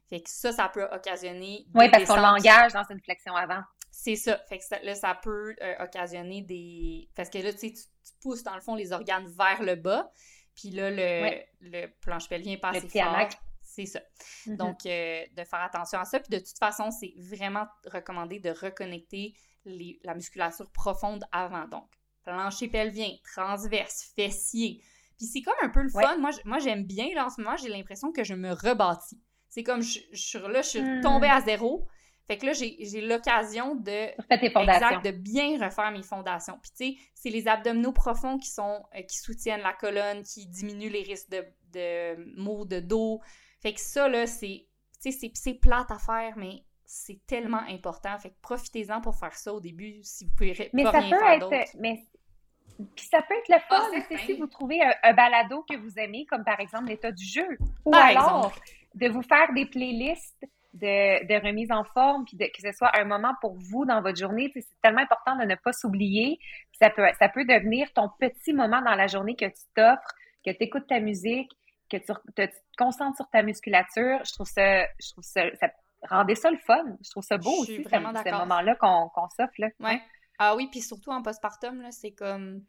Fait 0.10 0.22
que 0.22 0.30
ça, 0.30 0.52
ça 0.52 0.70
peut 0.70 0.88
occasionner. 0.92 1.66
Oui, 1.74 1.90
parce 1.90 2.06
qu'on 2.06 2.16
l'engage 2.16 2.74
dans 2.74 2.84
une 2.90 3.02
flexion 3.02 3.36
avant. 3.36 3.62
C'est 3.98 4.18
ça. 4.18 4.38
Fait 4.50 4.60
que 4.60 4.86
là, 4.86 4.94
ça 4.94 5.16
peut 5.16 5.56
euh, 5.62 5.74
occasionner 5.80 6.42
des. 6.42 7.10
Parce 7.16 7.30
que 7.30 7.38
là, 7.38 7.54
tu 7.54 7.60
sais, 7.60 7.72
tu 7.72 8.12
pousses 8.20 8.44
dans 8.44 8.54
le 8.54 8.60
fond 8.60 8.76
les 8.76 8.92
organes 8.92 9.26
vers 9.28 9.64
le 9.64 9.76
bas. 9.76 10.12
Puis 10.54 10.70
là, 10.70 10.92
le, 10.92 11.40
le 11.62 11.88
planche 12.02 12.28
pelvien 12.28 12.58
passe 12.58 12.78
assez 12.78 13.00
fort. 13.00 13.30
C'est 13.62 13.86
ça. 13.86 14.02
Mm-hmm. 14.48 14.58
Donc, 14.58 14.86
euh, 14.86 15.24
de 15.32 15.44
faire 15.46 15.62
attention 15.62 15.98
à 15.98 16.04
ça. 16.04 16.20
Puis 16.20 16.30
de 16.30 16.40
toute 16.40 16.58
façon, 16.58 16.92
c'est 16.92 17.14
vraiment 17.18 17.68
recommandé 17.86 18.40
de 18.40 18.50
reconnecter 18.50 19.34
les, 19.64 19.98
la 20.04 20.14
musculature 20.14 20.70
profonde 20.72 21.24
avant. 21.32 21.66
Donc, 21.70 21.90
plancher 22.24 22.68
pelvien, 22.68 23.10
transverse, 23.34 24.12
fessier. 24.14 24.84
Puis 25.18 25.28
c'est 25.28 25.42
comme 25.42 25.56
un 25.62 25.70
peu 25.70 25.84
le 25.84 25.90
fun. 25.90 26.18
Moi, 26.18 26.32
moi 26.44 26.60
j'aime 26.60 26.84
bien. 26.84 27.08
Là, 27.16 27.28
en 27.28 27.30
ce 27.30 27.40
moment, 27.40 27.56
j'ai 27.56 27.70
l'impression 27.70 28.12
que 28.12 28.26
je 28.26 28.34
me 28.34 28.52
rebâtis. 28.52 29.22
C'est 29.48 29.64
comme, 29.64 29.82
je, 29.82 30.00
je, 30.12 30.22
suis 30.22 30.40
là, 30.40 30.62
je 30.62 30.68
suis 30.68 30.82
mm. 30.82 31.02
tombée 31.02 31.30
à 31.30 31.40
zéro. 31.40 31.88
Fait 32.28 32.38
que 32.38 32.46
là, 32.48 32.54
j'ai 32.54 33.02
l'occasion 33.02 33.76
de, 33.76 34.10
exact, 34.32 35.06
de 35.06 35.12
bien 35.12 35.64
refaire 35.64 35.92
mes 35.92 36.02
fondations. 36.02 36.58
Puis 36.62 36.72
tu 36.72 36.78
sais, 36.78 37.02
c'est 37.14 37.30
les 37.30 37.48
abdominaux 37.48 37.92
profonds 37.92 38.38
qui 38.38 38.50
sont 38.50 38.84
euh, 38.96 39.02
qui 39.04 39.18
soutiennent 39.18 39.62
la 39.62 39.74
colonne, 39.74 40.24
qui 40.24 40.48
diminuent 40.48 40.90
les 40.90 41.04
risques 41.04 41.30
de, 41.30 41.46
de 41.74 42.42
maux 42.42 42.66
de 42.66 42.80
dos. 42.80 43.22
Fait 43.62 43.74
que 43.74 43.80
ça, 43.80 44.08
là, 44.08 44.26
c'est 44.26 44.68
c'est 45.00 45.54
plate 45.54 45.92
à 45.92 46.00
faire, 46.00 46.34
mais 46.36 46.64
c'est 46.84 47.24
tellement 47.28 47.62
important. 47.70 48.18
Fait 48.18 48.32
que 48.32 48.36
profitez-en 48.42 49.02
pour 49.02 49.16
faire 49.16 49.36
ça 49.36 49.54
au 49.54 49.60
début 49.60 50.00
si 50.02 50.26
vous 50.26 50.32
pouvez 50.36 50.70
mais 50.74 50.84
pas 50.84 50.94
ça 50.94 51.00
rien 51.00 51.10
peut 51.12 51.50
faire 51.50 51.60
être, 51.60 51.76
mais 51.80 52.04
puis 52.96 53.06
ça 53.06 53.22
peut 53.22 53.36
être 53.36 53.50
le 53.50 53.60
fun 53.70 53.84
ah, 53.94 54.18
si 54.26 54.34
vous 54.34 54.48
trouvez 54.48 54.80
un, 55.04 55.14
balado 55.14 55.64
que 55.70 55.78
vous 55.78 55.98
aimez, 55.98 56.26
comme 56.26 56.44
par 56.44 56.60
exemple 56.60 56.88
l'état 56.88 57.12
du 57.12 57.24
jeu. 57.24 57.58
Ou 57.86 57.94
alors 57.96 58.54
de 58.96 59.08
vous 59.10 59.22
faire 59.22 59.54
des 59.54 59.66
playlists 59.66 60.46
de, 60.76 61.46
remise 61.46 61.72
en 61.72 61.84
forme, 61.84 62.26
puis 62.26 62.38
que 62.38 62.62
ce 62.62 62.72
soit 62.72 62.92
un 62.98 63.06
moment 63.06 63.34
pour 63.42 63.56
vous 63.58 63.86
dans 63.86 64.02
votre 64.02 64.18
journée. 64.18 64.52
C'est 64.54 64.66
tellement 64.82 65.02
important 65.02 65.36
de 65.38 65.44
ne 65.44 65.56
pas 65.56 65.74
s'oublier. 65.74 66.40
Ça 66.80 66.90
peut, 66.90 67.08
ça 67.20 67.30
peut 67.30 67.46
devenir 67.46 67.92
ton 67.94 68.10
petit 68.20 68.54
moment 68.54 68.82
dans 68.82 68.96
la 68.96 69.08
journée 69.08 69.36
que 69.36 69.46
tu 69.46 69.64
t'offres, 69.76 70.14
que 70.46 70.52
tu 70.52 70.64
écoutes 70.64 70.88
ta 70.88 71.00
musique, 71.00 71.52
que 71.90 71.98
tu 71.98 72.12
te, 72.36 72.48
concentres 72.78 73.18
sur 73.18 73.30
ta 73.30 73.42
musculature. 73.42 74.20
Je 74.26 74.34
trouve 74.34 74.48
ça, 74.48 74.86
je 75.00 75.12
trouve 75.12 75.24
ça, 75.24 75.44
ça 75.60 75.70
rendait 76.10 76.36
ça 76.36 76.52
le 76.52 76.58
fun. 76.58 76.84
Je 77.04 77.10
trouve 77.12 77.24
ça 77.24 77.38
beau 77.38 77.62
aussi, 77.62 77.82
vraiment 77.84 78.14
ce, 78.14 78.30
moment-là 78.30 78.76
qu'on 78.76 79.10
s'offre. 79.30 79.54
Ouais. 79.80 80.02
Ah 80.38 80.56
oui, 80.56 80.68
puis 80.70 80.82
surtout 80.82 81.12
en 81.12 81.22
postpartum, 81.22 81.90
c'est 81.92 82.12
comme 82.12 82.64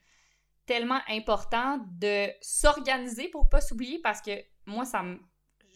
tellement 0.66 1.00
important 1.08 1.78
de 2.00 2.28
s'organiser 2.40 3.28
pour 3.28 3.48
pas 3.48 3.60
s'oublier 3.60 4.00
parce 4.02 4.20
que 4.20 4.32
moi, 4.66 4.84
ça 4.84 5.02
me 5.02 5.18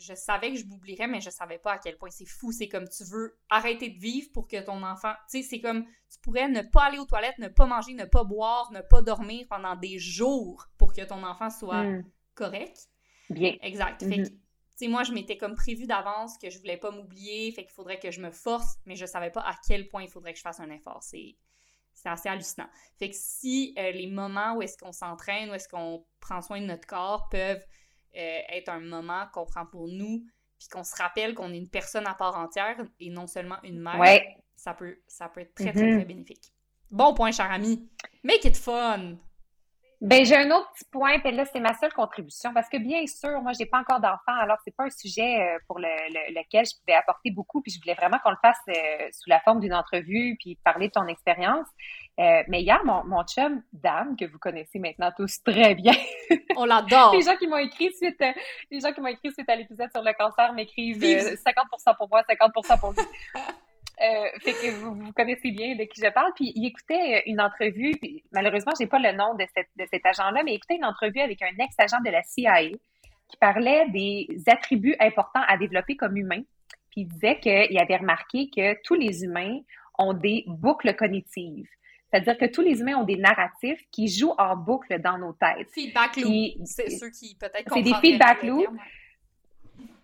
je 0.01 0.15
savais 0.15 0.53
que 0.53 0.59
je 0.59 0.65
m'oublierais, 0.67 1.07
mais 1.07 1.21
je 1.21 1.31
savais 1.31 1.59
pas 1.59 1.73
à 1.73 1.79
quel 1.79 1.97
point 1.97 2.11
c'est 2.11 2.27
fou. 2.27 2.53
C'est 2.53 2.69
comme 2.69 2.89
tu 2.89 3.05
veux 3.05 3.39
arrêter 3.49 3.91
de 3.91 3.99
vivre 3.99 4.29
pour 4.33 4.49
que 4.49 4.61
ton 4.61 4.83
enfant. 4.83 5.13
Tu 5.31 5.43
sais, 5.43 5.49
c'est 5.49 5.61
comme 5.61 5.85
tu 5.85 6.19
pourrais 6.23 6.49
ne 6.49 6.63
pas 6.63 6.85
aller 6.85 6.99
aux 6.99 7.05
toilettes, 7.05 7.39
ne 7.39 7.49
pas 7.49 7.67
manger, 7.67 7.95
ne 7.95 8.05
pas 8.05 8.25
boire, 8.25 8.71
ne 8.73 8.81
pas 8.81 9.03
dormir 9.03 9.47
pendant 9.49 9.77
des 9.77 9.99
jours 9.99 10.67
pour 10.79 10.93
que 10.93 11.03
ton 11.03 11.23
enfant 11.23 11.51
soit 11.51 11.85
hmm. 11.85 12.05
correct. 12.35 12.89
Bien. 13.29 13.57
Exact. 13.63 14.03
Fait 14.03 14.17
que, 14.17 14.21
mhm. 14.23 14.29
tu 14.29 14.35
sais, 14.77 14.89
moi, 14.89 15.05
je 15.05 15.13
m'étais 15.13 15.37
comme 15.37 15.55
prévu 15.55 15.87
d'avance 15.87 16.37
que 16.39 16.51
je 16.51 16.59
voulais 16.59 16.77
pas 16.77 16.91
m'oublier, 16.91 17.53
fait 17.53 17.63
qu'il 17.63 17.73
faudrait 17.73 18.01
que 18.01 18.11
je 18.11 18.21
me 18.21 18.31
force, 18.31 18.77
mais 18.87 18.97
je 18.97 19.07
savais 19.07 19.31
pas 19.31 19.43
à 19.43 19.55
quel 19.67 19.89
point 19.89 20.03
il 20.03 20.09
faudrait 20.09 20.33
que 20.33 20.39
je 20.39 20.43
fasse 20.43 20.61
un 20.61 20.71
effort. 20.71 21.03
C'est. 21.03 21.37
C'est 21.93 22.09
assez 22.09 22.29
hallucinant. 22.29 22.69
Fait 22.99 23.11
que 23.11 23.17
si 23.19 23.75
euh, 23.77 23.91
les 23.91 24.07
moments 24.07 24.55
où 24.55 24.63
est-ce 24.63 24.79
qu'on 24.79 24.93
s'entraîne, 24.93 25.51
où 25.51 25.55
est-ce 25.55 25.69
qu'on 25.69 26.07
prend 26.21 26.41
soin 26.41 26.61
de 26.61 26.65
notre 26.65 26.87
corps 26.87 27.29
peuvent 27.29 27.63
euh, 28.17 28.41
être 28.49 28.69
un 28.69 28.81
moment 28.81 29.27
qu'on 29.33 29.47
prend 29.47 29.67
pour 29.67 29.89
nous, 29.89 30.25
puis 30.59 30.69
qu'on 30.69 30.85
se 30.85 30.97
rappelle 30.97 31.35
qu'on 31.35 31.53
est 31.53 31.59
une 31.59 31.71
personne 31.71 32.07
à 32.07 32.15
part 32.15 32.37
entière 32.37 32.77
et 32.99 33.11
non 33.11 33.27
seulement 33.27 33.57
une 33.63 33.81
mère, 33.81 34.23
ça, 34.57 34.75
peut, 34.75 34.99
ça 35.07 35.29
peut 35.29 35.41
être 35.41 35.55
très, 35.55 35.73
très, 35.73 35.83
mm-hmm. 35.83 35.97
très 35.97 36.05
bénéfique. 36.05 36.53
Bon 36.91 37.15
point, 37.15 37.31
cher 37.31 37.51
ami. 37.51 37.89
Make 38.25 38.45
it 38.45 38.57
fun! 38.57 39.17
Ben, 40.01 40.25
j'ai 40.25 40.35
un 40.35 40.51
autre 40.51 40.73
petit 40.73 40.87
point, 40.91 41.19
puis 41.19 41.31
là, 41.31 41.45
c'est 41.45 41.61
ma 41.61 41.75
seule 41.75 41.93
contribution, 41.93 42.55
parce 42.55 42.71
que 42.71 42.79
bien 42.79 43.07
sûr, 43.07 43.43
moi, 43.43 43.53
j'ai 43.53 43.67
pas 43.67 43.81
encore 43.81 44.01
d'enfant, 44.01 44.35
alors 44.41 44.57
c'est 44.65 44.75
pas 44.75 44.85
un 44.85 44.91
sujet 44.91 45.43
euh, 45.43 45.59
pour 45.67 45.79
le, 45.79 45.89
lequel 46.33 46.65
je 46.65 46.73
pouvais 46.81 46.97
apporter 46.97 47.31
beaucoup, 47.31 47.61
puis 47.61 47.71
je 47.71 47.79
voulais 47.79 47.93
vraiment 47.95 48.19
qu'on 48.25 48.31
le 48.31 48.39
fasse 48.41 48.57
euh, 48.71 49.09
sous 49.13 49.29
la 49.29 49.41
forme 49.41 49.61
d'une 49.61 49.75
entrevue, 49.75 50.37
puis 50.39 50.59
parler 50.65 50.89
de 50.89 50.93
ton 50.93 51.07
expérience. 51.07 51.67
Euh, 52.21 52.43
mais 52.49 52.61
hier, 52.61 52.85
mon, 52.85 53.03
mon 53.05 53.25
chum, 53.25 53.63
Dan, 53.73 54.15
que 54.15 54.27
vous 54.27 54.39
connaissez 54.39 54.79
maintenant 54.79 55.11
tous 55.17 55.43
très 55.43 55.75
bien. 55.75 55.95
On 56.57 56.67
l'adore. 56.67 57.15
les 57.15 57.23
gens 57.23 57.37
qui 57.37 57.47
m'ont 57.47 57.57
écrit 57.57 57.91
suite, 57.95 58.23
les 58.71 58.81
gens 58.81 58.93
qui 58.93 59.01
m'ont 59.01 59.07
écrit 59.07 59.33
suite 59.33 59.49
à 59.49 59.57
l'épisode 59.57 59.91
sur 59.91 60.03
le 60.03 60.13
cancer 60.13 60.53
m'écrivent 60.53 61.03
50% 61.03 61.97
pour 61.97 62.11
moi, 62.11 62.23
50% 62.29 62.79
pour 62.81 62.93
lui. 62.93 62.99
Euh, 64.03 64.39
fait 64.41 64.53
que 64.53 64.71
vous, 64.71 64.95
vous, 64.95 65.13
connaissez 65.13 65.51
bien 65.51 65.77
de 65.77 65.85
qui 65.85 66.01
je 66.01 66.11
parle. 66.11 66.33
Puis 66.35 66.53
il 66.55 66.67
écoutait 66.67 67.17
euh, 67.17 67.21
une 67.27 67.41
entrevue, 67.41 67.93
puis, 68.01 68.23
malheureusement, 68.33 68.73
j'ai 68.79 68.87
pas 68.87 68.99
le 68.99 69.13
nom 69.13 69.35
de, 69.35 69.45
cette, 69.55 69.69
de 69.77 69.85
cet 69.91 70.07
agent-là, 70.07 70.43
mais 70.43 70.53
il 70.53 70.57
écoutait 70.57 70.77
une 70.77 70.87
entrevue 70.87 71.21
avec 71.21 71.43
un 71.43 71.53
ex-agent 71.59 72.01
de 72.05 72.11
la 72.11 72.23
CIA 72.23 72.71
qui 73.29 73.37
parlait 73.39 73.89
des 73.91 74.27
attributs 74.47 74.97
importants 75.01 75.43
à 75.47 75.57
développer 75.57 75.97
comme 75.97 76.17
humain. 76.17 76.43
Puis 76.91 77.03
il 77.03 77.09
disait 77.09 77.39
qu'il 77.41 77.79
avait 77.79 77.97
remarqué 77.97 78.49
que 78.55 78.81
tous 78.83 78.95
les 78.95 79.23
humains 79.23 79.61
ont 79.99 80.15
des 80.15 80.45
boucles 80.47 80.95
cognitives. 80.97 81.69
C'est-à-dire 82.11 82.37
que 82.39 82.47
tous 82.47 82.63
les 82.63 82.81
humains 82.81 82.97
ont 82.97 83.05
des 83.05 83.17
narratifs 83.17 83.81
qui 83.91 84.09
jouent 84.09 84.35
en 84.37 84.57
boucle 84.57 85.01
dans 85.01 85.17
nos 85.17 85.33
têtes. 85.33 85.69
Feedback 85.73 86.17
loop. 86.17 86.35
C'est 86.65 86.91
ceux 86.91 87.11
qui 87.11 87.37
peut-être 87.37 87.73
C'est 87.73 87.83
des 87.83 87.95
feedback 87.95 88.43
loops. 88.43 88.69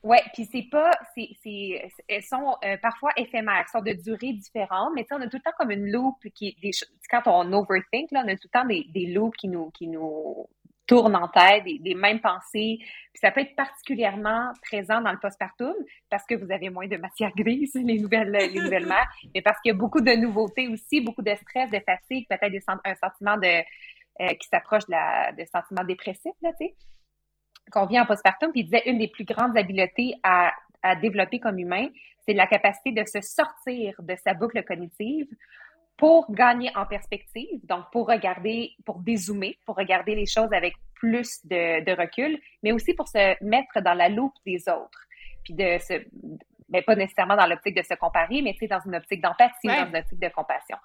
Oui, 0.02 0.18
puis 0.34 0.44
c'est 0.44 0.68
pas, 0.70 0.92
c'est, 1.16 1.90
elles 2.07 2.22
sont 2.22 2.57
euh, 2.64 2.76
parfois 2.80 3.11
éphémères, 3.16 3.68
sont 3.68 3.80
de 3.80 3.92
durée 3.92 4.34
différente, 4.34 4.92
mais 4.94 5.04
on 5.11 5.20
a 5.20 5.26
tout 5.26 5.36
le 5.36 5.42
temps 5.42 5.57
comme 5.59 5.72
une 5.72 5.90
loupe 5.90 6.28
qui, 6.32 6.57
des, 6.62 6.70
quand 7.11 7.22
on 7.26 7.52
overthink, 7.52 8.12
là, 8.12 8.22
on 8.24 8.28
a 8.28 8.36
tout 8.36 8.46
le 8.52 8.61
temps 8.61 8.64
des, 8.66 8.86
des 8.94 9.07
loupes 9.07 9.34
qui 9.34 9.48
nous, 9.48 9.70
qui 9.70 9.88
nous 9.88 10.46
tournent 10.87 11.16
en 11.16 11.28
tête, 11.28 11.64
des, 11.64 11.95
mêmes 11.95 12.20
pensées. 12.20 12.78
Puis 12.78 13.20
ça 13.20 13.30
peut 13.30 13.41
être 13.41 13.57
particulièrement 13.57 14.53
présent 14.62 15.01
dans 15.01 15.12
le 15.12 15.18
postpartum 15.18 15.74
parce 16.11 16.24
que 16.26 16.34
vous 16.34 16.51
avez 16.53 16.70
moins 16.70 16.87
de 16.87 16.97
matière 16.97 17.32
grise, 17.37 17.74
les 17.84 17.99
nouvelles, 17.99 18.30
les 18.30 18.61
nouvelles 18.61 18.87
mères, 18.87 19.09
mais 19.34 19.43
parce 19.43 19.61
qu'il 19.61 19.70
y 19.70 19.74
a 19.74 19.78
beaucoup 19.78 20.01
de 20.01 20.12
nouveautés 20.12 20.68
aussi, 20.68 21.01
beaucoup 21.01 21.22
de 21.22 21.34
stress, 21.34 21.70
de 21.70 21.80
fatigue, 21.80 22.26
peut-être 22.28 22.80
un 22.84 22.95
sentiment 22.95 23.37
de, 23.37 23.62
euh, 24.20 24.28
qui 24.34 24.49
s'approche 24.49 24.87
de, 24.87 24.93
la, 24.93 25.32
de 25.32 25.45
sentiment 25.45 25.84
dépressif, 25.84 26.32
là, 26.43 26.51
tu 26.59 26.66
sais 26.66 26.74
qu'on 27.72 27.87
vient 27.87 28.05
en 28.05 28.07
postpartum, 28.07 28.53
puis 28.53 28.61
il 28.61 28.64
disait 28.66 28.89
une 28.89 28.99
des 28.99 29.09
plus 29.09 29.24
grandes 29.24 29.59
habiletés 29.59 30.14
à, 30.22 30.53
à 30.82 30.95
développer 30.95 31.41
comme 31.41 31.59
humain, 31.59 31.89
c'est 32.26 32.34
la 32.34 32.47
capacité 32.47 32.93
de 32.93 33.05
se 33.05 33.20
sortir 33.20 33.95
de 34.01 34.16
sa 34.22 34.34
boucle 34.34 34.62
cognitive 34.64 35.26
pour 35.97 36.30
gagner 36.32 36.70
en 36.76 36.86
perspective, 36.86 37.61
donc 37.64 37.84
pour 37.90 38.09
regarder, 38.09 38.72
pour 38.84 39.01
dézoomer, 39.01 39.59
pour 39.64 39.76
regarder 39.76 40.14
les 40.14 40.26
choses 40.26 40.53
avec 40.53 40.74
plus 40.94 41.40
de, 41.44 41.84
de 41.84 41.92
recul, 41.92 42.38
mais 42.62 42.72
aussi 42.72 42.94
pour 42.94 43.09
se 43.09 43.42
mettre 43.44 43.80
dans 43.82 43.94
la 43.94 44.09
loupe 44.09 44.34
des 44.44 44.68
autres, 44.68 45.07
puis 45.44 45.55
de 45.55 45.78
se 45.78 46.05
mais 46.68 46.82
pas 46.82 46.97
nécessairement 46.97 47.36
dans 47.36 47.47
l'optique 47.47 47.76
de 47.76 47.82
se 47.82 47.94
comparer, 47.94 48.42
mais 48.42 48.53
tu 48.55 48.61
sais, 48.61 48.66
dans 48.66 48.80
une 48.80 48.97
optique 48.97 49.20
d'empathie, 49.20 49.68
dans 49.68 49.86
une 49.86 49.97
optique 49.97 50.18
de 50.18 50.28
compassion. 50.28 50.76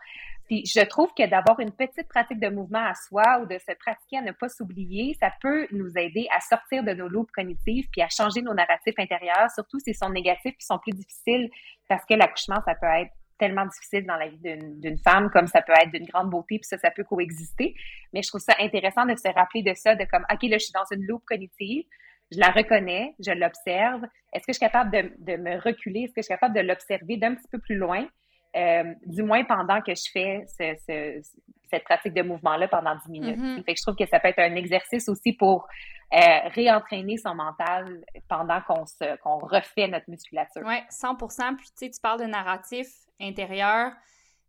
Puis 0.45 0.65
je 0.65 0.81
trouve 0.81 1.11
que 1.17 1.27
d'avoir 1.27 1.59
une 1.59 1.71
petite 1.71 2.07
pratique 2.07 2.39
de 2.39 2.49
mouvement 2.49 2.85
à 2.85 2.93
soi 2.93 3.39
ou 3.41 3.45
de 3.45 3.57
se 3.57 3.73
pratiquer 3.79 4.17
à 4.17 4.21
ne 4.21 4.31
pas 4.31 4.49
s'oublier, 4.49 5.15
ça 5.19 5.31
peut 5.41 5.67
nous 5.71 5.97
aider 5.97 6.27
à 6.35 6.39
sortir 6.41 6.83
de 6.83 6.93
nos 6.93 7.07
loupes 7.07 7.31
cognitives 7.31 7.87
puis 7.91 8.01
à 8.01 8.09
changer 8.09 8.41
nos 8.41 8.53
narratifs 8.53 8.97
intérieurs, 8.97 9.49
surtout 9.53 9.79
s'ils 9.79 9.95
sont 9.95 10.09
négatifs 10.09 10.53
puis 10.55 10.65
sont 10.65 10.79
plus 10.79 10.93
difficiles 10.93 11.49
parce 11.87 12.05
que 12.05 12.13
l'accouchement, 12.13 12.61
ça 12.65 12.75
peut 12.75 12.87
être 12.87 13.11
tellement 13.41 13.65
difficile 13.65 14.05
dans 14.05 14.17
la 14.17 14.27
vie 14.27 14.39
d'une 14.39 14.99
femme 14.99 15.31
comme 15.31 15.47
ça 15.47 15.63
peut 15.63 15.73
être 15.81 15.91
d'une 15.91 16.05
grande 16.05 16.29
beauté 16.29 16.59
puis 16.59 16.67
ça, 16.67 16.77
ça 16.77 16.91
peut 16.91 17.03
coexister. 17.03 17.73
Mais 18.13 18.21
je 18.21 18.27
trouve 18.27 18.41
ça 18.41 18.53
intéressant 18.59 19.05
de 19.05 19.15
se 19.15 19.27
rappeler 19.33 19.63
de 19.63 19.73
ça, 19.73 19.95
de 19.95 20.05
comme, 20.05 20.25
OK, 20.31 20.43
là, 20.43 20.57
je 20.59 20.65
suis 20.65 20.73
dans 20.73 20.85
une 20.95 21.05
loupe 21.07 21.25
cognitive, 21.25 21.85
je 22.31 22.39
la 22.39 22.51
reconnais, 22.51 23.15
je 23.19 23.31
l'observe. 23.31 24.03
Est-ce 24.31 24.45
que 24.45 24.53
je 24.53 24.57
suis 24.57 24.65
capable 24.65 24.91
de, 24.91 25.11
de 25.17 25.37
me 25.37 25.59
reculer? 25.59 26.03
Est-ce 26.03 26.13
que 26.13 26.21
je 26.21 26.25
suis 26.25 26.33
capable 26.33 26.55
de 26.55 26.61
l'observer 26.61 27.17
d'un 27.17 27.33
petit 27.33 27.47
peu 27.51 27.59
plus 27.59 27.75
loin? 27.75 28.07
Euh, 28.55 28.93
du 29.05 29.23
moins 29.23 29.45
pendant 29.45 29.81
que 29.81 29.93
je 29.95 30.11
fais 30.11 30.43
cette 30.47 31.83
pratique 31.85 32.13
de 32.13 32.21
mouvement-là 32.21 32.67
pendant 32.67 32.95
10 32.95 33.09
minutes. 33.09 33.39
Mm-hmm. 33.39 33.63
Fait 33.63 33.73
que 33.73 33.79
je 33.79 33.81
trouve 33.81 33.95
que 33.95 34.05
ça 34.05 34.19
peut 34.19 34.27
être 34.27 34.39
un 34.39 34.55
exercice 34.55 35.07
aussi 35.07 35.31
pour 35.31 35.67
euh, 36.13 36.17
réentraîner 36.53 37.15
son 37.15 37.33
mental 37.33 38.03
pendant 38.27 38.59
qu'on 38.61 38.83
qu'on 39.23 39.37
refait 39.37 39.87
notre 39.87 40.09
musculature. 40.09 40.63
Oui, 40.65 40.75
100 40.89 41.15
Puis 41.15 41.29
tu 41.29 41.71
sais, 41.75 41.89
tu 41.91 42.01
parles 42.01 42.19
de 42.19 42.25
narratif 42.25 42.87
intérieur. 43.21 43.93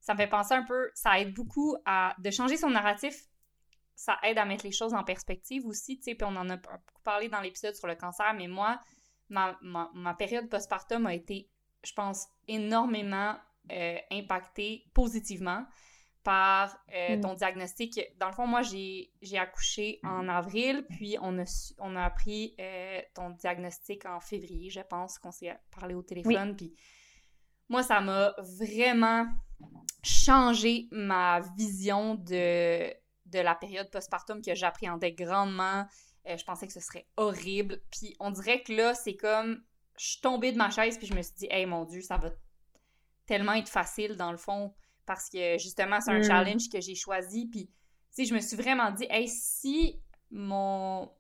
Ça 0.00 0.14
me 0.14 0.18
fait 0.18 0.28
penser 0.28 0.54
un 0.54 0.64
peu, 0.64 0.90
ça 0.94 1.20
aide 1.20 1.32
beaucoup 1.32 1.76
à 1.84 2.14
de 2.18 2.30
changer 2.30 2.56
son 2.56 2.70
narratif. 2.70 3.14
Ça 3.94 4.18
aide 4.24 4.38
à 4.38 4.44
mettre 4.44 4.64
les 4.64 4.72
choses 4.72 4.94
en 4.94 5.04
perspective 5.04 5.66
aussi, 5.66 5.98
tu 5.98 6.04
sais. 6.04 6.14
Puis 6.14 6.26
on 6.28 6.36
en 6.36 6.48
a 6.50 6.56
beaucoup 6.56 7.02
parlé 7.04 7.28
dans 7.28 7.40
l'épisode 7.40 7.74
sur 7.74 7.86
le 7.86 7.94
cancer, 7.94 8.34
mais 8.34 8.48
moi, 8.48 8.80
ma, 9.28 9.56
ma, 9.62 9.90
ma 9.94 10.14
période 10.14 10.48
postpartum 10.48 11.06
a 11.06 11.14
été, 11.14 11.48
je 11.84 11.92
pense, 11.92 12.26
énormément 12.48 13.36
euh, 13.70 13.98
impacté 14.10 14.84
positivement 14.92 15.64
par 16.24 16.76
euh, 16.94 17.16
mm. 17.16 17.20
ton 17.20 17.34
diagnostic. 17.34 18.00
Dans 18.18 18.28
le 18.28 18.32
fond, 18.32 18.46
moi, 18.46 18.62
j'ai 18.62 19.38
accouché 19.38 20.00
en 20.02 20.28
avril, 20.28 20.84
puis 20.88 21.16
on 21.20 21.38
a, 21.38 21.74
on 21.78 21.96
a 21.96 22.04
appris 22.04 22.54
euh, 22.60 23.00
ton 23.14 23.30
diagnostic 23.30 24.06
en 24.06 24.20
février, 24.20 24.70
je 24.70 24.80
pense, 24.80 25.18
qu'on 25.18 25.32
s'est 25.32 25.56
parlé 25.70 25.94
au 25.94 26.02
téléphone. 26.02 26.56
Puis 26.56 26.74
moi, 27.72 27.82
ça 27.82 28.02
m'a 28.02 28.34
vraiment 28.38 29.26
changé 30.02 30.88
ma 30.92 31.40
vision 31.56 32.16
de, 32.16 32.92
de 33.24 33.38
la 33.38 33.54
période 33.54 33.90
postpartum 33.90 34.42
que 34.42 34.54
j'appréhendais 34.54 35.12
grandement. 35.12 35.86
je 36.26 36.44
pensais 36.44 36.66
que 36.66 36.72
ce 36.74 36.80
serait 36.80 37.06
horrible. 37.16 37.80
Puis 37.90 38.14
on 38.20 38.30
dirait 38.30 38.62
que 38.62 38.74
là, 38.74 38.94
c'est 38.94 39.16
comme... 39.16 39.62
Je 39.98 40.06
suis 40.06 40.20
tombée 40.20 40.52
de 40.52 40.58
ma 40.58 40.70
chaise, 40.70 40.98
puis 40.98 41.06
je 41.06 41.14
me 41.14 41.22
suis 41.22 41.34
dit, 41.34 41.48
hey 41.50 41.64
mon 41.64 41.84
Dieu, 41.84 42.02
ça 42.02 42.18
va 42.18 42.30
tellement 43.24 43.54
être 43.54 43.70
facile 43.70 44.16
dans 44.16 44.32
le 44.32 44.38
fond 44.38 44.74
parce 45.06 45.30
que 45.30 45.56
justement, 45.56 46.00
c'est 46.02 46.10
un 46.10 46.18
mm. 46.18 46.24
challenge 46.24 46.68
que 46.68 46.80
j'ai 46.80 46.94
choisi. 46.94 47.46
Puis, 47.46 47.68
tu 47.68 47.72
sais, 48.10 48.24
je 48.26 48.34
me 48.34 48.40
suis 48.40 48.56
vraiment 48.56 48.90
dit, 48.90 49.06
hey, 49.08 49.28
si 49.28 49.98
mon 50.30 51.10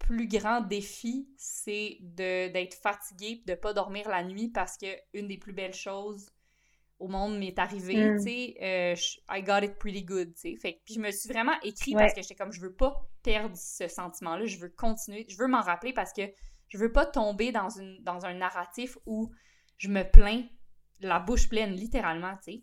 plus 0.00 0.26
grand 0.26 0.60
défi, 0.60 1.28
c'est 1.36 1.98
d'être 2.00 2.74
fatiguée 2.74 3.42
de 3.46 3.54
pas 3.54 3.72
dormir 3.72 4.08
la 4.08 4.24
nuit 4.24 4.48
parce 4.48 4.76
que 4.76 4.86
une 5.14 5.28
des 5.28 5.38
plus 5.38 5.52
belles 5.52 5.74
choses 5.74 6.30
au 6.98 7.08
monde 7.08 7.38
m'est 7.38 7.58
arrivée, 7.58 8.10
mm. 8.10 8.16
tu 8.18 8.22
sais, 8.24 8.56
euh, 8.60 8.94
I 9.30 9.42
got 9.42 9.60
it 9.62 9.78
pretty 9.78 10.04
good, 10.04 10.34
tu 10.34 10.40
sais. 10.40 10.56
Fait 10.56 10.80
puis 10.84 10.94
je 10.94 11.00
me 11.00 11.10
suis 11.10 11.30
vraiment 11.30 11.58
écrit 11.62 11.94
parce 11.94 12.12
que 12.12 12.20
j'étais 12.20 12.34
comme, 12.34 12.52
je 12.52 12.60
veux 12.60 12.74
pas 12.74 13.08
perdre 13.22 13.56
ce 13.56 13.88
sentiment-là, 13.88 14.44
je 14.44 14.58
veux 14.58 14.68
continuer, 14.68 15.24
je 15.28 15.36
veux 15.38 15.46
m'en 15.46 15.62
rappeler 15.62 15.92
parce 15.92 16.12
que 16.12 16.22
je 16.68 16.78
veux 16.78 16.92
pas 16.92 17.06
tomber 17.06 17.52
dans, 17.52 17.70
une, 17.70 18.02
dans 18.02 18.26
un 18.26 18.34
narratif 18.34 18.98
où 19.06 19.30
je 19.78 19.88
me 19.88 20.02
plains 20.02 20.44
la 21.00 21.18
bouche 21.18 21.48
pleine, 21.48 21.72
littéralement, 21.72 22.36
tu 22.44 22.52
sais. 22.52 22.62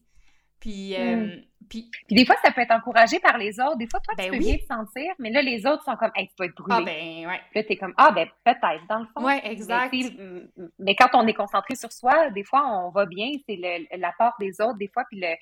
Puis, 0.60 0.96
euh, 0.96 1.38
puis, 1.70 1.90
des 2.10 2.26
fois, 2.26 2.36
ça 2.44 2.52
peut 2.52 2.62
être 2.62 2.72
encouragé 2.72 3.20
par 3.20 3.38
les 3.38 3.60
autres. 3.60 3.78
Des 3.78 3.88
fois, 3.88 4.00
toi, 4.00 4.14
tu 4.18 4.24
ben 4.24 4.32
peux 4.32 4.38
bien 4.40 4.58
te 4.58 4.66
sentir, 4.66 5.14
mais 5.20 5.30
là, 5.30 5.42
les 5.42 5.66
autres 5.66 5.84
sont 5.84 5.96
comme, 5.96 6.12
hey, 6.16 6.28
tu 6.28 6.34
vas 6.40 6.46
être 6.46 6.56
brûlé. 6.56 6.76
Ah, 6.78 6.82
ben, 6.82 7.28
ouais. 7.28 7.42
Puis 7.52 7.60
là, 7.60 7.64
t'es 7.64 7.76
comme, 7.76 7.94
ah, 7.98 8.12
ben, 8.12 8.28
peut-être, 8.44 8.88
dans 8.88 9.00
le 9.00 9.06
fond. 9.06 9.24
Ouais, 9.24 9.42
exact. 9.46 9.94
Mais, 10.80 10.96
quand 10.96 11.10
on 11.14 11.28
est 11.28 11.34
concentré 11.34 11.76
sur 11.76 11.92
soi, 11.92 12.30
des 12.32 12.44
fois, 12.44 12.66
on 12.66 12.90
va 12.90 13.06
bien. 13.06 13.32
C'est 13.48 13.60
l'apport 13.98 14.34
des 14.40 14.60
autres, 14.62 14.78
des 14.78 14.88
fois, 14.88 15.04
puis 15.10 15.20
le, 15.20 15.36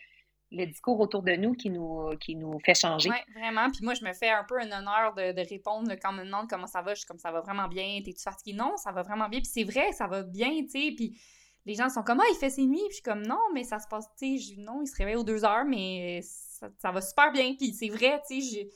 le 0.52 0.66
discours 0.66 1.00
autour 1.00 1.24
de 1.24 1.34
nous 1.34 1.54
qui 1.54 1.70
nous, 1.70 2.10
qui 2.20 2.36
nous 2.36 2.60
fait 2.60 2.76
changer. 2.76 3.10
Oui, 3.10 3.40
vraiment. 3.40 3.70
Puis 3.70 3.84
moi, 3.84 3.94
je 3.94 4.04
me 4.04 4.14
fais 4.14 4.30
un 4.30 4.44
peu 4.44 4.60
un 4.60 4.72
honneur 4.72 5.14
de, 5.14 5.32
de 5.32 5.48
répondre 5.48 5.92
quand 6.02 6.10
on 6.10 6.14
me 6.14 6.26
demande 6.26 6.50
comment 6.50 6.68
ça 6.68 6.82
va. 6.82 6.94
Je 6.94 7.00
suis 7.00 7.08
comme, 7.08 7.20
ça 7.20 7.32
va 7.32 7.42
vraiment 7.42 7.68
bien. 7.68 8.02
T'es-tu 8.04 8.24
fatigué? 8.24 8.56
Non, 8.58 8.76
ça 8.78 8.92
va 8.92 9.04
vraiment 9.04 9.30
bien. 9.30 9.40
Puis 9.40 9.52
c'est 9.54 9.64
vrai, 9.64 9.92
ça 9.92 10.08
va 10.08 10.24
bien, 10.24 10.50
tu 10.64 10.70
sais. 10.70 10.94
Puis 10.96 11.20
les 11.66 11.74
gens 11.74 11.90
sont 11.90 12.04
comme, 12.04 12.20
ah, 12.20 12.26
il 12.32 12.38
fait 12.38 12.50
ses 12.50 12.66
nuits. 12.66 12.78
Puis 12.78 12.90
je 12.90 12.94
suis 12.96 13.04
comme, 13.04 13.26
non, 13.26 13.42
mais 13.54 13.64
ça 13.64 13.80
se 13.80 13.88
passe, 13.88 14.08
tu 14.18 14.38
sais, 14.38 14.56
non, 14.58 14.82
il 14.82 14.88
se 14.88 14.96
réveille 14.96 15.16
aux 15.16 15.24
deux 15.24 15.44
heures, 15.44 15.66
mais 15.66 16.22
ça, 16.22 16.92
va 16.92 17.02
super 17.02 17.32
bien. 17.32 17.56
Puis 17.56 17.74
c'est 17.74 17.90
vrai, 17.90 18.22
tu 18.28 18.42
sais, 18.42 18.70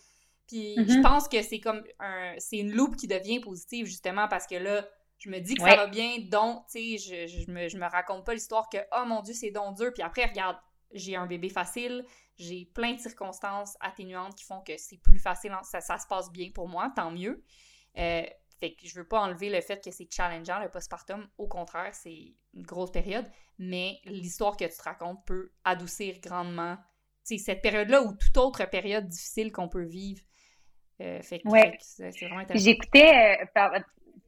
puis 0.48 0.74
je 0.78 0.82
mm-hmm. 0.82 1.02
pense 1.04 1.28
que 1.28 1.42
c'est 1.44 1.60
comme 1.60 1.84
un, 2.00 2.34
c'est 2.40 2.58
une 2.58 2.72
loupe 2.72 2.96
qui 2.96 3.08
devient 3.08 3.40
positive, 3.40 3.86
justement, 3.86 4.28
parce 4.28 4.48
que 4.48 4.56
là, 4.56 4.88
je 5.20 5.30
me 5.30 5.40
dis 5.40 5.54
que 5.54 5.62
ça 5.62 5.76
va 5.76 5.88
bien, 5.88 6.18
donc, 6.20 6.66
tu 6.72 6.98
sais, 6.98 7.28
je, 7.28 7.28
je, 7.28 7.52
me, 7.52 7.68
je 7.68 7.78
me 7.78 7.86
raconte 7.86 8.26
pas 8.26 8.34
l'histoire 8.34 8.68
que, 8.70 8.78
oh 8.98 9.06
mon 9.06 9.22
Dieu, 9.22 9.34
c'est 9.34 9.52
donc 9.52 9.78
dur. 9.78 9.92
Puis 9.94 10.02
après, 10.02 10.26
regarde, 10.26 10.58
j'ai 10.92 11.16
un 11.16 11.28
bébé 11.28 11.50
facile, 11.50 12.04
j'ai 12.38 12.66
plein 12.74 12.94
de 12.94 13.00
circonstances 13.00 13.76
atténuantes 13.80 14.34
qui 14.36 14.46
font 14.46 14.62
que 14.62 14.78
c'est 14.78 14.98
plus 14.98 15.20
facile, 15.20 15.56
ça, 15.64 15.82
ça 15.82 15.98
se 16.00 16.08
passe 16.08 16.32
bien 16.32 16.50
pour 16.52 16.68
moi, 16.68 16.92
tant 16.96 17.12
mieux. 17.12 17.44
Euh, 17.98 18.24
fait 18.60 18.74
que 18.74 18.88
je 18.88 18.96
veux 18.96 19.08
pas 19.08 19.22
enlever 19.22 19.50
le 19.50 19.62
fait 19.62 19.84
que 19.84 19.92
c'est 19.92 20.08
challengeant, 20.12 20.60
le 20.60 20.70
postpartum. 20.70 21.28
Au 21.38 21.48
contraire, 21.48 21.94
c'est 21.94 22.36
une 22.54 22.64
grosse 22.64 22.92
période. 22.92 23.26
Mais 23.58 24.00
l'histoire 24.06 24.58
que 24.58 24.66
tu 24.66 24.78
te 24.78 24.84
racontes 24.84 25.26
peut 25.26 25.52
adoucir 25.64 26.20
grandement 26.22 26.78
c'est 27.30 27.38
cette 27.38 27.62
période-là 27.62 28.02
ou 28.02 28.14
toute 28.14 28.38
autre 28.38 28.68
période 28.70 29.08
difficile 29.08 29.52
qu'on 29.52 29.70
peut 29.70 29.84
vivre. 29.84 30.22
Euh, 31.02 31.22
fait 31.22 31.40
que, 31.40 31.50
c'est 31.80 32.10
vraiment 32.22 32.40
intéressant. 32.40 32.66
J'écoutais, 32.66 33.40
euh, 33.42 33.80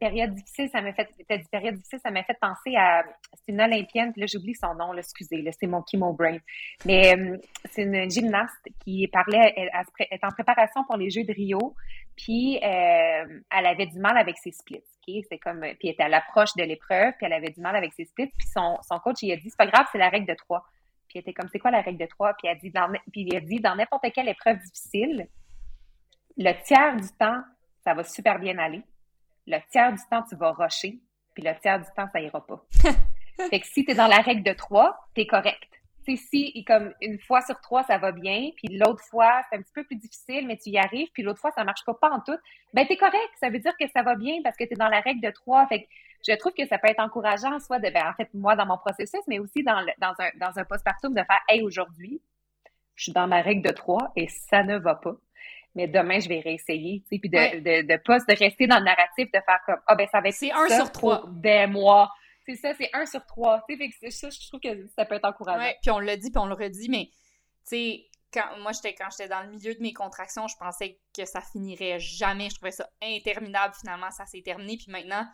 période 0.02 0.34
difficile, 0.34 0.68
ça 0.72 0.82
m'a 0.82 0.94
fait, 0.94 1.08
dit 1.16 1.48
période 1.52 1.76
difficile, 1.76 2.00
ça 2.04 2.10
m'a 2.10 2.24
fait 2.24 2.38
penser 2.42 2.76
à, 2.76 3.04
c'est 3.36 3.52
une 3.52 3.62
olympienne, 3.62 4.12
puis 4.12 4.22
là 4.22 4.28
j'oublie 4.28 4.56
son 4.56 4.74
nom, 4.74 4.94
là, 4.94 5.00
excusez, 5.00 5.44
là, 5.44 5.52
c'est 5.52 5.68
mon 5.68 5.84
chemo 5.90 6.12
brain. 6.12 6.40
Mais 6.86 7.16
euh, 7.16 7.38
c'est 7.70 7.84
une 7.84 8.10
gymnaste 8.10 8.68
qui 8.84 9.08
parlait, 9.08 9.54
elle, 9.56 9.70
est 10.10 10.24
en 10.24 10.30
préparation 10.30 10.84
pour 10.86 10.98
les 10.98 11.12
Jeux 11.12 11.24
de 11.24 11.32
Rio, 11.32 11.76
puis 12.18 12.58
euh, 12.58 13.40
elle 13.52 13.66
avait 13.66 13.86
du 13.86 14.00
mal 14.00 14.18
avec 14.18 14.40
ses 14.40 14.52
splits, 14.52 14.84
ok? 15.08 15.24
C'est 15.30 15.38
comme, 15.38 15.62
puis 15.62 15.78
elle 15.84 15.92
était 15.92 16.04
à 16.04 16.10
l'approche 16.10 16.56
de 16.58 16.64
l'épreuve, 16.64 17.14
puis 17.18 17.28
elle 17.28 17.34
avait 17.34 17.52
du 17.52 17.62
mal 17.62 17.76
avec 17.76 17.94
ses 17.94 18.06
splits, 18.06 18.32
puis 18.36 18.48
son, 18.48 18.80
son 18.82 18.98
coach, 18.98 19.18
il 19.22 19.32
a 19.32 19.36
dit, 19.36 19.52
c'est 19.52 19.58
pas 19.58 19.68
grave, 19.68 19.86
c'est 19.92 20.00
la 20.00 20.10
règle 20.10 20.26
de 20.26 20.34
trois. 20.34 20.66
Puis 21.08 21.20
elle 21.20 21.22
était 21.22 21.34
comme, 21.34 21.50
c'est 21.52 21.60
quoi 21.60 21.70
la 21.70 21.82
règle 21.82 22.00
de 22.00 22.08
trois? 22.08 22.34
Elle 22.44 22.58
puis 22.60 22.72
il 23.22 23.36
a 23.36 23.40
dit, 23.40 23.60
dans 23.60 23.76
n'importe 23.76 24.06
quelle 24.16 24.30
épreuve 24.30 24.58
difficile, 24.58 25.28
le 26.38 26.54
tiers 26.64 26.96
du 26.96 27.10
temps, 27.20 27.42
ça 27.84 27.94
va 27.94 28.04
super 28.04 28.40
bien 28.40 28.58
aller 28.58 28.82
le 29.48 29.58
tiers 29.70 29.94
du 29.94 30.02
temps, 30.10 30.24
tu 30.24 30.36
vas 30.36 30.52
rusher, 30.52 31.00
puis 31.34 31.44
le 31.44 31.54
tiers 31.60 31.80
du 31.80 31.88
temps, 31.96 32.08
ça 32.12 32.20
ira 32.20 32.46
pas. 32.46 32.64
fait 33.50 33.60
que 33.60 33.68
si 33.68 33.86
tu 33.86 33.92
es 33.92 33.96
dans 33.96 34.08
la 34.08 34.18
règle 34.18 34.44
de 34.44 34.54
trois, 34.54 35.08
tu 35.16 35.22
es 35.22 35.28
correct. 35.28 35.70
si 36.06 36.64
comme 36.66 36.94
une 37.02 37.20
fois 37.20 37.42
sur 37.42 37.60
trois, 37.62 37.84
ça 37.84 37.98
va 37.98 38.12
bien, 38.12 38.52
puis 38.56 38.78
l'autre 38.78 39.04
fois, 39.10 39.42
c'est 39.50 39.58
un 39.58 39.62
petit 39.62 39.74
peu 39.74 39.84
plus 39.84 39.96
difficile, 39.96 40.48
mais 40.48 40.58
tu 40.58 40.70
y 40.70 40.78
arrives, 40.78 41.10
puis 41.14 41.24
l'autre 41.24 41.40
fois, 41.40 41.52
ça 41.52 41.64
marche 41.64 41.84
pas, 41.86 41.94
pas 41.94 42.10
en 42.10 42.20
tout, 42.20 42.38
ben 42.74 42.86
es 42.90 42.98
correct. 42.98 43.32
Ça 43.40 43.50
veut 43.50 43.60
dire 43.60 43.76
que 43.80 43.88
ça 43.90 44.04
va 44.04 44.16
bien 44.16 44.36
parce 44.44 44.58
que 44.58 44.64
tu 44.64 44.74
es 44.74 44.78
dans 44.78 44.90
la 44.90 45.00
règle 45.02 45.22
de 45.22 45.32
trois. 45.32 45.66
Fait 45.68 45.84
que 45.84 45.88
je 46.28 46.36
trouve 46.36 46.54
que 46.54 46.68
ça 46.68 46.78
peut 46.78 46.88
être 46.88 47.00
encourageant, 47.00 47.60
soit 47.60 47.80
de, 47.80 47.90
ben, 47.90 48.08
en 48.08 48.14
fait, 48.14 48.30
moi, 48.34 48.56
dans 48.56 48.66
mon 48.66 48.78
processus, 48.78 49.22
mais 49.28 49.40
aussi 49.40 49.64
dans, 49.64 49.84
dans 49.98 50.14
un, 50.20 50.30
dans 50.40 50.60
un 50.60 50.66
postpartum, 50.66 51.14
de 51.14 51.24
faire, 51.24 51.40
hey, 51.50 51.64
aujourd'hui, 51.64 52.22
je 52.96 53.04
suis 53.06 53.14
dans 53.14 53.28
ma 53.28 53.42
règle 53.42 53.68
de 53.68 53.74
trois 53.74 54.12
et 54.16 54.28
ça 54.28 54.64
ne 54.64 54.78
va 54.78 54.96
pas 54.96 55.16
mais 55.76 55.88
demain, 55.88 56.20
je 56.20 56.28
vais 56.28 56.40
réessayer, 56.40 57.04
puis 57.10 57.20
de, 57.20 57.60
de, 57.60 57.88
de, 57.88 58.02
pas 58.04 58.20
de 58.20 58.38
rester 58.38 58.68
dans 58.68 58.80
le 58.80 58.86
narratif, 58.86 59.32
de 59.32 59.40
faire 59.46 59.60
comme, 59.66 59.80
ah, 59.88 59.96
ben, 59.96 60.08
ça 60.12 60.22
va 60.22 60.30
être 60.30 60.36
C'est 60.36 60.52
un 60.52 60.68
sur 60.68 60.92
trois. 60.92 61.24
des 61.28 61.68
mois. 61.68 62.12
C'est 62.46 62.56
ça, 62.56 62.74
c'est 62.74 62.90
un 62.94 63.06
sur 63.06 63.26
trois. 63.26 63.64
Tu 63.70 63.76
sais, 63.76 63.84
fait 63.84 63.90
que 63.90 64.12
ça, 64.12 64.30
je 64.30 64.48
trouve 64.48 64.60
que 64.60 64.88
ça 64.96 65.06
peut 65.06 65.16
être 65.16 65.26
encourageant. 65.26 65.64
Ouais, 65.64 65.78
puis 65.82 65.92
on 65.92 66.00
l'a 66.00 66.18
dit, 66.18 66.32
puis 66.32 66.40
on 66.40 66.48
le 66.48 66.56
redit, 66.56 66.90
mais, 66.90 67.06
tu 67.06 67.12
sais, 67.64 68.06
quand, 68.34 68.58
moi, 68.60 68.72
j'étais, 68.72 68.96
quand 68.96 69.10
j'étais 69.12 69.30
dans 69.30 69.42
le 69.44 69.50
milieu 69.50 69.74
de 69.76 69.82
mes 69.82 69.94
contractions, 69.94 70.48
je 70.48 70.56
pensais 70.58 71.00
que 71.16 71.26
ça 71.26 71.42
finirait 71.42 72.00
jamais. 72.00 72.50
Je 72.50 72.56
trouvais 72.56 72.72
ça 72.72 72.90
interminable. 73.02 73.74
Finalement, 73.80 74.10
ça 74.12 74.26
s'est 74.26 74.42
terminé. 74.42 74.78
Puis 74.78 74.92
maintenant, 74.92 75.26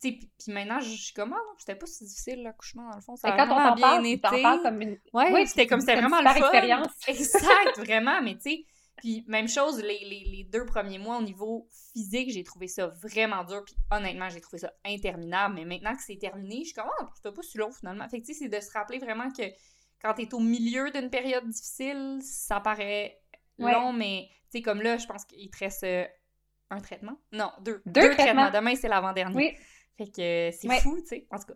tu 0.00 0.10
sais, 0.10 0.14
puis 0.14 0.52
maintenant, 0.52 0.80
je 0.80 0.90
suis 0.90 1.14
comme, 1.14 1.32
ah 1.32 1.36
non, 1.36 1.54
c'était 1.58 1.76
pas 1.76 1.86
si 1.86 2.04
difficile, 2.04 2.42
l'accouchement, 2.42 2.90
dans 2.90 2.96
le 2.96 3.02
fond. 3.02 3.16
Ça 3.16 3.28
a 3.28 3.36
quand 3.36 3.52
on 3.54 3.68
t'en 3.70 3.74
bien 3.74 4.04
été. 4.04 4.42
comme 4.62 4.80
une... 4.82 4.98
Ouais, 5.12 5.32
oui, 5.32 5.46
c'était 5.46 5.66
comme, 5.66 5.80
c'était 5.80 5.96
vraiment 5.96 6.20
le 6.20 6.28
fun. 6.28 6.34
expérience. 6.34 6.88
Exact, 7.08 7.78
vraiment. 7.78 8.20
Mais 8.22 8.34
tu 8.34 8.42
sais, 8.42 8.64
puis 8.96 9.24
même 9.26 9.48
chose, 9.48 9.82
les, 9.82 10.46
deux 10.50 10.64
premiers 10.64 10.98
mois 10.98 11.18
au 11.18 11.22
niveau 11.22 11.68
physique, 11.92 12.30
j'ai 12.30 12.44
trouvé 12.44 12.68
ça 12.68 12.88
vraiment 12.88 13.44
dur. 13.44 13.64
Puis 13.64 13.74
honnêtement, 13.90 14.28
j'ai 14.28 14.40
trouvé 14.40 14.58
ça 14.58 14.72
interminable. 14.84 15.54
Mais 15.54 15.64
maintenant 15.64 15.96
que 15.96 16.02
c'est 16.02 16.18
terminé, 16.18 16.60
je 16.60 16.66
suis 16.66 16.74
comme, 16.74 16.90
ah, 17.00 17.08
c'était 17.14 17.32
pas 17.32 17.42
si 17.42 17.58
long 17.58 17.72
finalement. 17.72 18.08
Fait 18.08 18.20
que 18.20 18.26
tu 18.26 18.34
sais, 18.34 18.40
c'est 18.44 18.48
de 18.48 18.60
se 18.60 18.70
rappeler 18.72 18.98
vraiment 18.98 19.30
que 19.30 19.42
quand 20.00 20.14
t'es 20.14 20.32
au 20.34 20.40
milieu 20.40 20.90
d'une 20.90 21.10
période 21.10 21.48
difficile, 21.48 22.18
ça 22.22 22.60
paraît 22.60 23.18
long, 23.58 23.92
mais 23.92 24.28
tu 24.50 24.58
sais, 24.58 24.62
comme 24.62 24.82
là, 24.82 24.98
je 24.98 25.06
pense 25.06 25.24
qu'il 25.24 25.50
te 25.50 25.58
reste 25.58 25.84
euh, 25.84 26.04
un 26.70 26.80
traitement. 26.80 27.16
Non, 27.32 27.50
deux. 27.60 27.82
Deux, 27.86 28.10
traitements. 28.10 28.50
Demain, 28.50 28.74
c'est 28.74 28.88
l'avant-dernier. 28.88 29.36
Oui. 29.36 29.52
Fait 29.96 30.06
que 30.06 30.56
c'est 30.56 30.80
fou, 30.80 31.00
tu 31.00 31.06
sais. 31.06 31.26
En 31.30 31.38
tout 31.38 31.46
cas 31.46 31.54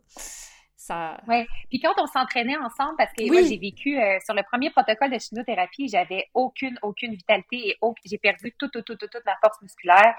ça... 0.86 1.20
Oui, 1.26 1.46
puis 1.68 1.80
quand 1.80 1.94
on 1.98 2.06
s'entraînait 2.06 2.56
ensemble, 2.56 2.94
parce 2.96 3.12
que 3.12 3.26
moi, 3.26 3.42
j'ai 3.42 3.58
vécu 3.58 3.98
euh, 3.98 4.18
sur 4.24 4.34
le 4.34 4.42
premier 4.42 4.70
protocole 4.70 5.10
de 5.10 5.18
chimiothérapie, 5.18 5.88
j'avais 5.88 6.26
aucune, 6.34 6.78
aucune 6.82 7.14
vitalité 7.14 7.70
et 7.70 7.78
j'ai 8.04 8.18
perdu 8.18 8.52
toute, 8.58 8.72
toute, 8.72 8.84
toute, 8.84 8.98
toute 8.98 9.24
ma 9.24 9.36
force 9.42 9.60
musculaire. 9.62 10.14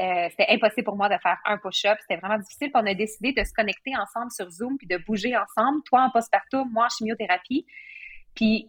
Euh, 0.00 0.26
c'était 0.30 0.46
impossible 0.48 0.84
pour 0.84 0.96
moi 0.96 1.08
de 1.08 1.16
faire 1.22 1.38
un 1.44 1.58
push-up. 1.58 1.98
C'était 2.00 2.20
vraiment 2.20 2.38
difficile. 2.38 2.70
Puis 2.72 2.82
on 2.82 2.86
a 2.86 2.94
décidé 2.94 3.32
de 3.32 3.44
se 3.44 3.52
connecter 3.52 3.92
ensemble 3.96 4.30
sur 4.30 4.50
Zoom 4.50 4.76
puis 4.76 4.86
de 4.86 4.96
bouger 4.96 5.36
ensemble. 5.36 5.82
Toi 5.84 6.02
en 6.02 6.10
postpartum, 6.10 6.68
moi 6.72 6.86
en 6.86 6.88
chimiothérapie. 6.88 7.64
Puis 8.34 8.68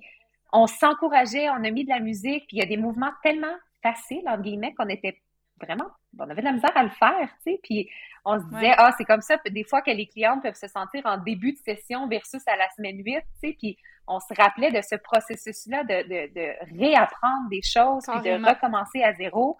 on 0.53 0.67
s'encourageait, 0.67 1.49
on 1.49 1.63
a 1.63 1.71
mis 1.71 1.83
de 1.83 1.89
la 1.89 1.99
musique. 1.99 2.45
Puis 2.47 2.57
il 2.57 2.59
y 2.59 2.63
a 2.63 2.67
des 2.67 2.77
mouvements 2.77 3.11
tellement 3.23 3.55
faciles, 3.81 4.27
entre 4.27 4.43
guillemets, 4.43 4.73
qu'on 4.75 4.87
était 4.87 5.19
vraiment, 5.61 5.87
on 6.17 6.29
avait 6.29 6.41
de 6.41 6.45
la 6.45 6.53
misère 6.53 6.75
à 6.75 6.83
le 6.83 6.89
faire, 6.89 7.29
tu 7.43 7.51
sais. 7.51 7.59
Puis 7.63 7.89
on 8.25 8.39
se 8.39 8.45
disait, 8.45 8.73
ah, 8.77 8.91
c'est 8.97 9.05
comme 9.05 9.21
ça, 9.21 9.37
des 9.49 9.63
fois 9.63 9.81
que 9.81 9.91
les 9.91 10.07
clientes 10.07 10.41
peuvent 10.41 10.55
se 10.55 10.67
sentir 10.67 11.01
en 11.05 11.17
début 11.17 11.53
de 11.53 11.57
session 11.57 12.07
versus 12.07 12.41
à 12.47 12.55
la 12.55 12.69
semaine 12.75 12.97
8, 13.03 13.21
tu 13.21 13.49
sais. 13.49 13.55
Puis 13.57 13.77
on 14.07 14.19
se 14.19 14.33
rappelait 14.39 14.71
de 14.71 14.81
ce 14.81 14.95
processus-là 14.95 15.83
de, 15.83 16.03
de, 16.03 16.33
de, 16.33 16.79
réapprendre 16.79 17.49
des 17.49 17.61
choses, 17.63 18.03
puis 18.05 18.21
de 18.21 18.45
recommencer 18.45 19.01
à 19.01 19.13
zéro 19.13 19.57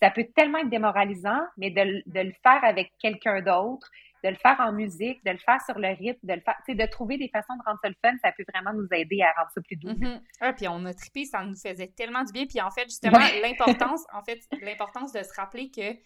ça 0.00 0.10
peut 0.10 0.26
tellement 0.34 0.58
être 0.58 0.68
démoralisant, 0.68 1.40
mais 1.56 1.70
de, 1.70 2.02
le 2.06 2.32
faire 2.42 2.64
avec 2.64 2.92
quelqu'un 2.98 3.42
d'autre, 3.42 3.90
de 4.24 4.30
le 4.30 4.36
faire 4.36 4.56
en 4.58 4.72
musique, 4.72 5.24
de 5.24 5.30
le 5.30 5.38
faire 5.38 5.60
sur 5.62 5.78
le 5.78 5.88
rythme, 5.88 6.26
de 6.26 6.34
le 6.34 6.40
faire, 6.40 6.56
de 6.68 6.90
trouver 6.90 7.18
des 7.18 7.28
façons 7.28 7.54
de 7.54 7.62
rendre 7.64 7.78
ça 7.82 7.88
le 7.88 7.94
fun, 8.02 8.16
ça 8.22 8.32
peut 8.32 8.44
vraiment 8.52 8.72
nous 8.72 8.88
aider 8.92 9.20
à 9.22 9.32
rendre 9.38 9.50
ça 9.54 9.60
plus 9.60 9.76
doux. 9.76 9.90
Mm 9.90 10.20
puis 10.56 10.66
on 10.68 10.84
a 10.86 10.94
trippé, 10.94 11.24
ça 11.24 11.44
nous 11.44 11.54
faisait 11.54 11.88
tellement 11.88 12.24
du 12.24 12.32
bien. 12.32 12.46
Puis 12.46 12.60
en 12.60 12.70
fait, 12.70 12.84
justement, 12.84 13.18
l'importance, 13.42 14.04
en 14.12 14.22
fait, 14.22 14.40
l'importance 14.62 15.12
de 15.12 15.22
se 15.22 15.32
rappeler 15.34 15.70
que, 15.70 15.92
tu 15.92 15.98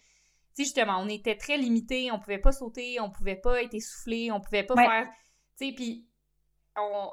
sais, 0.53 0.63
justement, 0.63 0.99
on 0.99 1.07
était 1.07 1.35
très 1.35 1.57
limité, 1.57 2.11
on 2.11 2.19
pouvait 2.19 2.39
pas 2.39 2.51
sauter, 2.51 2.99
on 2.99 3.09
pouvait 3.09 3.35
pas 3.35 3.63
être 3.63 3.73
essoufflé, 3.73 4.31
on 4.31 4.41
pouvait 4.41 4.63
pas 4.63 4.75
faire, 4.75 5.07
tu 5.57 5.67
sais, 5.67 5.73
puis 5.73 6.07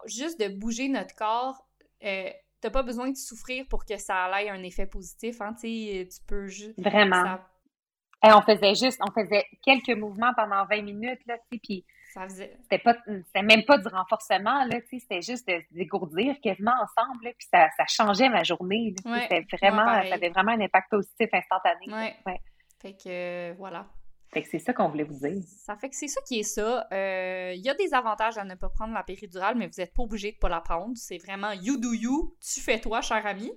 juste 0.06 0.40
de 0.40 0.48
bouger 0.48 0.88
notre 0.88 1.14
corps, 1.14 1.66
euh, 2.04 2.30
t'as 2.60 2.70
pas 2.70 2.82
besoin 2.82 3.10
de 3.10 3.16
souffrir 3.16 3.66
pour 3.68 3.84
que 3.84 3.96
ça 3.96 4.42
ait 4.42 4.48
un 4.50 4.62
effet 4.62 4.86
positif, 4.86 5.40
hein, 5.40 5.54
tu 5.54 6.06
tu 6.08 6.20
peux 6.26 6.46
juste... 6.46 6.78
Vraiment. 6.80 7.38
Et 8.24 8.32
on 8.32 8.42
faisait 8.42 8.74
juste, 8.74 9.00
on 9.06 9.12
faisait 9.12 9.46
quelques 9.64 9.96
mouvements 9.98 10.32
pendant 10.36 10.64
20 10.66 10.82
minutes, 10.82 11.20
là, 11.26 11.38
tu 11.38 11.44
sais, 11.52 11.60
puis... 11.62 11.84
Faisait... 12.12 12.56
C'était 12.62 12.78
pas, 12.78 12.96
c'était 13.06 13.42
même 13.42 13.64
pas 13.64 13.78
du 13.78 13.88
renforcement, 13.88 14.64
là, 14.64 14.80
tu 14.80 14.88
sais, 14.88 14.98
c'était 14.98 15.22
juste 15.22 15.48
de 15.48 15.60
dégourdir 15.70 16.34
quasiment 16.42 16.72
ensemble, 16.72 17.24
là, 17.24 17.30
puis 17.38 17.48
ça, 17.52 17.68
ça 17.76 17.84
changeait 17.88 18.28
ma 18.28 18.42
journée, 18.42 18.94
c'était 18.98 19.46
vraiment, 19.52 19.86
ça 19.86 20.14
avait 20.14 20.30
vraiment 20.30 20.52
un 20.52 20.60
impact 20.60 20.90
positif 20.90 21.28
instantané. 21.32 21.86
Ouais. 21.86 22.16
ouais. 22.26 22.40
Fait 22.80 22.94
que, 22.94 23.56
voilà. 23.56 23.86
Fait 24.32 24.42
que 24.42 24.48
c'est 24.48 24.60
ça 24.60 24.72
qu'on 24.72 24.88
voulait 24.88 25.04
vous 25.04 25.18
dire. 25.18 25.42
Ça 25.44 25.76
fait 25.76 25.88
que 25.88 25.96
c'est 25.96 26.06
ça 26.06 26.20
qui 26.26 26.38
est 26.38 26.44
ça. 26.44 26.86
Euh, 26.92 27.52
il 27.54 27.62
y 27.62 27.68
a 27.68 27.74
des 27.74 27.92
avantages 27.92 28.38
à 28.38 28.44
ne 28.44 28.54
pas 28.54 28.68
prendre 28.68 28.94
la 28.94 29.02
péridurale, 29.02 29.56
mais 29.56 29.66
vous 29.66 29.80
n'êtes 29.80 29.92
pas 29.92 30.04
obligé 30.04 30.30
de 30.30 30.36
ne 30.36 30.40
pas 30.40 30.48
la 30.48 30.60
prendre. 30.60 30.92
C'est 30.94 31.18
vraiment 31.18 31.50
you 31.50 31.78
do 31.78 31.92
you, 31.92 32.36
tu 32.40 32.60
fais 32.60 32.80
toi, 32.80 33.00
cher 33.00 33.26
ami. 33.26 33.50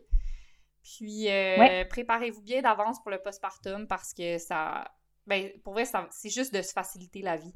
Puis 0.83 1.29
euh, 1.29 1.85
préparez-vous 1.85 2.41
bien 2.41 2.61
d'avance 2.61 3.01
pour 3.01 3.11
le 3.11 3.19
postpartum 3.19 3.87
parce 3.87 4.13
que 4.13 4.37
ça. 4.37 4.91
Ben, 5.25 5.49
pour 5.63 5.73
vrai, 5.73 5.85
c'est 6.11 6.29
juste 6.29 6.53
de 6.53 6.61
se 6.61 6.73
faciliter 6.73 7.21
la 7.21 7.37
vie. 7.37 7.55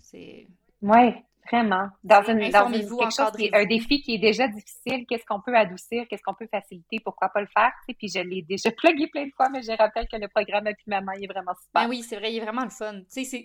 C'est. 0.00 0.46
Ouais. 0.82 1.24
Vraiment. 1.50 1.88
Dans, 2.02 2.22
une, 2.22 2.50
dans 2.50 2.72
une, 2.72 2.88
quelque 2.88 3.14
chose 3.14 3.32
qui 3.36 3.46
est 3.46 3.54
un 3.54 3.66
défi 3.66 4.00
qui 4.00 4.14
est 4.14 4.18
déjà 4.18 4.48
difficile, 4.48 5.04
qu'est-ce 5.06 5.26
qu'on 5.26 5.40
peut 5.40 5.54
adoucir, 5.54 6.06
qu'est-ce 6.08 6.22
qu'on 6.22 6.34
peut 6.34 6.48
faciliter, 6.50 7.00
pourquoi 7.04 7.28
pas 7.28 7.42
le 7.42 7.48
faire? 7.48 7.70
Puis 7.86 8.08
je 8.08 8.20
l'ai 8.20 8.42
déjà 8.42 8.70
plugué 8.76 9.08
plein 9.08 9.26
de 9.26 9.32
fois, 9.36 9.50
mais 9.50 9.62
je 9.62 9.72
rappelle 9.72 10.08
que 10.08 10.16
le 10.16 10.28
programme 10.28 10.66
Happy 10.66 10.84
Maman 10.86 11.12
est 11.12 11.26
vraiment 11.26 11.52
super. 11.62 11.82
Ben 11.82 11.88
oui, 11.88 12.02
c'est 12.02 12.16
vrai, 12.16 12.32
il 12.32 12.38
est 12.38 12.40
vraiment 12.40 12.64
le 12.64 12.70
fun. 12.70 13.00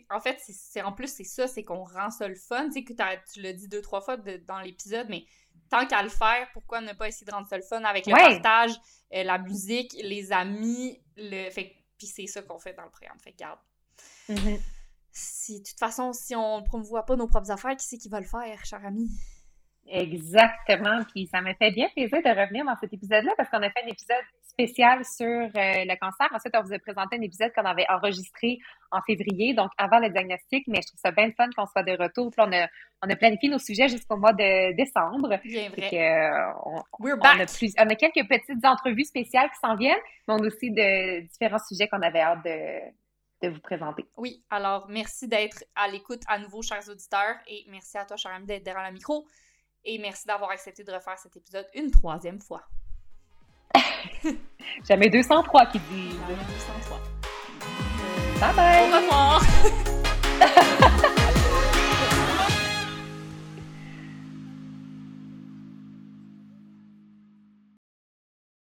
en 0.09 0.19
fait, 0.21 0.37
c'est 0.39 0.81
en 0.81 0.93
plus, 0.93 1.13
c'est 1.13 1.25
ça, 1.25 1.47
c'est 1.47 1.63
qu'on 1.63 1.83
rend 1.83 2.09
ça 2.09 2.27
le 2.27 2.35
fun. 2.35 2.67
Tu 2.67 2.71
sais, 2.71 2.83
que 2.83 2.93
tu 2.93 3.41
l'as 3.41 3.53
dit 3.53 3.67
deux, 3.67 3.81
trois 3.81 3.99
fois 3.99 4.15
dans 4.15 4.59
l'épisode, 4.59 5.07
mais 5.09 5.25
tant 5.69 5.85
qu'à 5.85 6.03
le 6.03 6.09
faire, 6.09 6.47
pourquoi 6.53 6.81
ne 6.81 6.93
pas 6.93 7.07
essayer 7.07 7.25
de 7.25 7.31
rendre 7.31 7.47
ça 7.47 7.57
le 7.57 7.63
fun 7.63 7.83
avec 7.83 8.05
le 8.05 8.13
partage, 8.13 8.71
euh, 9.13 9.23
la 9.23 9.37
musique, 9.37 9.95
les 10.01 10.31
amis, 10.31 11.01
le. 11.17 11.49
Fait 11.49 11.75
puis 11.97 12.07
c'est 12.07 12.27
ça 12.27 12.41
qu'on 12.41 12.59
fait 12.59 12.73
dans 12.73 12.85
le 12.85 12.91
programme. 12.91 13.19
Fait 13.19 13.33
garde. 13.33 13.59
Mm-hmm 14.29 14.59
si, 15.11 15.59
de 15.59 15.67
toute 15.67 15.79
façon, 15.79 16.13
si 16.13 16.35
on 16.35 16.59
ne 16.59 16.65
promouvoit 16.65 17.05
pas 17.05 17.15
nos 17.15 17.27
propres 17.27 17.51
affaires, 17.51 17.75
qui 17.75 17.85
c'est 17.85 17.97
qui 17.97 18.09
va 18.09 18.19
le 18.19 18.25
faire, 18.25 18.65
cher 18.65 18.85
ami? 18.85 19.09
Exactement. 19.87 21.03
Puis 21.13 21.27
ça 21.27 21.41
me 21.41 21.53
fait 21.55 21.71
bien 21.71 21.89
plaisir 21.89 22.21
de 22.21 22.29
revenir 22.29 22.65
dans 22.65 22.75
cet 22.79 22.93
épisode-là 22.93 23.33
parce 23.37 23.49
qu'on 23.49 23.61
a 23.61 23.69
fait 23.69 23.83
un 23.83 23.87
épisode 23.87 24.23
spécial 24.59 25.05
sur 25.05 25.25
euh, 25.25 25.49
le 25.55 25.99
cancer. 25.99 26.27
Ensuite, 26.33 26.53
on 26.55 26.63
vous 26.63 26.73
a 26.73 26.79
présenté 26.79 27.15
un 27.15 27.21
épisode 27.21 27.51
qu'on 27.55 27.63
avait 27.63 27.85
enregistré 27.89 28.59
en 28.91 29.01
février, 29.01 29.53
donc 29.53 29.71
avant 29.77 29.99
le 29.99 30.09
diagnostic, 30.09 30.67
mais 30.67 30.81
je 30.81 30.87
trouve 30.87 30.99
ça 30.99 31.11
bien 31.11 31.31
fun 31.31 31.47
qu'on 31.55 31.65
soit 31.65 31.83
de 31.83 31.91
retour. 31.91 32.29
Puis 32.31 32.41
on 32.45 32.51
a, 32.51 32.67
on 33.01 33.09
a 33.09 33.15
planifié 33.15 33.49
nos 33.49 33.59
sujets 33.59 33.87
jusqu'au 33.87 34.17
mois 34.17 34.33
de 34.33 34.75
décembre. 34.75 35.39
Bien 35.45 35.69
vrai. 35.69 36.29
On, 36.65 36.81
We're 36.99 37.17
back. 37.17 37.47
On, 37.77 37.89
a 37.89 37.95
quelques 37.95 38.27
petites 38.27 38.65
entrevues 38.65 39.05
spéciales 39.05 39.49
qui 39.49 39.59
s'en 39.61 39.75
viennent, 39.75 40.03
mais 40.27 40.33
on 40.33 40.43
a 40.43 40.47
aussi 40.47 40.71
de 40.71 41.21
différents 41.27 41.63
sujets 41.65 41.87
qu'on 41.87 42.01
avait 42.01 42.19
hâte 42.19 42.43
de, 42.43 43.47
de 43.47 43.53
vous 43.53 43.61
présenter. 43.61 44.05
Oui, 44.17 44.43
alors 44.49 44.87
merci 44.89 45.27
d'être 45.29 45.63
à 45.75 45.87
l'écoute 45.87 46.23
à 46.27 46.37
nouveau, 46.37 46.61
chers 46.61 46.87
auditeurs, 46.89 47.35
et 47.47 47.63
merci 47.69 47.97
à 47.97 48.05
toi, 48.05 48.17
cher 48.17 48.33
ami, 48.33 48.45
d'être 48.45 48.63
derrière 48.63 48.85
le 48.87 48.93
micro, 48.93 49.25
et 49.85 49.97
merci 49.99 50.27
d'avoir 50.27 50.51
accepté 50.51 50.83
de 50.83 50.91
refaire 50.91 51.17
cet 51.17 51.37
épisode 51.37 51.67
une 51.75 51.91
troisième 51.91 52.41
fois. 52.41 52.63
Jamais 54.87 55.09
203 55.09 55.65
qui 55.67 55.79
dit. 55.91 56.11
Jamais 56.27 56.43
203. 56.43 56.99
Bye 58.39 58.55
bye! 58.55 58.91
Au 58.91 58.97
revoir! 58.97 59.41